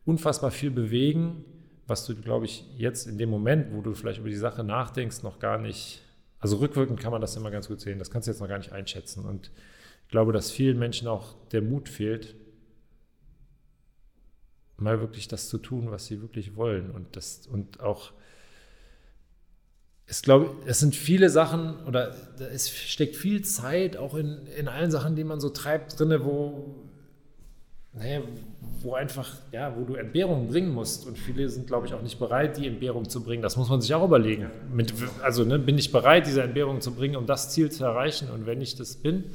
unfassbar 0.05 0.51
viel 0.51 0.72
bewegen, 0.72 1.45
was 1.86 2.05
du, 2.05 2.16
glaube 2.16 2.45
ich, 2.45 2.66
jetzt 2.78 3.08
in 3.08 3.18
dem 3.18 3.30
Moment, 3.30 3.74
wo 3.74 3.82
du 3.82 3.93
vielleicht 3.93 4.20
über 4.20 4.30
die 4.30 4.36
Sache 4.36 4.64
nachdenkst, 4.64 5.22
noch 5.22 5.39
gar 5.39 5.58
nicht, 5.58 6.01
also 6.39 6.58
rückwirkend 6.58 6.99
kann 6.99 7.12
man 7.12 7.22
das 7.22 7.36
immer 7.36 7.51
ganz 7.51 7.68
gut 7.68 7.80
sehen, 7.80 7.99
das 7.99 8.10
kannst 8.10 8.28
du 8.28 8.32
jetzt 8.32 8.39
noch 8.39 8.47
gar 8.47 8.58
nicht 8.58 8.72
einschätzen. 8.72 9.26
Und 9.26 9.51
ich 10.08 10.12
glaube, 10.12 10.32
dass 10.32 10.51
vielen 10.51 10.80
Menschen 10.80 11.10
auch 11.10 11.36
der 11.51 11.62
Mut 11.62 11.89
fehlt, 11.89 12.34
mal 14.78 15.01
wirklich 15.01 15.28
das 15.28 15.49
zu 15.49 15.58
tun, 15.58 15.91
was 15.91 16.05
sie 16.05 16.22
wirklich 16.22 16.55
wollen. 16.55 16.91
Und 16.91 17.18
das 17.18 17.45
und 17.45 17.82
auch 17.82 18.14
es 20.05 20.22
glaube, 20.22 20.55
es 20.66 20.80
sind 20.80 20.95
viele 20.95 21.30
Sachen 21.30 21.84
oder 21.86 22.16
es 22.53 22.70
steckt 22.70 23.18
viel 23.18 23.41
Zeit 23.41 23.97
auch 23.97 24.16
in, 24.16 24.47
in 24.58 24.70
allen 24.70 24.91
Sachen, 24.91 25.18
die 25.18 25.26
man 25.26 25.41
so 25.41 25.49
treibt, 25.49 25.99
drinne, 25.99 26.24
wo 26.24 26.74
naja, 27.91 28.22
wo 28.82 28.93
einfach, 28.93 29.34
ja, 29.51 29.76
wo 29.76 29.84
du 29.84 29.95
Entbehrungen 29.95 30.47
bringen 30.47 30.74
musst. 30.74 31.05
Und 31.05 31.18
viele 31.18 31.49
sind, 31.49 31.68
glaube 31.68 31.88
ich, 31.88 31.93
auch 31.93 32.01
nicht 32.01 32.20
bereit, 32.20 32.55
die 32.55 32.68
Entbehrung 32.68 33.10
zu 33.10 33.24
bringen. 33.24 33.41
Das 33.41 33.58
muss 33.58 33.70
man 33.70 33.82
sich 33.82 33.93
auch 33.93 34.05
überlegen. 34.05 34.49
Mit, 34.72 34.93
also 35.22 35.43
ne, 35.43 35.60
bin 35.60 35.78
ich 35.78 35.91
bereit, 35.91 36.28
diese 36.28 36.43
Entbehrung 36.43 36.80
zu 36.80 36.93
bringen, 36.93 37.18
um 37.18 37.26
das 37.26 37.51
Ziel 37.51 37.72
zu 37.72 37.84
erreichen? 37.84 38.30
Und 38.30 38.45
wenn 38.45 38.62
ich 38.62 38.76
das 38.76 38.95
bin, 38.95 39.26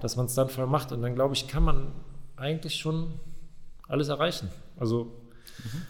dass 0.00 0.16
man 0.16 0.26
es 0.26 0.34
dann 0.34 0.48
voll 0.48 0.66
macht. 0.66 0.92
Und 0.92 1.02
dann, 1.02 1.14
glaube 1.14 1.34
ich, 1.34 1.48
kann 1.48 1.62
man 1.62 1.92
eigentlich 2.36 2.76
schon 2.76 3.14
alles 3.88 4.08
erreichen. 4.08 4.48
Also, 4.78 5.04
mhm. 5.04 5.82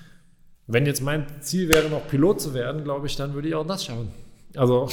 wenn 0.66 0.86
jetzt 0.86 1.02
mein 1.02 1.26
Ziel 1.40 1.68
wäre, 1.68 1.88
noch 1.88 2.06
Pilot 2.08 2.40
zu 2.40 2.54
werden, 2.54 2.84
glaube 2.84 3.06
ich, 3.06 3.16
dann 3.16 3.34
würde 3.34 3.48
ich 3.48 3.54
auch 3.54 3.66
das 3.66 3.84
schaffen. 3.84 4.10
Also, 4.56 4.88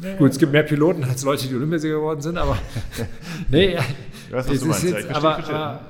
ja, 0.00 0.14
gut, 0.18 0.32
es 0.32 0.38
gibt 0.38 0.52
mehr 0.52 0.62
Piloten 0.62 1.04
als 1.04 1.22
Leute, 1.24 1.48
die 1.48 1.54
Olympiasieger 1.54 1.96
geworden 1.96 2.20
sind, 2.20 2.38
aber 2.38 2.58
nee, 3.50 3.78
das 4.30 4.48
ist 4.48 4.82
jetzt, 4.82 5.08
aber, 5.10 5.38
aber 5.38 5.80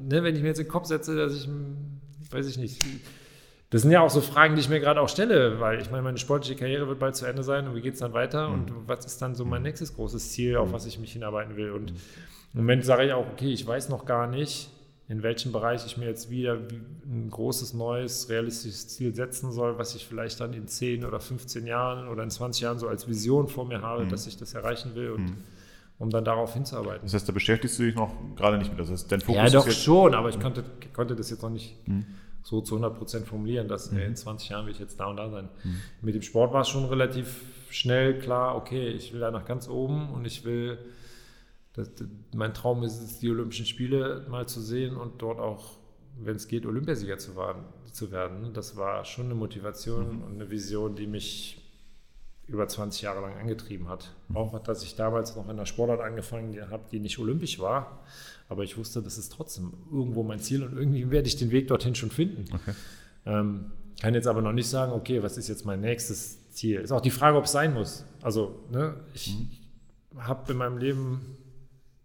ne, 0.00 0.22
wenn 0.22 0.36
ich 0.36 0.42
mir 0.42 0.48
jetzt 0.48 0.58
in 0.58 0.66
den 0.66 0.72
Kopf 0.72 0.86
setze, 0.86 1.16
dass 1.16 1.34
ich, 1.34 1.48
weiß 2.30 2.46
ich 2.46 2.58
nicht, 2.58 2.84
das 3.72 3.80
sind 3.80 3.90
ja 3.90 4.02
auch 4.02 4.10
so 4.10 4.20
Fragen, 4.20 4.54
die 4.54 4.60
ich 4.60 4.68
mir 4.68 4.80
gerade 4.80 5.00
auch 5.00 5.08
stelle, 5.08 5.58
weil 5.58 5.80
ich 5.80 5.90
meine, 5.90 6.02
meine 6.02 6.18
sportliche 6.18 6.56
Karriere 6.56 6.88
wird 6.88 6.98
bald 6.98 7.16
zu 7.16 7.24
Ende 7.24 7.42
sein 7.42 7.66
und 7.66 7.74
wie 7.74 7.80
geht 7.80 7.94
es 7.94 8.00
dann 8.00 8.12
weiter 8.12 8.48
mhm. 8.48 8.54
und 8.54 8.72
was 8.86 9.06
ist 9.06 9.22
dann 9.22 9.34
so 9.34 9.46
mein 9.46 9.62
nächstes 9.62 9.94
großes 9.94 10.32
Ziel, 10.32 10.58
auf 10.58 10.68
mhm. 10.68 10.72
was 10.74 10.84
ich 10.84 10.98
mich 10.98 11.14
hinarbeiten 11.14 11.56
will. 11.56 11.72
Und 11.72 11.90
im 12.52 12.60
Moment 12.60 12.84
sage 12.84 13.06
ich 13.06 13.12
auch, 13.14 13.26
okay, 13.32 13.50
ich 13.50 13.66
weiß 13.66 13.88
noch 13.88 14.04
gar 14.04 14.26
nicht, 14.26 14.68
in 15.08 15.22
welchem 15.22 15.52
Bereich 15.52 15.86
ich 15.86 15.96
mir 15.96 16.04
jetzt 16.04 16.28
wieder 16.28 16.58
ein 17.06 17.30
großes, 17.30 17.72
neues, 17.72 18.28
realistisches 18.28 18.88
Ziel 18.88 19.14
setzen 19.14 19.52
soll, 19.52 19.78
was 19.78 19.94
ich 19.94 20.06
vielleicht 20.06 20.38
dann 20.40 20.52
in 20.52 20.68
10 20.68 21.06
oder 21.06 21.18
15 21.18 21.66
Jahren 21.66 22.08
oder 22.08 22.22
in 22.24 22.30
20 22.30 22.60
Jahren 22.60 22.78
so 22.78 22.88
als 22.88 23.08
Vision 23.08 23.48
vor 23.48 23.64
mir 23.64 23.80
habe, 23.80 24.04
mhm. 24.04 24.10
dass 24.10 24.26
ich 24.26 24.36
das 24.36 24.52
erreichen 24.52 24.94
will 24.94 25.12
und 25.12 25.24
mhm. 25.24 25.36
um 25.98 26.10
dann 26.10 26.26
darauf 26.26 26.52
hinzuarbeiten. 26.52 27.04
Das 27.04 27.14
heißt, 27.14 27.26
da 27.26 27.32
beschäftigst 27.32 27.78
du 27.78 27.84
dich 27.84 27.94
noch 27.94 28.12
gerade 28.36 28.58
nicht 28.58 28.70
mit. 28.70 28.80
Das 28.80 28.90
heißt, 28.90 29.10
dein 29.10 29.22
Fokus 29.22 29.50
ja, 29.50 29.60
doch 29.60 29.70
schon, 29.70 30.14
aber 30.14 30.28
ich 30.28 30.36
mhm. 30.36 30.42
konnte, 30.42 30.64
konnte 30.92 31.16
das 31.16 31.30
jetzt 31.30 31.42
noch 31.42 31.48
nicht 31.50 31.88
mhm. 31.88 32.04
So 32.42 32.60
zu 32.60 32.74
100 32.74 32.98
Prozent 32.98 33.26
formulieren, 33.26 33.68
dass 33.68 33.92
mhm. 33.92 33.98
in 33.98 34.16
20 34.16 34.48
Jahren 34.48 34.66
will 34.66 34.72
ich 34.72 34.78
jetzt 34.78 34.98
da 34.98 35.06
und 35.06 35.16
da 35.16 35.30
sein. 35.30 35.48
Mhm. 35.64 35.80
Mit 36.02 36.14
dem 36.14 36.22
Sport 36.22 36.52
war 36.52 36.62
es 36.62 36.68
schon 36.68 36.84
relativ 36.84 37.40
schnell 37.70 38.18
klar, 38.18 38.56
okay, 38.56 38.88
ich 38.88 39.12
will 39.12 39.20
da 39.20 39.30
nach 39.30 39.44
ganz 39.44 39.68
oben 39.68 40.10
und 40.10 40.26
ich 40.26 40.44
will 40.44 40.78
das, 41.74 41.90
mein 42.34 42.52
Traum 42.52 42.82
ist 42.82 43.00
es, 43.00 43.18
die 43.18 43.30
Olympischen 43.30 43.64
Spiele 43.64 44.26
mal 44.28 44.46
zu 44.46 44.60
sehen 44.60 44.96
und 44.96 45.22
dort 45.22 45.38
auch, 45.38 45.78
wenn 46.18 46.36
es 46.36 46.48
geht, 46.48 46.66
Olympiasieger 46.66 47.16
zu, 47.16 47.34
waren, 47.34 47.64
zu 47.90 48.10
werden. 48.10 48.52
Das 48.52 48.76
war 48.76 49.04
schon 49.04 49.26
eine 49.26 49.34
Motivation 49.34 50.16
mhm. 50.16 50.22
und 50.22 50.34
eine 50.34 50.50
Vision, 50.50 50.94
die 50.94 51.06
mich 51.06 51.61
über 52.46 52.66
20 52.66 53.02
Jahre 53.02 53.20
lang 53.20 53.38
angetrieben 53.38 53.88
hat. 53.88 54.14
Auch, 54.34 54.58
dass 54.60 54.82
ich 54.82 54.96
damals 54.96 55.36
noch 55.36 55.44
in 55.44 55.52
einer 55.52 55.66
Sportart 55.66 56.00
angefangen 56.00 56.70
habe, 56.70 56.84
die 56.90 57.00
nicht 57.00 57.18
olympisch 57.18 57.58
war, 57.58 58.00
aber 58.48 58.64
ich 58.64 58.76
wusste, 58.76 59.00
das 59.00 59.16
ist 59.16 59.32
trotzdem 59.32 59.72
irgendwo 59.90 60.22
mein 60.22 60.40
Ziel 60.40 60.62
und 60.62 60.76
irgendwie 60.76 61.10
werde 61.10 61.28
ich 61.28 61.36
den 61.36 61.50
Weg 61.50 61.68
dorthin 61.68 61.94
schon 61.94 62.10
finden. 62.10 62.44
Okay. 62.52 62.74
Ähm, 63.24 63.72
kann 64.00 64.14
jetzt 64.14 64.26
aber 64.26 64.42
noch 64.42 64.52
nicht 64.52 64.68
sagen, 64.68 64.92
okay, 64.92 65.22
was 65.22 65.38
ist 65.38 65.48
jetzt 65.48 65.64
mein 65.64 65.80
nächstes 65.80 66.50
Ziel? 66.50 66.80
Ist 66.80 66.92
auch 66.92 67.00
die 67.00 67.10
Frage, 67.10 67.38
ob 67.38 67.44
es 67.44 67.52
sein 67.52 67.72
muss. 67.72 68.04
Also, 68.20 68.64
ne, 68.70 68.96
ich 69.14 69.34
mhm. 70.12 70.22
habe 70.22 70.52
in 70.52 70.58
meinem 70.58 70.78
Leben 70.78 71.36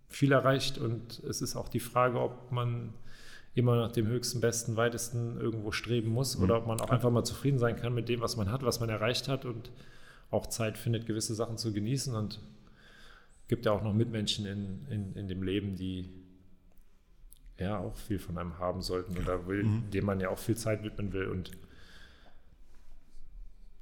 viel 0.07 0.31
erreicht 0.31 0.77
und 0.77 1.19
es 1.27 1.41
ist 1.41 1.55
auch 1.55 1.69
die 1.69 1.79
Frage, 1.79 2.19
ob 2.19 2.51
man 2.51 2.93
immer 3.55 3.75
nach 3.75 3.91
dem 3.91 4.07
höchsten, 4.07 4.39
besten, 4.39 4.77
weitesten 4.77 5.39
irgendwo 5.39 5.71
streben 5.71 6.11
muss 6.11 6.38
mhm. 6.38 6.43
oder 6.43 6.57
ob 6.57 6.67
man 6.67 6.79
auch 6.79 6.91
einfach 6.91 7.09
mal 7.09 7.23
zufrieden 7.23 7.57
sein 7.57 7.75
kann 7.75 7.93
mit 7.93 8.07
dem, 8.07 8.21
was 8.21 8.38
man 8.38 8.51
hat, 8.51 8.63
was 8.63 8.79
man 8.79 8.89
erreicht 8.89 9.27
hat 9.27 9.45
und 9.45 9.71
auch 10.30 10.47
Zeit 10.47 10.78
findet, 10.78 11.05
gewisse 11.05 11.36
Sachen 11.36 11.57
zu 11.57 11.73
genießen 11.73 12.13
und 12.15 12.39
gibt 13.47 13.65
ja 13.65 13.71
auch 13.71 13.84
noch 13.84 13.93
Mitmenschen 13.93 14.45
in, 14.45 14.86
in, 14.89 15.13
in 15.15 15.28
dem 15.28 15.41
Leben, 15.41 15.75
die 15.75 16.09
ja 17.57 17.80
auch 17.80 17.95
viel 17.95 18.19
von 18.19 18.38
einem 18.38 18.59
haben 18.59 18.82
sollten 18.82 19.17
oder 19.17 19.47
will, 19.47 19.63
mhm. 19.63 19.89
dem 19.91 20.05
man 20.05 20.19
ja 20.19 20.30
auch 20.30 20.38
viel 20.38 20.57
Zeit 20.57 20.84
widmen 20.84 21.13
will 21.13 21.28
und 21.28 21.51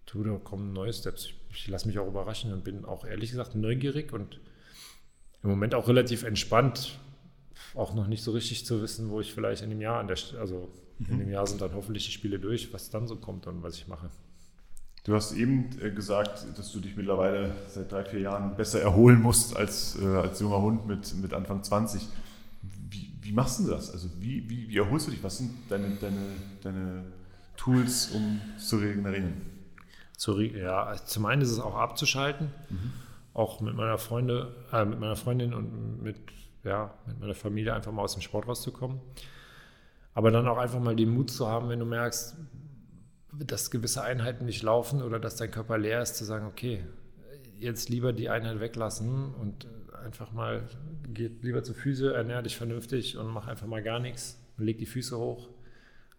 tu, 0.06 0.24
da 0.24 0.38
kommen 0.38 0.72
neue 0.72 0.94
Steps. 0.94 1.30
Ich, 1.50 1.68
lasse 1.68 1.88
mich 1.88 2.00
auch 2.00 2.08
überraschen 2.08 2.54
und 2.54 2.64
bin 2.64 2.86
auch 2.86 3.06
ehrlich 3.06 3.32
gesagt 3.32 3.56
neugierig 3.56 4.14
und 4.14 4.40
im 5.44 5.50
Moment 5.50 5.76
auch 5.76 5.88
relativ 5.88 6.24
entspannt, 6.24 7.00
auch 7.74 7.94
noch 7.94 8.08
nicht 8.08 8.24
so 8.24 8.32
richtig 8.32 8.66
zu 8.66 8.82
wissen, 8.82 9.10
wo 9.10 9.20
ich 9.20 9.34
vielleicht 9.34 9.62
in 9.62 9.70
dem 9.70 9.82
Jahr 9.82 10.00
an 10.00 10.08
der, 10.08 10.18
also 10.40 10.72
mhm. 11.00 11.08
in 11.10 11.20
dem 11.20 11.32
Jahr 11.32 11.48
sind 11.48 11.62
dann 11.62 11.74
hoffentlich 11.74 12.06
die 12.06 12.12
Spiele 12.12 12.40
durch, 12.40 12.72
was 12.74 12.90
dann 12.90 13.08
so 13.08 13.16
kommt 13.16 13.48
und 13.48 13.64
was 13.64 13.78
ich 13.78 13.88
mache. 13.88 14.10
Du 15.06 15.14
hast 15.14 15.32
eben 15.34 15.70
äh, 15.82 15.92
gesagt, 15.92 16.46
dass 16.58 16.72
du 16.74 16.82
dich 16.82 16.98
mittlerweile 16.98 17.56
seit 17.70 17.92
drei, 17.92 18.04
vier 18.04 18.20
Jahren 18.20 18.56
besser 18.58 18.82
erholen 18.82 19.22
musst 19.22 19.56
als, 19.56 19.98
äh, 20.02 20.06
als 20.06 20.42
junger 20.42 20.62
Hund 20.62 20.86
mit, 20.86 21.16
mit 21.16 21.34
Anfang 21.34 21.64
20. 21.64 22.06
Wie, 22.90 23.14
wie 23.22 23.32
machst 23.32 23.60
du 23.60 23.68
das? 23.68 23.92
Also 23.92 24.10
wie, 24.20 24.50
wie, 24.50 24.68
wie 24.68 24.78
erholst 24.78 25.08
du 25.08 25.12
dich? 25.12 25.24
Was 25.24 25.38
sind 25.38 25.52
deine, 25.70 25.96
deine, 26.02 26.22
deine 26.62 27.04
Tools, 27.56 28.12
um 28.12 28.42
zu 28.58 28.78
regenerieren? 28.78 29.42
Zu, 30.18 30.42
ja, 30.42 30.94
zum 31.06 31.26
einen 31.26 31.42
ist 31.42 31.52
es 31.52 31.60
auch 31.60 31.76
abzuschalten. 31.76 32.52
Mhm 32.70 33.06
auch 33.36 33.60
mit 33.60 33.76
meiner 33.76 33.98
Freunde, 33.98 34.56
äh, 34.72 34.86
mit 34.86 35.00
meiner 35.00 35.18
Freundin 35.18 35.54
und 35.54 36.02
mit, 36.02 36.16
ja, 36.64 36.94
mit 37.06 37.20
meiner 37.20 37.36
Familie 37.36 37.74
einfach 37.74 37.92
mal 37.92 38.02
aus 38.02 38.14
dem 38.14 38.22
Sport 38.22 38.48
rauszukommen. 38.48 39.00
Aber 40.14 40.32
dann 40.32 40.48
auch 40.48 40.58
einfach 40.58 40.80
mal 40.80 40.96
den 40.96 41.10
Mut 41.10 41.30
zu 41.30 41.46
haben, 41.46 41.68
wenn 41.68 41.80
du 41.80 41.86
merkst, 41.86 42.38
dass 43.40 43.72
gewisse 43.72 44.04
Einheiten 44.04 44.46
nicht 44.46 44.64
laufen 44.64 45.02
oder 45.02 45.20
dass 45.20 45.36
dein 45.36 45.52
Körper 45.52 45.78
leer 45.78 46.02
ist, 46.02 46.16
zu 46.16 46.26
sagen, 46.26 46.46
okay, 46.46 46.84
jetzt 47.58 47.90
lieber 47.90 48.14
die 48.14 48.30
Einheit 48.30 48.60
weglassen 48.60 49.34
und 49.36 49.68
einfach 50.04 50.32
mal, 50.32 50.68
geht 51.14 51.44
lieber 51.44 51.64
zur 51.64 51.76
Füße, 51.76 52.14
ernähr 52.14 52.42
dich 52.42 52.56
vernünftig 52.56 53.18
und 53.18 53.28
mach 53.28 53.48
einfach 53.48 53.68
mal 53.68 53.82
gar 53.82 54.00
nichts 54.00 54.40
und 54.58 54.66
leg 54.66 54.78
die 54.78 54.86
Füße 54.86 55.18
hoch, 55.18 55.50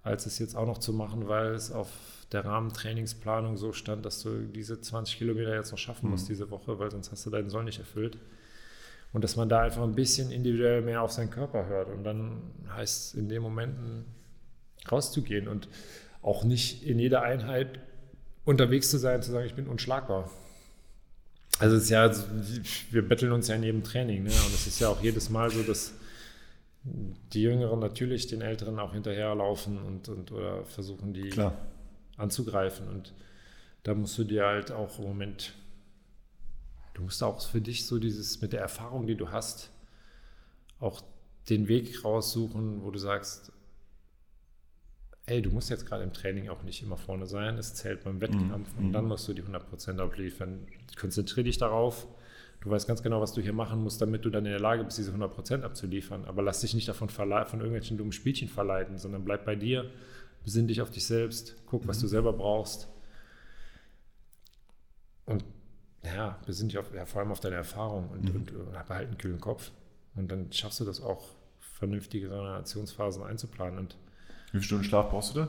als 0.03 0.27
es 0.27 0.39
jetzt 0.39 0.57
auch 0.57 0.67
noch 0.67 0.79
zu 0.79 0.93
machen, 0.93 1.29
weil 1.29 1.55
es 1.55 1.71
auf 1.71 1.91
der 2.33 2.45
Rahmentrainingsplanung 2.45 3.57
so 3.57 3.73
stand, 3.73 4.05
dass 4.05 4.23
du 4.23 4.47
diese 4.47 4.81
20 4.81 5.19
Kilometer 5.19 5.55
jetzt 5.55 5.71
noch 5.71 5.79
schaffen 5.79 6.11
musst 6.11 6.25
mhm. 6.25 6.33
diese 6.33 6.51
Woche, 6.51 6.79
weil 6.79 6.91
sonst 6.91 7.13
hast 7.13 7.25
du 7.27 7.31
deinen 7.31 7.51
Soll 7.51 7.65
nicht 7.65 7.79
erfüllt. 7.79 8.19
Und 9.13 9.23
dass 9.23 9.37
man 9.37 9.49
da 9.49 9.61
einfach 9.61 9.83
ein 9.83 9.95
bisschen 9.95 10.31
individuell 10.31 10.83
mehr 10.83 11.01
auf 11.03 11.13
seinen 11.13 11.31
Körper 11.31 11.67
hört. 11.67 11.89
Und 11.89 12.05
dann 12.05 12.43
heißt 12.69 13.15
es 13.15 13.15
in 13.15 13.29
den 13.29 13.41
Momenten 13.41 14.05
rauszugehen 14.91 15.49
und 15.49 15.69
auch 16.27 16.45
nicht 16.45 16.83
in 16.85 16.99
jeder 16.99 17.23
Einheit 17.23 17.79
unterwegs 18.45 18.91
zu 18.91 18.99
sein, 18.99 19.23
zu 19.23 19.31
sagen, 19.31 19.47
ich 19.47 19.55
bin 19.55 19.67
unschlagbar. 19.67 20.31
Also 21.59 21.77
es 21.77 21.85
ist 21.85 21.91
ja, 21.91 22.11
wir 22.91 23.09
betteln 23.09 23.33
uns 23.33 23.49
ja 23.49 23.55
in 23.55 23.63
jedem 23.63 23.83
Training. 23.83 24.25
Ne? 24.25 24.31
Und 24.31 24.55
es 24.55 24.67
ist 24.67 24.79
ja 24.79 24.89
auch 24.89 25.03
jedes 25.03 25.31
Mal 25.31 25.51
so, 25.51 25.63
dass 25.63 25.95
die 26.85 27.43
Jüngeren 27.43 27.79
natürlich 27.79 28.27
den 28.27 28.43
Älteren 28.43 28.79
auch 28.79 28.93
hinterherlaufen 28.93 29.79
und, 29.79 30.09
und 30.09 30.33
oder 30.33 30.65
versuchen, 30.67 31.15
die 31.15 31.31
Klar 31.31 31.57
anzugreifen. 32.17 32.89
Und 32.89 33.13
da 33.83 33.95
musst 33.95 34.19
du 34.19 34.25
dir 34.25 34.47
halt 34.47 34.73
auch 34.73 34.99
im 34.99 35.05
Moment, 35.05 35.53
du 36.95 37.03
musst 37.03 37.23
auch 37.23 37.41
für 37.47 37.61
dich 37.61 37.87
so 37.87 37.99
dieses 37.99 38.41
mit 38.41 38.53
der 38.53 38.61
Erfahrung, 38.61 39.07
die 39.07 39.17
du 39.17 39.31
hast, 39.31 39.71
auch 40.81 41.03
den 41.49 41.69
Weg 41.69 42.05
raussuchen, 42.05 42.83
wo 42.83 42.91
du 42.91 42.99
sagst, 42.99 43.53
ey, 45.27 45.43
du 45.43 45.51
musst 45.51 45.71
jetzt 45.71 45.87
gerade 45.87 46.05
im 46.05 46.13
Training 46.13 46.49
auch 46.49 46.63
nicht 46.63 46.83
immer 46.83 46.97
vorne 46.97 47.27
sein, 47.27 47.59
es 47.59 47.75
zählt 47.75 48.05
beim 48.05 48.21
Wettkampf 48.21 48.69
mhm. 48.77 48.87
und 48.87 48.93
dann 48.93 49.07
musst 49.07 49.27
du 49.29 49.35
die 49.35 49.43
100% 49.43 49.99
abliefern. 49.99 50.67
Konzentriere 50.99 51.45
dich 51.45 51.59
darauf. 51.59 52.07
Du 52.61 52.71
weißt 52.71 52.89
ganz 52.89 53.03
genau, 53.03 53.21
was 53.21 53.33
du 53.33 53.41
hier 53.41 53.53
machen 53.53 53.83
musst, 53.83 54.01
damit 54.01 54.25
du 54.25 54.31
dann 54.31 54.45
in 54.45 54.53
der 54.53 54.61
Lage 54.61 54.83
bist, 54.83 54.99
diese 54.99 55.13
100% 55.13 55.63
abzuliefern. 55.63 56.25
Aber 56.25 56.43
lass 56.43 56.61
dich 56.61 56.75
nicht 56.75 56.89
davon 56.89 57.09
von 57.09 57.31
irgendwelchen 57.31 57.99
dummen 57.99 58.13
Spielchen 58.13 58.49
verleiten, 58.49 58.99
sondern 58.99 59.25
bleib 59.25 59.45
bei 59.45 59.57
dir 59.57 59.91
besinn 60.47 60.69
dich 60.69 60.81
auf 60.81 60.91
dich 60.91 61.05
selbst, 61.05 61.57
guck, 61.67 61.89
was 61.89 61.99
mhm. 61.99 62.03
du 62.03 62.07
selber 62.07 62.33
brauchst. 62.33 62.89
Und 65.25 65.45
ja, 66.05 66.39
besinn 66.47 66.69
dich 66.69 66.79
auf, 66.79 66.95
ja, 66.95 67.05
vor 67.05 67.21
allem 67.21 67.33
auf 67.33 67.41
deine 67.41 67.57
Erfahrung 67.57 68.11
und, 68.11 68.23
mhm. 68.23 68.37
und, 68.37 68.53
und 68.53 68.73
behalte 68.73 69.09
einen 69.09 69.19
kühlen 69.19 69.41
Kopf. 69.41 69.73
Und 70.15 70.31
dann 70.31 70.53
schaffst 70.53 70.79
du 70.79 70.85
das 70.85 71.01
auch, 71.01 71.35
vernünftige 71.59 72.31
Regenerationsphasen 72.31 73.25
einzuplanen. 73.25 73.81
Und 73.81 73.97
Wie 74.47 74.59
viele 74.59 74.63
Stunden 74.63 74.85
Schlaf 74.85 75.11
brauchst 75.11 75.35
du 75.35 75.41
da? 75.41 75.49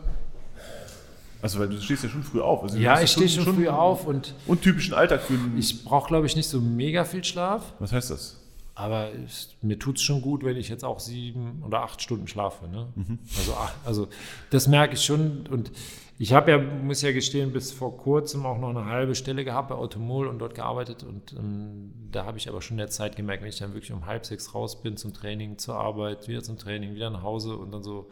Also, 1.41 1.59
weil 1.59 1.69
du 1.69 1.79
stehst 1.79 2.03
ja 2.03 2.09
schon 2.09 2.23
früh 2.23 2.41
auf. 2.41 2.63
Also, 2.63 2.77
ja, 2.77 2.99
ich 2.99 3.11
stehe 3.11 3.29
schon, 3.29 3.43
schon, 3.43 3.55
früh 3.55 3.67
auf 3.67 4.07
und. 4.07 4.33
Und 4.47 4.61
typischen 4.61 4.93
Alltag 4.93 5.21
für 5.21 5.37
Ich 5.57 5.83
brauche, 5.83 6.07
glaube 6.07 6.25
ich, 6.25 6.35
nicht 6.35 6.49
so 6.49 6.59
mega 6.59 7.05
viel 7.05 7.23
Schlaf. 7.23 7.73
Was 7.79 7.91
heißt 7.91 8.09
das? 8.09 8.37
Aber 8.73 9.09
es, 9.25 9.55
mir 9.61 9.79
tut 9.79 9.97
es 9.97 10.03
schon 10.03 10.21
gut, 10.21 10.43
wenn 10.43 10.55
ich 10.55 10.69
jetzt 10.69 10.83
auch 10.83 10.99
sieben 10.99 11.63
oder 11.65 11.81
acht 11.81 12.01
Stunden 12.01 12.27
schlafe. 12.27 12.67
Ne? 12.67 12.87
Mhm. 12.95 13.19
Also, 13.37 13.57
also 13.85 14.07
das 14.51 14.67
merke 14.67 14.93
ich 14.93 15.01
schon. 15.03 15.47
Und 15.47 15.71
ich 16.19 16.33
habe 16.33 16.51
ja, 16.51 16.57
muss 16.57 17.01
ja 17.01 17.11
gestehen, 17.11 17.53
bis 17.53 17.71
vor 17.71 17.97
kurzem 17.97 18.45
auch 18.45 18.59
noch 18.59 18.69
eine 18.69 18.85
halbe 18.85 19.15
Stelle 19.15 19.43
gehabt 19.43 19.69
bei 19.69 19.75
Automol 19.75 20.27
und 20.27 20.39
dort 20.39 20.53
gearbeitet. 20.53 21.03
Und 21.03 21.33
ähm, 21.33 21.91
da 22.11 22.25
habe 22.25 22.37
ich 22.37 22.49
aber 22.49 22.61
schon 22.61 22.75
in 22.75 22.79
der 22.79 22.89
Zeit 22.89 23.15
gemerkt, 23.15 23.41
wenn 23.41 23.49
ich 23.49 23.57
dann 23.57 23.73
wirklich 23.73 23.91
um 23.93 24.05
halb 24.05 24.25
sechs 24.25 24.53
raus 24.53 24.81
bin 24.81 24.95
zum 24.95 25.13
Training, 25.13 25.57
zur 25.57 25.75
Arbeit, 25.75 26.27
wieder 26.27 26.43
zum 26.43 26.57
Training, 26.57 26.93
wieder 26.93 27.09
nach 27.09 27.23
Hause 27.23 27.57
und 27.57 27.71
dann 27.71 27.83
so 27.83 28.09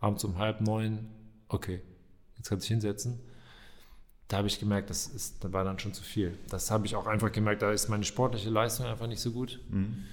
abends 0.00 0.24
um 0.24 0.38
halb 0.38 0.60
neun, 0.60 1.08
okay, 1.48 1.82
jetzt 2.36 2.48
kann 2.48 2.58
ich 2.58 2.66
hinsetzen 2.66 3.20
da 4.28 4.38
habe 4.38 4.48
ich 4.48 4.58
gemerkt, 4.58 4.90
das, 4.90 5.06
ist, 5.06 5.44
das 5.44 5.52
war 5.52 5.64
dann 5.64 5.78
schon 5.78 5.94
zu 5.94 6.02
viel. 6.02 6.36
Das 6.50 6.70
habe 6.70 6.86
ich 6.86 6.96
auch 6.96 7.06
einfach 7.06 7.30
gemerkt, 7.30 7.62
da 7.62 7.70
ist 7.70 7.88
meine 7.88 8.04
sportliche 8.04 8.50
Leistung 8.50 8.86
einfach 8.86 9.06
nicht 9.06 9.20
so 9.20 9.30
gut. 9.30 9.60
Mhm. 9.68 10.04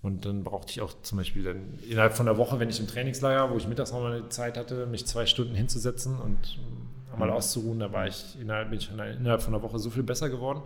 Und 0.00 0.24
dann 0.24 0.44
brauchte 0.44 0.70
ich 0.70 0.80
auch 0.80 0.94
zum 1.02 1.18
Beispiel 1.18 1.42
dann 1.42 1.78
innerhalb 1.88 2.14
von 2.14 2.26
der 2.26 2.38
Woche, 2.38 2.60
wenn 2.60 2.70
ich 2.70 2.80
im 2.80 2.86
Trainingslager, 2.86 3.52
wo 3.52 3.56
ich 3.56 3.66
mittags 3.66 3.92
noch 3.92 4.00
mal 4.00 4.12
eine 4.12 4.28
Zeit 4.28 4.56
hatte, 4.56 4.86
mich 4.86 5.06
zwei 5.06 5.26
Stunden 5.26 5.54
hinzusetzen 5.54 6.18
und 6.18 6.58
einmal 7.12 7.28
mhm. 7.28 7.34
auszuruhen, 7.34 7.80
da 7.80 7.92
war 7.92 8.06
ich 8.06 8.40
innerhalb, 8.40 8.70
bin 8.70 8.78
ich 8.78 8.90
innerhalb 8.90 9.42
von 9.42 9.52
der 9.52 9.62
Woche 9.62 9.78
so 9.78 9.90
viel 9.90 10.04
besser 10.04 10.30
geworden. 10.30 10.62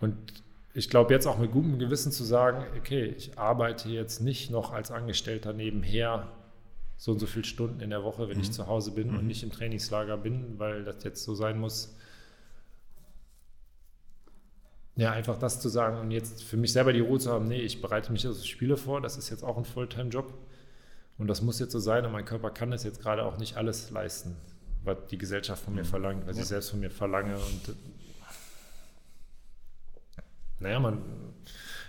Und 0.00 0.44
ich 0.76 0.90
glaube 0.90 1.14
jetzt 1.14 1.26
auch 1.26 1.38
mit 1.38 1.52
gutem 1.52 1.78
Gewissen 1.78 2.12
zu 2.12 2.22
sagen, 2.22 2.62
okay, 2.76 3.14
ich 3.16 3.38
arbeite 3.38 3.88
jetzt 3.88 4.20
nicht 4.20 4.50
noch 4.50 4.74
als 4.74 4.90
Angestellter 4.90 5.54
nebenher 5.54 6.28
so 6.98 7.12
und 7.12 7.18
so 7.18 7.26
viele 7.26 7.46
Stunden 7.46 7.80
in 7.80 7.88
der 7.88 8.04
Woche, 8.04 8.28
wenn 8.28 8.36
mhm. 8.36 8.42
ich 8.42 8.52
zu 8.52 8.66
Hause 8.66 8.90
bin 8.90 9.10
mhm. 9.10 9.18
und 9.18 9.26
nicht 9.26 9.42
im 9.42 9.50
Trainingslager 9.50 10.18
bin, 10.18 10.58
weil 10.58 10.84
das 10.84 11.02
jetzt 11.02 11.24
so 11.24 11.34
sein 11.34 11.58
muss. 11.58 11.96
Ja, 14.96 15.12
einfach 15.12 15.38
das 15.38 15.60
zu 15.60 15.70
sagen 15.70 15.98
und 15.98 16.10
jetzt 16.10 16.42
für 16.42 16.58
mich 16.58 16.72
selber 16.72 16.92
die 16.92 17.00
Ruhe 17.00 17.18
zu 17.18 17.30
haben, 17.30 17.48
nee, 17.48 17.60
ich 17.60 17.80
bereite 17.80 18.12
mich 18.12 18.28
auf 18.28 18.44
Spiele 18.44 18.76
vor, 18.76 19.00
das 19.00 19.16
ist 19.16 19.30
jetzt 19.30 19.44
auch 19.44 19.56
ein 19.56 19.64
Fulltime-Job 19.64 20.32
und 21.16 21.26
das 21.26 21.40
muss 21.40 21.58
jetzt 21.58 21.72
so 21.72 21.78
sein 21.78 22.04
und 22.04 22.12
mein 22.12 22.26
Körper 22.26 22.50
kann 22.50 22.70
das 22.70 22.84
jetzt 22.84 23.00
gerade 23.00 23.24
auch 23.24 23.38
nicht 23.38 23.56
alles 23.56 23.90
leisten, 23.90 24.36
was 24.84 25.06
die 25.10 25.16
Gesellschaft 25.16 25.64
von 25.64 25.74
mir 25.74 25.84
mhm. 25.84 25.86
verlangt, 25.86 26.26
was 26.26 26.36
ja. 26.36 26.42
ich 26.42 26.48
selbst 26.48 26.70
von 26.70 26.80
mir 26.80 26.90
verlange 26.90 27.34
und 27.36 27.76
naja, 30.60 30.80
man, 30.80 30.98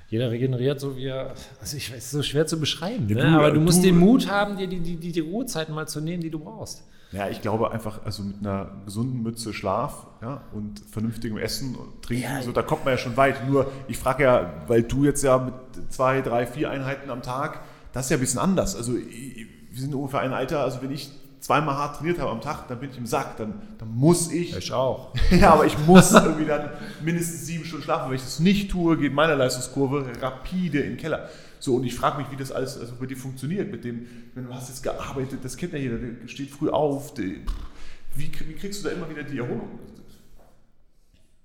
jeder 0.09 0.31
regeneriert 0.31 0.79
so 0.79 0.95
wie 0.95 1.07
er, 1.07 1.33
also 1.59 1.77
ich 1.77 1.91
weiß, 1.91 1.97
es 1.97 2.05
ist 2.05 2.11
so 2.11 2.23
schwer 2.23 2.47
zu 2.47 2.59
beschreiben, 2.59 3.07
ne? 3.07 3.27
aber 3.37 3.51
du 3.51 3.59
musst 3.59 3.79
du, 3.79 3.83
den 3.83 3.97
Mut 3.97 4.29
haben, 4.29 4.57
dir 4.57 4.67
die, 4.67 4.79
die, 4.79 4.95
die, 4.95 5.11
die 5.11 5.19
Ruhezeiten 5.19 5.75
mal 5.75 5.87
zu 5.87 6.01
nehmen, 6.01 6.21
die 6.21 6.29
du 6.29 6.39
brauchst. 6.39 6.83
Ja, 7.11 7.29
ich 7.29 7.41
glaube 7.41 7.71
einfach, 7.71 8.03
also 8.03 8.23
mit 8.23 8.39
einer 8.39 8.69
gesunden 8.83 9.23
Mütze 9.23 9.53
Schlaf 9.53 10.07
ja, 10.21 10.43
und 10.53 10.79
vernünftigem 10.91 11.37
Essen 11.37 11.75
und 11.75 12.01
Trinken, 12.03 12.23
ja, 12.23 12.41
so, 12.41 12.51
da 12.51 12.61
kommt 12.61 12.83
man 12.83 12.95
ja 12.95 12.97
schon 12.97 13.15
weit. 13.15 13.47
Nur, 13.47 13.71
ich 13.87 13.97
frage 13.97 14.23
ja, 14.23 14.63
weil 14.67 14.83
du 14.83 15.05
jetzt 15.05 15.23
ja 15.23 15.37
mit 15.37 15.53
zwei, 15.91 16.21
drei, 16.21 16.45
vier 16.45 16.69
Einheiten 16.69 17.09
am 17.09 17.21
Tag, 17.21 17.61
das 17.93 18.05
ist 18.05 18.11
ja 18.11 18.17
ein 18.17 18.19
bisschen 18.19 18.39
anders. 18.39 18.75
Also 18.75 18.93
wir 18.93 19.81
sind 19.81 19.93
ungefähr 19.93 20.19
ein 20.19 20.33
Alter, 20.33 20.61
also 20.61 20.81
wenn 20.81 20.91
ich 20.91 21.09
zweimal 21.47 21.75
hart 21.75 21.95
trainiert 21.95 22.19
habe 22.19 22.31
am 22.31 22.41
Tag, 22.41 22.67
dann 22.67 22.77
bin 22.79 22.89
ich 22.89 22.97
im 22.97 23.05
Sack, 23.05 23.37
dann, 23.37 23.61
dann 23.77 23.89
muss 23.95 24.29
ich. 24.31 24.55
Ich 24.55 24.73
auch. 24.73 25.13
ja, 25.31 25.53
aber 25.53 25.65
ich 25.65 25.77
muss 25.87 26.11
irgendwie 26.11 26.45
dann 26.45 26.69
mindestens 27.01 27.45
sieben 27.45 27.63
Stunden 27.63 27.85
schlafen. 27.85 28.09
Wenn 28.09 28.17
ich 28.17 28.23
das 28.23 28.39
nicht 28.39 28.69
tue, 28.69 28.97
geht 28.97 29.13
meine 29.13 29.33
Leistungskurve 29.35 30.11
rapide 30.21 30.79
in 30.79 30.91
den 30.91 30.97
Keller. 30.97 31.29
So, 31.59 31.75
und 31.75 31.85
ich 31.85 31.95
frage 31.95 32.17
mich, 32.17 32.29
wie 32.31 32.35
das 32.35 32.51
alles 32.51 32.77
also 32.77 32.95
bei 32.99 33.05
dir 33.05 33.15
funktioniert 33.15 33.71
mit 33.71 33.85
dem, 33.85 34.05
wenn 34.35 34.45
du 34.45 34.53
hast 34.53 34.67
jetzt 34.67 34.83
gearbeitet, 34.83 35.39
das 35.41 35.55
kennt 35.55 35.71
ja 35.71 35.79
jeder, 35.79 35.97
der 35.97 36.27
steht 36.27 36.51
früh 36.51 36.69
auf. 36.69 37.13
Der, 37.13 37.25
wie, 37.25 38.29
wie 38.45 38.53
kriegst 38.55 38.83
du 38.83 38.89
da 38.89 38.93
immer 38.93 39.09
wieder 39.09 39.23
die 39.23 39.37
Erholung? 39.37 39.79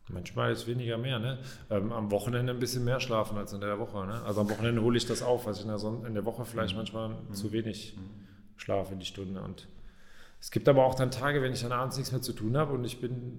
Manchmal 0.08 0.50
ist 0.50 0.66
weniger 0.66 0.98
mehr, 0.98 1.20
ne? 1.20 1.38
Ähm, 1.70 1.92
am 1.92 2.10
Wochenende 2.10 2.52
ein 2.52 2.58
bisschen 2.58 2.84
mehr 2.84 2.98
schlafen 2.98 3.38
als 3.38 3.52
in 3.52 3.60
der 3.60 3.78
Woche, 3.78 4.04
ne? 4.04 4.20
Also 4.24 4.40
am 4.40 4.50
Wochenende 4.50 4.82
hole 4.82 4.96
ich 4.96 5.06
das 5.06 5.22
auf, 5.22 5.46
was 5.46 5.58
ich 5.58 5.62
in 5.62 5.68
der, 5.68 5.78
Son 5.78 6.04
in 6.04 6.14
der 6.14 6.24
Woche 6.24 6.44
vielleicht 6.44 6.72
mhm. 6.72 6.78
manchmal 6.78 7.08
mhm. 7.10 7.34
zu 7.34 7.52
wenig 7.52 7.96
mhm. 7.96 8.10
schlafe 8.56 8.94
in 8.94 8.98
die 8.98 9.06
Stunde. 9.06 9.40
Und 9.40 9.68
es 10.42 10.50
gibt 10.50 10.68
aber 10.68 10.84
auch 10.84 10.96
dann 10.96 11.12
Tage, 11.12 11.40
wenn 11.40 11.52
ich 11.52 11.62
dann 11.62 11.70
abends 11.70 11.96
nichts 11.96 12.10
mehr 12.10 12.20
zu 12.20 12.32
tun 12.32 12.56
habe 12.56 12.72
und 12.72 12.84
ich 12.84 13.00
bin, 13.00 13.38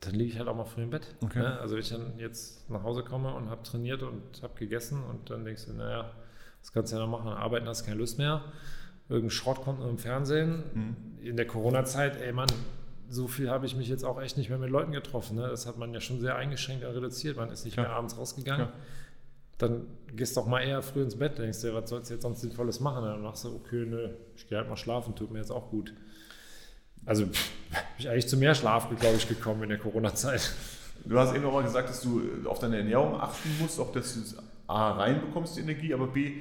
dann 0.00 0.14
liege 0.14 0.32
ich 0.32 0.38
halt 0.38 0.48
auch 0.48 0.56
mal 0.56 0.64
früh 0.64 0.82
im 0.82 0.88
Bett. 0.88 1.14
Okay. 1.22 1.40
Ne? 1.40 1.60
Also 1.60 1.74
wenn 1.74 1.82
ich 1.82 1.90
dann 1.90 2.18
jetzt 2.18 2.70
nach 2.70 2.82
Hause 2.82 3.04
komme 3.04 3.34
und 3.34 3.50
habe 3.50 3.62
trainiert 3.62 4.02
und 4.02 4.42
habe 4.42 4.54
gegessen 4.58 5.04
und 5.04 5.28
dann 5.28 5.44
denkst 5.44 5.66
du, 5.66 5.74
naja, 5.74 6.10
das 6.62 6.72
kannst 6.72 6.90
du 6.90 6.96
ja 6.96 7.02
noch 7.02 7.10
machen, 7.10 7.28
arbeiten 7.28 7.68
hast 7.68 7.84
keine 7.84 7.98
Lust 7.98 8.16
mehr. 8.16 8.42
Irgendein 9.10 9.30
Schrott 9.30 9.60
kommt 9.60 9.80
nur 9.80 9.90
im 9.90 9.98
Fernsehen. 9.98 10.62
Mhm. 10.72 10.96
In 11.20 11.36
der 11.36 11.46
Corona-Zeit, 11.46 12.18
ey 12.22 12.32
Mann, 12.32 12.48
so 13.10 13.28
viel 13.28 13.50
habe 13.50 13.66
ich 13.66 13.76
mich 13.76 13.88
jetzt 13.88 14.04
auch 14.04 14.18
echt 14.22 14.38
nicht 14.38 14.48
mehr 14.48 14.58
mit 14.58 14.70
Leuten 14.70 14.92
getroffen. 14.92 15.36
Ne? 15.36 15.48
Das 15.48 15.66
hat 15.66 15.76
man 15.76 15.92
ja 15.92 16.00
schon 16.00 16.18
sehr 16.22 16.34
eingeschränkt 16.34 16.82
und 16.82 16.94
reduziert. 16.94 17.36
Man 17.36 17.50
ist 17.50 17.66
nicht 17.66 17.76
ja. 17.76 17.82
mehr 17.82 17.92
abends 17.92 18.16
rausgegangen. 18.16 18.68
Ja. 18.68 18.72
Dann 19.58 19.86
gehst 20.14 20.36
du 20.36 20.40
doch 20.40 20.46
mal 20.46 20.60
eher 20.60 20.82
früh 20.82 21.02
ins 21.02 21.16
Bett, 21.16 21.38
denkst 21.38 21.60
dir, 21.60 21.74
was 21.74 21.88
sollst 21.88 22.10
du 22.10 22.14
jetzt 22.14 22.22
sonst 22.22 22.40
Sinnvolles 22.40 22.80
machen? 22.80 23.04
Dann 23.04 23.22
machst 23.22 23.44
du, 23.44 23.54
okay, 23.54 23.84
nö, 23.86 24.10
ich 24.36 24.46
gehe 24.46 24.58
halt 24.58 24.68
mal 24.68 24.76
schlafen, 24.76 25.14
tut 25.14 25.30
mir 25.30 25.38
jetzt 25.38 25.52
auch 25.52 25.70
gut. 25.70 25.92
Also 27.04 27.26
bin 27.26 27.34
ich 27.98 28.08
eigentlich 28.08 28.28
zu 28.28 28.36
mehr 28.36 28.54
Schlaf, 28.54 28.88
glaube 28.88 29.16
ich, 29.16 29.28
gekommen 29.28 29.64
in 29.64 29.68
der 29.70 29.78
Corona-Zeit. 29.78 30.52
Du 31.04 31.18
hast 31.18 31.34
eben 31.34 31.44
auch 31.44 31.52
mal 31.52 31.62
gesagt, 31.62 31.88
dass 31.88 32.00
du 32.00 32.22
auf 32.44 32.58
deine 32.58 32.78
Ernährung 32.78 33.20
achten 33.20 33.50
musst, 33.60 33.80
auch 33.80 33.92
dass 33.92 34.14
du 34.14 34.20
A 34.68 34.92
reinbekommst, 34.92 35.56
die 35.56 35.60
Energie, 35.60 35.92
aber 35.92 36.06
B 36.06 36.32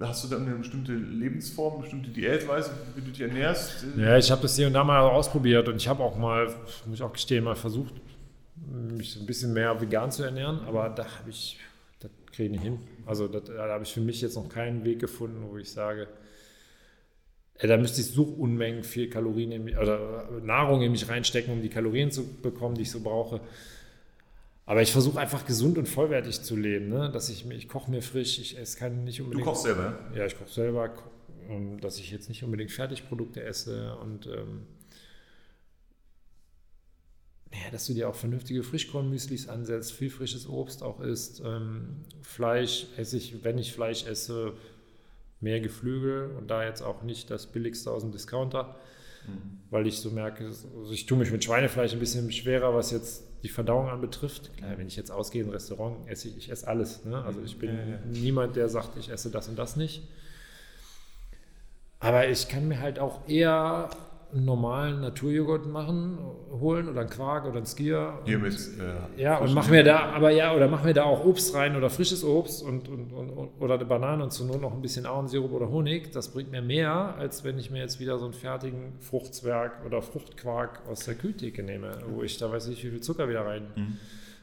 Hast 0.00 0.24
du 0.24 0.28
dann 0.28 0.46
eine 0.46 0.56
bestimmte 0.56 0.92
Lebensform, 0.92 1.74
eine 1.74 1.82
bestimmte 1.82 2.10
Diätweise, 2.10 2.72
wie 2.96 3.00
du 3.00 3.10
dich 3.12 3.20
ernährst? 3.20 3.86
Ja, 3.96 4.16
ich 4.16 4.28
habe 4.30 4.42
das 4.42 4.56
hier 4.56 4.66
und 4.66 4.72
da 4.72 4.82
mal 4.82 5.00
ausprobiert 5.00 5.68
und 5.68 5.76
ich 5.76 5.86
habe 5.86 6.02
auch 6.02 6.16
mal, 6.16 6.46
muss 6.86 6.96
ich 6.96 7.02
auch 7.02 7.12
gestehen, 7.12 7.44
mal 7.44 7.54
versucht, 7.54 7.94
mich 8.56 9.16
ein 9.16 9.26
bisschen 9.26 9.52
mehr 9.52 9.80
vegan 9.80 10.10
zu 10.10 10.24
ernähren, 10.24 10.60
aber 10.66 10.88
da 10.88 11.04
habe 11.04 11.30
ich, 11.30 11.60
kriege 12.34 12.46
ich 12.46 12.50
nicht 12.52 12.62
hin. 12.62 12.78
Also 13.06 13.28
das, 13.28 13.44
da 13.44 13.68
habe 13.68 13.84
ich 13.84 13.92
für 13.92 14.00
mich 14.00 14.20
jetzt 14.20 14.36
noch 14.36 14.48
keinen 14.48 14.84
Weg 14.84 14.98
gefunden, 14.98 15.46
wo 15.48 15.56
ich 15.56 15.70
sage, 15.70 16.08
ey, 17.54 17.68
da 17.68 17.76
müsste 17.76 18.00
ich 18.00 18.08
so 18.08 18.24
Unmengen 18.24 18.82
viel 18.82 19.08
Kalorien 19.08 19.52
in 19.52 19.64
mich, 19.64 19.76
oder 19.76 20.28
Nahrung 20.42 20.82
in 20.82 20.92
mich 20.92 21.08
reinstecken, 21.08 21.52
um 21.52 21.62
die 21.62 21.68
Kalorien 21.68 22.10
zu 22.10 22.26
bekommen, 22.42 22.74
die 22.74 22.82
ich 22.82 22.90
so 22.90 23.00
brauche. 23.00 23.40
Aber 24.66 24.80
ich 24.80 24.92
versuche 24.92 25.20
einfach 25.20 25.44
gesund 25.44 25.76
und 25.76 25.88
vollwertig 25.88 26.42
zu 26.42 26.56
leben, 26.56 26.88
ne? 26.88 27.10
dass 27.12 27.28
ich, 27.28 27.48
ich 27.50 27.68
koche 27.68 27.90
mir 27.90 28.02
frisch, 28.02 28.38
ich 28.38 28.58
esse 28.58 28.78
kann 28.78 29.04
nicht 29.04 29.20
unbedingt. 29.20 29.46
Du 29.46 29.50
kochst 29.50 29.64
selber? 29.64 29.98
Ja, 30.14 30.24
ich 30.24 30.38
koche 30.38 30.50
selber, 30.50 30.94
dass 31.80 31.98
ich 31.98 32.10
jetzt 32.10 32.30
nicht 32.30 32.42
unbedingt 32.42 32.70
Fertigprodukte 32.70 33.42
esse 33.42 33.94
und 33.96 34.26
ähm, 34.26 34.66
ja, 37.62 37.70
dass 37.70 37.86
du 37.86 37.94
dir 37.94 38.08
auch 38.08 38.14
vernünftige 38.14 38.62
Frischkornmüslis 38.62 39.48
ansetzt, 39.48 39.92
viel 39.92 40.10
frisches 40.10 40.48
Obst 40.48 40.82
auch 40.82 41.00
isst. 41.00 41.42
Ähm, 41.44 42.04
Fleisch 42.22 42.86
esse 42.96 43.16
ich, 43.16 43.44
wenn 43.44 43.58
ich 43.58 43.72
Fleisch 43.72 44.06
esse, 44.06 44.54
mehr 45.40 45.60
Geflügel 45.60 46.30
und 46.38 46.50
da 46.50 46.64
jetzt 46.64 46.82
auch 46.82 47.02
nicht 47.02 47.30
das 47.30 47.46
billigste 47.46 47.90
aus 47.90 48.02
dem 48.02 48.12
Discounter, 48.12 48.76
mhm. 49.26 49.60
weil 49.70 49.86
ich 49.86 49.98
so 49.98 50.10
merke, 50.10 50.46
also 50.46 50.90
ich 50.90 51.06
tue 51.06 51.18
mich 51.18 51.30
mit 51.30 51.44
Schweinefleisch 51.44 51.92
ein 51.92 52.00
bisschen 52.00 52.32
schwerer, 52.32 52.74
was 52.74 52.90
jetzt 52.90 53.24
die 53.42 53.48
Verdauung 53.48 53.88
anbetrifft. 53.88 54.56
Klar, 54.56 54.78
wenn 54.78 54.86
ich 54.86 54.96
jetzt 54.96 55.10
ausgehe 55.10 55.42
in 55.42 55.48
ein 55.48 55.52
Restaurant, 55.52 56.08
esse 56.08 56.28
ich, 56.28 56.38
ich 56.38 56.50
esse 56.50 56.66
alles. 56.66 57.04
Ne? 57.04 57.22
Also 57.22 57.42
ich 57.42 57.58
bin 57.58 57.76
ja, 57.76 57.84
ja. 57.84 57.98
niemand, 58.10 58.56
der 58.56 58.68
sagt, 58.68 58.96
ich 58.96 59.10
esse 59.10 59.30
das 59.30 59.48
und 59.48 59.56
das 59.56 59.76
nicht. 59.76 60.02
Aber 62.00 62.28
ich 62.28 62.48
kann 62.48 62.68
mir 62.68 62.80
halt 62.80 62.98
auch 62.98 63.28
eher 63.28 63.90
einen 64.34 64.44
normalen 64.44 65.00
Naturjoghurt 65.00 65.66
machen, 65.66 66.18
holen 66.50 66.88
oder 66.88 67.02
einen 67.02 67.10
Quark 67.10 67.44
oder 67.44 67.58
einen 67.58 67.66
Skier. 67.66 68.18
Hier 68.24 68.38
mit, 68.38 68.54
äh, 68.54 69.22
ja, 69.22 69.38
und 69.38 69.54
mach 69.54 69.68
mir 69.68 69.84
da, 69.84 70.06
aber 70.12 70.30
ja, 70.30 70.54
oder 70.54 70.66
mach 70.68 70.82
mir 70.82 70.92
da 70.92 71.04
auch 71.04 71.24
Obst 71.24 71.54
rein 71.54 71.76
oder 71.76 71.88
frisches 71.88 72.24
Obst 72.24 72.62
und, 72.62 72.88
und, 72.88 73.12
und 73.12 73.50
oder 73.60 73.74
eine 73.74 73.84
Banane 73.84 74.24
und 74.24 74.32
zur 74.32 74.46
Not 74.46 74.60
noch 74.60 74.72
ein 74.72 74.82
bisschen 74.82 75.06
Ahornsirup 75.06 75.52
oder 75.52 75.70
Honig. 75.70 76.10
Das 76.12 76.32
bringt 76.32 76.50
mir 76.50 76.62
mehr, 76.62 77.14
als 77.16 77.44
wenn 77.44 77.58
ich 77.58 77.70
mir 77.70 77.78
jetzt 77.78 78.00
wieder 78.00 78.18
so 78.18 78.24
einen 78.24 78.34
fertigen 78.34 78.94
Fruchtzwerg 79.00 79.84
oder 79.86 80.02
Fruchtquark 80.02 80.82
aus 80.88 81.04
der 81.04 81.14
Kühltheke 81.14 81.62
nehme, 81.62 81.98
wo 82.08 82.22
ich 82.22 82.36
da 82.36 82.50
weiß 82.50 82.68
nicht, 82.68 82.82
wie 82.84 82.90
viel 82.90 83.00
Zucker 83.00 83.28
wieder 83.28 83.46
rein 83.46 83.68
mhm. 83.76 83.96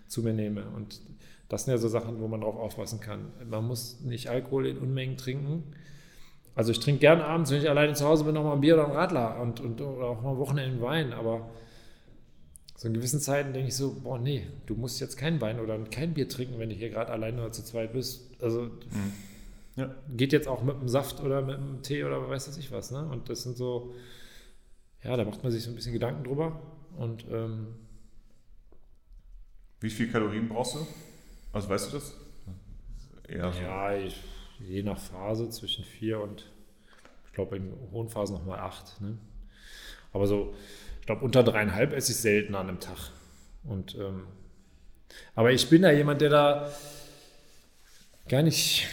zu 0.08 0.22
mir 0.22 0.34
nehme. 0.34 0.64
Und 0.76 1.02
das 1.50 1.66
sind 1.66 1.74
ja 1.74 1.78
so 1.78 1.89
Sachen, 1.89 2.22
wo 2.22 2.30
man 2.30 2.42
drauf 2.42 2.56
aufpassen 2.56 3.02
kann. 3.02 3.26
Man 3.50 3.68
muss 3.68 4.00
nicht 4.02 4.30
Alkohol 4.30 4.68
in 4.68 4.78
Unmengen 4.78 5.18
trinken 5.18 5.64
also 6.56 6.72
ich 6.72 6.80
trinke 6.80 6.99
gerne 6.99 7.26
abends, 7.26 7.52
wenn 7.52 7.60
ich 7.60 7.70
alleine 7.70 7.93
zu 7.93 8.06
Hause 8.06 8.24
bin, 8.26 8.34
noch 8.34 8.43
mal 8.43 8.54
ein 8.54 8.62
Bier 8.62 8.74
oder 8.74 8.86
ein 8.86 8.91
Radler 8.91 9.39
und, 9.39 9.60
und 9.60 9.80
oder 9.82 10.08
auch 10.08 10.22
mal 10.22 10.32
am 10.32 10.38
Wochenende 10.38 10.82
Wein, 10.82 11.14
aber 11.14 11.49
so 12.76 12.88
in 12.88 12.93
gewissen 12.93 13.20
Zeiten 13.20 13.54
denke 13.54 13.70
ich 13.70 13.76
so, 13.76 13.93
boah, 14.02 14.18
nee, 14.18 14.47
du 14.66 14.76
musst 14.76 14.99
jetzt 14.99 15.16
kein 15.16 15.39
Wein 15.39 15.60
oder 15.60 15.78
kein 15.86 16.14
Bier 16.14 16.28
trinken, 16.28 16.60
wenn 16.60 16.70
du 16.70 16.76
hier 16.76 16.89
gerade 16.89 17.12
alleine 17.12 17.41
oder 17.41 17.52
zu 17.52 17.64
zweit 17.64 17.93
bist. 17.93 18.32
Also 18.41 18.64
mhm. 18.64 19.14
ja. 19.76 19.95
geht 20.10 20.34
jetzt 20.34 20.47
auch 20.47 20.64
mit 20.64 20.76
einem 20.76 20.89
Saft 20.89 21.22
oder 21.22 21.41
mit 21.41 21.58
einem 21.58 21.84
Tee 21.84 22.04
oder 22.04 22.28
weiß 22.28 22.47
das 22.47 22.58
ich 22.58 22.72
was, 22.72 22.91
ne? 22.91 23.08
Und 23.08 23.30
das 23.30 23.43
sind 23.43 23.56
so, 23.56 23.93
ja, 25.04 25.16
da 25.16 25.24
macht 25.24 25.43
man 25.43 25.52
sich 25.52 25.64
so 25.64 25.70
ein 25.70 25.76
bisschen 25.76 25.93
Gedanken 25.93 26.24
drüber 26.24 26.60
und 26.97 27.26
ähm, 27.32 27.68
wie 29.80 29.89
viel 29.89 30.12
Kalorien 30.12 30.49
brauchst 30.49 30.76
du? 30.76 30.88
Also 31.54 31.70
weißt 31.70 31.89
du 31.89 31.97
das? 31.97 32.16
So. 33.28 33.32
Ja, 33.62 33.95
ich 33.95 34.22
je 34.68 34.84
nach 34.84 34.99
Phase 34.99 35.49
zwischen 35.49 35.84
vier 35.84 36.20
und, 36.20 36.49
ich 37.28 37.34
glaube, 37.34 37.57
in 37.57 37.74
hohen 37.91 38.09
Phasen 38.09 38.36
nochmal 38.36 38.59
acht. 38.59 38.99
Ne? 39.01 39.18
Aber 40.14 40.28
so, 40.28 40.53
ich 40.99 41.05
glaube, 41.05 41.24
unter 41.24 41.43
dreieinhalb 41.43 41.93
esse 41.93 42.12
ich 42.12 42.18
selten 42.18 42.55
an 42.55 42.70
einem 42.70 42.80
Tag. 42.80 43.12
Und, 43.64 43.95
ähm, 43.95 44.28
aber 45.36 45.51
ich 45.51 45.70
bin 45.70 45.82
da 45.82 45.91
jemand, 45.91 46.22
der 46.22 46.30
da 46.30 46.72
gar 48.28 48.43
nicht 48.43 48.88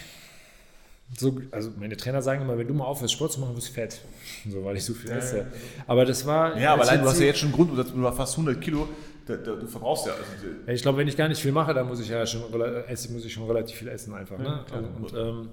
so, 1.17 1.41
also 1.53 1.71
meine 1.79 1.97
Trainer 1.97 2.21
sagen 2.21 2.43
immer, 2.43 2.59
wenn 2.59 2.69
du 2.69 2.75
mal 2.75 2.85
aufhörst, 2.85 3.15
Sport 3.15 3.33
zu 3.33 3.41
machen, 3.41 3.57
wirst 3.57 3.69
du 3.69 3.73
fett. 3.73 4.01
So, 4.49 4.65
weil 4.65 4.77
ich 4.77 4.85
so 4.85 4.95
viel 4.95 5.11
esse. 5.11 5.47
Aber 5.87 6.05
das 6.05 6.25
war. 6.27 6.59
Ja, 6.59 6.75
aber 6.75 6.83
allein, 6.83 7.03
du 7.03 7.09
hast 7.09 7.19
ja 7.19 7.27
jetzt 7.27 7.41
schon 7.41 7.51
Grund, 7.51 7.77
du 7.77 8.07
hast 8.07 8.17
fast 8.17 8.35
100 8.35 8.61
Kilo 8.61 8.89
da, 9.29 9.37
da, 9.37 9.57
du 9.57 9.67
verbrauchst 9.67 10.07
ja. 10.07 10.13
Also 10.13 10.73
ich 10.73 10.83
glaube, 10.83 10.99
wenn 10.99 11.09
ich 11.09 11.17
gar 11.17 11.29
nicht 11.29 11.41
viel 11.41 11.53
mache, 11.53 11.75
dann 11.75 11.87
muss 11.87 12.01
ich 12.01 12.09
ja 12.09 12.25
schon, 12.27 12.43
muss 12.51 13.25
ich 13.25 13.33
schon 13.33 13.47
relativ 13.47 13.77
viel 13.77 13.89
essen 13.89 14.15
einfach. 14.15 14.39
Ne? 14.39 14.65
Ja, 14.71 14.79
und 14.79 15.13
ähm, 15.15 15.51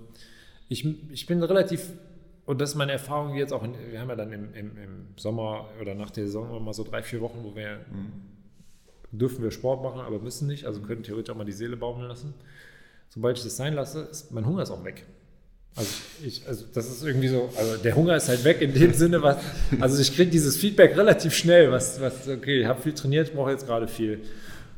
ich, 0.69 0.85
ich 1.11 1.25
bin 1.25 1.43
relativ, 1.43 1.91
und 2.45 2.61
das 2.61 2.71
ist 2.71 2.75
meine 2.75 2.93
Erfahrung 2.93 3.35
jetzt 3.35 3.51
auch, 3.51 3.63
in, 3.63 3.73
wir 3.91 3.99
haben 3.99 4.09
ja 4.09 4.15
dann 4.15 4.31
im, 4.31 4.53
im, 4.53 4.77
im, 4.77 5.07
Sommer 5.17 5.69
oder 5.81 5.93
nach 5.95 6.09
der 6.09 6.25
Saison 6.25 6.55
immer 6.55 6.73
so 6.73 6.83
drei, 6.83 7.03
vier 7.03 7.21
Wochen, 7.21 7.39
wo 7.43 7.55
wir 7.55 7.79
mhm. 7.91 9.17
dürfen 9.17 9.43
wir 9.43 9.51
Sport 9.51 9.83
machen, 9.83 10.01
aber 10.01 10.19
müssen 10.19 10.47
nicht, 10.47 10.65
also 10.65 10.81
können 10.81 11.03
theoretisch 11.03 11.33
auch 11.33 11.37
mal 11.37 11.45
die 11.45 11.51
Seele 11.51 11.77
baumeln 11.77 12.07
lassen. 12.07 12.33
Sobald 13.09 13.37
ich 13.37 13.43
das 13.43 13.57
sein 13.57 13.73
lasse, 13.73 14.01
ist 14.03 14.31
mein 14.31 14.45
Hunger 14.45 14.63
ist 14.63 14.71
auch 14.71 14.83
weg. 14.83 15.05
Also, 15.75 15.89
ich, 16.23 16.47
also 16.47 16.65
das 16.73 16.89
ist 16.89 17.03
irgendwie 17.03 17.27
so, 17.27 17.49
also 17.57 17.75
der 17.75 17.95
Hunger 17.95 18.15
ist 18.15 18.29
halt 18.29 18.45
weg 18.45 18.61
in 18.61 18.73
dem 18.73 18.93
Sinne, 18.93 19.21
was, 19.21 19.37
also 19.81 20.01
ich 20.01 20.15
kriege 20.15 20.31
dieses 20.31 20.55
Feedback 20.55 20.95
relativ 20.95 21.33
schnell, 21.33 21.69
was, 21.69 21.99
was 21.99 22.29
okay, 22.29 22.61
ich 22.61 22.65
habe 22.65 22.81
viel 22.81 22.93
trainiert, 22.93 23.27
ich 23.27 23.33
brauche 23.33 23.51
jetzt 23.51 23.65
gerade 23.65 23.89
viel. 23.89 24.21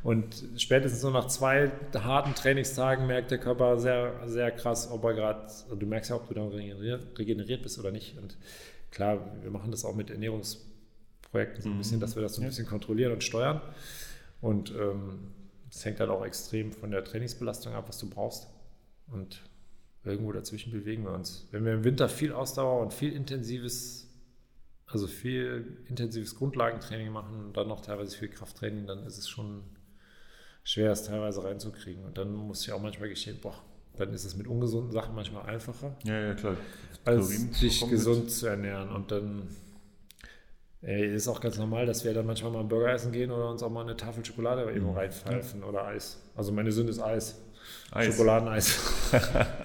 Und 0.03 0.43
spätestens 0.57 1.01
so 1.01 1.09
nach 1.09 1.27
zwei 1.27 1.71
harten 1.93 2.33
Trainingstagen 2.33 3.05
merkt 3.07 3.29
der 3.29 3.37
Körper 3.39 3.77
sehr, 3.77 4.13
sehr 4.25 4.51
krass, 4.51 4.89
ob 4.89 5.03
er 5.03 5.13
gerade, 5.13 5.47
du 5.77 5.85
merkst 5.85 6.09
ja, 6.09 6.15
ob 6.15 6.27
du 6.29 6.33
dann 6.33 6.47
regeneriert, 6.47 7.61
bist 7.61 7.77
oder 7.77 7.91
nicht. 7.91 8.17
Und 8.17 8.37
klar, 8.89 9.19
wir 9.41 9.51
machen 9.51 9.69
das 9.69 9.85
auch 9.85 9.95
mit 9.95 10.09
Ernährungsprojekten 10.09 11.61
so 11.61 11.69
ein 11.69 11.77
bisschen, 11.77 11.97
mhm. 11.97 12.01
dass 12.01 12.15
wir 12.15 12.23
das 12.23 12.35
so 12.35 12.41
ein 12.41 12.47
bisschen 12.47 12.65
kontrollieren 12.65 13.11
und 13.11 13.23
steuern. 13.23 13.61
Und 14.39 14.69
es 14.69 14.75
ähm, 14.77 15.83
hängt 15.83 15.99
dann 15.99 16.09
auch 16.09 16.25
extrem 16.25 16.71
von 16.71 16.89
der 16.89 17.03
Trainingsbelastung 17.03 17.73
ab, 17.73 17.85
was 17.87 17.97
du 17.99 18.09
brauchst. 18.09 18.47
Und 19.11 19.41
irgendwo 20.08 20.32
dazwischen 20.32 20.72
bewegen 20.72 21.03
wir 21.03 21.12
uns. 21.12 21.47
Wenn 21.51 21.66
wir 21.66 21.74
im 21.74 21.84
Winter 21.84 22.10
viel 22.10 22.34
Ausdauer 22.34 22.82
und 22.82 22.93
viel 22.93 23.14
intensives, 23.14 24.10
also 24.86 25.08
viel 25.08 25.78
intensives 25.88 26.36
Grundlagentraining 26.36 27.12
machen 27.12 27.45
und 27.45 27.58
dann 27.58 27.68
noch 27.68 27.82
teilweise 27.82 28.18
viel 28.18 28.30
Krafttraining, 28.30 28.88
dann 28.88 29.05
ist 29.05 29.18
es 29.18 29.28
schon 29.28 29.64
schwer, 30.64 30.91
es 30.91 31.03
teilweise 31.03 31.43
reinzukriegen. 31.43 32.03
Und 32.03 32.18
dann 32.18 32.34
muss 32.34 32.64
ich 32.64 32.72
auch 32.72 32.82
manchmal 32.82 33.10
geschehen, 33.10 33.38
boah, 33.41 33.55
dann 33.97 34.14
ist 34.14 34.26
es 34.26 34.36
mit 34.36 34.47
ungesunden 34.47 34.91
Sachen 34.91 35.16
manchmal 35.16 35.45
einfacher. 35.45 35.95
Ja, 36.03 36.20
ja, 36.20 36.34
klar. 36.34 36.58
Als 37.05 37.30
sich 37.30 37.88
gesund 37.89 38.26
mit. 38.26 38.32
zu 38.32 38.47
ernähren. 38.47 38.89
Und 38.89 39.12
dann 39.12 39.47
ey, 40.82 41.14
ist 41.14 41.28
auch 41.28 41.41
ganz 41.41 41.58
normal, 41.58 41.86
dass 41.86 42.03
wir 42.03 42.14
dann 42.14 42.26
manchmal 42.26 42.51
mal 42.51 42.60
einen 42.60 42.70
Burger 42.70 42.91
essen 42.91 43.12
gehen 43.12 43.32
oder 43.32 43.49
uns 43.49 43.64
auch 43.64 43.70
mal 43.70 43.82
eine 43.82 43.95
Tafel 43.95 44.24
Schokolade 44.24 44.64
irgendwo 44.64 44.91
mhm. 44.91 44.97
reinpfeifen 44.97 45.62
ja. 45.62 45.66
oder 45.66 45.86
Eis. 45.86 46.22
Also 46.36 46.51
meine 46.51 46.72
Sünde 46.72 46.91
ist 46.91 46.99
Eis. 46.99 47.41
Eis. 47.91 48.07
Schokoladeneis. 48.07 48.80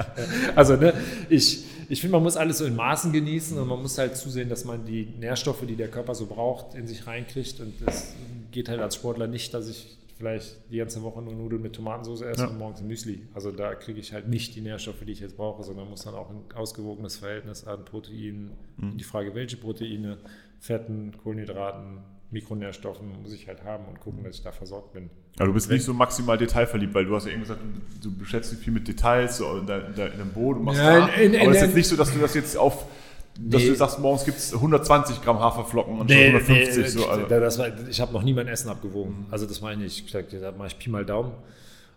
also, 0.57 0.77
ne, 0.77 0.95
ich, 1.29 1.65
ich 1.89 2.01
finde, 2.01 2.13
man 2.13 2.23
muss 2.23 2.37
alles 2.37 2.59
so 2.59 2.65
in 2.65 2.77
Maßen 2.77 3.13
genießen 3.13 3.59
und 3.59 3.69
man 3.69 3.83
muss 3.83 3.99
halt 3.99 4.17
zusehen, 4.17 4.49
dass 4.49 4.65
man 4.65 4.85
die 4.85 5.05
Nährstoffe, 5.19 5.67
die 5.67 5.77
der 5.77 5.89
Körper 5.89 6.15
so 6.15 6.27
braucht, 6.27 6.75
in 6.75 6.87
sich 6.87 7.07
reinkriegt. 7.07 7.61
Und 7.61 7.75
das 7.85 8.15
geht 8.51 8.69
halt 8.69 8.81
als 8.81 8.95
Sportler 8.95 9.27
nicht, 9.27 9.53
dass 9.53 9.69
ich 9.69 9.99
vielleicht 10.17 10.57
die 10.71 10.77
ganze 10.77 11.03
Woche 11.03 11.21
nur 11.21 11.35
Nudeln 11.35 11.61
mit 11.61 11.75
Tomatensauce 11.75 12.23
esse 12.23 12.43
ja. 12.43 12.49
und 12.49 12.57
morgens 12.57 12.81
ein 12.81 12.87
Müsli. 12.87 13.27
Also 13.35 13.51
da 13.51 13.75
kriege 13.75 13.99
ich 13.99 14.13
halt 14.13 14.29
nicht 14.29 14.55
die 14.55 14.61
Nährstoffe, 14.61 15.05
die 15.05 15.11
ich 15.11 15.21
jetzt 15.21 15.37
brauche, 15.37 15.65
sondern 15.65 15.91
muss 15.91 16.05
dann 16.05 16.15
auch 16.15 16.31
ein 16.31 16.45
ausgewogenes 16.55 17.17
Verhältnis 17.17 17.67
an 17.67 17.85
Proteinen. 17.85 18.53
Mhm. 18.77 18.97
Die 18.97 19.05
Frage, 19.05 19.35
welche 19.35 19.57
Proteine, 19.57 20.19
Fetten, 20.61 21.13
Kohlenhydraten, 21.25 21.99
Mikronährstoffen 22.33 23.23
muss 23.23 23.33
ich 23.33 23.47
halt 23.47 23.63
haben 23.65 23.85
und 23.87 24.01
gucken, 24.01 24.25
dass 24.25 24.37
ich 24.37 24.43
da 24.43 24.53
versorgt 24.53 24.95
bin. 24.95 25.11
Aber 25.37 25.49
du 25.49 25.53
bist 25.53 25.71
nicht 25.71 25.85
so 25.85 25.93
maximal 25.93 26.39
detailverliebt, 26.39 26.95
weil 26.95 27.05
du 27.05 27.15
hast 27.15 27.27
ja 27.27 27.33
eben 27.33 27.43
gesagt, 27.43 27.61
du 28.03 28.17
beschäftigst 28.17 28.53
dich 28.53 28.65
viel 28.65 28.73
mit 28.73 28.89
Details 28.89 29.37
so 29.37 29.59
in, 29.59 29.69
in, 29.69 29.95
in 29.95 30.13
einem 30.13 30.33
Boden. 30.33 30.65
Machst 30.65 30.81
ja, 30.81 31.07
in, 31.07 31.35
in, 31.35 31.41
aber 31.41 31.51
es 31.51 31.59
ist 31.59 31.63
jetzt 31.63 31.77
nicht 31.77 31.89
so, 31.89 31.97
dass 31.97 32.13
du 32.13 32.19
das 32.19 32.35
jetzt 32.35 32.57
auf 32.57 32.87
dass 33.39 33.63
nee. 33.63 33.69
du 33.69 33.75
sagst, 33.75 33.99
morgens 33.99 34.27
gibt 34.27 34.37
es 34.37 34.53
120 34.53 35.23
Gramm 35.23 35.41
Haferflocken 35.41 35.99
und 36.01 36.11
nee, 36.11 36.27
150. 36.27 36.77
Nee, 36.77 36.89
so, 36.89 37.09
also. 37.09 37.27
das 37.27 37.59
war, 37.59 37.69
ich 37.89 37.99
habe 38.01 38.13
noch 38.13 38.23
nie 38.23 38.35
mein 38.35 38.47
Essen 38.47 38.69
abgewogen. 38.69 39.27
Also 39.31 39.47
das 39.47 39.63
meine 39.63 39.87
ich. 39.87 40.05
Ich 40.05 40.13
da 40.13 40.53
mache 40.53 40.69
ich 40.69 40.79
Pi 40.79 40.91
mal 40.91 41.07
Daumen. 41.07 41.33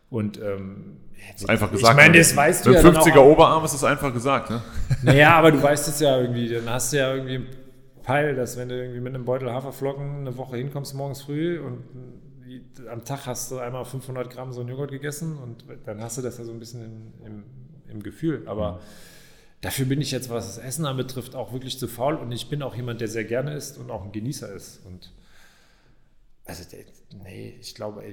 Und 0.10 0.38
ähm, 0.38 0.98
das 1.34 1.42
ist 1.42 1.50
einfach 1.50 1.72
gesagt. 1.72 1.94
Ich 1.94 1.98
meine, 1.98 2.18
das 2.18 2.36
weißt 2.36 2.66
du 2.66 2.72
ja 2.72 2.80
50er 2.80 3.20
Oberarm 3.20 3.66
ist 3.66 3.74
das 3.74 3.84
einfach 3.84 4.14
gesagt. 4.14 4.50
Ne? 4.50 4.62
Naja, 5.04 5.36
aber 5.36 5.52
du 5.52 5.62
weißt 5.64 5.90
es 5.90 6.00
ja 6.00 6.18
irgendwie. 6.22 6.48
Dann 6.48 6.70
hast 6.70 6.94
du 6.94 6.98
ja 6.98 7.14
irgendwie 7.14 7.48
Peil, 8.06 8.36
dass 8.36 8.58
wenn 8.58 8.70
du 8.70 8.80
irgendwie 8.80 9.02
mit 9.02 9.14
einem 9.14 9.26
Beutel 9.26 9.52
Haferflocken 9.52 10.20
eine 10.20 10.38
Woche 10.38 10.58
hinkommst 10.58 10.94
morgens 10.94 11.24
früh 11.24 11.60
und 11.60 11.84
am 12.90 13.04
Tag 13.04 13.26
hast 13.26 13.52
du 13.52 13.58
einmal 13.58 13.84
500 13.84 14.32
Gramm 14.32 14.54
so 14.54 14.62
einen 14.62 14.70
Joghurt 14.70 14.92
gegessen 14.92 15.38
und 15.38 15.66
dann 15.86 16.02
hast 16.02 16.18
du 16.18 16.22
das 16.22 16.38
ja 16.38 16.44
so 16.44 16.52
ein 16.52 16.60
bisschen 16.60 16.84
im, 16.84 17.26
im, 17.26 17.44
im 17.90 18.04
Gefühl. 18.04 18.48
Aber 18.48 18.80
Dafür 19.66 19.88
bin 19.88 20.00
ich 20.00 20.12
jetzt, 20.12 20.30
was 20.30 20.46
das 20.46 20.64
Essen 20.64 20.86
anbetrifft, 20.86 21.34
auch 21.34 21.52
wirklich 21.52 21.80
zu 21.80 21.88
faul 21.88 22.18
und 22.18 22.32
ich 22.32 22.50
bin 22.50 22.62
auch 22.62 22.76
jemand, 22.76 23.02
der 23.02 23.08
sehr 23.08 23.24
gerne 23.24 23.56
isst 23.56 23.80
und 23.80 23.90
auch 23.90 24.04
ein 24.04 24.12
Genießer 24.12 24.54
ist. 24.54 24.86
Und 24.86 25.12
also, 26.46 26.64
nee, 27.24 27.58
ich 27.60 27.74
glaube, 27.74 28.04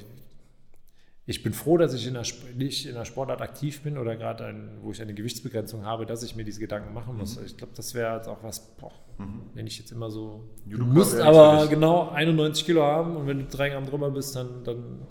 ich 1.24 1.42
bin 1.42 1.52
froh, 1.52 1.78
dass 1.78 1.94
ich 1.94 2.06
in 2.06 2.14
der, 2.14 2.24
nicht 2.56 2.86
in 2.86 2.94
der 2.94 3.04
Sportart 3.04 3.40
aktiv 3.40 3.82
bin 3.82 3.96
oder 3.96 4.16
gerade, 4.16 4.54
wo 4.80 4.90
ich 4.90 5.00
eine 5.00 5.14
Gewichtsbegrenzung 5.14 5.84
habe, 5.84 6.04
dass 6.04 6.22
ich 6.24 6.34
mir 6.34 6.44
diese 6.44 6.58
Gedanken 6.58 6.92
machen 6.92 7.16
muss. 7.16 7.38
Mhm. 7.38 7.46
Ich 7.46 7.56
glaube, 7.56 7.72
das 7.76 7.94
wäre 7.94 8.16
jetzt 8.16 8.26
auch 8.26 8.42
was, 8.42 8.74
boah, 8.76 8.92
mhm. 9.18 9.42
wenn 9.54 9.66
ich 9.66 9.78
jetzt 9.78 9.92
immer 9.92 10.10
so. 10.10 10.48
Du 10.66 10.84
musst 10.84 11.18
aber 11.20 11.68
genau 11.68 12.08
91 12.08 12.66
Kilo 12.66 12.82
haben 12.82 13.16
und 13.16 13.28
wenn 13.28 13.38
du 13.38 13.44
drei 13.44 13.70
Gramm 13.70 13.86
drüber 13.86 14.10
bist, 14.10 14.34
dann. 14.34 14.64
dann 14.64 15.06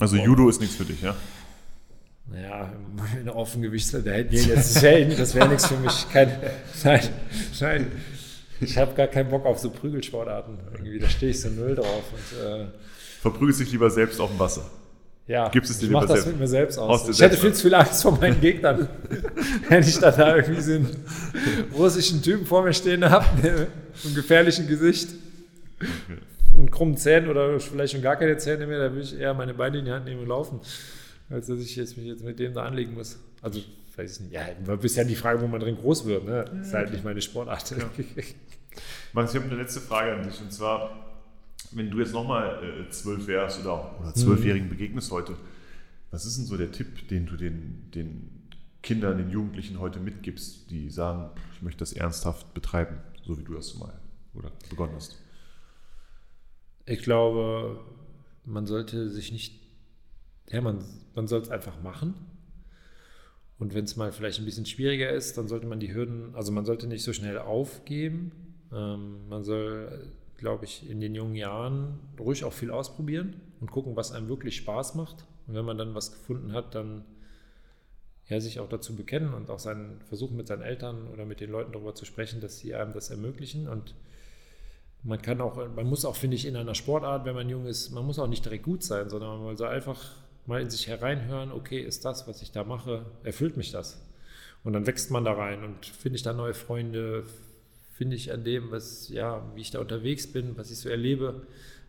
also, 0.00 0.16
boah. 0.16 0.24
Judo 0.24 0.48
ist 0.48 0.60
nichts 0.60 0.76
für 0.76 0.84
dich, 0.84 1.02
ja? 1.02 1.14
Naja, 2.30 2.72
in 3.20 3.28
Offengewicht, 3.28 3.92
nee, 3.92 4.24
das 4.24 4.82
wäre 4.82 5.06
das 5.16 5.34
wär 5.34 5.48
nichts 5.48 5.66
für 5.66 5.78
mich. 5.78 6.06
Kein, 6.12 6.30
nein, 6.84 7.08
nein. 7.60 7.92
Ich 8.60 8.76
habe 8.76 8.94
gar 8.94 9.06
keinen 9.06 9.30
Bock 9.30 9.46
auf 9.46 9.58
so 9.58 9.70
Prügelsportarten. 9.70 10.58
Irgendwie, 10.72 10.98
da 10.98 11.08
stehe 11.08 11.30
ich 11.30 11.40
so 11.40 11.48
null 11.48 11.74
drauf. 11.74 12.04
Und, 12.12 12.38
äh, 12.38 12.66
Verprügelst 13.20 13.60
dich 13.60 13.72
lieber 13.72 13.90
selbst 13.90 14.20
auf 14.20 14.30
dem 14.30 14.38
Wasser. 14.38 14.68
Ja, 15.26 15.48
Gibst 15.50 15.70
es 15.70 15.78
dir 15.78 15.86
ich 15.86 15.92
mache 15.92 16.06
das 16.06 16.24
mit 16.24 16.38
mir 16.38 16.48
selbst 16.48 16.78
aus. 16.78 17.06
Ich 17.08 17.20
hätte 17.20 17.36
viel 17.36 17.52
zu 17.52 17.62
viel 17.62 17.74
Angst 17.74 18.02
vor 18.02 18.18
meinen 18.18 18.40
Gegnern, 18.40 18.88
wenn 19.68 19.82
ich 19.82 19.98
dann 19.98 20.16
da 20.16 20.36
irgendwie 20.36 20.60
so 20.60 20.72
einen 20.72 21.04
russischen 21.76 22.22
Typen 22.22 22.46
vor 22.46 22.62
mir 22.62 22.72
stehen 22.72 23.08
habe, 23.08 23.26
mit 23.36 23.44
einem 23.44 24.14
gefährlichen 24.14 24.66
Gesicht 24.66 25.10
und 26.56 26.70
krummen 26.70 26.96
Zähnen 26.96 27.28
oder 27.28 27.60
vielleicht 27.60 27.92
schon 27.92 28.00
gar 28.00 28.16
keine 28.16 28.38
Zähne 28.38 28.66
mehr, 28.66 28.78
da 28.78 28.90
würde 28.90 29.02
ich 29.02 29.18
eher 29.18 29.34
meine 29.34 29.52
Beine 29.52 29.80
in 29.80 29.84
die 29.84 29.92
Hand 29.92 30.06
nehmen 30.06 30.22
und 30.22 30.28
laufen 30.28 30.60
als 31.30 31.46
dass 31.46 31.60
ich 31.60 31.76
jetzt 31.76 31.96
mich 31.96 32.06
jetzt 32.06 32.24
mit 32.24 32.38
dem 32.38 32.54
da 32.54 32.64
anlegen 32.64 32.94
muss. 32.94 33.18
Also, 33.42 33.60
weiß 33.96 34.16
ich 34.16 34.20
nicht. 34.20 34.32
Ja, 34.32 34.46
ist 34.74 34.96
ja 34.96 35.04
die 35.04 35.16
Frage, 35.16 35.40
wo 35.40 35.46
man 35.46 35.60
drin 35.60 35.76
groß 35.76 36.06
wird. 36.06 36.24
Ne? 36.24 36.44
Das 36.50 36.68
ist 36.68 36.74
halt 36.74 36.90
nicht 36.92 37.04
meine 37.04 37.20
Sportart. 37.20 37.70
Ja. 37.70 37.76
Max, 39.12 39.34
ich 39.34 39.40
habe 39.40 39.50
eine 39.50 39.60
letzte 39.60 39.80
Frage 39.80 40.12
an 40.12 40.22
dich. 40.22 40.40
Und 40.40 40.52
zwar, 40.52 41.07
wenn 41.72 41.90
du 41.90 41.98
jetzt 41.98 42.12
nochmal 42.12 42.62
äh, 42.62 42.90
zwölf 42.90 43.26
wärst 43.26 43.60
oder, 43.60 43.98
oder 44.00 44.14
zwölfjährigen 44.14 44.68
mhm. 44.68 44.72
begegnest 44.72 45.10
heute, 45.10 45.36
was 46.10 46.24
ist 46.24 46.38
denn 46.38 46.46
so 46.46 46.56
der 46.56 46.72
Tipp, 46.72 47.08
den 47.08 47.26
du 47.26 47.36
den, 47.36 47.90
den 47.94 48.48
Kindern, 48.82 49.18
den 49.18 49.30
Jugendlichen 49.30 49.78
heute 49.78 50.00
mitgibst, 50.00 50.70
die 50.70 50.88
sagen, 50.90 51.30
ich 51.54 51.62
möchte 51.62 51.80
das 51.80 51.92
ernsthaft 51.92 52.54
betreiben, 52.54 52.98
so 53.24 53.38
wie 53.38 53.44
du 53.44 53.54
das 53.54 53.76
mal 53.76 53.92
oder 54.34 54.50
begonnen 54.70 54.94
hast? 54.94 55.18
Ich 56.86 57.02
glaube, 57.02 57.80
man 58.44 58.66
sollte 58.66 59.10
sich 59.10 59.32
nicht 59.32 59.68
ja, 60.50 60.60
man, 60.60 60.84
man 61.14 61.26
soll 61.26 61.40
es 61.40 61.50
einfach 61.50 61.80
machen. 61.82 62.14
Und 63.58 63.74
wenn 63.74 63.84
es 63.84 63.96
mal 63.96 64.12
vielleicht 64.12 64.38
ein 64.38 64.44
bisschen 64.44 64.66
schwieriger 64.66 65.10
ist, 65.10 65.36
dann 65.36 65.48
sollte 65.48 65.66
man 65.66 65.80
die 65.80 65.92
Hürden, 65.92 66.34
also 66.34 66.52
man 66.52 66.64
sollte 66.64 66.86
nicht 66.86 67.02
so 67.02 67.12
schnell 67.12 67.38
aufgeben. 67.38 68.32
Ähm, 68.72 69.28
man 69.28 69.44
soll, 69.44 70.12
glaube 70.38 70.64
ich, 70.64 70.88
in 70.88 71.00
den 71.00 71.14
jungen 71.14 71.34
Jahren 71.34 71.98
ruhig 72.18 72.44
auch 72.44 72.52
viel 72.52 72.70
ausprobieren 72.70 73.40
und 73.60 73.70
gucken, 73.70 73.96
was 73.96 74.12
einem 74.12 74.28
wirklich 74.28 74.56
Spaß 74.56 74.94
macht. 74.94 75.24
Und 75.46 75.54
wenn 75.54 75.64
man 75.64 75.76
dann 75.76 75.94
was 75.94 76.12
gefunden 76.12 76.52
hat, 76.52 76.74
dann 76.74 77.04
ja, 78.28 78.40
sich 78.40 78.60
auch 78.60 78.68
dazu 78.68 78.94
bekennen 78.94 79.34
und 79.34 79.50
auch 79.50 79.58
seinen, 79.58 80.00
versuchen 80.08 80.36
mit 80.36 80.46
seinen 80.46 80.62
Eltern 80.62 81.08
oder 81.12 81.24
mit 81.24 81.40
den 81.40 81.50
Leuten 81.50 81.72
darüber 81.72 81.94
zu 81.94 82.04
sprechen, 82.04 82.40
dass 82.40 82.58
sie 82.58 82.74
einem 82.74 82.92
das 82.92 83.10
ermöglichen. 83.10 83.68
Und 83.68 83.94
man 85.02 85.20
kann 85.20 85.40
auch, 85.40 85.56
man 85.74 85.86
muss 85.86 86.04
auch, 86.04 86.16
finde 86.16 86.36
ich, 86.36 86.46
in 86.46 86.56
einer 86.56 86.74
Sportart, 86.74 87.24
wenn 87.24 87.34
man 87.34 87.48
jung 87.48 87.66
ist, 87.66 87.90
man 87.90 88.04
muss 88.04 88.18
auch 88.18 88.26
nicht 88.26 88.44
direkt 88.44 88.64
gut 88.64 88.82
sein, 88.82 89.08
sondern 89.08 89.42
man 89.42 89.56
soll 89.56 89.68
einfach 89.68 90.12
mal 90.46 90.60
in 90.60 90.70
sich 90.70 90.86
hereinhören, 90.86 91.52
okay, 91.52 91.80
ist 91.80 92.04
das, 92.04 92.28
was 92.28 92.42
ich 92.42 92.52
da 92.52 92.64
mache, 92.64 93.06
erfüllt 93.24 93.56
mich 93.56 93.72
das? 93.72 94.00
Und 94.62 94.72
dann 94.74 94.86
wächst 94.86 95.10
man 95.10 95.24
da 95.24 95.32
rein 95.32 95.64
und 95.64 95.86
finde 95.86 96.16
ich 96.16 96.22
da 96.22 96.32
neue 96.32 96.54
Freunde, 96.54 97.24
finde 97.98 98.14
ich 98.14 98.32
an 98.32 98.44
dem, 98.44 98.70
was, 98.70 99.08
ja, 99.08 99.42
wie 99.56 99.60
ich 99.60 99.72
da 99.72 99.80
unterwegs 99.80 100.28
bin, 100.28 100.56
was 100.56 100.70
ich 100.70 100.78
so 100.78 100.88
erlebe, 100.88 101.42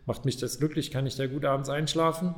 macht 0.06 0.24
mich 0.24 0.36
das 0.36 0.58
glücklich, 0.58 0.90
kann 0.90 1.06
ich 1.06 1.14
da 1.14 1.28
gut 1.28 1.44
abends 1.44 1.68
einschlafen? 1.68 2.34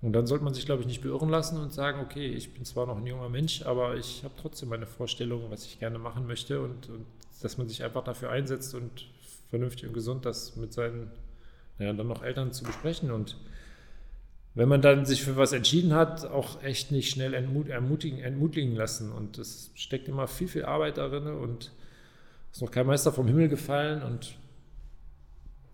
Und 0.00 0.14
dann 0.14 0.26
sollte 0.26 0.44
man 0.44 0.54
sich, 0.54 0.64
glaube 0.64 0.80
ich, 0.80 0.88
nicht 0.88 1.02
beirren 1.02 1.28
lassen 1.28 1.58
und 1.58 1.74
sagen, 1.74 2.00
okay, 2.00 2.26
ich 2.26 2.54
bin 2.54 2.64
zwar 2.64 2.86
noch 2.86 2.96
ein 2.96 3.06
junger 3.06 3.28
Mensch, 3.28 3.66
aber 3.66 3.96
ich 3.96 4.24
habe 4.24 4.32
trotzdem 4.40 4.70
meine 4.70 4.86
Vorstellungen, 4.86 5.50
was 5.50 5.66
ich 5.66 5.78
gerne 5.78 5.98
machen 5.98 6.26
möchte 6.26 6.62
und, 6.62 6.88
und, 6.88 7.04
dass 7.42 7.58
man 7.58 7.68
sich 7.68 7.84
einfach 7.84 8.02
dafür 8.02 8.30
einsetzt 8.30 8.74
und 8.74 9.08
vernünftig 9.50 9.88
und 9.88 9.92
gesund 9.92 10.24
das 10.24 10.56
mit 10.56 10.72
seinen, 10.72 11.10
ja, 11.78 11.92
dann 11.92 12.08
noch 12.08 12.22
Eltern 12.22 12.52
zu 12.52 12.64
besprechen 12.64 13.10
und 13.10 13.36
wenn 14.54 14.70
man 14.70 14.80
dann 14.80 15.04
sich 15.04 15.22
für 15.22 15.36
was 15.36 15.52
entschieden 15.52 15.92
hat, 15.92 16.24
auch 16.24 16.62
echt 16.62 16.92
nicht 16.92 17.10
schnell 17.10 17.34
entmutigen, 17.34 18.20
entmutigen 18.20 18.74
lassen. 18.74 19.12
Und 19.12 19.36
es 19.36 19.70
steckt 19.74 20.08
immer 20.08 20.28
viel, 20.28 20.48
viel 20.48 20.64
Arbeit 20.64 20.96
darin 20.96 21.26
und 21.26 21.72
ist 22.56 22.62
noch 22.62 22.70
kein 22.70 22.86
Meister 22.86 23.12
vom 23.12 23.26
Himmel 23.26 23.48
gefallen. 23.48 24.02
Und 24.02 24.38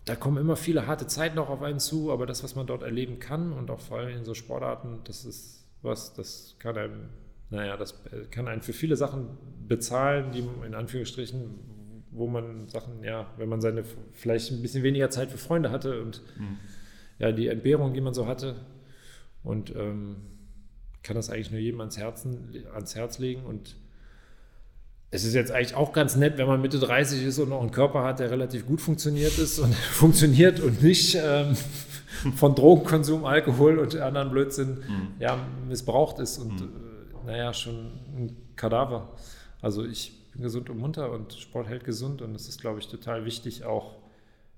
da 0.03 0.17
kommen 0.17 0.37
immer 0.37 0.57
viele 0.57 0.85
harte 0.85 1.07
Zeiten 1.07 1.39
auch 1.39 1.49
auf 1.49 1.61
einen 1.61 1.79
zu, 1.79 2.11
aber 2.11 2.25
das, 2.25 2.43
was 2.43 2.55
man 2.55 2.67
dort 2.67 2.83
erleben 2.83 3.19
kann 3.19 3.53
und 3.53 3.71
auch 3.71 3.79
vor 3.79 3.99
allem 3.99 4.17
in 4.17 4.25
so 4.25 4.33
Sportarten, 4.33 4.99
das 5.05 5.23
ist 5.23 5.65
was, 5.81 6.13
das 6.13 6.57
kann 6.59 6.77
einem, 6.77 7.09
naja, 7.49 7.77
das 7.77 8.03
kann 8.31 8.49
einen 8.49 8.61
für 8.61 8.73
viele 8.73 8.97
Sachen 8.97 9.37
bezahlen, 9.65 10.33
die 10.33 10.43
in 10.65 10.75
Anführungsstrichen, 10.75 11.55
wo 12.11 12.27
man 12.27 12.67
Sachen, 12.67 13.01
ja, 13.01 13.27
wenn 13.37 13.47
man 13.47 13.61
seine 13.61 13.85
vielleicht 14.11 14.51
ein 14.51 14.61
bisschen 14.61 14.83
weniger 14.83 15.09
Zeit 15.09 15.31
für 15.31 15.37
Freunde 15.37 15.71
hatte 15.71 16.01
und 16.01 16.21
mhm. 16.37 16.57
ja, 17.17 17.31
die 17.31 17.47
Entbehrung, 17.47 17.93
die 17.93 18.01
man 18.01 18.13
so 18.13 18.27
hatte, 18.27 18.57
und 19.41 19.73
ähm, 19.73 20.17
kann 21.01 21.15
das 21.15 21.29
eigentlich 21.29 21.51
nur 21.51 21.61
jedem 21.61 21.79
ans, 21.79 21.97
Herzen, 21.97 22.65
ans 22.73 22.95
Herz 22.95 23.19
legen. 23.19 23.43
Und 23.43 23.77
es 25.13 25.23
ist 25.23 25.35
jetzt 25.35 25.51
eigentlich 25.51 25.75
auch 25.75 25.93
ganz 25.93 26.15
nett, 26.15 26.39
wenn 26.39 26.47
man 26.47 26.59
Mitte 26.59 26.79
30 26.79 27.23
ist 27.23 27.37
und 27.37 27.49
noch 27.49 27.61
einen 27.61 27.69
Körper 27.69 28.03
hat, 28.03 28.19
der 28.19 28.31
relativ 28.31 28.65
gut 28.65 28.81
funktioniert 28.81 29.37
ist 29.37 29.59
und 29.59 29.73
funktioniert 29.91 30.59
und 30.59 30.81
nicht 30.81 31.15
ähm, 31.23 31.55
von 32.35 32.55
Drogenkonsum, 32.55 33.23
Alkohol 33.23 33.77
und 33.77 33.95
anderen 33.95 34.31
Blödsinn 34.31 34.79
mhm. 34.79 35.07
ja, 35.19 35.37
missbraucht 35.67 36.17
ist 36.17 36.39
und 36.39 36.61
mhm. 36.61 36.69
äh, 37.23 37.27
naja, 37.27 37.53
schon 37.53 37.91
ein 38.17 38.37
Kadaver. 38.55 39.15
Also 39.61 39.85
ich 39.85 40.31
bin 40.31 40.41
gesund 40.41 40.71
und 40.71 40.79
munter 40.79 41.11
und 41.11 41.33
Sport 41.33 41.67
hält 41.67 41.83
gesund 41.83 42.23
und 42.23 42.33
es 42.33 42.49
ist, 42.49 42.59
glaube 42.59 42.79
ich, 42.79 42.87
total 42.87 43.23
wichtig, 43.23 43.65
auch 43.65 43.97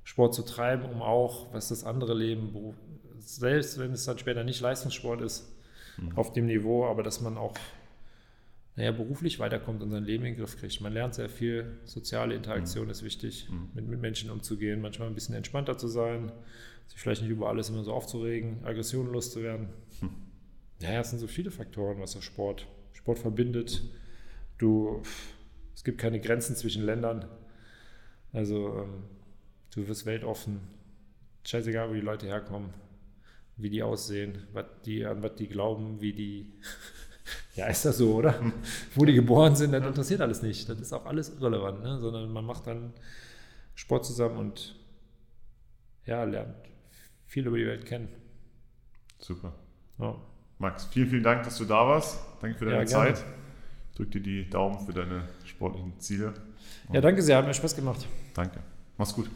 Sport 0.05 0.33
zu 0.33 0.43
treiben, 0.43 0.85
um 0.85 1.01
auch, 1.01 1.53
was 1.53 1.67
das 1.67 1.83
andere 1.83 2.13
Leben, 2.13 2.73
selbst 3.19 3.77
wenn 3.77 3.91
es 3.91 4.05
dann 4.05 4.17
später 4.19 4.45
nicht 4.45 4.61
Leistungssport 4.61 5.19
ist, 5.19 5.53
mhm. 5.97 6.17
auf 6.17 6.31
dem 6.31 6.45
Niveau, 6.45 6.85
aber 6.85 7.03
dass 7.03 7.19
man 7.19 7.37
auch 7.37 7.55
naja, 8.75 8.91
beruflich 8.91 9.39
weiterkommt 9.39 9.81
und 9.81 9.89
sein 9.89 10.03
Leben 10.03 10.25
in 10.25 10.33
den 10.33 10.39
Griff 10.39 10.57
kriegt. 10.57 10.81
Man 10.81 10.93
lernt 10.93 11.15
sehr 11.15 11.29
viel, 11.29 11.79
soziale 11.85 12.35
Interaktion 12.35 12.85
mhm. 12.85 12.91
ist 12.91 13.03
wichtig, 13.03 13.47
mhm. 13.49 13.69
mit, 13.73 13.87
mit 13.87 14.01
Menschen 14.01 14.29
umzugehen, 14.29 14.81
manchmal 14.81 15.07
ein 15.07 15.15
bisschen 15.15 15.35
entspannter 15.35 15.77
zu 15.77 15.87
sein, 15.87 16.31
sich 16.87 16.99
vielleicht 16.99 17.21
nicht 17.21 17.31
über 17.31 17.47
alles 17.47 17.69
immer 17.69 17.83
so 17.83 17.93
aufzuregen, 17.93 18.65
Aggressionen 18.65 19.11
loszuwerden. 19.13 19.69
Mhm. 20.01 20.09
Ja, 20.81 20.99
es 20.99 21.09
sind 21.09 21.19
so 21.19 21.27
viele 21.27 21.51
Faktoren, 21.51 21.99
was 22.01 22.13
der 22.13 22.21
Sport, 22.21 22.67
Sport 22.91 23.19
verbindet. 23.19 23.81
Du, 24.57 25.01
es 25.73 25.83
gibt 25.85 25.97
keine 25.97 26.19
Grenzen 26.19 26.55
zwischen 26.55 26.83
Ländern. 26.83 27.25
Also 28.33 28.79
ähm, 28.79 29.03
du 29.73 29.87
wirst 29.87 30.05
weltoffen. 30.05 30.59
Scheißegal, 31.45 31.89
wo 31.89 31.93
die 31.93 32.01
Leute 32.01 32.25
herkommen, 32.25 32.73
wie 33.55 33.69
die 33.69 33.83
aussehen, 33.83 34.47
was 34.51 34.65
die, 34.83 35.05
an 35.05 35.23
was 35.23 35.35
die 35.35 35.47
glauben, 35.47 36.01
wie 36.01 36.11
die 36.11 36.53
Ja, 37.55 37.67
ist 37.67 37.85
das 37.85 37.97
so, 37.97 38.15
oder? 38.15 38.39
Wo 38.93 39.05
die 39.05 39.13
geboren 39.13 39.55
sind, 39.55 39.71
das 39.71 39.85
interessiert 39.85 40.21
alles 40.21 40.41
nicht. 40.41 40.67
Das 40.69 40.79
ist 40.79 40.93
auch 40.93 41.05
alles 41.05 41.29
irrelevant, 41.29 41.81
ne? 41.83 41.99
sondern 41.99 42.31
man 42.31 42.45
macht 42.45 42.67
dann 42.67 42.93
Sport 43.75 44.05
zusammen 44.05 44.37
und 44.37 44.75
ja, 46.05 46.23
lernt 46.23 46.55
viel 47.25 47.47
über 47.47 47.57
die 47.57 47.65
Welt 47.65 47.85
kennen. 47.85 48.09
Super. 49.19 49.53
Ja. 49.99 50.15
Max, 50.57 50.85
vielen, 50.85 51.09
vielen 51.09 51.23
Dank, 51.23 51.43
dass 51.43 51.57
du 51.57 51.65
da 51.65 51.87
warst. 51.87 52.19
Danke 52.41 52.57
für 52.57 52.65
deine 52.65 52.79
ja, 52.79 52.85
Zeit. 52.85 53.23
Ich 53.91 53.97
drücke 53.97 54.11
dir 54.11 54.21
die 54.21 54.49
Daumen 54.49 54.79
für 54.85 54.93
deine 54.93 55.27
sportlichen 55.45 55.99
Ziele. 55.99 56.33
ja, 56.91 57.01
danke 57.01 57.21
sehr, 57.21 57.37
hat 57.37 57.45
mir 57.45 57.53
Spaß 57.53 57.75
gemacht. 57.75 58.07
Danke. 58.33 58.59
Mach's 58.97 59.13
gut. 59.13 59.29